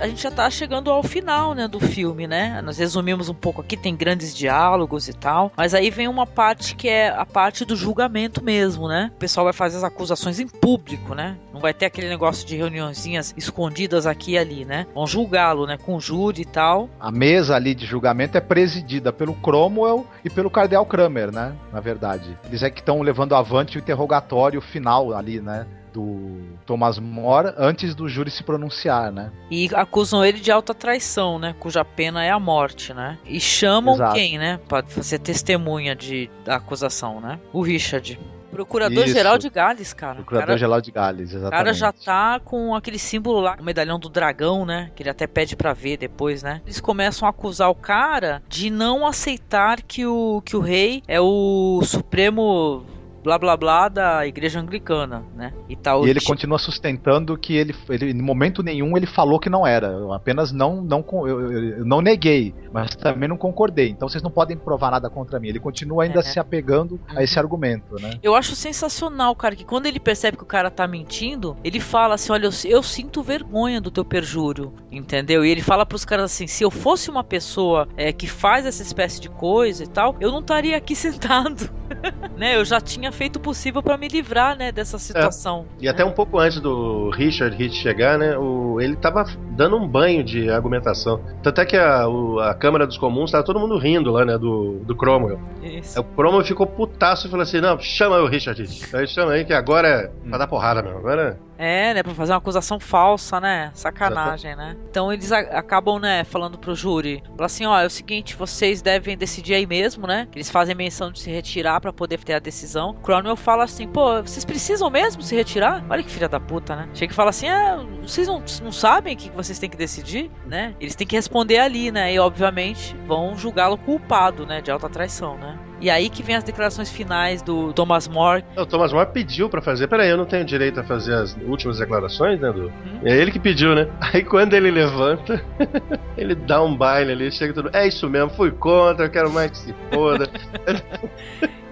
a 0.06 0.08
gente 0.08 0.22
já 0.22 0.30
tá 0.30 0.48
chegando 0.52 0.92
ao 0.92 1.02
final, 1.02 1.56
né, 1.56 1.68
do 1.68 1.80
filme, 1.80 2.28
né? 2.28 2.62
Nós 2.62 2.78
resumimos 2.78 3.28
um 3.28 3.34
pouco 3.34 3.62
aqui, 3.62 3.76
tem 3.76 3.96
grandes 3.96 4.36
diálogos 4.36 5.08
e 5.08 5.14
tal, 5.14 5.52
mas 5.58 5.74
aí 5.74 5.90
vem 5.90 6.08
uma 6.08 6.28
parte 6.28 6.76
que 6.76 6.88
é 6.88 7.10
a 7.10 7.26
parte 7.26 7.66
do 7.66 7.76
julgamento 7.76 8.44
mesmo, 8.44 8.88
né? 8.88 9.12
O 9.16 9.18
pessoal 9.18 9.46
vai 9.46 9.54
fazer 9.54 9.78
as 9.78 9.84
acusações 9.84 10.40
em 10.40 10.48
público, 10.48 11.16
né? 11.16 11.36
Não 11.52 11.60
vai 11.60 11.74
ter 11.74 11.88
aquele 11.88 12.08
negócio 12.08 12.46
de 12.46 12.56
reuniõezinhas 12.56 13.34
escondidas 13.36 14.06
aqui 14.06 14.34
e 14.34 14.38
ali, 14.38 14.64
né? 14.64 14.86
Vão 14.94 15.08
julgá-lo, 15.08 15.66
né, 15.66 15.76
com 15.76 16.00
júri 16.00 16.44
e 16.44 16.46
tal. 16.46 16.88
A 17.00 17.12
mesa 17.12 17.56
ali 17.56 17.74
de 17.74 17.88
julgamento 17.88 18.38
é 18.38 18.42
presidida 18.42 19.12
pelo 19.12 19.34
Cromwell 19.34 20.06
e 20.24 20.30
pelo 20.30 20.52
Cardeal 20.52 20.86
Kramer, 20.86 21.32
né? 21.32 21.54
Na 21.74 21.80
verdade. 21.80 22.38
Eles 22.46 22.62
é 22.62 22.70
que 22.70 22.80
estão 22.80 23.02
levando 23.02 23.34
avante 23.34 23.78
o 23.78 23.80
interrogatório 23.80 24.62
final 24.62 25.14
ali, 25.14 25.42
né? 25.42 25.66
Do 25.96 26.42
Thomas 26.66 27.00
More 27.00 27.54
antes 27.58 27.96
do 27.96 28.10
júri 28.10 28.30
se 28.30 28.44
pronunciar, 28.44 29.14
né? 29.14 29.32
E 29.50 29.70
acusam 29.74 30.26
ele 30.26 30.42
de 30.42 30.52
alta 30.52 30.74
traição, 30.74 31.40
né? 31.40 31.56
Cuja 31.58 31.86
pena 31.86 32.24
é 32.24 32.30
a 32.30 32.40
morte, 32.40 32.94
né? 32.94 33.18
E 33.26 33.40
chamam 33.40 33.96
Exato. 33.96 34.14
quem, 34.14 34.38
né? 34.38 34.60
Pra 34.68 34.84
ser 34.86 35.20
testemunha 35.20 35.96
de, 35.96 36.30
da 36.44 36.58
acusação, 36.58 37.22
né? 37.22 37.40
O 37.54 37.62
Richard. 37.62 38.20
Procurador-geral 38.52 39.38
de 39.38 39.50
Gales, 39.50 39.94
cara. 39.94 40.14
O 40.14 40.16
Procurador-geral 40.24 40.80
de 40.80 40.92
Gales, 40.92 41.34
o 41.34 41.38
exatamente. 41.38 41.58
cara 41.58 41.74
já 41.74 41.92
tá 41.92 42.40
com 42.40 42.74
aquele 42.74 42.98
símbolo 42.98 43.42
lá, 43.42 43.58
o 43.60 43.64
medalhão 43.64 44.00
do 44.00 44.08
dragão, 44.08 44.66
né? 44.66 44.92
Que 44.96 45.04
ele 45.04 45.10
até 45.10 45.28
pede 45.28 45.56
pra 45.58 45.74
ver 45.74 45.98
depois, 45.98 46.42
né? 46.42 46.62
Eles 46.66 46.80
começam 46.80 47.28
a 47.28 47.32
acusar 47.32 47.70
o 47.70 47.76
cara 47.76 48.42
de 48.48 48.70
não 48.70 49.06
aceitar 49.06 49.82
que 49.82 50.06
o, 50.06 50.42
que 50.46 50.56
o 50.56 50.62
rei 50.62 51.04
é 51.06 51.20
o 51.20 51.82
supremo 51.84 52.86
blá 53.26 53.38
blá 53.40 53.58
blá 53.58 53.90
da 53.90 54.26
igreja 54.28 54.60
anglicana, 54.60 55.24
né? 55.36 55.52
E 55.68 55.76
tal. 55.76 56.06
E 56.06 56.10
ele 56.12 56.22
continua 56.22 56.60
sustentando 56.60 57.36
que 57.38 57.56
ele, 57.56 57.76
ele, 57.90 58.12
em 58.12 58.22
momento 58.22 58.62
nenhum, 58.62 58.96
ele 58.96 59.08
falou 59.08 59.40
que 59.40 59.50
não 59.50 59.66
era. 59.66 59.88
Eu 59.88 60.14
apenas 60.14 60.52
não, 60.52 60.80
não, 60.82 61.04
eu, 61.28 61.52
eu- 61.52 61.70
eu 61.80 61.86
não 61.86 62.02
neguei, 62.02 62.54
mas 62.72 62.96
também 62.96 63.28
não 63.28 63.36
concordei. 63.38 63.90
Então 63.90 64.08
vocês 64.08 64.22
não 64.24 64.30
podem 64.30 64.56
provar 64.56 64.92
nada 64.92 65.10
contra 65.10 65.40
mim. 65.40 65.48
Ele 65.50 65.60
continua 65.60 66.04
ainda 66.04 66.20
É. 66.20 66.24
se 66.24 66.40
apegando 66.40 67.00
a 67.16 67.24
esse 67.24 67.40
argumento, 67.40 67.96
né? 68.00 68.20
Eu 68.22 68.36
acho 68.36 68.56
sensacional, 68.56 69.36
cara, 69.36 69.56
que 69.56 69.66
quando 69.66 69.88
ele 69.88 70.00
percebe 70.00 70.38
que 70.38 70.44
o 70.44 70.46
cara 70.46 70.70
tá 70.70 70.88
mentindo, 70.88 71.58
ele 71.64 71.80
fala 71.80 72.14
assim: 72.16 72.32
Olha, 72.32 72.46
eu, 72.46 72.52
eu 72.70 72.84
sinto 72.84 73.24
vergonha 73.24 73.82
do 73.82 73.90
teu 73.90 74.06
perjúrio, 74.06 74.72
entendeu? 74.92 75.44
E 75.44 75.50
ele 75.50 75.62
fala 75.62 75.84
pros 75.86 76.06
caras 76.06 76.26
assim: 76.26 76.46
Se 76.46 76.64
eu 76.64 76.70
fosse 76.70 77.10
uma 77.10 77.24
pessoa 77.24 77.88
é, 77.98 78.14
que 78.14 78.28
faz 78.28 78.66
essa 78.68 78.84
espécie 78.84 79.20
de 79.20 79.30
coisa 79.30 79.84
e 79.84 79.88
tal, 79.88 80.16
eu 80.20 80.32
não 80.32 80.40
estaria 80.42 80.78
aqui 80.78 80.94
sentado, 80.96 81.70
né? 82.38 82.56
Eu 82.56 82.64
já 82.66 82.80
tinha 82.80 83.12
feito 83.16 83.38
o 83.38 83.40
possível 83.40 83.82
pra 83.82 83.98
me 83.98 84.08
livrar, 84.08 84.56
né, 84.58 84.72
dessa 84.72 85.00
situação. 85.00 85.66
E 85.80 85.88
até 85.88 86.04
um 86.06 86.12
pouco 86.12 86.38
antes 86.38 86.60
do 86.60 87.10
Richard 87.12 87.56
Hitch 87.62 87.74
chegar, 87.82 88.18
né? 88.20 88.38
O, 88.38 88.80
ele 88.80 88.96
tava 88.96 89.26
dando 89.52 89.78
um 89.78 89.88
banho 89.88 90.24
de 90.24 90.50
argumentação. 90.50 91.20
Tanto 91.42 91.62
é 91.62 91.66
que 91.66 91.78
a, 91.78 92.08
o- 92.08 92.40
a 92.40 92.54
Câmara 92.54 92.86
dos 92.86 92.98
Comuns 92.98 93.32
tava 93.32 93.44
todo 93.44 93.60
mundo 93.60 93.78
rindo 93.78 94.12
lá, 94.12 94.26
né? 94.26 94.38
Do, 94.38 94.80
do 94.86 94.96
Cromwell. 94.96 95.40
Isso. 95.64 96.00
O 96.00 96.04
Cromwell 96.04 96.44
ficou 96.44 96.68
putaço 96.68 97.28
e 97.28 97.30
falou 97.30 97.44
assim: 97.44 97.62
não, 97.62 97.80
chama 97.80 98.18
o 98.20 98.28
Richard 98.28 98.62
Hitch. 98.62 98.94
Aí 98.94 99.08
chama 99.08 99.32
aí 99.32 99.46
que 99.46 99.54
agora 99.54 99.88
é 99.88 100.12
pra 100.30 100.38
dar 100.38 100.48
porrada 100.48 100.82
mesmo. 100.84 100.98
Agora. 101.00 101.40
É, 101.55 101.55
né, 101.58 102.04
pra 102.04 102.14
fazer 102.14 102.32
uma 102.34 102.38
acusação 102.38 102.80
falsa, 102.80 103.40
né? 103.40 103.72
Sacanagem, 103.74 104.56
né? 104.56 104.76
Então 104.90 105.12
eles 105.12 105.32
acabam, 105.32 106.00
né, 106.00 106.24
falando 106.24 106.58
pro 106.58 106.76
júri, 106.76 107.24
fala 107.36 107.46
assim, 107.46 107.66
ó, 107.66 107.80
é 107.80 107.86
o 107.86 107.90
seguinte, 107.90 108.36
vocês 108.36 108.82
devem 108.82 109.18
decidir 109.18 109.54
aí 109.54 109.66
mesmo, 109.66 110.08
né? 110.08 110.28
Eles 110.34 110.50
fazem 110.50 110.76
menção 110.76 111.12
de 111.12 111.20
se 111.20 111.32
retirar 111.32 111.80
pra 111.82 111.94
poder 111.94 112.20
ter 112.24 112.34
a 112.34 112.40
decisão. 112.40 112.94
Cromwell 113.04 113.36
fala 113.36 113.64
assim, 113.64 113.88
pô, 113.88 114.22
vocês 114.22 114.46
precisam 114.46 114.90
mesmo 114.90 115.22
se 115.22 115.36
retirar? 115.36 115.84
Olha 115.90 116.04
que 116.04 116.12
filha 116.12 116.30
da 116.30 116.40
puta, 116.40 116.76
né? 116.76 116.90
Chega 116.94 117.12
e 117.12 117.16
fala 117.16 117.30
assim, 117.30 117.48
ah, 117.48 117.86
vocês 118.02 118.28
não, 118.28 118.44
não 118.64 118.72
sabem 118.72 119.14
o 119.14 119.18
que 119.18 119.30
vocês 119.32 119.60
têm 119.60 119.70
que 119.70 119.78
decidir, 119.78 120.32
né? 120.46 120.76
Eles 120.80 120.96
têm 120.96 121.08
que 121.08 121.16
responder 121.16 121.60
ali, 121.60 121.92
né? 121.92 122.14
E 122.14 122.20
obviamente 122.20 122.96
vão 123.06 123.36
julgá-lo 123.38 123.78
culpado, 123.78 124.46
né, 124.46 124.62
de 124.62 124.72
alta 124.72 124.90
traição, 124.90 125.38
né? 125.38 125.58
E 125.82 125.90
aí 125.90 126.10
que 126.10 126.24
vem 126.24 126.36
as 126.36 126.44
declarações 126.44 126.90
finais 126.90 127.42
do 127.42 127.74
Thomas 127.74 128.08
More, 128.08 128.44
O 128.56 128.66
Thomas 128.66 128.94
More 128.94 129.10
pediu 129.12 129.50
pra 129.50 129.62
fazer. 129.62 129.88
Peraí, 129.88 130.10
eu 130.10 130.18
não 130.18 130.26
tenho 130.26 130.46
direito 130.46 130.80
a 130.80 130.84
fazer 130.84 131.14
as 131.14 131.36
últimas 131.46 131.80
declarações, 131.80 132.40
né, 132.40 132.52
Du? 132.52 132.72
É 133.04 133.16
ele 133.16 133.30
que 133.32 133.40
pediu, 133.40 133.76
né? 133.76 133.88
Aí 134.00 134.24
quando 134.24 134.54
ele 134.54 134.72
levanta, 134.72 135.44
ele 136.18 136.34
dá 136.34 136.64
um 136.64 136.76
baile 136.76 137.12
ali, 137.12 137.32
chega 137.32 137.54
tudo. 137.54 137.70
É 137.74 137.88
isso 137.88 138.10
mesmo, 138.10 138.30
fui 138.32 138.52
contra, 138.52 139.06
eu 139.06 139.10
quero 139.10 139.30
mais 139.32 139.52
que 139.52 139.58
se 139.58 139.76
foda. 139.94 140.30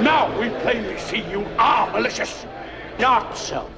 Now 0.00 0.28
we 0.38 0.50
plainly 0.62 0.98
see 0.98 1.22
you 1.30 1.44
are 1.58 1.90
malicious. 1.92 2.46
Not 2.98 3.36
so. 3.36 3.68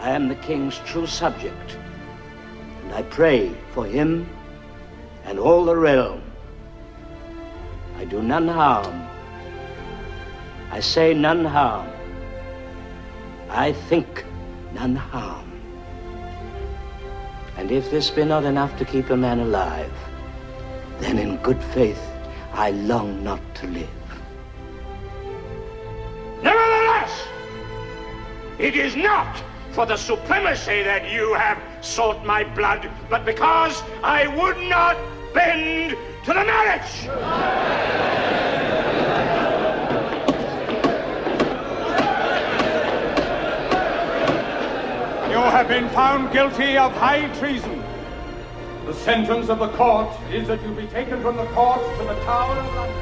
I 0.00 0.10
am 0.10 0.28
the 0.28 0.36
king's 0.36 0.78
true 0.86 1.06
subject, 1.08 1.76
and 2.84 2.94
I 2.94 3.02
pray 3.02 3.50
for 3.74 3.84
him 3.84 4.26
and 5.28 5.38
all 5.38 5.62
the 5.66 5.76
realm. 5.76 6.22
I 7.98 8.06
do 8.06 8.22
none 8.22 8.48
harm. 8.48 9.06
I 10.70 10.80
say 10.80 11.12
none 11.12 11.44
harm. 11.44 11.86
I 13.50 13.72
think 13.72 14.24
none 14.72 14.96
harm. 14.96 15.52
And 17.58 17.70
if 17.70 17.90
this 17.90 18.08
be 18.08 18.24
not 18.24 18.44
enough 18.44 18.78
to 18.78 18.86
keep 18.86 19.10
a 19.10 19.16
man 19.16 19.40
alive, 19.40 19.92
then 20.98 21.18
in 21.18 21.36
good 21.38 21.62
faith 21.62 22.02
I 22.54 22.70
long 22.70 23.22
not 23.22 23.42
to 23.56 23.66
live. 23.66 24.00
Nevertheless, 26.42 27.28
it 28.58 28.74
is 28.74 28.96
not 28.96 29.42
for 29.72 29.84
the 29.84 29.96
supremacy 29.96 30.82
that 30.84 31.12
you 31.12 31.34
have 31.34 31.58
sought 31.82 32.24
my 32.24 32.44
blood, 32.44 32.90
but 33.10 33.26
because 33.26 33.82
I 34.02 34.26
would 34.26 34.56
not 34.68 34.96
bend 35.32 35.96
to 36.24 36.32
the 36.32 36.44
marriage. 36.44 37.04
You 45.30 45.44
have 45.44 45.68
been 45.68 45.88
found 45.90 46.32
guilty 46.32 46.76
of 46.76 46.92
high 46.92 47.28
treason. 47.38 47.82
The 48.86 48.94
sentence 48.94 49.48
of 49.48 49.58
the 49.58 49.68
court 49.68 50.08
is 50.32 50.48
that 50.48 50.62
you 50.62 50.72
be 50.72 50.86
taken 50.86 51.20
from 51.20 51.36
the 51.36 51.46
court 51.46 51.80
to 51.98 52.04
the 52.04 52.14
Tower 52.24 52.56
of 52.56 52.74
London. 52.74 52.97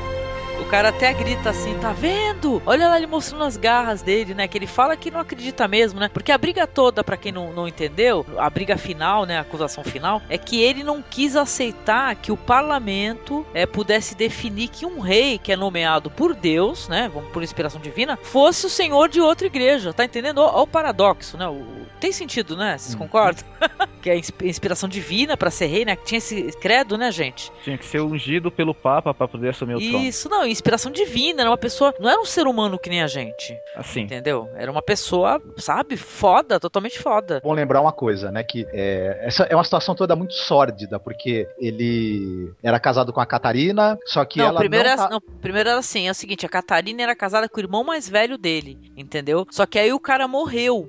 O 0.66 0.68
cara 0.68 0.88
até 0.88 1.12
grita 1.14 1.50
assim, 1.50 1.78
tá 1.78 1.92
vendo? 1.92 2.60
Olha 2.66 2.88
lá 2.88 2.96
ele 2.96 3.06
mostrando 3.06 3.44
as 3.44 3.56
garras 3.56 4.02
dele, 4.02 4.34
né? 4.34 4.48
Que 4.48 4.58
ele 4.58 4.66
fala 4.66 4.96
que 4.96 5.12
não 5.12 5.20
acredita 5.20 5.68
mesmo, 5.68 6.00
né? 6.00 6.08
Porque 6.12 6.32
a 6.32 6.36
briga 6.36 6.66
toda, 6.66 7.04
pra 7.04 7.16
quem 7.16 7.30
não, 7.30 7.52
não 7.52 7.68
entendeu, 7.68 8.26
a 8.36 8.50
briga 8.50 8.76
final, 8.76 9.24
né? 9.24 9.38
A 9.38 9.42
acusação 9.42 9.84
final, 9.84 10.20
é 10.28 10.36
que 10.36 10.60
ele 10.60 10.82
não 10.82 11.00
quis 11.00 11.36
aceitar 11.36 12.16
que 12.16 12.32
o 12.32 12.36
parlamento 12.36 13.46
é, 13.54 13.64
pudesse 13.64 14.16
definir 14.16 14.66
que 14.68 14.84
um 14.84 14.98
rei 14.98 15.38
que 15.38 15.52
é 15.52 15.56
nomeado 15.56 16.10
por 16.10 16.34
Deus, 16.34 16.88
né? 16.88 17.08
Vamos 17.14 17.30
por 17.30 17.44
inspiração 17.44 17.80
divina, 17.80 18.18
fosse 18.20 18.66
o 18.66 18.70
senhor 18.70 19.08
de 19.08 19.20
outra 19.20 19.46
igreja. 19.46 19.92
Tá 19.94 20.04
entendendo? 20.04 20.38
Olha 20.42 20.58
o 20.62 20.66
paradoxo, 20.66 21.38
né? 21.38 21.46
O- 21.46 21.86
tem 22.00 22.10
sentido, 22.10 22.56
né? 22.56 22.76
Vocês 22.76 22.94
concordam? 22.96 23.44
que 24.06 24.10
é 24.10 24.16
insp- 24.16 24.42
inspiração 24.42 24.88
divina 24.88 25.36
pra 25.36 25.50
ser 25.50 25.66
rei, 25.66 25.84
né? 25.84 25.96
Que 25.96 26.04
tinha 26.04 26.18
esse 26.18 26.52
credo, 26.60 26.96
né, 26.96 27.10
gente? 27.10 27.50
Tinha 27.64 27.76
que 27.76 27.84
ser 27.84 28.00
ungido 28.00 28.52
pelo 28.52 28.72
Papa 28.72 29.12
pra 29.12 29.26
poder 29.26 29.48
assumir 29.48 29.74
o 29.74 29.80
trono. 29.80 30.04
Isso, 30.04 30.28
não, 30.28 30.46
inspiração 30.46 30.92
divina, 30.92 31.40
era 31.42 31.50
uma 31.50 31.58
pessoa, 31.58 31.92
não 31.98 32.08
era 32.08 32.20
um 32.20 32.24
ser 32.24 32.46
humano 32.46 32.78
que 32.78 32.88
nem 32.88 33.02
a 33.02 33.08
gente. 33.08 33.52
Assim. 33.74 34.02
Entendeu? 34.02 34.48
Era 34.54 34.70
uma 34.70 34.80
pessoa, 34.80 35.42
sabe, 35.56 35.96
foda, 35.96 36.60
totalmente 36.60 37.00
foda. 37.00 37.40
Bom 37.42 37.52
lembrar 37.52 37.80
uma 37.80 37.90
coisa, 37.90 38.30
né? 38.30 38.44
Que 38.44 38.64
é, 38.72 39.22
essa 39.22 39.42
é 39.42 39.56
uma 39.56 39.64
situação 39.64 39.92
toda 39.96 40.14
muito 40.14 40.34
sórdida, 40.34 41.00
porque 41.00 41.48
ele 41.58 42.52
era 42.62 42.78
casado 42.78 43.12
com 43.12 43.20
a 43.20 43.26
Catarina, 43.26 43.98
só 44.06 44.24
que 44.24 44.38
não, 44.38 44.46
ela 44.46 44.60
primeiro, 44.60 44.84
não 44.84 44.92
era, 44.92 45.02
tá- 45.02 45.10
não, 45.10 45.20
primeiro 45.20 45.68
era 45.70 45.78
assim, 45.80 46.06
é 46.06 46.12
o 46.12 46.14
seguinte, 46.14 46.46
a 46.46 46.48
Catarina 46.48 47.02
era 47.02 47.16
casada 47.16 47.48
com 47.48 47.56
o 47.56 47.60
irmão 47.60 47.82
mais 47.82 48.08
velho 48.08 48.38
dele, 48.38 48.78
entendeu? 48.96 49.44
Só 49.50 49.66
que 49.66 49.80
aí 49.80 49.92
o 49.92 49.98
cara 49.98 50.28
morreu. 50.28 50.88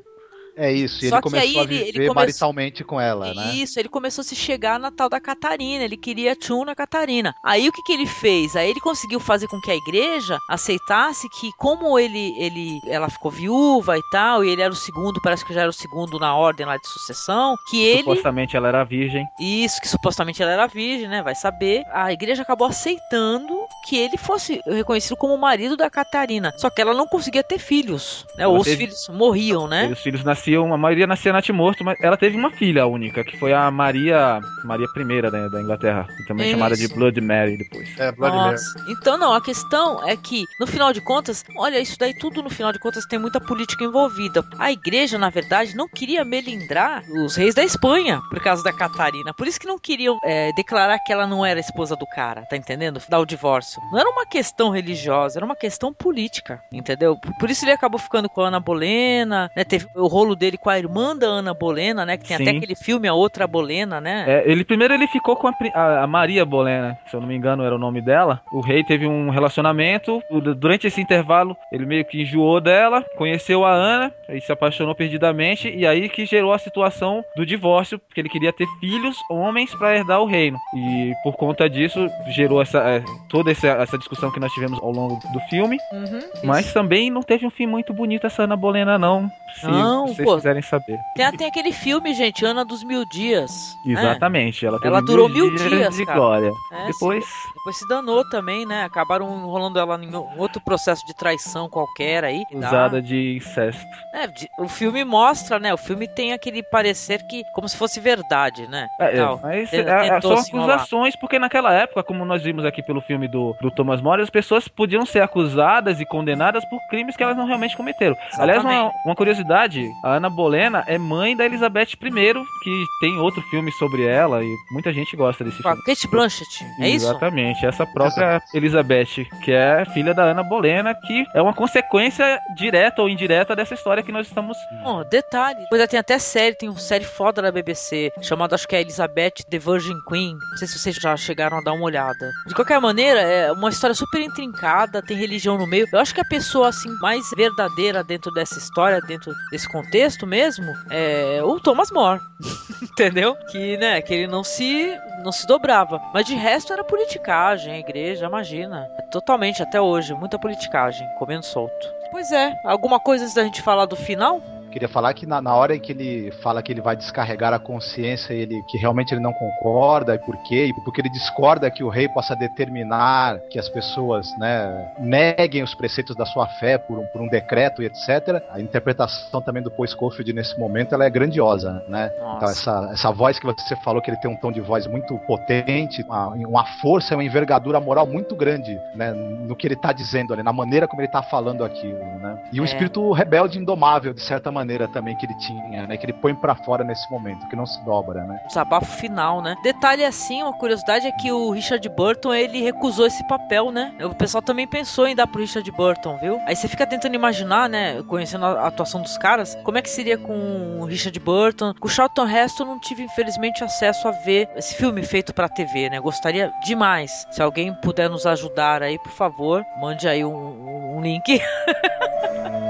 É 0.57 0.71
isso, 0.71 1.05
e 1.05 1.09
Só 1.09 1.15
ele 1.17 1.21
que 1.21 1.29
começou 1.29 1.47
aí 1.49 1.57
a 1.57 1.61
ele- 1.61 1.67
viver 1.67 1.87
ele 1.89 1.91
começou- 1.99 2.15
maritalmente 2.15 2.83
com 2.83 2.99
ela, 2.99 3.33
né? 3.33 3.53
Isso, 3.53 3.79
ele 3.79 3.87
começou 3.87 4.21
a 4.21 4.25
se 4.25 4.35
chegar 4.35 4.79
na 4.79 4.89
tal 4.89 5.07
da 5.07 5.19
Catarina, 5.19 5.83
ele 5.83 5.95
queria 5.95 6.35
tchum 6.35 6.65
na 6.65 6.73
Catarina. 6.73 7.33
Aí 7.43 7.69
o 7.69 7.71
que 7.71 7.83
que 7.83 7.93
ele 7.93 8.07
fez? 8.07 8.55
Aí 8.55 8.69
ele 8.69 8.79
conseguiu 8.79 9.19
fazer 9.19 9.47
com 9.47 9.61
que 9.61 9.69
a 9.69 9.75
igreja 9.75 10.37
aceitasse 10.49 11.27
que 11.29 11.51
como 11.59 11.99
ele, 11.99 12.33
ele 12.37 12.79
ela 12.87 13.07
ficou 13.09 13.29
viúva 13.29 13.97
e 13.97 14.01
tal, 14.11 14.43
e 14.43 14.49
ele 14.49 14.61
era 14.61 14.73
o 14.73 14.75
segundo, 14.75 15.21
parece 15.21 15.45
que 15.45 15.53
já 15.53 15.61
era 15.61 15.69
o 15.69 15.73
segundo 15.73 16.17
na 16.19 16.35
ordem 16.35 16.65
lá 16.65 16.75
de 16.77 16.87
sucessão, 16.87 17.55
que 17.69 17.81
ele 17.83 17.99
Supostamente 18.03 18.57
ela 18.57 18.67
era 18.69 18.83
virgem. 18.83 19.25
Isso, 19.39 19.79
que 19.79 19.87
supostamente 19.87 20.41
ela 20.41 20.51
era 20.51 20.65
virgem, 20.67 21.07
né? 21.07 21.21
Vai 21.21 21.35
saber. 21.35 21.83
A 21.93 22.11
igreja 22.11 22.41
acabou 22.41 22.67
aceitando 22.67 23.55
que 23.87 23.95
ele 23.97 24.17
fosse 24.17 24.61
reconhecido 24.65 25.15
como 25.17 25.33
o 25.33 25.37
marido 25.37 25.77
da 25.77 25.89
Catarina. 25.89 26.53
Só 26.57 26.69
que 26.69 26.81
ela 26.81 26.93
não 26.93 27.07
conseguia 27.07 27.43
ter 27.43 27.59
filhos, 27.59 28.25
né? 28.37 28.47
Ou 28.47 28.57
os 28.57 28.63
teve- 28.65 28.77
filhos 28.87 29.07
morriam, 29.09 29.67
né? 29.67 29.87
E 29.89 29.93
os 29.93 29.99
filhos 29.99 30.23
nasciam 30.23 30.46
nasciam, 30.47 30.73
a 30.73 30.77
maioria 30.77 31.05
nascia 31.05 31.33
natimorto, 31.33 31.83
mas 31.83 31.97
ela 32.01 32.15
teve 32.15 32.37
uma 32.37 32.49
filha 32.51 32.87
única, 32.87 33.23
que 33.23 33.37
foi 33.37 33.53
a 33.53 33.69
Maria 33.69 34.39
Maria 34.63 34.87
I 34.95 35.03
né, 35.31 35.49
da 35.49 35.61
Inglaterra, 35.61 36.07
também 36.27 36.47
Isso. 36.47 36.57
chamada 36.57 36.75
de 36.75 36.87
Blood 36.87 37.21
Mary 37.21 37.57
depois. 37.57 37.87
É, 37.99 38.11
Blood 38.11 38.35
Mary. 38.35 38.51
Nossa. 38.51 38.85
Então, 38.87 39.17
não, 39.17 39.33
a 39.33 39.41
questão 39.41 40.07
é 40.07 40.15
que, 40.15 40.45
no 40.59 40.65
final 40.67 40.93
de 40.93 41.01
contas, 41.01 41.43
olha, 41.55 41.79
isso 41.79 41.97
daí 41.99 42.13
tudo, 42.13 42.41
no 42.41 42.49
final 42.49 42.71
de 42.71 42.79
contas, 42.79 43.05
tem 43.05 43.19
muita 43.19 43.39
política 43.39 43.83
envolvida. 43.83 44.43
A 44.57 44.71
igreja, 44.71 45.17
na 45.17 45.29
verdade, 45.29 45.75
não 45.75 45.87
queria 45.87 46.23
melindrar 46.23 47.03
os 47.09 47.35
reis 47.35 47.53
da 47.53 47.63
Espanha 47.63 48.21
por 48.29 48.41
causa 48.41 48.63
da 48.63 48.73
Catarina. 48.73 49.33
Por 49.33 49.47
isso 49.47 49.59
que 49.59 49.67
não 49.67 49.79
queriam 49.79 50.17
é, 50.23 50.51
declarar 50.53 50.99
que 50.99 51.11
ela 51.11 51.27
não 51.27 51.45
era 51.45 51.59
esposa 51.59 51.95
do 51.95 52.05
cara, 52.07 52.43
tá 52.49 52.55
entendendo? 52.55 53.01
Dar 53.09 53.19
o 53.19 53.25
divórcio. 53.25 53.81
Não 53.91 53.99
era 53.99 54.09
uma 54.09 54.25
questão 54.25 54.69
religiosa, 54.69 55.39
era 55.39 55.45
uma 55.45 55.55
questão 55.55 55.93
política, 55.93 56.61
entendeu? 56.71 57.17
Por- 57.17 57.37
Por 57.37 57.49
isso 57.49 57.65
ele 57.65 57.71
acabou 57.71 57.99
ficando 57.99 58.29
com 58.29 58.41
a 58.41 58.47
Ana 58.47 58.59
Bolena, 58.59 59.49
né? 59.55 59.63
Teve 59.63 59.87
o 59.95 60.07
rolo 60.07 60.35
dele 60.37 60.57
com 60.57 60.69
a 60.69 60.77
irmã 60.77 61.15
da 61.15 61.27
Ana 61.27 61.53
Bolena, 61.53 62.05
né? 62.05 62.15
Que 62.17 62.27
tem 62.27 62.37
Sim. 62.37 62.43
até 62.47 62.57
aquele 62.57 62.75
filme, 62.75 63.07
A 63.07 63.13
Outra 63.13 63.45
Bolena, 63.47 63.99
né? 63.99 64.25
É, 64.27 64.49
ele 64.51 64.63
primeiro 64.63 64.93
ele 64.93 65.07
ficou 65.07 65.35
com 65.35 65.47
a, 65.47 65.53
a- 65.73 66.03
a 66.03 66.07
Maria 66.07 66.45
Bolena, 66.45 66.97
se 67.07 67.15
eu 67.15 67.19
não 67.21 67.27
me 67.27 67.35
engano 67.35 67.63
era 67.63 67.75
o 67.75 67.79
nome 67.79 68.01
dela. 68.01 68.41
O 68.51 68.61
rei 68.61 68.83
teve 68.83 69.05
um 69.07 69.29
relacionamento. 69.29 70.21
Durante 70.57 70.87
esse 70.87 71.01
intervalo, 71.01 71.55
ele 71.71 71.85
meio 71.85 72.05
que 72.05 72.21
enjoou 72.21 72.61
dela, 72.61 73.03
conheceu 73.17 73.65
a 73.65 73.71
Ana, 73.73 74.11
aí 74.29 74.39
se 74.41 74.51
apaixonou 74.51 74.93
perdidamente 74.95 75.69
e 75.69 75.85
aí 75.85 76.07
que 76.09 76.25
gerou 76.25 76.53
a 76.53 76.59
situação 76.59 77.23
do 77.35 77.45
divórcio, 77.45 77.97
porque 77.99 78.21
ele 78.21 78.29
queria 78.29 78.53
ter 78.53 78.67
filhos 78.79 79.17
homens 79.29 79.73
para 79.75 79.95
herdar 79.95 80.21
o 80.21 80.25
reino. 80.25 80.57
E 80.75 81.11
por 81.23 81.35
conta 81.35 81.69
disso 81.69 82.07
gerou 82.35 82.61
essa 82.61 82.79
é, 82.79 83.03
toda 83.29 83.51
essa, 83.51 83.67
essa 83.69 83.97
discussão 83.97 84.31
que 84.31 84.39
nós 84.39 84.51
tivemos 84.53 84.79
ao 84.79 84.91
longo 84.91 85.15
do 85.33 85.39
filme. 85.49 85.77
Uhum, 85.91 86.19
Mas 86.43 86.65
isso. 86.65 86.73
também 86.73 87.09
não 87.09 87.21
teve 87.21 87.45
um 87.45 87.49
fim 87.49 87.65
muito 87.65 87.93
bonito 87.93 88.27
essa 88.27 88.43
Ana 88.43 88.55
Bolena 88.55 88.97
não, 88.97 89.29
se 89.59 89.65
Não, 89.67 90.07
vocês 90.07 90.26
pô. 90.27 90.35
quiserem 90.37 90.61
saber. 90.61 90.99
Tem, 91.15 91.31
tem 91.31 91.47
aquele 91.47 91.71
filme, 91.71 92.13
gente, 92.13 92.45
Ana 92.45 92.63
dos 92.63 92.83
Mil 92.83 93.03
Dias. 93.05 93.77
né? 93.85 93.93
Exatamente, 93.93 94.65
ela 94.65 94.77
teve 94.77 94.87
Ela 94.89 95.01
durou 95.01 95.27
mil 95.29 95.53
dias, 95.55 95.95
de 95.95 96.05
cara. 96.05 96.17
glória. 96.17 96.51
É, 96.71 96.87
Depois 96.87 97.25
Depois 97.55 97.77
se 97.77 97.87
danou 97.87 98.23
também, 98.29 98.65
né? 98.65 98.83
Acabaram 98.83 99.27
enrolando 99.37 99.77
ela 99.79 99.99
em 100.03 100.11
outro 100.37 100.61
processo 100.61 101.05
de 101.05 101.13
traição 101.13 101.69
qualquer 101.69 102.23
aí. 102.23 102.45
dá. 102.51 102.67
usada 102.67 103.01
de 103.01 103.37
incesto. 103.37 103.85
É, 104.13 104.27
de- 104.27 104.47
o 104.57 104.67
filme 104.67 105.03
mostra, 105.03 105.59
né? 105.59 105.73
O 105.73 105.77
filme 105.77 106.07
tem 106.07 106.33
aquele 106.33 106.63
parecer 106.63 107.25
que 107.27 107.43
como 107.53 107.67
se 107.67 107.75
fosse 107.77 107.99
verdade, 107.99 108.67
né? 108.67 108.87
É, 108.99 109.05
é, 109.05 109.17
Tal. 109.17 109.39
mas 109.41 109.73
é, 109.73 109.79
é, 109.79 110.21
são 110.21 110.37
se 110.37 110.49
acusações, 110.55 111.15
porque 111.15 111.39
naquela 111.39 111.73
época, 111.73 112.03
como 112.03 112.23
nós 112.25 112.41
vimos 112.43 112.65
aqui 112.65 112.81
pelo 112.83 113.01
filme 113.01 113.27
do, 113.27 113.55
do 113.61 113.69
Thomas 113.71 114.01
More, 114.01 114.21
as 114.21 114.29
pessoas 114.29 114.67
podiam 114.67 115.05
ser 115.05 115.21
acusadas 115.21 115.99
e 115.99 116.05
condenadas 116.05 116.63
por 116.65 116.79
crimes 116.87 117.15
que 117.15 117.23
elas 117.23 117.37
não 117.37 117.45
realmente 117.45 117.75
cometeram. 117.75 118.15
Aliás, 118.37 118.63
uma, 118.63 118.71
Exatamente. 118.73 118.95
uma 119.05 119.15
curiosidade, 119.15 119.87
a 120.03 120.16
Ana 120.17 120.29
Bolena 120.29 120.83
é 120.87 120.97
mãe 120.97 121.35
da 121.35 121.45
Elizabeth 121.45 121.93
I, 121.93 122.33
que 122.63 122.85
tem 122.99 123.17
outro 123.19 123.41
filme 123.43 123.71
sobre 123.73 124.05
ela 124.05 124.43
e 124.43 124.55
muita 124.71 124.93
gente 124.93 125.15
gosta 125.15 125.43
desse 125.43 125.57
Com 125.61 125.69
filme. 125.69 125.83
Kate 125.83 126.07
Blanchett, 126.07 126.65
é 126.79 126.89
isso? 126.89 127.05
Exatamente, 127.05 127.65
essa 127.65 127.85
própria 127.85 128.41
Elizabeth, 128.53 129.25
que 129.43 129.51
é 129.51 129.85
filha 129.93 130.13
da 130.13 130.23
Ana 130.23 130.43
Bolena, 130.43 130.95
que 130.95 131.25
é 131.33 131.41
uma 131.41 131.53
consequência 131.53 132.39
direta 132.55 133.01
ou 133.01 133.09
indireta 133.09 133.55
dessa 133.55 133.73
história 133.73 134.03
que 134.03 134.11
nós 134.11 134.27
estamos. 134.27 134.57
Ó, 134.83 135.03
detalhe. 135.03 135.59
Pois 135.69 135.87
tem 135.87 135.99
até 135.99 136.17
série, 136.19 136.55
tem 136.55 136.69
uma 136.69 136.79
série 136.79 137.05
foda 137.05 137.41
da 137.41 137.51
BBC, 137.51 138.11
chamada 138.21 138.55
acho 138.55 138.67
que 138.67 138.75
é 138.75 138.81
Elizabeth 138.81 139.43
The 139.49 139.59
Virgin 139.59 139.99
Queen. 140.07 140.37
Não 140.51 140.57
sei 140.57 140.67
se 140.67 140.79
vocês 140.79 140.95
já 140.95 141.15
chegaram 141.15 141.57
a 141.57 141.61
dar 141.61 141.73
uma 141.73 141.85
olhada. 141.85 142.31
De 142.47 142.55
qualquer 142.55 142.79
maneira, 142.79 143.21
é 143.21 143.51
uma 143.51 143.69
história 143.69 143.93
super 143.93 144.21
intrincada, 144.21 145.01
tem 145.01 145.15
religião 145.15 145.57
no 145.57 145.67
meio. 145.67 145.85
Eu 145.91 145.99
acho 145.99 146.13
que 146.13 146.21
a 146.21 146.25
pessoa 146.25 146.69
assim 146.69 146.89
mais 147.01 147.29
verdadeira 147.35 148.03
dentro 148.03 148.31
dessa 148.31 148.57
história, 148.57 148.99
dentro 149.01 149.31
desse 149.51 149.67
contexto 149.69 149.96
mesmo, 150.27 150.73
é 150.89 151.41
o 151.43 151.59
Thomas 151.59 151.91
More. 151.91 152.21
Entendeu? 152.81 153.35
Que, 153.51 153.77
né, 153.77 154.01
que 154.01 154.13
ele 154.13 154.27
não 154.27 154.43
se 154.43 154.97
não 155.23 155.31
se 155.31 155.45
dobrava. 155.47 156.01
Mas 156.13 156.25
de 156.25 156.35
resto 156.35 156.71
era 156.71 156.83
politicagem, 156.83 157.73
a 157.73 157.79
igreja, 157.79 158.27
imagina. 158.27 158.87
Totalmente 159.11 159.61
até 159.61 159.81
hoje, 159.81 160.13
muita 160.13 160.39
politicagem, 160.39 161.07
comendo 161.17 161.45
solto. 161.45 161.87
Pois 162.11 162.31
é, 162.31 162.55
alguma 162.63 162.99
coisa 162.99 163.23
antes 163.23 163.35
da 163.35 163.43
gente 163.43 163.61
falar 163.61 163.85
do 163.85 163.95
final? 163.95 164.41
Queria 164.77 164.87
falar 164.87 165.11
que 165.15 165.25
na, 165.25 165.41
na 165.41 165.55
hora 165.55 165.75
em 165.75 165.79
que 165.79 165.91
ele 165.91 166.31
fala 166.43 166.61
que 166.61 166.71
ele 166.71 166.81
vai 166.81 166.95
descarregar 166.95 167.51
a 167.51 167.57
consciência, 167.57 168.31
ele 168.31 168.61
que 168.69 168.77
realmente 168.77 169.11
ele 169.11 169.19
não 169.19 169.33
concorda 169.33 170.13
e 170.13 170.19
por 170.19 170.37
quê, 170.43 170.67
e 170.67 170.73
porque 170.83 171.01
ele 171.01 171.09
discorda 171.09 171.71
que 171.71 171.83
o 171.83 171.89
rei 171.89 172.07
possa 172.07 172.35
determinar 172.35 173.39
que 173.49 173.57
as 173.57 173.67
pessoas 173.69 174.27
né, 174.37 174.93
neguem 174.99 175.63
os 175.63 175.73
preceitos 175.73 176.15
da 176.15 176.27
sua 176.27 176.45
fé 176.59 176.77
por 176.77 176.99
um, 176.99 177.05
por 177.07 177.21
um 177.21 177.27
decreto 177.27 177.81
e 177.81 177.87
etc. 177.87 178.39
A 178.51 178.61
interpretação 178.61 179.41
também 179.41 179.63
do 179.63 179.71
Paul 179.71 179.87
Scofield 179.87 180.31
nesse 180.31 180.59
momento 180.59 180.93
ela 180.93 181.05
é 181.05 181.09
grandiosa, 181.09 181.83
né? 181.87 182.11
Nossa. 182.19 182.35
Então 182.37 182.49
essa, 182.49 182.89
essa 182.93 183.11
voz 183.11 183.39
que 183.39 183.47
você 183.47 183.75
falou 183.77 183.99
que 183.99 184.11
ele 184.11 184.17
tem 184.17 184.29
um 184.29 184.35
tom 184.35 184.51
de 184.51 184.61
voz 184.61 184.85
muito 184.85 185.17
potente, 185.25 186.03
uma, 186.03 186.27
uma 186.35 186.65
força, 186.79 187.15
uma 187.15 187.23
envergadura 187.23 187.79
moral 187.79 188.05
muito 188.05 188.35
grande, 188.35 188.79
né? 188.93 189.11
No 189.11 189.55
que 189.55 189.65
ele 189.65 189.73
está 189.73 189.91
dizendo 189.91 190.33
ali, 190.33 190.43
na 190.43 190.53
maneira 190.53 190.87
como 190.87 191.01
ele 191.01 191.07
está 191.07 191.23
falando 191.23 191.63
aquilo, 191.63 191.97
né? 192.19 192.37
E 192.53 192.61
um 192.61 192.63
É. 192.63 192.67
espírito 192.67 193.11
rebelde 193.11 193.57
indomável 193.57 194.13
de 194.13 194.21
certa 194.21 194.51
maneira 194.51 194.66
também 194.87 195.15
que 195.15 195.25
ele 195.25 195.35
tinha, 195.35 195.87
né? 195.87 195.97
Que 195.97 196.05
ele 196.05 196.13
põe 196.13 196.33
pra 196.35 196.55
fora 196.55 196.83
nesse 196.83 197.09
momento, 197.11 197.47
que 197.47 197.55
não 197.55 197.65
se 197.65 197.79
dobra, 197.85 198.23
né? 198.23 198.39
desabafo 198.47 198.85
final, 198.97 199.41
né? 199.41 199.55
Detalhe 199.63 200.03
assim, 200.03 200.41
uma 200.43 200.53
curiosidade 200.53 201.07
é 201.07 201.11
que 201.11 201.31
o 201.31 201.51
Richard 201.51 201.87
Burton 201.89 202.33
ele 202.33 202.61
recusou 202.61 203.05
esse 203.07 203.23
papel, 203.27 203.71
né? 203.71 203.93
O 204.01 204.13
pessoal 204.15 204.41
também 204.41 204.67
pensou 204.67 205.07
em 205.07 205.15
dar 205.15 205.27
pro 205.27 205.41
Richard 205.41 205.69
Burton, 205.71 206.17
viu? 206.17 206.39
Aí 206.45 206.55
você 206.55 206.67
fica 206.67 206.85
tentando 206.85 207.15
imaginar, 207.15 207.69
né? 207.69 208.01
Conhecendo 208.03 208.45
a 208.45 208.67
atuação 208.67 209.01
dos 209.01 209.17
caras, 209.17 209.55
como 209.63 209.77
é 209.77 209.81
que 209.81 209.89
seria 209.89 210.17
com 210.17 210.79
o 210.81 210.85
Richard 210.85 211.17
Burton? 211.19 211.73
Com 211.79 211.87
o 211.87 211.91
Charlton 211.91 212.27
Heston 212.27 212.65
não 212.65 212.79
tive 212.79 213.03
infelizmente 213.03 213.63
acesso 213.63 214.07
a 214.07 214.11
ver 214.11 214.49
esse 214.55 214.75
filme 214.75 215.03
feito 215.03 215.33
pra 215.33 215.47
TV, 215.49 215.89
né? 215.89 215.99
Gostaria 215.99 216.51
demais. 216.63 217.25
Se 217.31 217.41
alguém 217.41 217.73
puder 217.81 218.09
nos 218.09 218.25
ajudar 218.25 218.81
aí, 218.83 218.97
por 218.99 219.11
favor, 219.11 219.63
mande 219.79 220.07
aí 220.07 220.23
um- 220.25 220.95
um 220.97 221.01
link. 221.01 221.39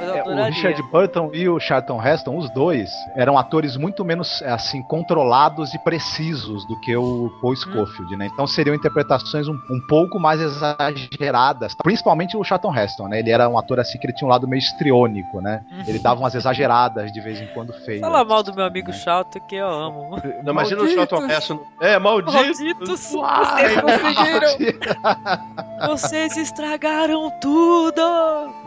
É, 0.00 0.22
o. 0.22 0.44
Richard 0.44 0.82
Burton 0.90 1.30
e 1.32 1.48
o 1.48 1.60
Charlton 1.60 2.02
Heston, 2.02 2.36
os 2.36 2.50
dois, 2.50 2.90
eram 3.14 3.38
atores 3.38 3.76
muito 3.76 4.04
menos 4.04 4.42
assim 4.42 4.82
controlados 4.82 5.74
e 5.74 5.78
precisos 5.78 6.66
do 6.66 6.78
que 6.80 6.96
o 6.96 7.30
Paul 7.40 7.54
Scofield, 7.54 8.16
né? 8.16 8.28
Então 8.32 8.46
seriam 8.46 8.74
interpretações 8.74 9.48
um, 9.48 9.54
um 9.70 9.80
pouco 9.88 10.18
mais 10.18 10.40
exageradas, 10.40 11.74
principalmente 11.74 12.36
o 12.36 12.44
Charlton 12.44 12.74
Heston, 12.74 13.08
né? 13.08 13.18
Ele 13.18 13.30
era 13.30 13.48
um 13.48 13.58
ator 13.58 13.80
assim 13.80 13.98
que 13.98 14.06
ele 14.06 14.14
tinha 14.14 14.26
um 14.26 14.30
lado 14.30 14.48
meio 14.48 14.58
histriônico, 14.58 15.40
né? 15.40 15.62
Ele 15.86 15.98
dava 15.98 16.20
umas 16.20 16.34
exageradas 16.34 17.12
de 17.12 17.20
vez 17.20 17.40
em 17.40 17.46
quando 17.48 17.72
feias. 17.72 18.00
Fala 18.00 18.24
mal 18.24 18.42
do 18.42 18.54
meu 18.54 18.64
amigo 18.64 18.92
Charlton 18.92 19.40
que 19.40 19.56
eu 19.56 19.68
amo. 19.68 20.20
Não, 20.42 20.52
imagina 20.52 20.82
o 20.82 20.88
Charlton 20.88 21.26
Heston. 21.26 21.60
É, 21.80 21.98
maldito. 21.98 22.32
Malditos! 22.32 23.12
Uai, 23.14 23.68
Vocês 23.68 23.80
conseguiram! 23.80 25.88
Vocês 25.88 26.36
estragaram 26.36 27.30
tudo! 27.40 28.00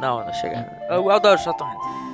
Não, 0.03 0.21
não 0.21 0.33
chegaram. 0.33 0.67
Eu 0.89 1.09
adoro 1.09 1.39
Charlton 1.39 1.65
Heston. 1.65 2.12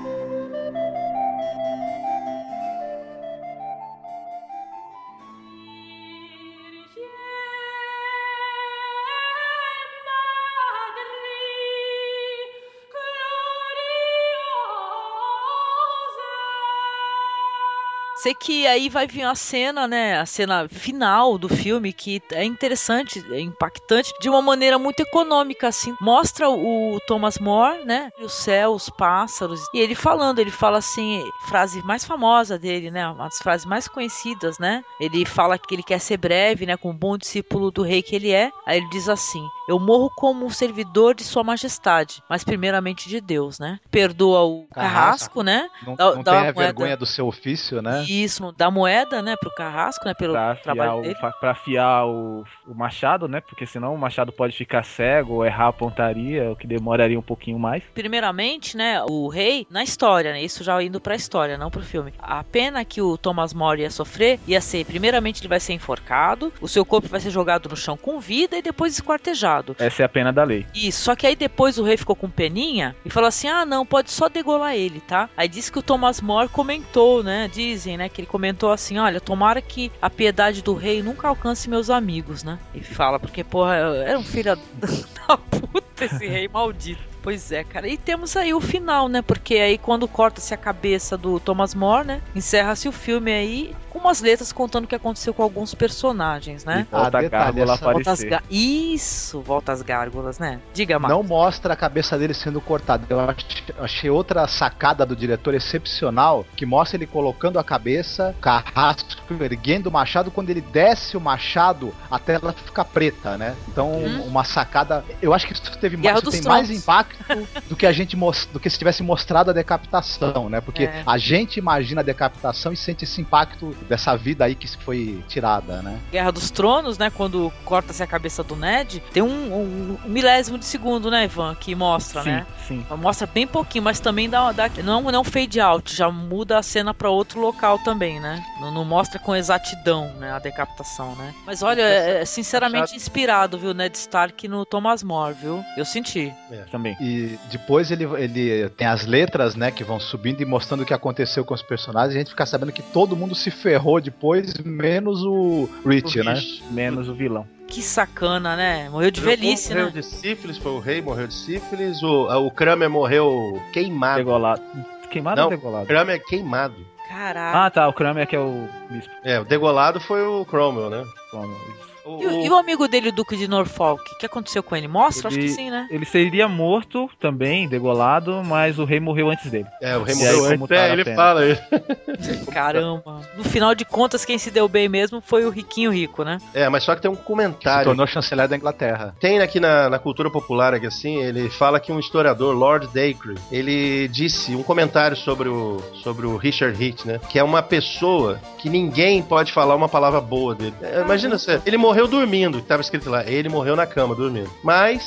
Sei 18.22 18.36
que 18.36 18.68
aí 18.68 18.90
vai 18.90 19.08
vir 19.08 19.24
a 19.24 19.34
cena, 19.34 19.88
né? 19.88 20.20
A 20.20 20.26
cena 20.26 20.68
final 20.68 21.38
do 21.38 21.48
filme, 21.48 21.94
que 21.94 22.22
é 22.34 22.44
interessante, 22.44 23.24
é 23.32 23.40
impactante, 23.40 24.14
de 24.20 24.30
uma 24.30 24.42
maneira 24.42 24.78
muito 24.78 25.00
econômica, 25.00 25.70
assim. 25.70 25.96
Mostra 26.02 26.50
o 26.50 27.00
Thomas 27.08 27.40
More, 27.40 27.86
né? 27.86 28.10
O 28.20 28.28
céu, 28.28 28.72
os 28.74 28.90
pássaros. 28.90 29.62
E 29.74 29.80
ele 29.80 29.96
falando, 29.96 30.40
ele 30.40 30.52
fala 30.52 30.80
assim, 30.80 31.24
frase 31.48 31.82
mais 31.84 32.04
famosa 32.04 32.60
dele, 32.60 32.92
né? 32.92 33.08
Uma 33.08 33.26
das 33.26 33.38
frases 33.40 33.66
mais 33.66 33.88
conhecidas, 33.88 34.60
né? 34.60 34.84
Ele 35.00 35.26
fala 35.26 35.58
que 35.58 35.74
ele 35.74 35.84
quer 35.84 36.00
ser 36.00 36.18
breve, 36.18 36.66
né? 36.66 36.76
Com 36.76 36.90
o 36.90 36.94
bom 36.94 37.18
discípulo 37.18 37.72
do 37.72 37.84
rei 37.84 38.02
que 38.02 38.18
ele 38.18 38.32
é. 38.32 38.52
Aí 38.66 38.80
ele 38.80 38.90
diz 38.90 39.08
assim: 39.08 39.48
Eu 39.70 39.78
morro 39.80 40.10
como 40.16 40.48
um 40.48 40.50
servidor 40.50 41.14
de 41.14 41.24
Sua 41.24 41.44
Majestade, 41.44 42.24
mas 42.28 42.44
primeiramente 42.44 43.08
de 43.08 43.22
Deus, 43.22 43.60
né? 43.60 43.80
Perdoa 43.92 44.42
o 44.44 44.66
carrasco, 44.74 45.44
né? 45.44 45.70
Não, 45.86 45.96
Dá- 45.96 46.16
não 46.16 46.24
dá 46.24 46.32
tem 46.32 46.40
a 46.40 46.44
moeda. 46.46 46.60
vergonha 46.64 46.98
do 46.98 47.06
seu 47.06 47.28
ofício, 47.28 47.80
né? 47.80 48.04
Isso, 48.10 48.52
dá 48.58 48.72
moeda, 48.72 49.22
né, 49.22 49.36
pro 49.40 49.54
carrasco, 49.54 50.06
né, 50.06 50.16
pelo 50.16 50.34
Pra 50.34 50.54
afiar, 50.54 50.64
trabalho 50.64 50.98
o, 50.98 51.02
dele. 51.04 51.16
pra 51.40 51.52
afiar 51.52 52.08
o, 52.08 52.44
o 52.68 52.74
machado, 52.74 53.28
né? 53.28 53.42
Porque 53.42 53.68
senão 53.68 53.94
o 53.94 53.98
machado 53.98 54.32
pode 54.32 54.58
ficar 54.58 54.84
cego 54.84 55.36
ou 55.36 55.46
errar 55.46 55.68
a 55.68 55.74
pontaria, 55.74 56.50
o 56.52 56.56
que 56.56 56.66
demoraria 56.66 57.20
um 57.20 57.22
pouquinho 57.22 57.60
mais. 57.60 57.84
Primeiramente, 57.94 58.76
né, 58.76 59.04
o 59.08 59.28
rei, 59.28 59.68
na 59.70 59.84
história, 59.84 60.34
né, 60.34 60.42
isso 60.42 60.64
já 60.64 60.82
indo 60.82 61.00
pra 61.00 61.14
história, 61.14 61.60
não 61.60 61.70
pro 61.70 61.84
filme. 61.84 62.12
A 62.18 62.44
pena 62.44 62.84
que 62.84 63.04
o 63.04 63.16
Thomas 63.20 63.54
More 63.54 63.84
ia 63.84 63.92
sofrer 63.92 64.40
ia 64.48 64.62
ser, 64.62 64.84
primeiramente, 64.84 65.42
ele 65.42 65.48
vai 65.48 65.60
ser 65.60 65.74
enforcado, 65.74 66.52
o 66.60 66.68
seu 66.68 66.84
corpo 66.84 67.08
vai 67.08 67.20
ser 67.20 67.30
jogado 67.30 67.70
no 67.70 67.78
chão 67.78 67.96
com 67.96 68.20
vida 68.20 68.58
e 68.58 68.64
depois 68.64 68.94
esquartejado. 68.96 69.59
Degolado. 69.60 69.76
Essa 69.78 70.04
é 70.04 70.06
a 70.06 70.10
pena 70.10 70.32
da 70.32 70.44
lei. 70.44 70.66
Isso, 70.74 71.04
só 71.04 71.16
que 71.16 71.28
aí 71.28 71.36
depois 71.36 71.78
o 71.78 71.84
rei 71.84 71.98
ficou 71.98 72.16
com 72.16 72.30
peninha 72.30 72.96
e 73.06 73.10
falou 73.10 73.28
assim: 73.28 73.48
ah, 73.48 73.66
não, 73.66 73.86
pode 73.86 74.12
só 74.12 74.30
degolar 74.30 74.76
ele, 74.76 75.00
tá? 75.02 75.30
Aí 75.36 75.48
disse 75.48 75.72
que 75.72 75.80
o 75.80 75.84
Thomas 75.84 76.22
More 76.22 76.50
comentou, 76.50 77.24
né? 77.24 77.50
Dizem, 77.52 77.98
né? 77.98 78.10
Que 78.10 78.22
ele 78.22 78.28
comentou 78.28 78.72
assim: 78.72 78.98
olha, 78.98 79.20
tomara 79.20 79.62
que 79.62 79.92
a 80.02 80.10
piedade 80.10 80.62
do 80.62 80.74
rei 80.74 81.02
nunca 81.02 81.28
alcance 81.28 81.70
meus 81.70 81.90
amigos, 81.90 82.44
né? 82.44 82.58
E 82.74 82.82
fala, 82.82 83.20
porque, 83.20 83.44
porra, 83.44 83.76
era 83.76 84.18
um 84.18 84.24
filho 84.24 84.56
da 85.28 85.38
puta 85.38 86.06
esse 86.06 86.28
rei 86.28 86.48
maldito. 86.48 87.10
Pois 87.22 87.52
é, 87.52 87.64
cara. 87.64 87.88
E 87.88 87.98
temos 87.98 88.36
aí 88.38 88.54
o 88.54 88.62
final, 88.62 89.08
né? 89.10 89.22
Porque 89.22 89.56
aí 89.56 89.78
quando 89.78 90.08
corta-se 90.08 90.54
a 90.54 90.58
cabeça 90.58 91.18
do 91.18 91.40
Thomas 91.40 91.76
More, 91.76 92.08
né? 92.08 92.22
Encerra-se 92.36 92.88
o 92.88 92.92
filme 92.92 93.32
aí 93.32 93.76
com 93.90 94.00
umas 94.00 94.22
letras 94.22 94.54
contando 94.54 94.86
o 94.86 94.88
que 94.88 94.96
aconteceu 94.96 95.34
com 95.34 95.42
alguns 95.44 95.74
personagens, 95.74 96.64
né? 96.64 96.86
E 96.88 96.92
volta 96.96 97.18
Ah, 97.18 97.20
a 97.20 97.22
detalhe, 97.22 97.44
gárgula 97.46 97.74
essa- 97.74 97.86
Volta 97.86 98.00
as 98.12 98.20
aparecer. 98.22 98.30
gá- 98.30 98.44
Isso, 98.50 99.42
volta 99.42 99.72
as 99.72 99.82
gárgulas, 99.82 100.40
né? 100.40 100.60
Diga, 100.74 100.98
Marcos. 101.00 101.18
Não 101.18 101.24
mostra 101.24 101.74
a 101.74 101.76
cabeça 101.76 102.18
dele 102.18 102.34
sendo 102.34 102.62
cortada. 102.62 103.06
Eu 103.10 103.20
ach- 103.20 103.46
achei 103.80 104.10
outra 104.10 104.48
sacada 104.48 105.06
do 105.06 105.16
diretor 105.16 105.54
excepcional, 105.56 106.46
que 106.56 106.66
mostra 106.66 106.98
ele 106.98 107.08
colocando 107.08 107.58
a 107.60 107.64
cabeça, 107.64 108.36
carrasco, 108.40 109.10
erguendo 109.42 109.88
o 109.88 109.92
machado, 109.92 110.32
quando 110.32 110.50
ele 110.52 110.62
desce 110.62 111.18
o 111.18 111.20
machado, 111.22 111.94
a 112.10 112.20
tela 112.20 112.54
fica 112.54 112.86
preta, 112.86 113.38
né? 113.38 113.56
Então, 113.68 113.92
Uhum. 113.92 114.24
uma 114.28 114.44
sacada. 114.44 115.04
Eu 115.22 115.34
acho 115.34 115.48
que 115.48 115.54
isso 115.54 115.78
teve 115.80 115.98
mais, 115.98 116.22
dos 116.22 116.34
tem 116.34 116.44
mais 116.44 116.68
Tronos. 116.68 116.84
Impacto 117.10 117.64
do 117.70 117.76
que 117.76 117.86
a 117.86 117.92
gente 117.92 118.16
mos- 118.16 118.46
do 118.52 118.60
que 118.60 118.70
se 118.70 118.78
tivesse 118.78 119.02
mostrado 119.04 119.50
a 119.50 119.54
decapitação, 119.54 120.50
né? 120.50 120.62
Porque 120.62 120.84
É. 120.84 121.04
a 121.06 121.18
gente 121.18 121.58
imagina 121.58 122.02
a 122.02 122.04
decapitação 122.04 122.72
e 122.74 122.78
sente 122.78 123.04
esse 123.04 123.22
impacto 123.22 123.76
dessa 123.88 124.16
vida 124.16 124.46
aí 124.46 124.56
que 124.56 124.68
foi 124.78 125.24
tirada, 125.28 125.82
né? 125.82 126.00
Guerra 126.12 126.32
dos 126.32 126.52
Tronos, 126.52 126.98
né? 126.98 127.10
Quando 127.10 127.52
corta-se 127.66 128.02
a 128.04 128.08
cabeça 128.08 128.44
do 128.44 128.56
Ned, 128.56 129.02
tem 129.14 129.24
um, 129.24 129.28
um- 129.54 129.98
um 130.06 130.10
milésimo 130.10 130.58
de 130.58 130.66
segundo, 130.66 131.10
né, 131.10 131.26
Ivan? 131.26 131.56
Que 131.56 131.74
mostra, 131.76 132.22
Sim, 132.24 132.30
né? 132.32 132.46
sim. 132.68 132.86
Mostra 132.98 133.28
bem 133.28 133.48
pouquinho, 133.48 133.84
mas 133.84 134.00
também 134.00 134.30
dá, 134.30 134.52
dá 134.52 134.70
não 134.84 135.10
não 135.10 135.24
fade 135.24 135.60
out, 135.60 135.96
já 135.96 136.10
muda 136.12 136.58
a 136.58 136.64
cena 136.64 136.94
pra 136.94 137.10
outro 137.10 137.40
local 137.40 137.80
também, 137.80 138.20
né? 138.20 138.44
Não, 138.62 138.72
não 138.72 138.86
mostra 138.86 139.20
com 139.20 139.36
exatidão, 139.36 140.14
né, 140.20 140.32
a 140.32 140.40
decapitação, 140.40 141.16
né? 141.16 141.34
Mas 141.46 141.64
olha, 141.64 141.82
é, 141.82 142.22
é 142.22 142.26
sinceramente 142.26 142.96
inspirado, 142.96 143.58
viu, 143.58 143.74
Ned 143.74 143.96
Stark 143.98 144.48
no 144.48 144.66
Thomas 144.66 145.02
More, 145.04 145.34
viu? 145.34 145.64
Eu 145.78 145.86
senti. 145.86 146.32
Também. 146.72 146.96
E 147.00 147.38
depois 147.50 147.92
ele, 147.92 148.04
ele 148.04 148.70
tem 148.70 148.88
as 148.88 149.06
letras, 149.06 149.56
né, 149.56 149.72
que 149.72 149.84
vão 149.84 150.00
subindo 150.00 150.42
e 150.42 150.46
mostrando 150.46 150.82
o 150.82 150.86
que 150.86 150.94
aconteceu 150.94 151.46
com 151.46 151.54
os 151.54 151.62
personagens. 151.62 152.14
E 152.14 152.18
a 152.18 152.20
gente 152.20 152.32
fica 152.32 152.46
sabendo 152.46 152.72
que 152.72 152.82
todo 152.82 153.16
mundo 153.16 153.34
se 153.34 153.50
ferrou 153.50 154.02
depois, 154.02 154.54
menos 154.56 155.24
o 155.24 155.70
Rich, 155.86 156.20
O 156.20 156.24
né? 156.24 156.34
Rich. 156.34 156.64
Menos 156.72 157.08
o 157.08 157.14
vilão. 157.14 157.48
Que 157.68 157.82
sacana, 157.82 158.56
né? 158.56 158.90
Morreu 158.90 159.12
de 159.12 159.22
velhice, 159.22 159.70
morreu 159.70 159.86
né? 159.86 159.92
de 159.92 160.04
sífilis, 160.04 160.58
foi 160.58 160.72
o 160.72 160.80
rei, 160.80 161.02
morreu 161.02 161.28
de 161.28 161.34
sífilis. 161.36 162.02
O, 162.02 162.48
o 162.48 162.52
Kramer 162.52 162.90
morreu 162.90 163.62
queimado. 163.72 164.18
Degolado. 164.18 164.62
Queimado 165.10 165.38
Não, 165.38 165.46
ou 165.46 165.50
degolado? 165.52 165.86
Kramer 165.86 166.24
queimado. 166.26 166.76
Caraca. 167.08 167.66
Ah, 167.66 167.70
tá. 167.72 167.88
O 167.88 167.94
Kramer 167.94 168.28
que 168.28 168.36
é 168.36 168.40
o 168.40 168.68
bispo. 168.90 169.12
É, 169.24 169.40
o 169.40 169.46
degolado 169.46 170.00
foi 170.00 170.22
o 170.22 170.46
Cromwell, 170.46 170.90
né? 170.90 171.04
Isso. 171.04 171.79
O- 172.20 172.24
E, 172.24 172.28
o- 172.28 172.46
e 172.46 172.50
o 172.50 172.56
amigo 172.58 172.88
dele, 172.88 173.10
o 173.10 173.12
Duque 173.12 173.36
de 173.38 173.48
Norfolk? 173.48 174.02
O 174.14 174.18
que 174.18 174.26
aconteceu 174.26 174.62
com 174.64 174.76
ele? 174.76 174.88
Mostra? 174.88 175.28
Acho 175.30 175.38
que 175.38 175.46
Ele- 175.46 175.54
sim, 175.54 175.70
né? 175.70 175.88
Ele 175.90 176.06
seria 176.06 176.48
morto 176.48 177.10
também, 177.20 177.68
degolado, 177.68 178.42
mas 178.46 178.78
o 178.80 178.86
rei 178.86 179.00
morreu 179.00 179.30
antes 179.30 179.50
dele. 179.50 179.66
É, 179.82 179.98
o 179.98 180.04
rei 180.04 180.16
E 180.16 180.26
aí, 180.28 180.36
morreu 180.36 180.46
antes. 180.54 180.68
tá 180.68 180.76
É, 180.76 180.92
ele 180.92 181.06
fala 181.16 181.46
isso. 181.48 181.62
Caramba. 182.52 183.22
No 183.38 183.44
final 183.44 183.74
de 183.76 183.86
contas, 183.86 184.26
quem 184.26 184.38
se 184.38 184.52
deu 184.52 184.68
bem 184.68 184.88
mesmo 184.90 185.22
foi 185.22 185.46
o 185.46 185.50
riquinho 185.50 185.92
rico, 185.92 186.24
né? 186.24 186.38
É, 186.54 186.68
mas 186.70 186.84
só 186.84 186.96
que 186.96 187.02
tem 187.02 187.10
um 187.12 187.16
Se 187.16 187.22
comentário. 187.22 187.86
tornou 187.86 188.06
chanceler 188.08 188.48
da 188.48 188.56
Inglaterra. 188.56 189.16
Tem 189.20 189.40
aqui 189.40 189.60
na, 189.60 189.90
na 189.90 190.00
cultura 190.00 190.30
popular 190.30 190.74
aqui 190.74 190.86
assim, 190.86 191.22
ele 191.22 191.50
fala 191.50 191.80
que 191.80 191.92
um 191.92 192.00
historiador, 192.00 192.56
Lord 192.56 192.88
Dacre, 192.88 193.36
ele 193.52 194.08
disse 194.08 194.56
um 194.56 194.64
comentário 194.64 195.16
sobre 195.18 195.50
o, 195.50 195.82
sobre 196.04 196.26
o 196.26 196.36
Richard 196.38 196.84
Heath, 196.84 197.06
né? 197.06 197.20
Que 197.30 197.40
é 197.40 197.44
uma 197.44 197.62
pessoa 197.62 198.40
que 198.58 198.70
ninguém 198.70 199.22
pode 199.22 199.52
falar 199.52 199.76
uma 199.76 199.90
palavra 199.90 200.20
boa 200.22 200.56
dele. 200.56 200.74
É, 200.82 201.02
imagina 201.02 201.38
você, 201.38 201.62
ele 201.66 201.78
morreu 201.78 202.08
dormindo, 202.10 202.62
tava 202.62 202.82
escrito 202.82 203.10
lá, 203.10 203.24
ele 203.26 203.50
morreu 203.50 203.76
na 203.76 203.86
cama 203.86 204.16
dormindo. 204.16 204.50
Mas 204.64 205.04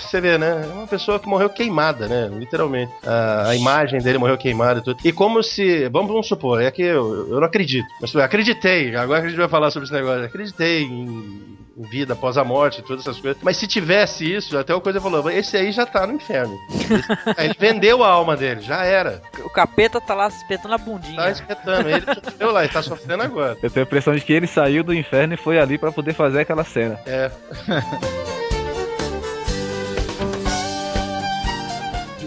você 0.00 0.20
vê, 0.20 0.38
né? 0.38 0.66
É 0.70 0.72
uma 0.72 0.86
pessoa 0.86 1.18
que 1.18 1.28
morreu 1.28 1.48
queimada, 1.50 2.08
né? 2.08 2.30
Literalmente. 2.32 2.92
A, 3.06 3.48
a 3.48 3.56
imagem 3.56 4.00
dele 4.00 4.18
morreu 4.18 4.38
queimada 4.38 4.80
e 4.80 4.82
tudo. 4.82 4.98
E 5.04 5.12
como 5.12 5.42
se. 5.42 5.88
Vamos, 5.88 6.08
vamos 6.08 6.26
supor, 6.26 6.62
é 6.62 6.70
que 6.70 6.82
eu, 6.82 7.28
eu 7.28 7.40
não 7.40 7.44
acredito. 7.44 7.86
Mas 8.00 8.12
eu 8.14 8.22
acreditei, 8.22 8.94
agora 8.96 9.20
que 9.20 9.26
a 9.26 9.30
gente 9.30 9.38
vai 9.38 9.48
falar 9.48 9.70
sobre 9.70 9.86
esse 9.86 9.94
negócio. 9.94 10.24
Acreditei 10.24 10.82
em 10.82 11.63
vida 11.76 12.12
após 12.12 12.36
a 12.38 12.44
morte 12.44 12.80
e 12.80 12.82
todas 12.82 13.02
essas 13.06 13.18
coisas. 13.20 13.42
Mas 13.42 13.56
se 13.56 13.66
tivesse 13.66 14.32
isso, 14.32 14.56
até 14.56 14.74
o 14.74 14.80
coisa 14.80 15.00
falou: 15.00 15.28
esse 15.30 15.56
aí 15.56 15.72
já 15.72 15.84
tá 15.84 16.06
no 16.06 16.14
inferno. 16.14 16.56
Esse- 16.70 17.04
ele 17.42 17.54
vendeu 17.58 18.02
a 18.04 18.08
alma 18.08 18.36
dele, 18.36 18.60
já 18.60 18.84
era. 18.84 19.20
O 19.44 19.50
capeta 19.50 20.00
tá 20.00 20.14
lá 20.14 20.28
espetando 20.28 20.74
a 20.74 20.78
bundinha. 20.78 21.16
Tá 21.16 21.30
espetando. 21.30 21.88
Ele 21.88 22.04
sofreu 22.06 22.52
lá, 22.52 22.64
ele 22.64 22.72
tá 22.72 22.82
sofrendo 22.82 23.22
agora. 23.22 23.56
Eu 23.62 23.70
tenho 23.70 23.84
a 23.84 23.86
impressão 23.86 24.14
de 24.14 24.20
que 24.20 24.32
ele 24.32 24.46
saiu 24.46 24.84
do 24.84 24.94
inferno 24.94 25.34
e 25.34 25.36
foi 25.36 25.58
ali 25.58 25.76
pra 25.78 25.90
poder 25.92 26.14
fazer 26.14 26.40
aquela 26.40 26.64
cena. 26.64 26.98
É. 27.06 27.30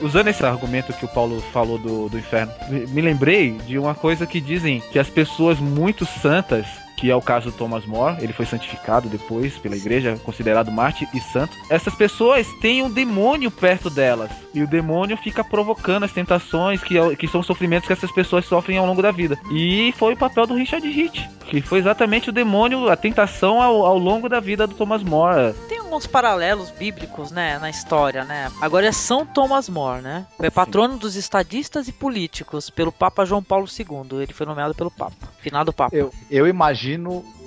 Usando 0.02 0.28
esse 0.28 0.46
argumento 0.46 0.94
que 0.94 1.06
o 1.06 1.08
Paulo 1.08 1.42
falou 1.52 1.78
do, 1.80 2.08
do 2.08 2.20
inferno, 2.20 2.52
me 2.70 3.02
lembrei 3.02 3.54
de 3.66 3.80
uma 3.80 3.96
coisa 3.96 4.28
que 4.28 4.40
dizem 4.40 4.80
que 4.92 5.00
as 5.00 5.10
pessoas 5.10 5.58
muito 5.60 6.06
santas, 6.06 6.68
que 6.98 7.10
é 7.12 7.16
o 7.16 7.22
caso 7.22 7.52
do 7.52 7.58
Thomas 7.58 7.86
More, 7.86 8.18
ele 8.24 8.34
foi 8.34 8.46
santificado 8.46 9.08
depois 9.08 9.56
pela 9.58 9.76
igreja, 9.78 10.20
considerado 10.26 10.72
mártir 10.72 11.08
e 11.14 11.20
santo. 11.22 11.56
Essas 11.70 11.94
pessoas 11.96 12.48
têm 12.60 12.82
um 12.82 12.90
demônio 12.90 13.50
perto 13.52 13.90
delas. 13.90 14.32
E 14.54 14.64
o 14.64 14.68
demônio 14.68 15.16
fica 15.16 15.44
provocando 15.44 16.04
as 16.04 16.12
tentações, 16.12 16.84
que, 16.84 16.98
é- 16.98 17.16
que 17.16 17.28
são 17.28 17.44
sofrimentos 17.44 17.86
que 17.86 17.94
essas 17.94 18.12
pessoas 18.12 18.46
sofrem 18.46 18.78
ao 18.80 18.86
longo 18.88 19.02
da 19.04 19.12
vida. 19.12 19.38
E 19.52 19.94
foi 19.98 20.14
o 20.14 20.18
papel 20.18 20.48
do 20.48 20.56
Richard 20.56 20.86
Hitch, 20.88 21.22
que 21.46 21.62
foi 21.62 21.78
exatamente 21.80 22.30
o 22.30 22.34
demônio, 22.34 22.90
a 22.90 22.96
tentação 22.96 23.62
ao, 23.62 23.86
ao 23.86 23.98
longo 24.00 24.28
da 24.28 24.40
vida 24.40 24.66
do 24.66 24.74
Thomas 24.74 25.04
More. 25.04 25.54
Tem 25.70 25.78
alguns 25.78 26.08
paralelos 26.08 26.72
bíblicos, 26.72 27.32
né, 27.32 27.60
na 27.60 27.70
história, 27.70 28.26
né? 28.26 28.52
Agora 28.60 28.88
é 28.88 28.92
São 28.92 29.24
Thomas 29.26 29.70
More, 29.70 30.02
né? 30.02 30.26
Foi 30.36 30.50
patrono 30.50 30.98
dos 30.98 31.16
estadistas 31.16 31.88
e 31.88 31.92
políticos 31.92 32.70
pelo 32.72 32.92
Papa 32.92 33.24
João 33.24 33.44
Paulo 33.44 33.68
II. 33.68 34.22
Ele 34.24 34.34
foi 34.34 34.46
nomeado 34.48 34.74
pelo 34.74 34.90
Papa. 34.90 35.16
Finado 35.40 35.72
Papa. 35.72 35.96
Eu, 35.96 36.12
eu 36.32 36.48
imagino 36.48 36.87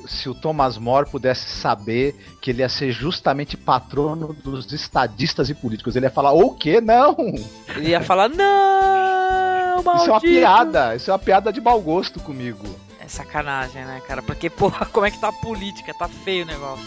se 0.06 0.28
o 0.28 0.34
Thomas 0.34 0.76
More 0.76 1.08
pudesse 1.08 1.48
saber 1.48 2.14
que 2.40 2.50
ele 2.50 2.62
ia 2.62 2.68
ser 2.68 2.90
justamente 2.90 3.56
patrono 3.56 4.32
dos 4.32 4.72
estadistas 4.72 5.48
e 5.50 5.54
políticos. 5.54 5.96
Ele 5.96 6.06
ia 6.06 6.10
falar, 6.10 6.32
o 6.32 6.54
quê? 6.54 6.80
Não! 6.80 7.16
Ele 7.76 7.90
ia 7.90 8.00
falar, 8.00 8.28
não, 8.28 9.82
maldito. 9.82 10.02
Isso 10.02 10.10
é 10.10 10.12
uma 10.12 10.20
piada, 10.20 10.96
isso 10.96 11.10
é 11.10 11.12
uma 11.12 11.18
piada 11.18 11.52
de 11.52 11.60
mau 11.60 11.80
gosto 11.80 12.20
comigo. 12.20 12.64
É 12.98 13.08
sacanagem, 13.08 13.84
né, 13.84 14.02
cara? 14.06 14.22
Porque, 14.22 14.50
porra, 14.50 14.86
como 14.86 15.06
é 15.06 15.10
que 15.10 15.18
tá 15.18 15.28
a 15.28 15.32
política? 15.32 15.94
Tá 15.94 16.08
feio 16.08 16.44
o 16.44 16.46
negócio. 16.46 16.84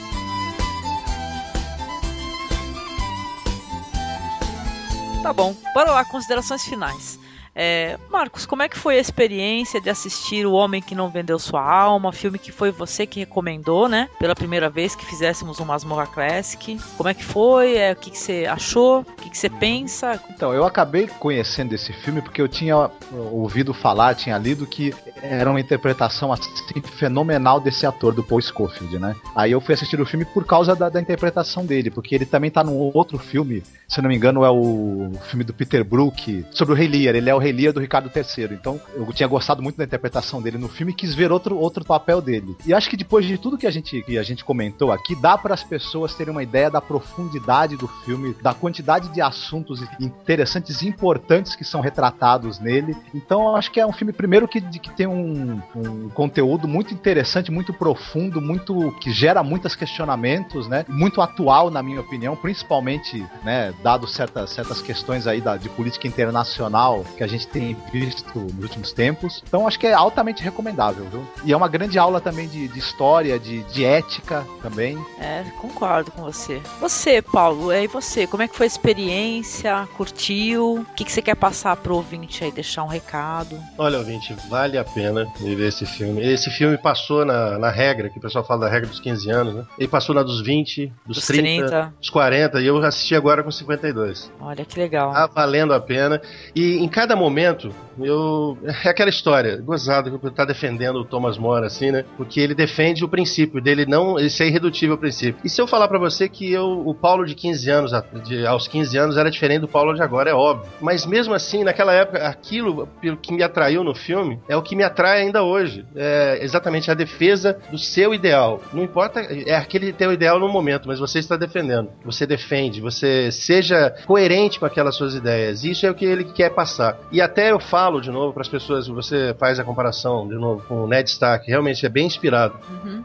Tá 5.21 5.31
bom, 5.31 5.55
bora 5.73 5.91
lá, 5.91 6.03
considerações 6.03 6.65
finais. 6.65 7.17
É, 7.55 7.97
Marcos, 8.09 8.45
como 8.45 8.63
é 8.63 8.69
que 8.69 8.77
foi 8.77 8.97
a 8.97 9.01
experiência 9.01 9.80
de 9.80 9.89
assistir 9.89 10.45
O 10.45 10.53
Homem 10.53 10.81
que 10.81 10.95
Não 10.95 11.09
Vendeu 11.09 11.38
Sua 11.38 11.61
Alma, 11.61 12.11
filme 12.11 12.39
que 12.39 12.51
foi 12.51 12.71
você 12.71 13.05
que 13.05 13.19
recomendou, 13.19 13.88
né? 13.88 14.09
Pela 14.19 14.35
primeira 14.35 14.69
vez 14.69 14.95
que 14.95 15.05
fizéssemos 15.05 15.59
um 15.59 15.65
Masmorra 15.65 16.07
Classic. 16.07 16.80
Como 16.97 17.09
é 17.09 17.13
que 17.13 17.23
foi? 17.23 17.77
É, 17.77 17.91
o 17.91 17.95
que, 17.95 18.11
que 18.11 18.17
você 18.17 18.45
achou? 18.45 19.01
O 19.01 19.05
que, 19.21 19.30
que 19.30 19.38
você 19.38 19.49
pensa? 19.49 20.19
Então, 20.30 20.53
eu 20.53 20.65
acabei 20.65 21.07
conhecendo 21.07 21.73
esse 21.73 21.93
filme 21.93 22.21
porque 22.21 22.41
eu 22.41 22.47
tinha 22.47 22.89
ouvido 23.31 23.73
falar, 23.73 24.15
tinha 24.15 24.38
lido 24.38 24.65
que 24.65 24.93
era 25.21 25.49
uma 25.49 25.59
interpretação 25.59 26.34
assim 26.34 26.51
fenomenal 26.97 27.59
desse 27.59 27.85
ator, 27.85 28.13
do 28.13 28.23
Paul 28.23 28.41
Scofield, 28.41 28.97
né? 28.99 29.15
Aí 29.35 29.51
eu 29.51 29.61
fui 29.61 29.73
assistir 29.73 29.99
o 30.01 30.05
filme 30.05 30.25
por 30.25 30.45
causa 30.45 30.75
da, 30.75 30.89
da 30.89 30.99
interpretação 30.99 31.65
dele, 31.65 31.89
porque 31.89 32.15
ele 32.15 32.25
também 32.25 32.49
tá 32.49 32.63
num 32.63 32.91
outro 32.93 33.17
filme, 33.17 33.63
se 33.88 34.01
não 34.01 34.09
me 34.09 34.15
engano 34.15 34.43
é 34.43 34.49
o 34.49 35.11
filme 35.30 35.43
do 35.43 35.53
Peter 35.53 35.84
Brook, 35.84 36.45
sobre 36.51 36.73
o 36.73 36.77
Rei 36.77 36.88
Lear, 36.88 37.15
ele 37.15 37.30
é 37.30 37.35
o 37.35 37.43
Rei 37.44 37.52
Lear 37.52 37.74
do 37.74 37.80
Ricardo 37.80 38.10
III, 38.14 38.53
então 38.53 38.80
eu 38.95 39.06
tinha 39.14 39.28
gostado 39.28 39.61
muito 39.61 39.78
da 39.78 39.84
interpretação 39.84 40.41
dele 40.41 40.57
no 40.57 40.70
filme 40.70 40.91
e 40.91 40.95
quis 40.95 41.14
ver 41.14 41.32
outro, 41.32 41.57
outro 41.57 41.84
papel 41.84 42.22
dele. 42.22 42.56
E 42.65 42.74
acho 42.74 42.90
que 42.90 42.98
depois 42.98 43.26
de 43.26 43.38
tudo 43.38 43.57
que 43.57 43.68
a 43.68 43.72
gente, 43.72 44.02
que 44.02 44.18
a 44.18 44.24
gente 44.24 44.44
comentou 44.44 44.91
aqui, 44.91 45.15
dá 45.15 45.38
para 45.38 45.53
as 45.53 45.64
pessoas 45.64 46.15
terem 46.15 46.32
uma 46.32 46.44
ideia 46.44 46.70
da 46.70 46.82
profundidade 46.82 47.76
do 47.76 47.88
filme, 47.88 48.36
da 48.41 48.53
quantidade 48.53 49.10
de 49.10 49.22
assuntos 49.22 49.84
interessantes 49.99 50.82
e 50.82 50.88
importantes 50.88 51.56
que 51.56 51.64
são 51.64 51.82
retratados 51.82 52.60
nele. 52.60 52.95
Então 53.14 53.48
eu 53.48 53.56
acho 53.56 53.72
que 53.72 53.80
é 53.80 53.86
um 53.86 53.91
filme, 53.91 54.14
primeiro, 54.14 54.48
que, 54.48 54.61
que 54.61 54.91
tem 54.91 55.07
um, 55.07 55.61
um 55.76 56.10
conteúdo 56.10 56.68
muito 56.68 56.94
interessante, 56.94 57.52
muito 57.52 57.74
profundo, 57.74 58.41
muito 58.41 58.91
que 59.02 59.11
gera 59.11 59.44
muitos 59.44 59.76
questionamentos, 59.76 60.68
né? 60.68 60.86
Muito 60.88 61.22
atual, 61.22 61.70
na 61.70 61.84
minha 61.84 61.99
opinião, 61.99 62.36
principalmente, 62.36 63.26
né, 63.44 63.74
dado 63.84 64.07
certas, 64.07 64.52
certas 64.52 64.82
questões 64.82 65.28
aí 65.28 65.41
da, 65.41 65.57
de 65.57 65.70
política 65.70 66.07
internacional 66.07 67.03
que 67.18 67.24
a 67.24 67.28
gente 67.28 67.32
gente 67.34 67.47
tem 67.47 67.77
visto 67.91 68.39
nos 68.39 68.64
últimos 68.64 68.91
tempos. 68.91 69.43
Então 69.47 69.68
acho 69.68 69.80
que 69.80 69.88
é 69.88 69.93
altamente 69.93 70.43
recomendável, 70.43 71.05
viu? 71.05 71.27
E 71.43 71.53
é 71.53 71.57
uma 71.57 71.68
grande 71.68 71.97
aula 71.99 72.19
também 72.22 72.47
de, 72.47 72.68
de 72.68 72.80
história, 72.80 73.39
de, 73.39 73.64
de 73.64 73.84
ética 73.84 74.45
também. 74.61 74.97
É, 75.19 75.43
concordo 75.60 76.11
com 76.11 76.23
você. 76.23 76.61
Você, 76.80 77.22
Paulo, 77.22 77.72
e 77.73 77.88
você, 77.88 78.27
como 78.27 78.43
é 78.43 78.47
que 78.47 78.55
foi 78.55 78.65
a 78.65 78.68
experiência? 78.68 79.88
Curtiu? 79.97 80.76
O 80.76 80.85
que, 80.95 81.03
que 81.03 81.11
você 81.11 81.22
quer 81.22 81.35
passar 81.35 81.76
pro 81.77 81.95
ouvinte 81.95 82.43
aí, 82.43 82.51
deixar 82.51 82.84
um 82.84 82.88
recado? 82.88 83.60
Olha, 83.77 83.97
ouvinte, 83.97 84.35
vale 84.49 84.77
a 84.77 84.84
pena 84.84 85.27
ver 85.39 85.68
esse 85.68 85.85
filme. 85.85 86.22
Esse 86.22 86.49
filme 86.49 86.77
passou 86.77 87.26
na, 87.26 87.57
na 87.57 87.69
regra, 87.69 88.10
que 88.10 88.18
o 88.18 88.22
pessoal 88.22 88.43
fala 88.43 88.61
da 88.61 88.69
regra 88.69 88.89
dos 88.89 88.99
15 88.99 89.30
anos, 89.30 89.55
né? 89.55 89.65
Ele 89.77 89.88
passou 89.88 90.14
na 90.14 90.23
dos 90.23 90.41
20, 90.41 90.91
dos, 91.05 91.18
Dos 91.18 91.27
30, 91.27 91.68
30. 91.68 91.93
dos 91.99 92.10
40, 92.10 92.61
e 92.61 92.68
eu 92.68 92.77
assisti 92.84 93.15
agora 93.15 93.43
com 93.43 93.51
52. 93.51 94.31
Olha 94.39 94.65
que 94.65 94.80
legal. 94.80 95.11
Tá 95.14 95.27
valendo 95.27 95.73
a 95.73 95.80
pena. 95.80 96.22
E 96.55 96.77
em 96.77 96.88
cada 96.88 97.15
momento, 97.24 97.74
eu. 97.99 98.57
É 98.84 98.90
aquela 98.90 99.10
história, 99.10 99.57
gozado 99.61 100.18
que 100.20 100.30
tá 100.32 100.45
defendendo 100.45 100.98
o 100.98 101.06
Thomas 101.06 101.38
More, 101.38 101.65
assim, 101.65 101.91
né? 101.91 102.03
Porque 102.18 102.40
ele 102.40 102.53
defende 102.56 103.03
o 103.03 103.07
princípio 103.10 103.61
dele 103.61 103.86
não. 103.86 104.18
Ele 104.20 104.30
ser 104.30 104.48
irredutível 104.48 104.94
ao 104.95 104.99
princípio. 104.99 105.40
E 105.44 105.49
se 105.49 105.61
eu 105.61 105.68
falar 105.68 105.88
pra 105.88 105.99
você 105.99 106.28
que 106.30 106.52
eu, 106.52 106.84
o 106.86 106.94
Paulo 106.94 107.26
de 107.26 107.36
15 107.36 107.70
anos, 107.70 107.91
de- 108.26 108.45
aos 108.45 108.68
15 108.68 108.98
anos, 108.98 109.18
era 109.18 109.30
diferente 109.30 109.61
do 109.61 109.68
Paulo 109.68 109.94
de 109.94 110.02
agora, 110.02 110.30
é 110.30 110.34
óbvio. 110.34 110.72
Mas 110.82 111.06
mesmo 111.06 111.34
assim, 111.34 111.64
naquela 111.64 111.94
época, 111.94 112.26
aquilo 112.28 112.88
pelo 113.02 113.18
que 113.18 113.34
me 113.34 113.44
atraiu 113.44 113.84
no 113.84 113.94
filme 113.95 114.40
é 114.48 114.56
o 114.56 114.61
que 114.61 114.76
me 114.76 114.84
atrai 114.84 115.22
ainda 115.22 115.44
hoje. 115.44 115.86
É 115.95 116.40
exatamente 116.41 116.90
a 116.90 116.94
defesa 116.94 117.57
do 117.72 117.78
seu 117.78 118.14
ideal. 118.14 118.61
Não 118.74 118.84
importa, 118.84 119.20
é 119.22 119.56
aquele 119.56 119.91
teu 119.94 120.11
ideal 120.11 120.40
no 120.40 120.48
momento, 120.49 120.88
mas 120.88 120.99
você 120.99 121.20
está 121.20 121.36
defendendo. 121.38 121.90
Você 122.06 122.26
defende, 122.26 122.82
você 122.82 123.32
seja 123.32 123.94
coerente 124.06 124.60
com 124.60 124.65
aquelas 124.65 124.95
suas 124.95 125.15
ideias. 125.15 125.64
Isso 125.64 125.86
é 125.86 125.91
o 125.91 125.95
que 125.95 126.06
ele 126.06 126.24
quer 126.26 126.49
passar. 126.52 126.98
E 127.11 127.22
até 127.22 127.52
eu 127.52 127.60
falo 127.60 127.82
de 128.01 128.11
novo 128.11 128.34
para 128.34 128.41
as 128.41 128.47
pessoas, 128.47 128.88
você 128.88 129.35
faz 129.38 129.60
a 129.60 129.64
comparação 129.64 130.27
de 130.27 130.35
novo 130.35 130.64
com 130.68 130.84
o 130.84 130.88
Ned 130.88 131.10
Stark, 131.10 131.47
realmente 131.47 131.85
é 131.85 131.89
bem 131.89 132.05
inspirado. 132.05 132.55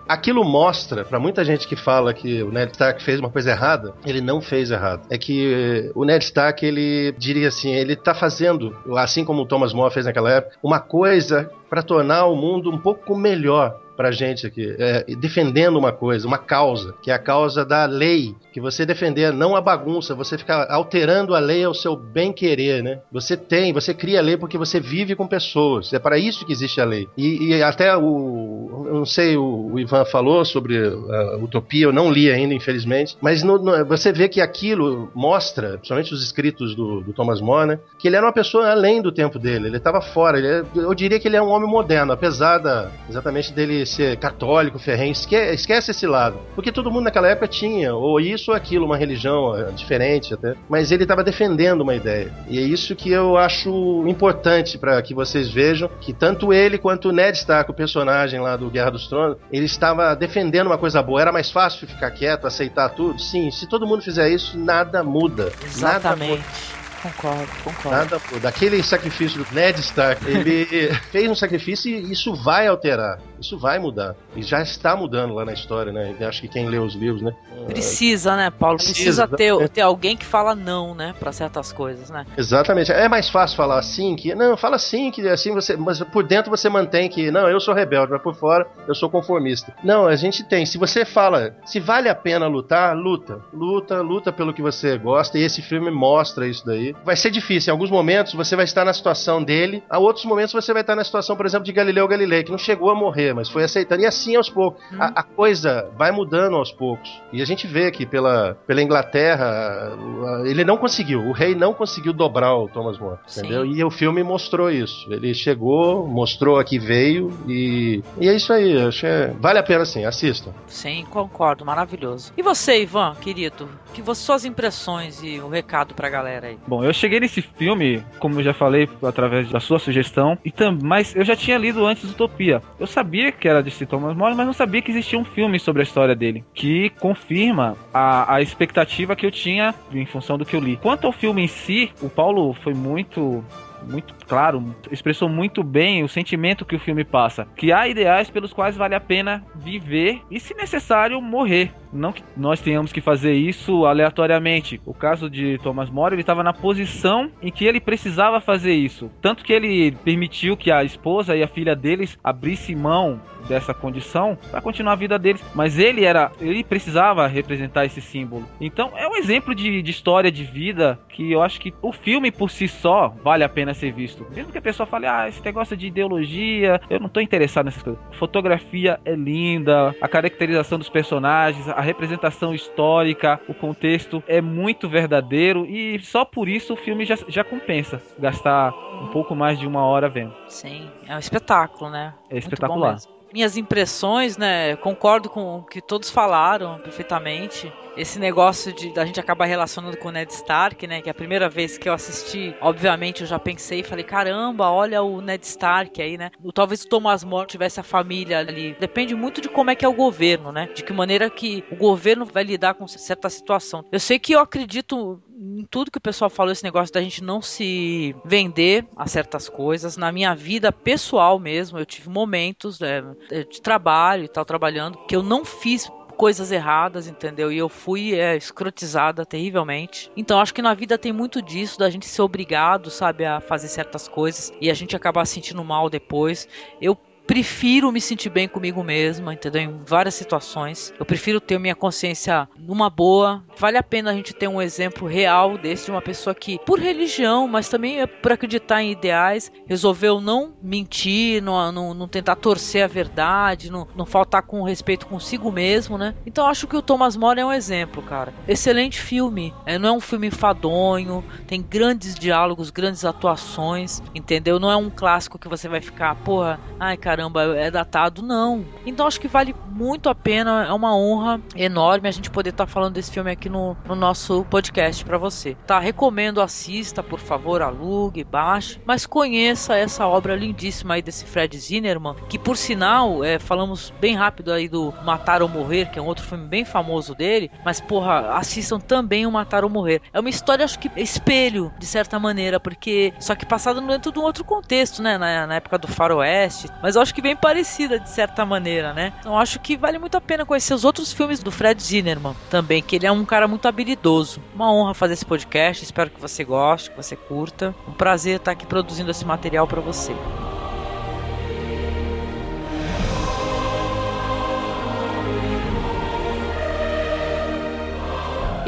Aquilo 0.09 0.45
mostra 0.45 1.05
para 1.05 1.19
muita 1.19 1.45
gente 1.45 1.67
que 1.67 1.77
fala 1.77 2.15
que 2.15 2.43
o 2.43 2.51
Ned 2.51 2.73
Stark 2.73 3.03
fez 3.03 3.19
uma 3.21 3.31
coisa 3.31 3.51
errada, 3.51 3.95
ele 4.05 4.21
não 4.21 4.41
fez 4.41 4.71
errado. 4.71 5.07
É 5.11 5.19
que 5.19 5.53
eh, 5.53 5.93
o 5.95 6.05
Ned 6.05 6.25
Stark, 6.25 6.65
ele 6.65 7.15
diria 7.19 7.49
assim, 7.49 7.73
ele 7.73 7.97
tá 7.97 8.15
fazendo, 8.15 8.77
assim 8.97 9.25
como 9.25 9.43
o 9.43 9.47
Thomas 9.47 9.73
More 9.73 9.93
fez 9.93 10.07
naquela 10.07 10.31
época, 10.31 10.57
uma 10.63 10.81
coisa 10.81 11.51
para 11.69 11.83
tornar 11.83 12.27
o 12.27 12.37
mundo 12.37 12.71
um 12.71 12.79
pouco 12.79 13.17
melhor 13.17 13.79
pra 13.99 14.13
gente 14.13 14.47
aqui, 14.47 14.77
é, 14.79 15.05
defendendo 15.17 15.77
uma 15.77 15.91
coisa, 15.91 16.25
uma 16.25 16.39
causa, 16.39 16.95
que 17.03 17.11
é 17.11 17.15
a 17.15 17.19
causa 17.19 17.65
da 17.65 17.85
lei, 17.85 18.33
que 18.53 18.61
você 18.61 18.87
defender, 18.87 19.33
não 19.33 19.57
a 19.57 19.61
bagunça, 19.61 20.15
você 20.15 20.39
ficar 20.39 20.71
alterando 20.71 21.35
a 21.35 21.41
lei 21.41 21.65
ao 21.65 21.75
seu 21.75 21.97
bem 21.97 22.33
querer, 22.33 22.81
né? 22.81 23.01
Você 23.11 23.37
tem, 23.37 23.73
você 23.73 23.93
cria 23.93 24.21
a 24.21 24.23
lei 24.23 24.37
porque 24.37 24.57
você 24.57 24.79
vive 24.79 25.17
com 25.17 25.27
pessoas, 25.27 25.93
é 25.93 25.99
para 25.99 26.17
isso 26.17 26.47
que 26.47 26.53
existe 26.53 26.81
a 26.81 26.85
lei. 26.85 27.09
E, 27.17 27.49
e 27.57 27.63
até 27.63 27.97
o, 27.97 28.87
não 28.93 29.05
sei, 29.05 29.37
o, 29.37 29.73
o 29.73 29.81
Ivan 29.81 30.05
falou 30.05 30.45
sobre 30.45 30.79
a 30.79 31.37
utopia, 31.43 31.87
eu 31.87 31.93
não 31.93 32.11
li 32.13 32.31
ainda, 32.31 32.55
infelizmente, 32.55 33.17
mas 33.21 33.43
no- 33.43 33.59
no- 33.59 33.85
você 33.85 34.13
vê 34.13 34.29
que 34.29 34.41
aquilo 34.41 35.11
mostra, 35.13 35.71
principalmente 35.71 36.15
os 36.15 36.23
escritos 36.23 36.75
do, 36.77 37.01
do 37.01 37.13
Thomas 37.13 37.41
More, 37.41 37.67
né, 37.67 37.79
que 37.99 38.07
ele 38.07 38.15
era 38.15 38.25
uma 38.25 38.33
pessoa 38.33 38.71
além 38.71 39.03
do 39.03 39.11
tempo 39.11 39.41
dele, 39.41 39.67
ele 39.67 39.77
estava 39.77 40.01
fora, 40.01 40.39
ele 40.39 40.47
é- 40.47 40.65
eu 40.77 40.95
diria 40.95 41.19
que 41.19 41.27
ele 41.27 41.37
é 41.37 41.43
um 41.43 41.51
homem 41.51 41.69
moderno, 41.69 42.13
apesar 42.13 42.59
da, 42.59 42.91
exatamente 43.11 43.53
dele 43.53 43.88
ser 43.89 44.17
católico, 44.19 44.79
ferrenho, 44.79 45.13
esque, 45.13 45.35
esquece 45.35 45.91
esse 45.91 46.07
lado, 46.07 46.39
porque 46.55 46.71
todo 46.71 46.91
mundo 46.91 47.05
naquela 47.05 47.29
época 47.29 47.49
tinha, 47.49 47.95
ou 47.95 48.21
isso 48.21 48.51
ou 48.51 48.57
aquilo, 48.57 48.87
uma 48.87 48.97
religião 48.97 49.57
eh, 49.57 49.71
diferente 49.73 50.35
até, 50.35 50.55
mas 50.69 50.93
ele 50.93 51.03
estava 51.03 51.25
defendendo 51.25 51.81
uma 51.81 51.95
ideia, 51.95 52.33
e 52.49 52.59
é 52.59 52.63
isso 52.63 52.95
que 52.95 53.11
eu 53.11 53.37
acho 53.37 54.07
importante 54.07 54.79
para 54.79 55.01
que 55.03 55.15
vocês 55.15 55.49
vejam, 55.49 55.91
que 56.01 56.13
tanto 56.13 56.53
ele 56.53 56.79
quanto 56.79 57.09
o 57.09 57.13
Ned 57.13 57.37
Stark, 57.37 57.71
o 57.71 57.75
personagem 57.75 58.41
lá 58.41 58.57
do 58.57 58.71
Guerra 58.71 58.91
dos 58.91 59.09
Tronos, 59.09 59.39
ele 59.51 59.67
estava 59.67 60.15
defendendo 60.15 60.67
uma 60.67 60.79
coisa 60.79 61.03
boa, 61.03 61.21
era 61.21 61.33
mais 61.33 61.51
fácil 61.51 61.87
ficar 61.87 62.11
quieto, 62.11 62.47
aceitar 62.47 62.91
tudo? 62.91 63.21
Sim, 63.21 63.51
se 63.51 63.69
todo 63.69 63.87
mundo 63.87 64.03
fizer 64.03 64.29
isso, 64.31 64.59
nada 64.59 65.03
muda. 65.03 65.45
Nada 65.45 65.99
Exatamente. 65.99 66.31
muda. 66.31 66.79
Concordo, 67.03 67.49
concordo. 67.63 67.91
Nada 67.91 68.21
muda. 68.33 68.49
Aquele 68.49 68.83
sacrifício 68.83 69.45
do 69.45 69.55
Ned 69.55 69.79
Stark, 69.81 70.25
ele 70.27 70.93
fez 71.13 71.31
um 71.31 71.35
sacrifício 71.35 71.91
e 71.91 72.13
isso 72.13 72.35
vai 72.35 72.67
alterar. 72.67 73.21
Isso 73.41 73.59
vai 73.59 73.79
mudar. 73.79 74.15
E 74.35 74.43
já 74.43 74.61
está 74.61 74.97
mudando 74.97 75.35
lá 75.35 75.45
na 75.45 75.53
história, 75.53 75.93
né? 75.93 76.15
Acho 76.27 76.41
que 76.41 76.49
quem 76.49 76.69
lê 76.69 76.79
os 76.79 76.95
livros, 76.95 77.23
né? 77.23 77.35
Precisa, 77.67 78.37
né, 78.37 78.51
Paulo? 78.51 78.77
Precisa, 78.77 79.27
Precisa, 79.27 79.59
ter, 79.61 79.69
ter 79.69 79.81
alguém 79.81 80.17
que 80.17 80.25
fala 80.25 80.55
não, 80.55 80.95
né, 80.95 81.15
pra 81.19 81.33
certas 81.33 81.73
coisas, 81.73 82.11
né? 82.11 82.27
Exatamente. 82.37 82.93
É 82.93 83.09
mais 83.09 83.29
fácil 83.29 83.57
falar 83.57 83.79
assim 83.79 84.17
que. 84.17 84.35
Não, 84.35 84.57
fala 84.57 84.77
assim 84.77 85.11
que 85.11 85.27
assim 85.29 85.53
você. 85.53 85.77
Mas 85.77 86.01
por 86.01 86.25
dentro 86.25 86.51
você 86.51 86.69
mantém 86.69 87.09
que. 87.09 87.31
Não, 87.31 87.49
eu 87.49 87.61
sou 87.61 87.75
rebelde, 87.75 88.13
mas 88.13 88.23
por 88.23 88.35
fora 88.35 88.67
eu 88.87 88.95
sou 88.95 89.11
conformista. 89.11 89.73
Não, 89.83 90.07
a 90.07 90.17
gente 90.17 90.45
tem. 90.45 90.67
Se 90.67 90.79
você 90.79 91.05
fala. 91.05 91.55
Se 91.65 91.81
vale 91.81 92.09
a 92.09 92.15
pena 92.15 92.47
lutar, 92.47 92.97
luta. 92.97 93.41
Luta, 93.53 94.01
luta 94.01 94.33
pelo 94.33 94.53
que 94.53 94.63
você 94.63 94.97
gosta. 94.99 95.39
E 95.39 95.43
esse 95.43 95.63
filme 95.63 95.91
mostra 95.91 96.47
isso 96.47 96.65
daí. 96.65 96.95
Vai 97.05 97.17
ser 97.17 97.31
difícil. 97.31 97.71
Em 97.71 97.73
alguns 97.73 97.91
momentos 97.91 98.35
você 98.35 98.57
vai 98.57 98.65
estar 98.65 98.85
na 98.85 98.93
situação 98.93 99.43
dele. 99.43 99.83
A 99.89 99.99
outros 99.99 100.25
momentos 100.25 100.53
você 100.53 100.73
vai 100.73 100.83
estar 100.83 100.97
na 100.97 101.05
situação, 101.05 101.37
por 101.37 101.47
exemplo, 101.47 101.65
de 101.65 101.73
Galileu 101.73 102.09
Galilei, 102.09 102.43
que 102.43 102.51
não 102.51 102.59
chegou 102.59 102.91
a 102.91 102.95
morrer, 102.95 103.28
mas 103.35 103.49
foi 103.49 103.65
aceitando. 103.65 104.03
E 104.03 104.07
assim 104.07 104.37
aos 104.37 104.49
poucos. 104.49 104.83
A, 104.99 105.21
a 105.21 105.23
coisa 105.23 105.91
vai 105.97 106.11
mudando 106.11 106.57
aos 106.57 106.71
poucos. 106.73 107.11
E 107.33 107.43
a 107.43 107.45
gente 107.45 107.67
vê 107.67 107.91
que 107.91 108.07
pela, 108.07 108.57
pela 108.67 108.83
Inglaterra, 108.83 109.97
ele 110.45 110.65
não 110.65 110.77
conseguiu. 110.77 111.21
O 111.27 111.33
rei 111.33 111.55
não 111.55 111.73
conseguiu 111.75 112.13
dobrar 112.13 112.55
o 112.57 112.69
Thomas 112.69 112.99
More. 112.99 113.19
Entendeu? 113.37 113.65
E 113.65 113.83
o 113.85 113.91
filme 113.91 114.23
mostrou 114.23 114.71
isso. 114.71 115.13
Ele 115.13 115.35
chegou, 115.35 116.07
mostrou 116.07 116.59
a 116.59 116.65
que 116.65 116.79
veio 116.79 117.33
e, 117.47 118.03
e 118.21 118.29
é 118.29 118.35
isso 118.35 118.53
aí. 118.53 118.77
Acho 118.81 119.01
que 119.01 119.07
é- 119.07 119.35
vale 119.39 119.59
a 119.59 119.63
pena 119.63 119.85
sim, 119.85 120.05
assistam. 120.05 120.53
Sim, 120.67 121.05
concordo, 121.11 121.65
maravilhoso. 121.65 122.33
E 122.37 122.43
você, 122.43 122.83
Ivan, 122.83 123.15
querido? 123.21 123.69
Que 123.95 124.03
você, 124.03 124.23
suas 124.23 124.45
impressões 124.45 125.23
e 125.23 125.39
o 125.39 125.49
recado 125.49 125.95
pra 125.95 126.09
galera 126.09 126.49
aí? 126.49 126.59
Bom, 126.67 126.85
eu 126.85 126.93
cheguei 126.93 127.21
nesse 127.21 127.43
filme, 127.43 128.03
como 128.19 128.39
eu 128.39 128.45
já 128.45 128.53
falei, 128.53 128.89
através 129.03 129.49
da 129.51 129.61
sua 129.61 129.79
sugestão, 129.79 130.39
e 130.45 130.51
tam, 130.51 130.79
mas 130.83 131.15
eu 131.17 131.25
já 131.25 131.35
tinha 131.35 131.57
lido 131.57 131.87
antes 131.87 132.11
Utopia. 132.11 132.63
Eu 132.79 132.87
sabia 132.87 133.33
que 133.33 133.49
era 133.49 133.63
de 133.63 133.71
C. 133.71 133.87
Thomas 133.87 134.17
More, 134.17 134.35
mas 134.35 134.47
não 134.47 134.53
sabia 134.53 134.83
que 134.83 134.91
existia 134.91 135.19
um 135.19 135.25
filme 135.25 135.59
sobre 135.59 135.83
a 135.83 135.85
história 135.85 136.15
dele, 136.15 136.45
que 136.55 136.91
confirma 137.01 137.77
a, 137.93 138.35
a 138.35 138.43
expectativa 138.43 139.17
que 139.17 139.25
eu 139.25 139.31
tinha 139.31 139.75
em 139.93 140.07
função 140.07 140.37
do 140.37 140.45
que 140.45 140.55
eu 140.55 140.61
li. 140.61 140.77
Quanto 140.77 141.07
ao 141.07 141.13
filme 141.13 141.43
em 141.43 141.49
si, 141.49 141.91
o 142.01 142.09
Paulo 142.09 142.55
foi 142.55 142.75
muito 142.75 143.45
muito 143.89 144.15
claro, 144.29 144.75
expressou 144.91 145.29
muito 145.29 145.63
bem 145.63 146.05
o 146.05 146.09
sentimento 146.09 146.65
que 146.65 146.77
o 146.77 146.81
filme 146.81 147.05
passa. 147.05 147.47
Que 147.57 147.73
há 147.73 147.89
ideais 147.89 148.31
pelos 148.31 148.53
quais 148.53 148.77
vale 148.77 148.95
a 148.95 149.01
pena 149.01 149.45
viver 149.55 150.21
e, 150.31 150.39
se 150.39 150.55
necessário, 150.55 151.21
morrer. 151.21 151.73
Não 151.93 152.13
que 152.13 152.23
nós 152.37 152.61
tenhamos 152.61 152.93
que 152.93 153.01
fazer 153.01 153.33
isso 153.33 153.87
aleatoriamente. 153.87 154.81
O 154.85 154.93
caso 154.93 155.31
de 155.31 155.59
Thomas 155.59 155.89
More, 155.89 156.15
ele 156.15 156.21
estava 156.21 156.43
na 156.43 156.53
posição 156.53 157.31
em 157.41 157.51
que 157.51 157.65
ele 157.65 157.81
precisava 157.81 158.41
fazer 158.41 158.75
isso. 158.75 159.11
Tanto 159.23 159.43
que 159.43 159.53
ele 159.53 159.93
permitiu 160.05 160.57
que 160.57 160.71
a 160.71 160.85
esposa 160.85 161.35
e 161.35 161.43
a 161.43 161.49
filha 161.49 161.75
deles 161.75 162.19
abrissem 162.23 162.77
mão 162.77 163.21
dessa 163.49 163.73
condição 163.73 164.37
para 164.51 164.61
continuar 164.61 164.93
a 164.93 164.97
vida 164.97 165.19
deles. 165.19 165.43
Mas 165.55 165.79
ele 165.79 166.05
era, 166.05 166.31
ele 166.41 166.63
precisava 166.63 167.27
representar 167.27 167.87
esse 167.87 168.01
símbolo. 168.01 168.47
Então 168.61 168.93
é 168.97 169.09
um 169.09 169.17
exemplo 169.17 169.55
de, 169.55 169.81
de 169.81 169.91
história 169.91 170.31
de 170.31 170.45
vida 170.45 170.99
que 171.09 171.33
eu 171.33 171.43
acho 171.43 171.61
que 171.61 171.73
o 171.81 171.93
filme 171.93 172.31
por 172.31 172.51
si 172.51 172.69
só 172.69 173.09
vale 173.23 173.43
a 173.43 173.49
pena 173.49 173.73
ser 173.73 173.93
visto. 173.93 174.18
Mesmo 174.31 174.53
que 174.53 174.59
a 174.59 174.63
pessoa 174.63 174.87
fale, 174.87 175.07
ah, 175.07 175.29
esse 175.29 175.45
negócio 175.45 175.77
de 175.77 175.87
ideologia, 175.87 176.81
eu 176.89 177.01
não 177.01 177.09
tô 177.09 177.21
interessado 177.21 177.67
nessas 177.67 177.83
coisas. 177.83 178.03
Fotografia 178.13 179.01
é 179.05 179.15
linda, 179.15 179.95
a 180.01 180.09
caracterização 180.09 180.79
dos 180.79 180.89
personagens, 180.89 181.69
a 181.69 181.81
representação 181.81 182.55
histórica, 182.55 183.41
o 183.49 183.55
contexto 183.55 184.23
é 184.27 184.41
muito 184.41 184.89
verdadeiro 184.89 185.67
e 185.67 185.99
só 186.01 186.25
por 186.25 186.49
isso 186.49 186.75
o 186.75 186.77
filme 186.77 187.05
já, 187.05 187.17
já 187.29 187.45
compensa 187.45 188.01
gastar 188.19 188.73
um 189.03 189.09
pouco 189.09 189.35
mais 189.35 189.59
de 189.59 189.67
uma 189.67 189.85
hora 189.85 190.09
vendo. 190.09 190.35
Sim, 190.49 190.91
é 191.07 191.15
um 191.15 191.19
espetáculo, 191.19 191.91
né? 191.91 192.15
É 192.31 192.39
espetacular. 192.39 192.99
Minhas 193.33 193.59
impressões, 193.59 194.39
né? 194.39 194.75
Concordo 194.77 195.29
com 195.29 195.59
o 195.59 195.63
que 195.63 195.83
todos 195.83 196.11
falaram 196.11 196.79
perfeitamente. 196.79 197.71
Esse 197.99 198.19
negócio 198.21 198.73
de 198.73 198.95
da 198.95 199.05
gente 199.05 199.19
acabar 199.19 199.47
relacionando 199.47 199.97
com 199.97 200.09
o 200.09 200.13
Ned 200.13 200.33
Stark, 200.33 200.87
né? 200.87 201.03
Que 201.03 201.09
é 201.09 201.13
a 201.13 201.15
primeira 201.15 201.49
vez 201.49 201.77
que 201.77 201.89
eu 201.89 201.93
assisti, 201.93 202.55
obviamente 202.61 203.23
eu 203.23 203.27
já 203.27 203.41
pensei 203.41 203.81
e 203.81 203.83
falei, 203.83 204.05
caramba, 204.05 204.71
olha 204.71 205.03
o 205.03 205.21
Ned 205.21 205.45
Stark 205.45 206.01
aí, 206.01 206.17
né? 206.17 206.31
Talvez 206.55 206.85
o 206.85 206.89
Thomas 206.89 207.25
More 207.25 207.49
tivesse 207.49 207.81
a 207.81 207.83
família 207.83 208.39
ali. 208.39 208.77
Depende 208.79 209.17
muito 209.17 209.41
de 209.41 209.49
como 209.49 209.71
é 209.71 209.75
que 209.75 209.85
é 209.85 209.89
o 209.89 209.93
governo, 209.93 210.53
né? 210.53 210.69
De 210.73 210.85
que 210.85 210.93
maneira 210.93 211.29
que 211.29 211.65
o 211.73 211.77
governo 211.77 212.25
vai 212.25 212.45
lidar 212.45 212.75
com 212.75 212.87
certa 212.87 213.29
situação. 213.29 213.85
Eu 213.91 213.99
sei 213.99 214.19
que 214.19 214.33
eu 214.33 214.41
acredito 214.41 215.21
em 215.41 215.65
tudo 215.65 215.91
que 215.91 215.99
o 215.99 216.01
pessoal 216.01 216.29
falou, 216.29 216.53
esse 216.53 216.65
negócio 216.65 216.93
da 216.93 217.01
gente 217.01 217.23
não 217.23 217.41
se 217.41 218.15
vender 218.25 218.87
a 218.97 219.07
certas 219.07 219.49
coisas. 219.49 219.97
Na 219.97 220.11
minha 220.11 220.35
vida 220.35 220.73
pessoal 220.73 221.39
mesmo, 221.39 221.79
eu 221.79 221.87
tive 221.87 222.09
momentos 222.09 222.81
né, 222.81 223.03
de 223.49 223.61
trabalho 223.61 224.25
e 224.25 224.29
tal, 224.29 224.45
trabalhando, 224.45 224.99
que 225.07 225.15
eu 225.15 225.23
não 225.23 225.45
fiz 225.45 225.89
coisas 226.19 226.51
erradas, 226.51 227.07
entendeu? 227.07 227.53
E 227.53 227.57
eu 227.57 227.69
fui 227.69 228.13
é, 228.15 228.37
escrotizada 228.37 229.25
terrivelmente. 229.25 230.11
Então 230.17 230.41
acho 230.41 230.53
que 230.53 230.61
na 230.61 230.75
vida 230.75 230.99
tem 230.99 231.13
muito 231.13 231.41
disso, 231.41 231.79
da 231.79 231.89
gente 231.89 232.07
ser 232.07 232.23
obrigado, 232.23 232.91
sabe, 232.91 233.25
a 233.25 233.41
fazer 233.41 233.69
certas 233.69 234.09
coisas 234.09 234.53
e 234.61 234.69
a 234.69 234.75
gente 234.75 234.97
acabar 234.97 235.25
se 235.25 235.35
sentindo 235.35 235.63
mal 235.63 235.89
depois. 235.89 236.49
Eu 236.83 236.99
prefiro 237.29 237.93
me 237.93 238.01
sentir 238.01 238.31
bem 238.31 238.49
comigo 238.49 238.83
mesma, 238.83 239.35
entendeu? 239.35 239.61
Em 239.61 239.81
várias 239.85 240.15
situações. 240.15 240.95
Eu 240.99 241.05
prefiro 241.05 241.39
ter 241.39 241.59
minha 241.59 241.75
consciência 241.75 242.49
numa 242.59 242.89
boa. 242.89 243.45
Vale 243.59 243.77
a 243.77 243.83
pena 243.83 244.11
a 244.11 244.15
gente 244.15 244.33
ter 244.33 244.49
um 244.49 244.63
exemplo 244.63 245.07
real 245.07 245.59
desse 245.59 245.85
de 245.85 245.91
uma 245.91 246.01
pessoa 246.01 246.35
que, 246.35 246.59
por 246.65 246.81
religião, 246.81 247.47
mas 247.47 247.69
também 247.69 248.01
é 248.01 248.07
por 248.07 248.33
acreditar 248.33 248.83
em 248.83 248.93
ideais, 248.93 249.53
resolveu 249.67 250.23
não 250.23 250.55
mentir, 250.63 251.43
não, 251.43 251.71
não, 251.71 251.93
não 251.93 252.09
tentar 252.09 252.37
torcer 252.37 252.83
a 252.83 252.87
verdade, 252.87 253.71
não, 253.71 253.87
não 253.95 254.07
faltar 254.07 254.43
com 254.43 254.63
respeito 254.63 255.07
consigo 255.07 255.53
mesmo, 255.53 255.99
né? 255.99 256.15
Então 256.25 256.47
acho 256.47 256.67
que 256.67 256.77
o 256.77 256.83
Thomas 256.83 257.15
More 257.15 257.41
é 257.41 257.45
um 257.45 257.53
exemplo, 257.53 258.03
cara. 258.03 258.33
Excelente 258.47 258.99
filme. 258.99 259.53
É, 259.67 259.79
não 259.79 259.91
é 259.91 259.93
um 259.93 260.01
filme 260.01 260.29
enfadonho, 260.29 261.23
tem 261.47 261.61
grandes 261.61 262.15
diálogos, 262.15 262.71
grandes 262.71 263.05
atuações, 263.05 264.03
entendeu? 264.15 264.59
Não 264.59 264.71
é 264.71 264.77
um 264.77 264.89
clássico 264.89 265.39
que 265.39 265.49
você 265.49 265.69
vai 265.69 265.83
ficar, 265.83 266.15
porra, 266.15 266.59
ai 266.81 266.97
cara 266.97 267.18
caramba, 267.19 267.43
é 267.57 267.69
datado, 267.69 268.23
não. 268.23 268.65
Então 268.87 269.07
acho 269.07 269.21
que 269.21 269.27
vale 269.27 269.55
muito 269.67 270.09
a 270.09 270.15
pena, 270.15 270.65
é 270.67 270.73
uma 270.73 270.97
honra 270.97 271.41
enorme 271.57 272.09
a 272.09 272.13
gente 272.13 272.31
poder 272.31 272.51
estar 272.51 272.67
tá 272.67 272.73
falando 272.73 272.95
desse 272.95 273.11
filme 273.11 273.31
aqui 273.31 273.49
no, 273.49 273.77
no 273.85 273.97
nosso 273.97 274.45
podcast 274.49 275.05
para 275.05 275.19
você. 275.19 275.57
Tá, 275.67 275.81
recomendo, 275.81 276.41
assista, 276.41 277.03
por 277.03 277.19
favor, 277.19 277.61
alugue, 277.61 278.23
baixe, 278.23 278.81
mas 278.87 279.05
conheça 279.05 279.77
essa 279.77 280.07
obra 280.07 280.37
lindíssima 280.37 280.95
aí 280.95 281.03
desse 281.03 281.25
Fred 281.25 281.59
Zinnerman, 281.59 282.15
que 282.29 282.39
por 282.39 282.57
sinal, 282.57 283.25
é, 283.25 283.39
falamos 283.39 283.93
bem 284.01 284.15
rápido 284.15 284.53
aí 284.53 284.69
do 284.69 284.95
Matar 285.05 285.43
ou 285.43 285.49
Morrer, 285.49 285.91
que 285.91 285.99
é 285.99 286.03
um 286.03 286.07
outro 286.07 286.25
filme 286.25 286.47
bem 286.47 286.65
famoso 286.65 287.15
dele, 287.15 287.51
mas 287.65 287.81
porra, 287.81 288.37
assistam 288.37 288.79
também 288.79 289.27
o 289.27 289.33
Matar 289.33 289.65
ou 289.65 289.71
Morrer. 289.71 290.01
É 290.13 290.21
uma 290.21 290.31
história, 290.31 290.65
acho 290.65 290.79
que 290.79 290.91
espelho, 290.97 291.73
de 291.79 291.87
certa 291.87 292.19
maneira, 292.19 292.61
porque 292.61 293.13
só 293.19 293.35
que 293.35 293.45
passada 293.45 293.81
dentro 293.81 294.13
de 294.13 294.19
um 294.19 294.23
outro 294.23 294.45
contexto, 294.45 295.03
né, 295.03 295.19
na, 295.19 295.47
na 295.47 295.55
época 295.57 295.79
do 295.79 295.89
faroeste, 295.89 296.69
mas 296.83 296.97
eu 296.97 297.03
acho 297.03 297.08
que 297.15 297.23
bem 297.23 297.37
parecida 297.37 297.99
de 297.99 298.09
certa 298.09 298.45
maneira, 298.45 298.93
né? 298.93 299.13
Então 299.21 299.39
acho 299.39 299.59
que 299.59 299.77
vale 299.77 299.99
muito 299.99 300.17
a 300.17 300.21
pena 300.21 300.47
conhecer 300.47 300.75
os 300.75 300.85
outros 300.85 301.13
filmes 301.13 301.43
do 301.43 301.51
Fred 301.51 301.83
Zinnerman 301.83 302.35
também, 302.51 302.83
que 302.83 302.97
ele 302.97 303.07
é 303.07 303.13
um 303.13 303.25
cara 303.25 303.49
muito 303.49 303.67
habilidoso. 303.67 304.41
Uma 304.55 304.73
honra 304.73 304.95
fazer 304.95 305.15
esse 305.15 305.25
podcast, 305.25 305.85
espero 305.85 306.11
que 306.11 306.21
você 306.21 306.45
goste, 306.45 306.91
que 306.91 306.97
você 306.97 307.17
curta. 307.17 307.75
Um 307.87 307.93
prazer 307.93 308.37
estar 308.37 308.53
aqui 308.53 308.67
produzindo 308.67 309.11
esse 309.11 309.25
material 309.25 309.67
para 309.67 309.81
você. 309.81 310.15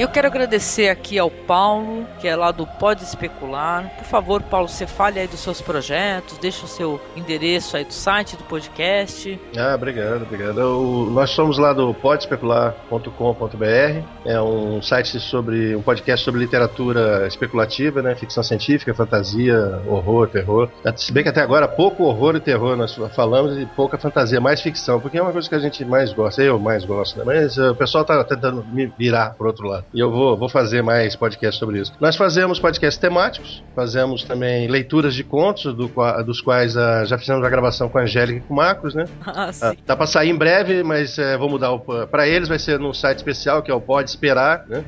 Eu 0.01 0.09
quero 0.09 0.27
agradecer 0.27 0.89
aqui 0.89 1.19
ao 1.19 1.31
Paulo, 1.31 2.07
que 2.19 2.27
é 2.27 2.35
lá 2.35 2.51
do 2.51 2.67
Pode 2.67 3.05
Especular. 3.05 3.91
Por 3.99 4.07
favor, 4.07 4.43
Paulo, 4.43 4.67
você 4.67 4.87
fale 4.87 5.21
aí 5.21 5.27
dos 5.27 5.41
seus 5.41 5.61
projetos, 5.61 6.39
deixa 6.39 6.65
o 6.65 6.69
seu 6.69 6.99
endereço 7.15 7.77
aí 7.77 7.85
do 7.85 7.93
site 7.93 8.37
do 8.37 8.45
podcast. 8.45 9.39
Ah, 9.59 9.75
obrigado, 9.75 10.23
obrigado. 10.23 11.11
Nós 11.11 11.31
somos 11.31 11.59
lá 11.59 11.75
do 11.75 11.93
podespecular.com.br. 11.93 14.05
É 14.25 14.41
um 14.41 14.81
site 14.81 15.21
sobre 15.21 15.77
um 15.77 15.83
podcast 15.83 16.25
sobre 16.25 16.41
literatura 16.41 17.27
especulativa, 17.27 18.01
né, 18.01 18.15
ficção 18.15 18.43
científica, 18.43 18.95
fantasia, 18.95 19.83
horror, 19.87 20.29
terror. 20.29 20.71
Se 20.97 21.13
bem 21.13 21.23
que 21.23 21.29
até 21.29 21.43
agora 21.43 21.69
pouco 21.69 22.05
horror 22.05 22.37
e 22.37 22.41
terror 22.41 22.75
nós 22.77 22.95
falamos 23.15 23.59
e 23.59 23.67
pouca 23.67 23.99
fantasia, 23.99 24.41
mais 24.41 24.63
ficção, 24.63 24.99
porque 24.99 25.19
é 25.19 25.23
uma 25.23 25.33
coisa 25.33 25.47
que 25.47 25.55
a 25.55 25.59
gente 25.59 25.85
mais 25.85 26.13
gosta, 26.13 26.43
eu 26.43 26.59
mais 26.59 26.87
gosto, 26.87 27.19
né? 27.19 27.25
Mas 27.27 27.59
uh, 27.59 27.73
o 27.73 27.75
pessoal 27.75 28.05
tá 28.05 28.25
tentando 28.25 28.65
me 28.65 28.91
virar 28.99 29.35
pro 29.35 29.47
outro 29.47 29.67
lado. 29.67 29.90
E 29.93 29.99
eu 29.99 30.11
vou, 30.11 30.37
vou 30.37 30.49
fazer 30.49 30.83
mais 30.83 31.17
podcasts 31.17 31.59
sobre 31.59 31.81
isso. 31.81 31.93
Nós 32.01 32.17
fazemos 32.17 32.61
podcasts 32.61 33.01
temáticos, 33.01 33.62
fazemos 33.75 34.23
também 34.23 34.69
leituras 34.69 35.15
de 35.15 35.25
contos, 35.25 35.75
do, 35.75 35.91
dos 36.25 36.41
quais 36.41 36.77
uh, 36.77 37.05
já 37.05 37.19
fizemos 37.19 37.45
a 37.45 37.51
gravação 37.51 37.89
com 37.89 37.99
a 37.99 38.03
Angélica 38.03 38.39
e 38.39 38.41
com 38.41 38.55
o 38.55 38.57
Marcos, 38.57 38.95
né? 38.95 39.05
Ah, 39.41 39.53
sim. 39.53 39.67
Uh, 39.67 39.77
tá 39.87 39.97
pra 39.97 40.07
sair 40.07 40.29
em 40.31 40.35
breve, 40.35 40.83
mas 40.83 41.17
uh, 41.17 41.39
vou 41.39 41.49
mudar 41.49 41.71
para 42.11 42.27
eles, 42.27 42.49
vai 42.49 42.59
ser 42.59 42.79
num 42.79 42.93
site 42.93 43.19
especial 43.19 43.62
que 43.62 43.71
é 43.71 43.75
o 43.75 43.81
Pode 43.81 44.11
Esperar, 44.11 44.65
né? 44.69 44.85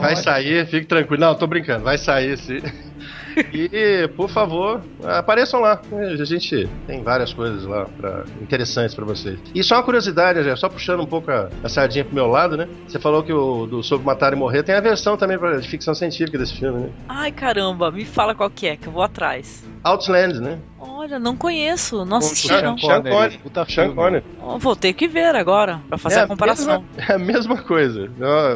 Vai 0.00 0.16
sair, 0.16 0.66
fique 0.66 0.86
tranquilo. 0.86 1.20
Não, 1.20 1.34
tô 1.34 1.46
brincando, 1.46 1.84
vai 1.84 1.98
sair 1.98 2.38
sim. 2.38 2.60
E, 3.52 4.08
por 4.16 4.28
favor, 4.28 4.82
apareçam 5.04 5.60
lá. 5.60 5.80
A 5.92 6.24
gente 6.24 6.68
tem 6.86 7.02
várias 7.02 7.32
coisas 7.32 7.64
lá 7.64 7.84
pra, 7.84 8.24
interessantes 8.40 8.94
para 8.94 9.04
vocês. 9.04 9.38
E 9.54 9.62
só 9.62 9.76
uma 9.76 9.82
curiosidade, 9.82 10.42
já, 10.42 10.56
só 10.56 10.68
puxando 10.68 11.00
um 11.00 11.06
pouco 11.06 11.30
a, 11.30 11.48
a, 11.62 11.68
sardinha 11.68 12.04
pro 12.04 12.14
meu 12.14 12.26
lado, 12.26 12.56
né? 12.56 12.68
Você 12.86 12.98
falou 12.98 13.22
que 13.22 13.32
o 13.32 13.66
do 13.66 13.82
Sobre 13.82 14.06
Matar 14.06 14.32
e 14.32 14.36
Morrer 14.36 14.62
tem 14.62 14.74
a 14.74 14.80
versão 14.80 15.16
também 15.16 15.38
pra, 15.38 15.58
de 15.58 15.68
ficção 15.68 15.94
científica 15.94 16.38
desse 16.38 16.54
filme, 16.54 16.80
né? 16.80 16.90
Ai, 17.08 17.32
caramba, 17.32 17.90
me 17.90 18.04
fala 18.04 18.34
qual 18.34 18.50
que 18.50 18.66
é, 18.66 18.76
que 18.76 18.86
eu 18.86 18.92
vou 18.92 19.02
atrás. 19.02 19.64
Outland, 19.84 20.40
né? 20.40 20.58
Olha, 21.00 21.18
não 21.18 21.34
conheço, 21.34 22.04
não 22.04 22.18
assisti 22.18 22.48
Sean, 22.48 22.60
não. 22.60 22.76
Sean 22.76 23.02
Connery. 23.02 23.40
Sean 23.70 23.94
Connery. 23.94 24.22
Oh, 24.38 24.58
vou 24.58 24.76
ter 24.76 24.92
que 24.92 25.08
ver 25.08 25.34
agora, 25.34 25.80
pra 25.88 25.96
fazer 25.96 26.18
é 26.18 26.22
a 26.24 26.26
comparação. 26.26 26.84
Mesma, 26.94 27.04
é 27.08 27.14
a 27.14 27.18
mesma 27.18 27.62
coisa. 27.62 28.10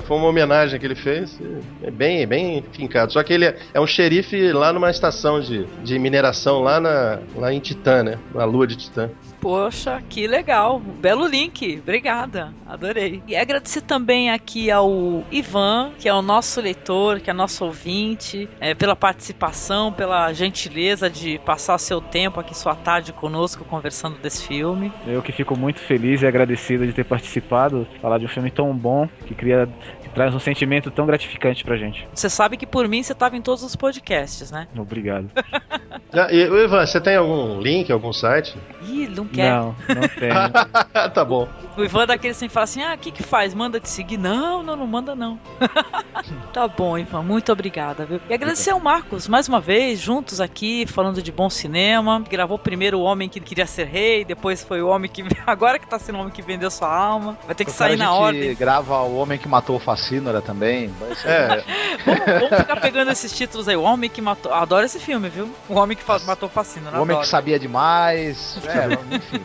Foi 0.07 0.19
uma 0.19 0.29
homenagem 0.29 0.79
que 0.79 0.85
ele 0.85 0.95
fez, 0.95 1.41
é 1.83 1.91
bem, 1.91 2.27
bem 2.27 2.63
fincado. 2.71 3.15
Só 3.15 3.23
que 3.23 3.33
ele 3.33 3.47
é, 3.47 3.57
é 3.73 3.81
um 3.81 3.87
xerife 3.87 4.53
lá 4.53 4.75
numa 4.75 4.91
estação 4.91 5.41
de, 5.41 5.65
de 5.83 5.99
mineração 5.99 6.61
lá, 6.61 6.79
na, 6.79 7.19
lá 7.35 7.51
em 7.51 7.61
Titã, 7.61 8.03
né? 8.03 8.19
Na 8.35 8.45
lua 8.45 8.67
de 8.67 8.77
Titã. 8.77 9.09
Poxa, 9.41 10.03
que 10.09 10.27
legal. 10.27 10.81
Belo 10.81 11.27
link. 11.27 11.79
Obrigada. 11.83 12.53
Adorei. 12.67 13.23
E 13.29 13.37
agradecer 13.37 13.83
também 13.83 14.31
aqui 14.31 14.71
ao 14.71 15.23
Ivan, 15.31 15.93
que 15.99 16.09
é 16.09 16.15
o 16.15 16.23
nosso 16.23 16.61
leitor, 16.61 17.21
que 17.21 17.31
é 17.31 17.33
nosso 17.33 17.65
ouvinte, 17.65 18.49
é, 18.59 18.75
pela 18.75 18.97
participação, 18.97 19.93
pela 19.93 20.33
gentileza 20.33 21.11
de 21.11 21.39
passar 21.39 21.77
seu 21.77 22.01
tempo 22.01 22.34
aqui, 22.41 22.55
sua 22.55 22.75
tarde 22.75 23.13
conosco, 23.13 23.65
conversando 23.65 24.19
desse 24.19 24.47
filme. 24.47 24.93
Eu 25.07 25.23
que 25.23 25.33
fico 25.33 25.59
muito 25.59 25.81
feliz 25.81 26.23
e 26.23 26.27
agradecido 26.27 26.87
de 26.87 26.93
ter 26.93 27.05
participado, 27.05 27.87
falar 28.01 28.19
de 28.19 28.25
um 28.25 28.29
filme 28.29 28.51
tão 28.51 28.77
bom, 28.77 29.09
que 29.27 29.35
cria 29.35 29.69
traz 30.15 30.35
um 30.35 30.39
sentimento 30.39 30.91
tão 30.91 31.07
gratificante 31.07 31.65
pra 31.65 31.77
gente. 31.77 32.07
Você 32.15 32.31
sabe 32.31 32.57
que 32.57 32.67
por 32.67 32.89
mim 32.89 33.03
você 33.03 33.15
tava 33.15 33.37
em 33.37 33.43
todos 33.43 33.63
os 33.63 33.75
podcasts, 33.75 34.51
né? 34.51 34.69
Obrigado. 34.77 35.29
ah, 36.13 36.29
e, 36.31 36.43
Ivan, 36.43 36.87
você 36.87 37.01
tem 37.01 37.17
algum 37.17 37.61
link, 37.61 37.91
algum 37.93 38.13
site? 38.13 38.57
Ih, 38.83 39.09
não 39.09 39.27
quer. 39.27 39.51
Não, 39.51 39.77
não 39.89 40.09
tem. 40.09 40.31
tá 41.13 41.25
bom. 41.25 41.49
O 41.77 41.83
Ivan 41.83 42.05
é 42.05 42.07
daquele 42.07 42.31
assim 42.31 42.49
fala 42.49 42.65
assim: 42.65 42.83
ah, 42.83 42.95
o 42.95 42.99
que 42.99 43.11
que 43.11 43.23
faz? 43.23 43.53
Manda 43.53 43.81
te 43.81 43.89
seguir? 43.89 44.17
Não, 44.17 44.63
não, 44.63 44.77
não 44.77 44.87
manda 44.87 45.15
não. 45.15 45.39
tá 46.53 46.69
bom, 46.69 46.97
Ivan, 46.97 47.23
muito 47.23 47.51
obrigada, 47.53 48.07
viu? 48.07 48.21
E 48.29 48.35
agradecer 48.35 48.71
ao 48.71 48.81
Marcos 48.81 49.27
mais 49.27 49.49
uma 49.49 49.61
vez, 49.61 49.99
juntos 49.99 50.41
aqui, 50.41 50.87
falando 50.87 51.21
de 51.21 51.33
bom 51.33 51.51
cinema. 51.51 52.23
Gravou 52.31 52.59
primeiro 52.59 52.99
o 52.99 53.03
Homem 53.03 53.29
que 53.29 53.41
Queria 53.41 53.67
Ser 53.67 53.87
Rei, 53.87 54.25
depois 54.25 54.63
foi 54.63 54.81
o 54.81 54.89
Homem 54.89 55.11
que. 55.11 55.25
Agora 55.47 55.79
que 55.79 55.87
tá 55.87 55.99
sendo 55.99 56.17
o 56.17 56.21
Homem 56.21 56.33
que 56.33 56.43
Vendeu 56.43 56.71
Sua 56.71 56.95
Alma. 56.95 57.37
Vai 57.47 57.55
ter 57.55 57.65
que 57.65 57.73
sair 57.73 57.97
na 57.97 58.13
ordem. 58.15 58.55
grava 58.55 59.03
o 59.03 59.17
Homem 59.17 59.39
que 59.39 59.49
Matou 59.49 59.77
o 59.77 59.81
Facínora 60.05 60.43
também. 60.43 60.91
É. 61.25 61.63
vamos, 62.05 62.25
vamos, 62.27 62.59
ficar 62.59 62.81
pegando 62.81 63.11
esses 63.11 63.33
títulos 63.33 63.69
aí. 63.69 63.77
O 63.77 63.83
Homem 63.83 64.11
que 64.11 64.21
Matou. 64.21 64.53
Adoro 64.53 64.85
esse 64.85 65.01
filme, 65.01 65.29
viu? 65.29 65.51
O 65.69 65.75
Homem 65.75 65.97
que 65.97 66.05
Matou 66.27 66.49
Facínora. 66.49 66.99
O 66.99 67.03
Homem 67.03 67.15
adoro. 67.15 67.25
que 67.25 67.29
Sabia 67.29 67.59
Demais. 67.59 68.59
É, 68.67 69.17
enfim. 69.17 69.43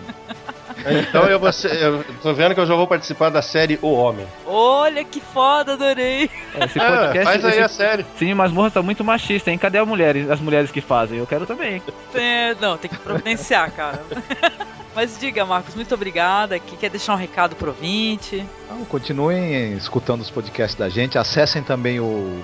Então 0.85 1.25
eu, 1.25 1.39
vou 1.39 1.51
ser, 1.51 1.73
eu 1.75 2.05
tô 2.21 2.33
vendo 2.33 2.53
que 2.53 2.61
eu 2.61 2.65
já 2.65 2.73
vou 2.73 2.87
participar 2.87 3.29
da 3.29 3.41
série 3.41 3.77
O 3.81 3.91
Homem. 3.91 4.25
Olha 4.45 5.03
que 5.03 5.19
foda, 5.19 5.73
adorei. 5.73 6.29
Esse 6.55 6.79
podcast, 6.79 7.17
é, 7.17 7.23
faz 7.23 7.45
aí 7.45 7.51
esse, 7.51 7.61
a 7.61 7.67
série. 7.67 8.05
Sim, 8.17 8.33
mas 8.33 8.49
Masmorra 8.49 8.71
tá 8.71 8.81
muito 8.81 9.03
machista, 9.03 9.51
hein? 9.51 9.57
Cadê 9.57 9.77
as 9.77 9.87
mulheres, 9.87 10.29
as 10.29 10.39
mulheres 10.39 10.71
que 10.71 10.79
fazem? 10.79 11.19
Eu 11.19 11.27
quero 11.27 11.45
também. 11.45 11.81
É, 12.13 12.55
não, 12.61 12.77
tem 12.77 12.89
que 12.89 12.97
providenciar, 12.97 13.71
cara. 13.71 14.01
Mas 14.95 15.19
diga, 15.19 15.45
Marcos, 15.45 15.75
muito 15.75 15.93
obrigada. 15.93 16.55
Aqui 16.55 16.75
quer 16.75 16.89
deixar 16.89 17.13
um 17.13 17.17
recado 17.17 17.55
pro 17.55 17.69
ouvinte? 17.69 18.45
Então, 18.65 18.85
continuem 18.85 19.73
escutando 19.73 20.21
os 20.21 20.29
podcasts 20.29 20.77
da 20.77 20.89
gente, 20.89 21.17
acessem 21.17 21.63
também 21.63 21.99
o, 21.99 22.03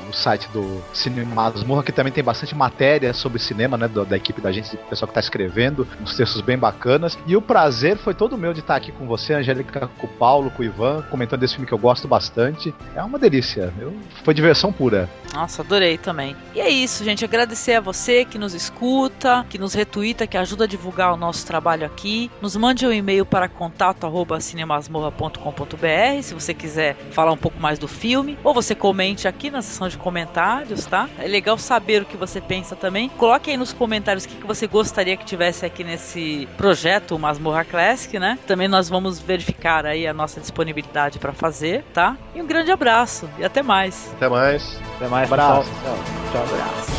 o 0.09 0.13
site 0.13 0.47
do 0.49 0.81
Cinema 0.93 1.35
Masmorra, 1.35 1.83
que 1.83 1.91
também 1.91 2.11
tem 2.11 2.23
bastante 2.23 2.55
matéria 2.55 3.13
sobre 3.13 3.39
cinema, 3.39 3.77
né, 3.77 3.87
da, 3.87 4.03
da 4.03 4.17
equipe 4.17 4.41
da 4.41 4.51
gente, 4.51 4.71
do 4.71 4.77
pessoal 4.89 5.07
que 5.07 5.11
está 5.11 5.19
escrevendo, 5.19 5.87
uns 6.01 6.15
textos 6.15 6.41
bem 6.41 6.57
bacanas. 6.57 7.17
E 7.27 7.35
o 7.35 7.41
prazer 7.41 7.97
foi 7.97 8.13
todo 8.13 8.37
meu 8.37 8.53
de 8.53 8.61
estar 8.61 8.75
aqui 8.75 8.91
com 8.91 9.05
você, 9.05 9.33
Angélica, 9.33 9.87
com 9.99 10.07
o 10.07 10.09
Paulo, 10.09 10.49
com 10.49 10.63
o 10.63 10.65
Ivan, 10.65 11.03
comentando 11.09 11.43
esse 11.43 11.53
filme 11.53 11.67
que 11.67 11.73
eu 11.73 11.77
gosto 11.77 12.07
bastante. 12.07 12.73
É 12.95 13.03
uma 13.03 13.19
delícia, 13.19 13.73
eu, 13.79 13.93
foi 14.23 14.33
diversão 14.33 14.71
pura. 14.73 15.09
Nossa, 15.33 15.61
adorei 15.61 15.97
também. 15.97 16.35
E 16.55 16.61
é 16.61 16.69
isso, 16.69 17.03
gente, 17.03 17.23
agradecer 17.23 17.73
a 17.73 17.81
você 17.81 18.25
que 18.25 18.37
nos 18.37 18.53
escuta, 18.53 19.45
que 19.49 19.57
nos 19.57 19.73
retuita, 19.73 20.25
que 20.25 20.37
ajuda 20.37 20.63
a 20.63 20.67
divulgar 20.67 21.13
o 21.13 21.17
nosso 21.17 21.45
trabalho 21.45 21.85
aqui. 21.85 22.31
Nos 22.41 22.55
mande 22.55 22.85
um 22.85 22.91
e-mail 22.91 23.25
para 23.25 23.47
contato@cinemasmorra.com.br 23.47 26.21
se 26.21 26.33
você 26.33 26.53
quiser 26.53 26.95
falar 27.11 27.31
um 27.31 27.37
pouco 27.37 27.57
mais 27.59 27.79
do 27.79 27.87
filme, 27.87 28.37
ou 28.43 28.53
você 28.53 28.75
comente 28.75 29.27
aqui 29.27 29.49
na 29.49 29.61
seção 29.61 29.87
de 29.87 29.97
comentários, 29.97 30.85
tá? 30.85 31.09
É 31.17 31.27
legal 31.27 31.57
saber 31.57 32.01
o 32.01 32.05
que 32.05 32.17
você 32.17 32.41
pensa 32.41 32.75
também. 32.75 33.09
Coloque 33.09 33.51
aí 33.51 33.57
nos 33.57 33.73
comentários 33.73 34.25
o 34.25 34.27
que 34.27 34.45
você 34.45 34.67
gostaria 34.67 35.15
que 35.17 35.25
tivesse 35.25 35.65
aqui 35.65 35.83
nesse 35.83 36.47
projeto 36.57 37.17
Masmorra 37.17 37.63
Classic, 37.63 38.19
né? 38.19 38.37
Também 38.45 38.67
nós 38.67 38.89
vamos 38.89 39.19
verificar 39.19 39.85
aí 39.85 40.07
a 40.07 40.13
nossa 40.13 40.39
disponibilidade 40.39 41.19
para 41.19 41.33
fazer, 41.33 41.83
tá? 41.93 42.17
E 42.33 42.41
um 42.41 42.47
grande 42.47 42.71
abraço 42.71 43.29
e 43.37 43.45
até 43.45 43.61
mais. 43.63 44.11
Até 44.15 44.29
mais. 44.29 44.79
Até 44.95 45.07
mais, 45.07 45.31
Abraço. 45.31 45.69
pessoal. 45.69 45.97
Tchau, 46.31 46.43
abraço. 46.43 46.91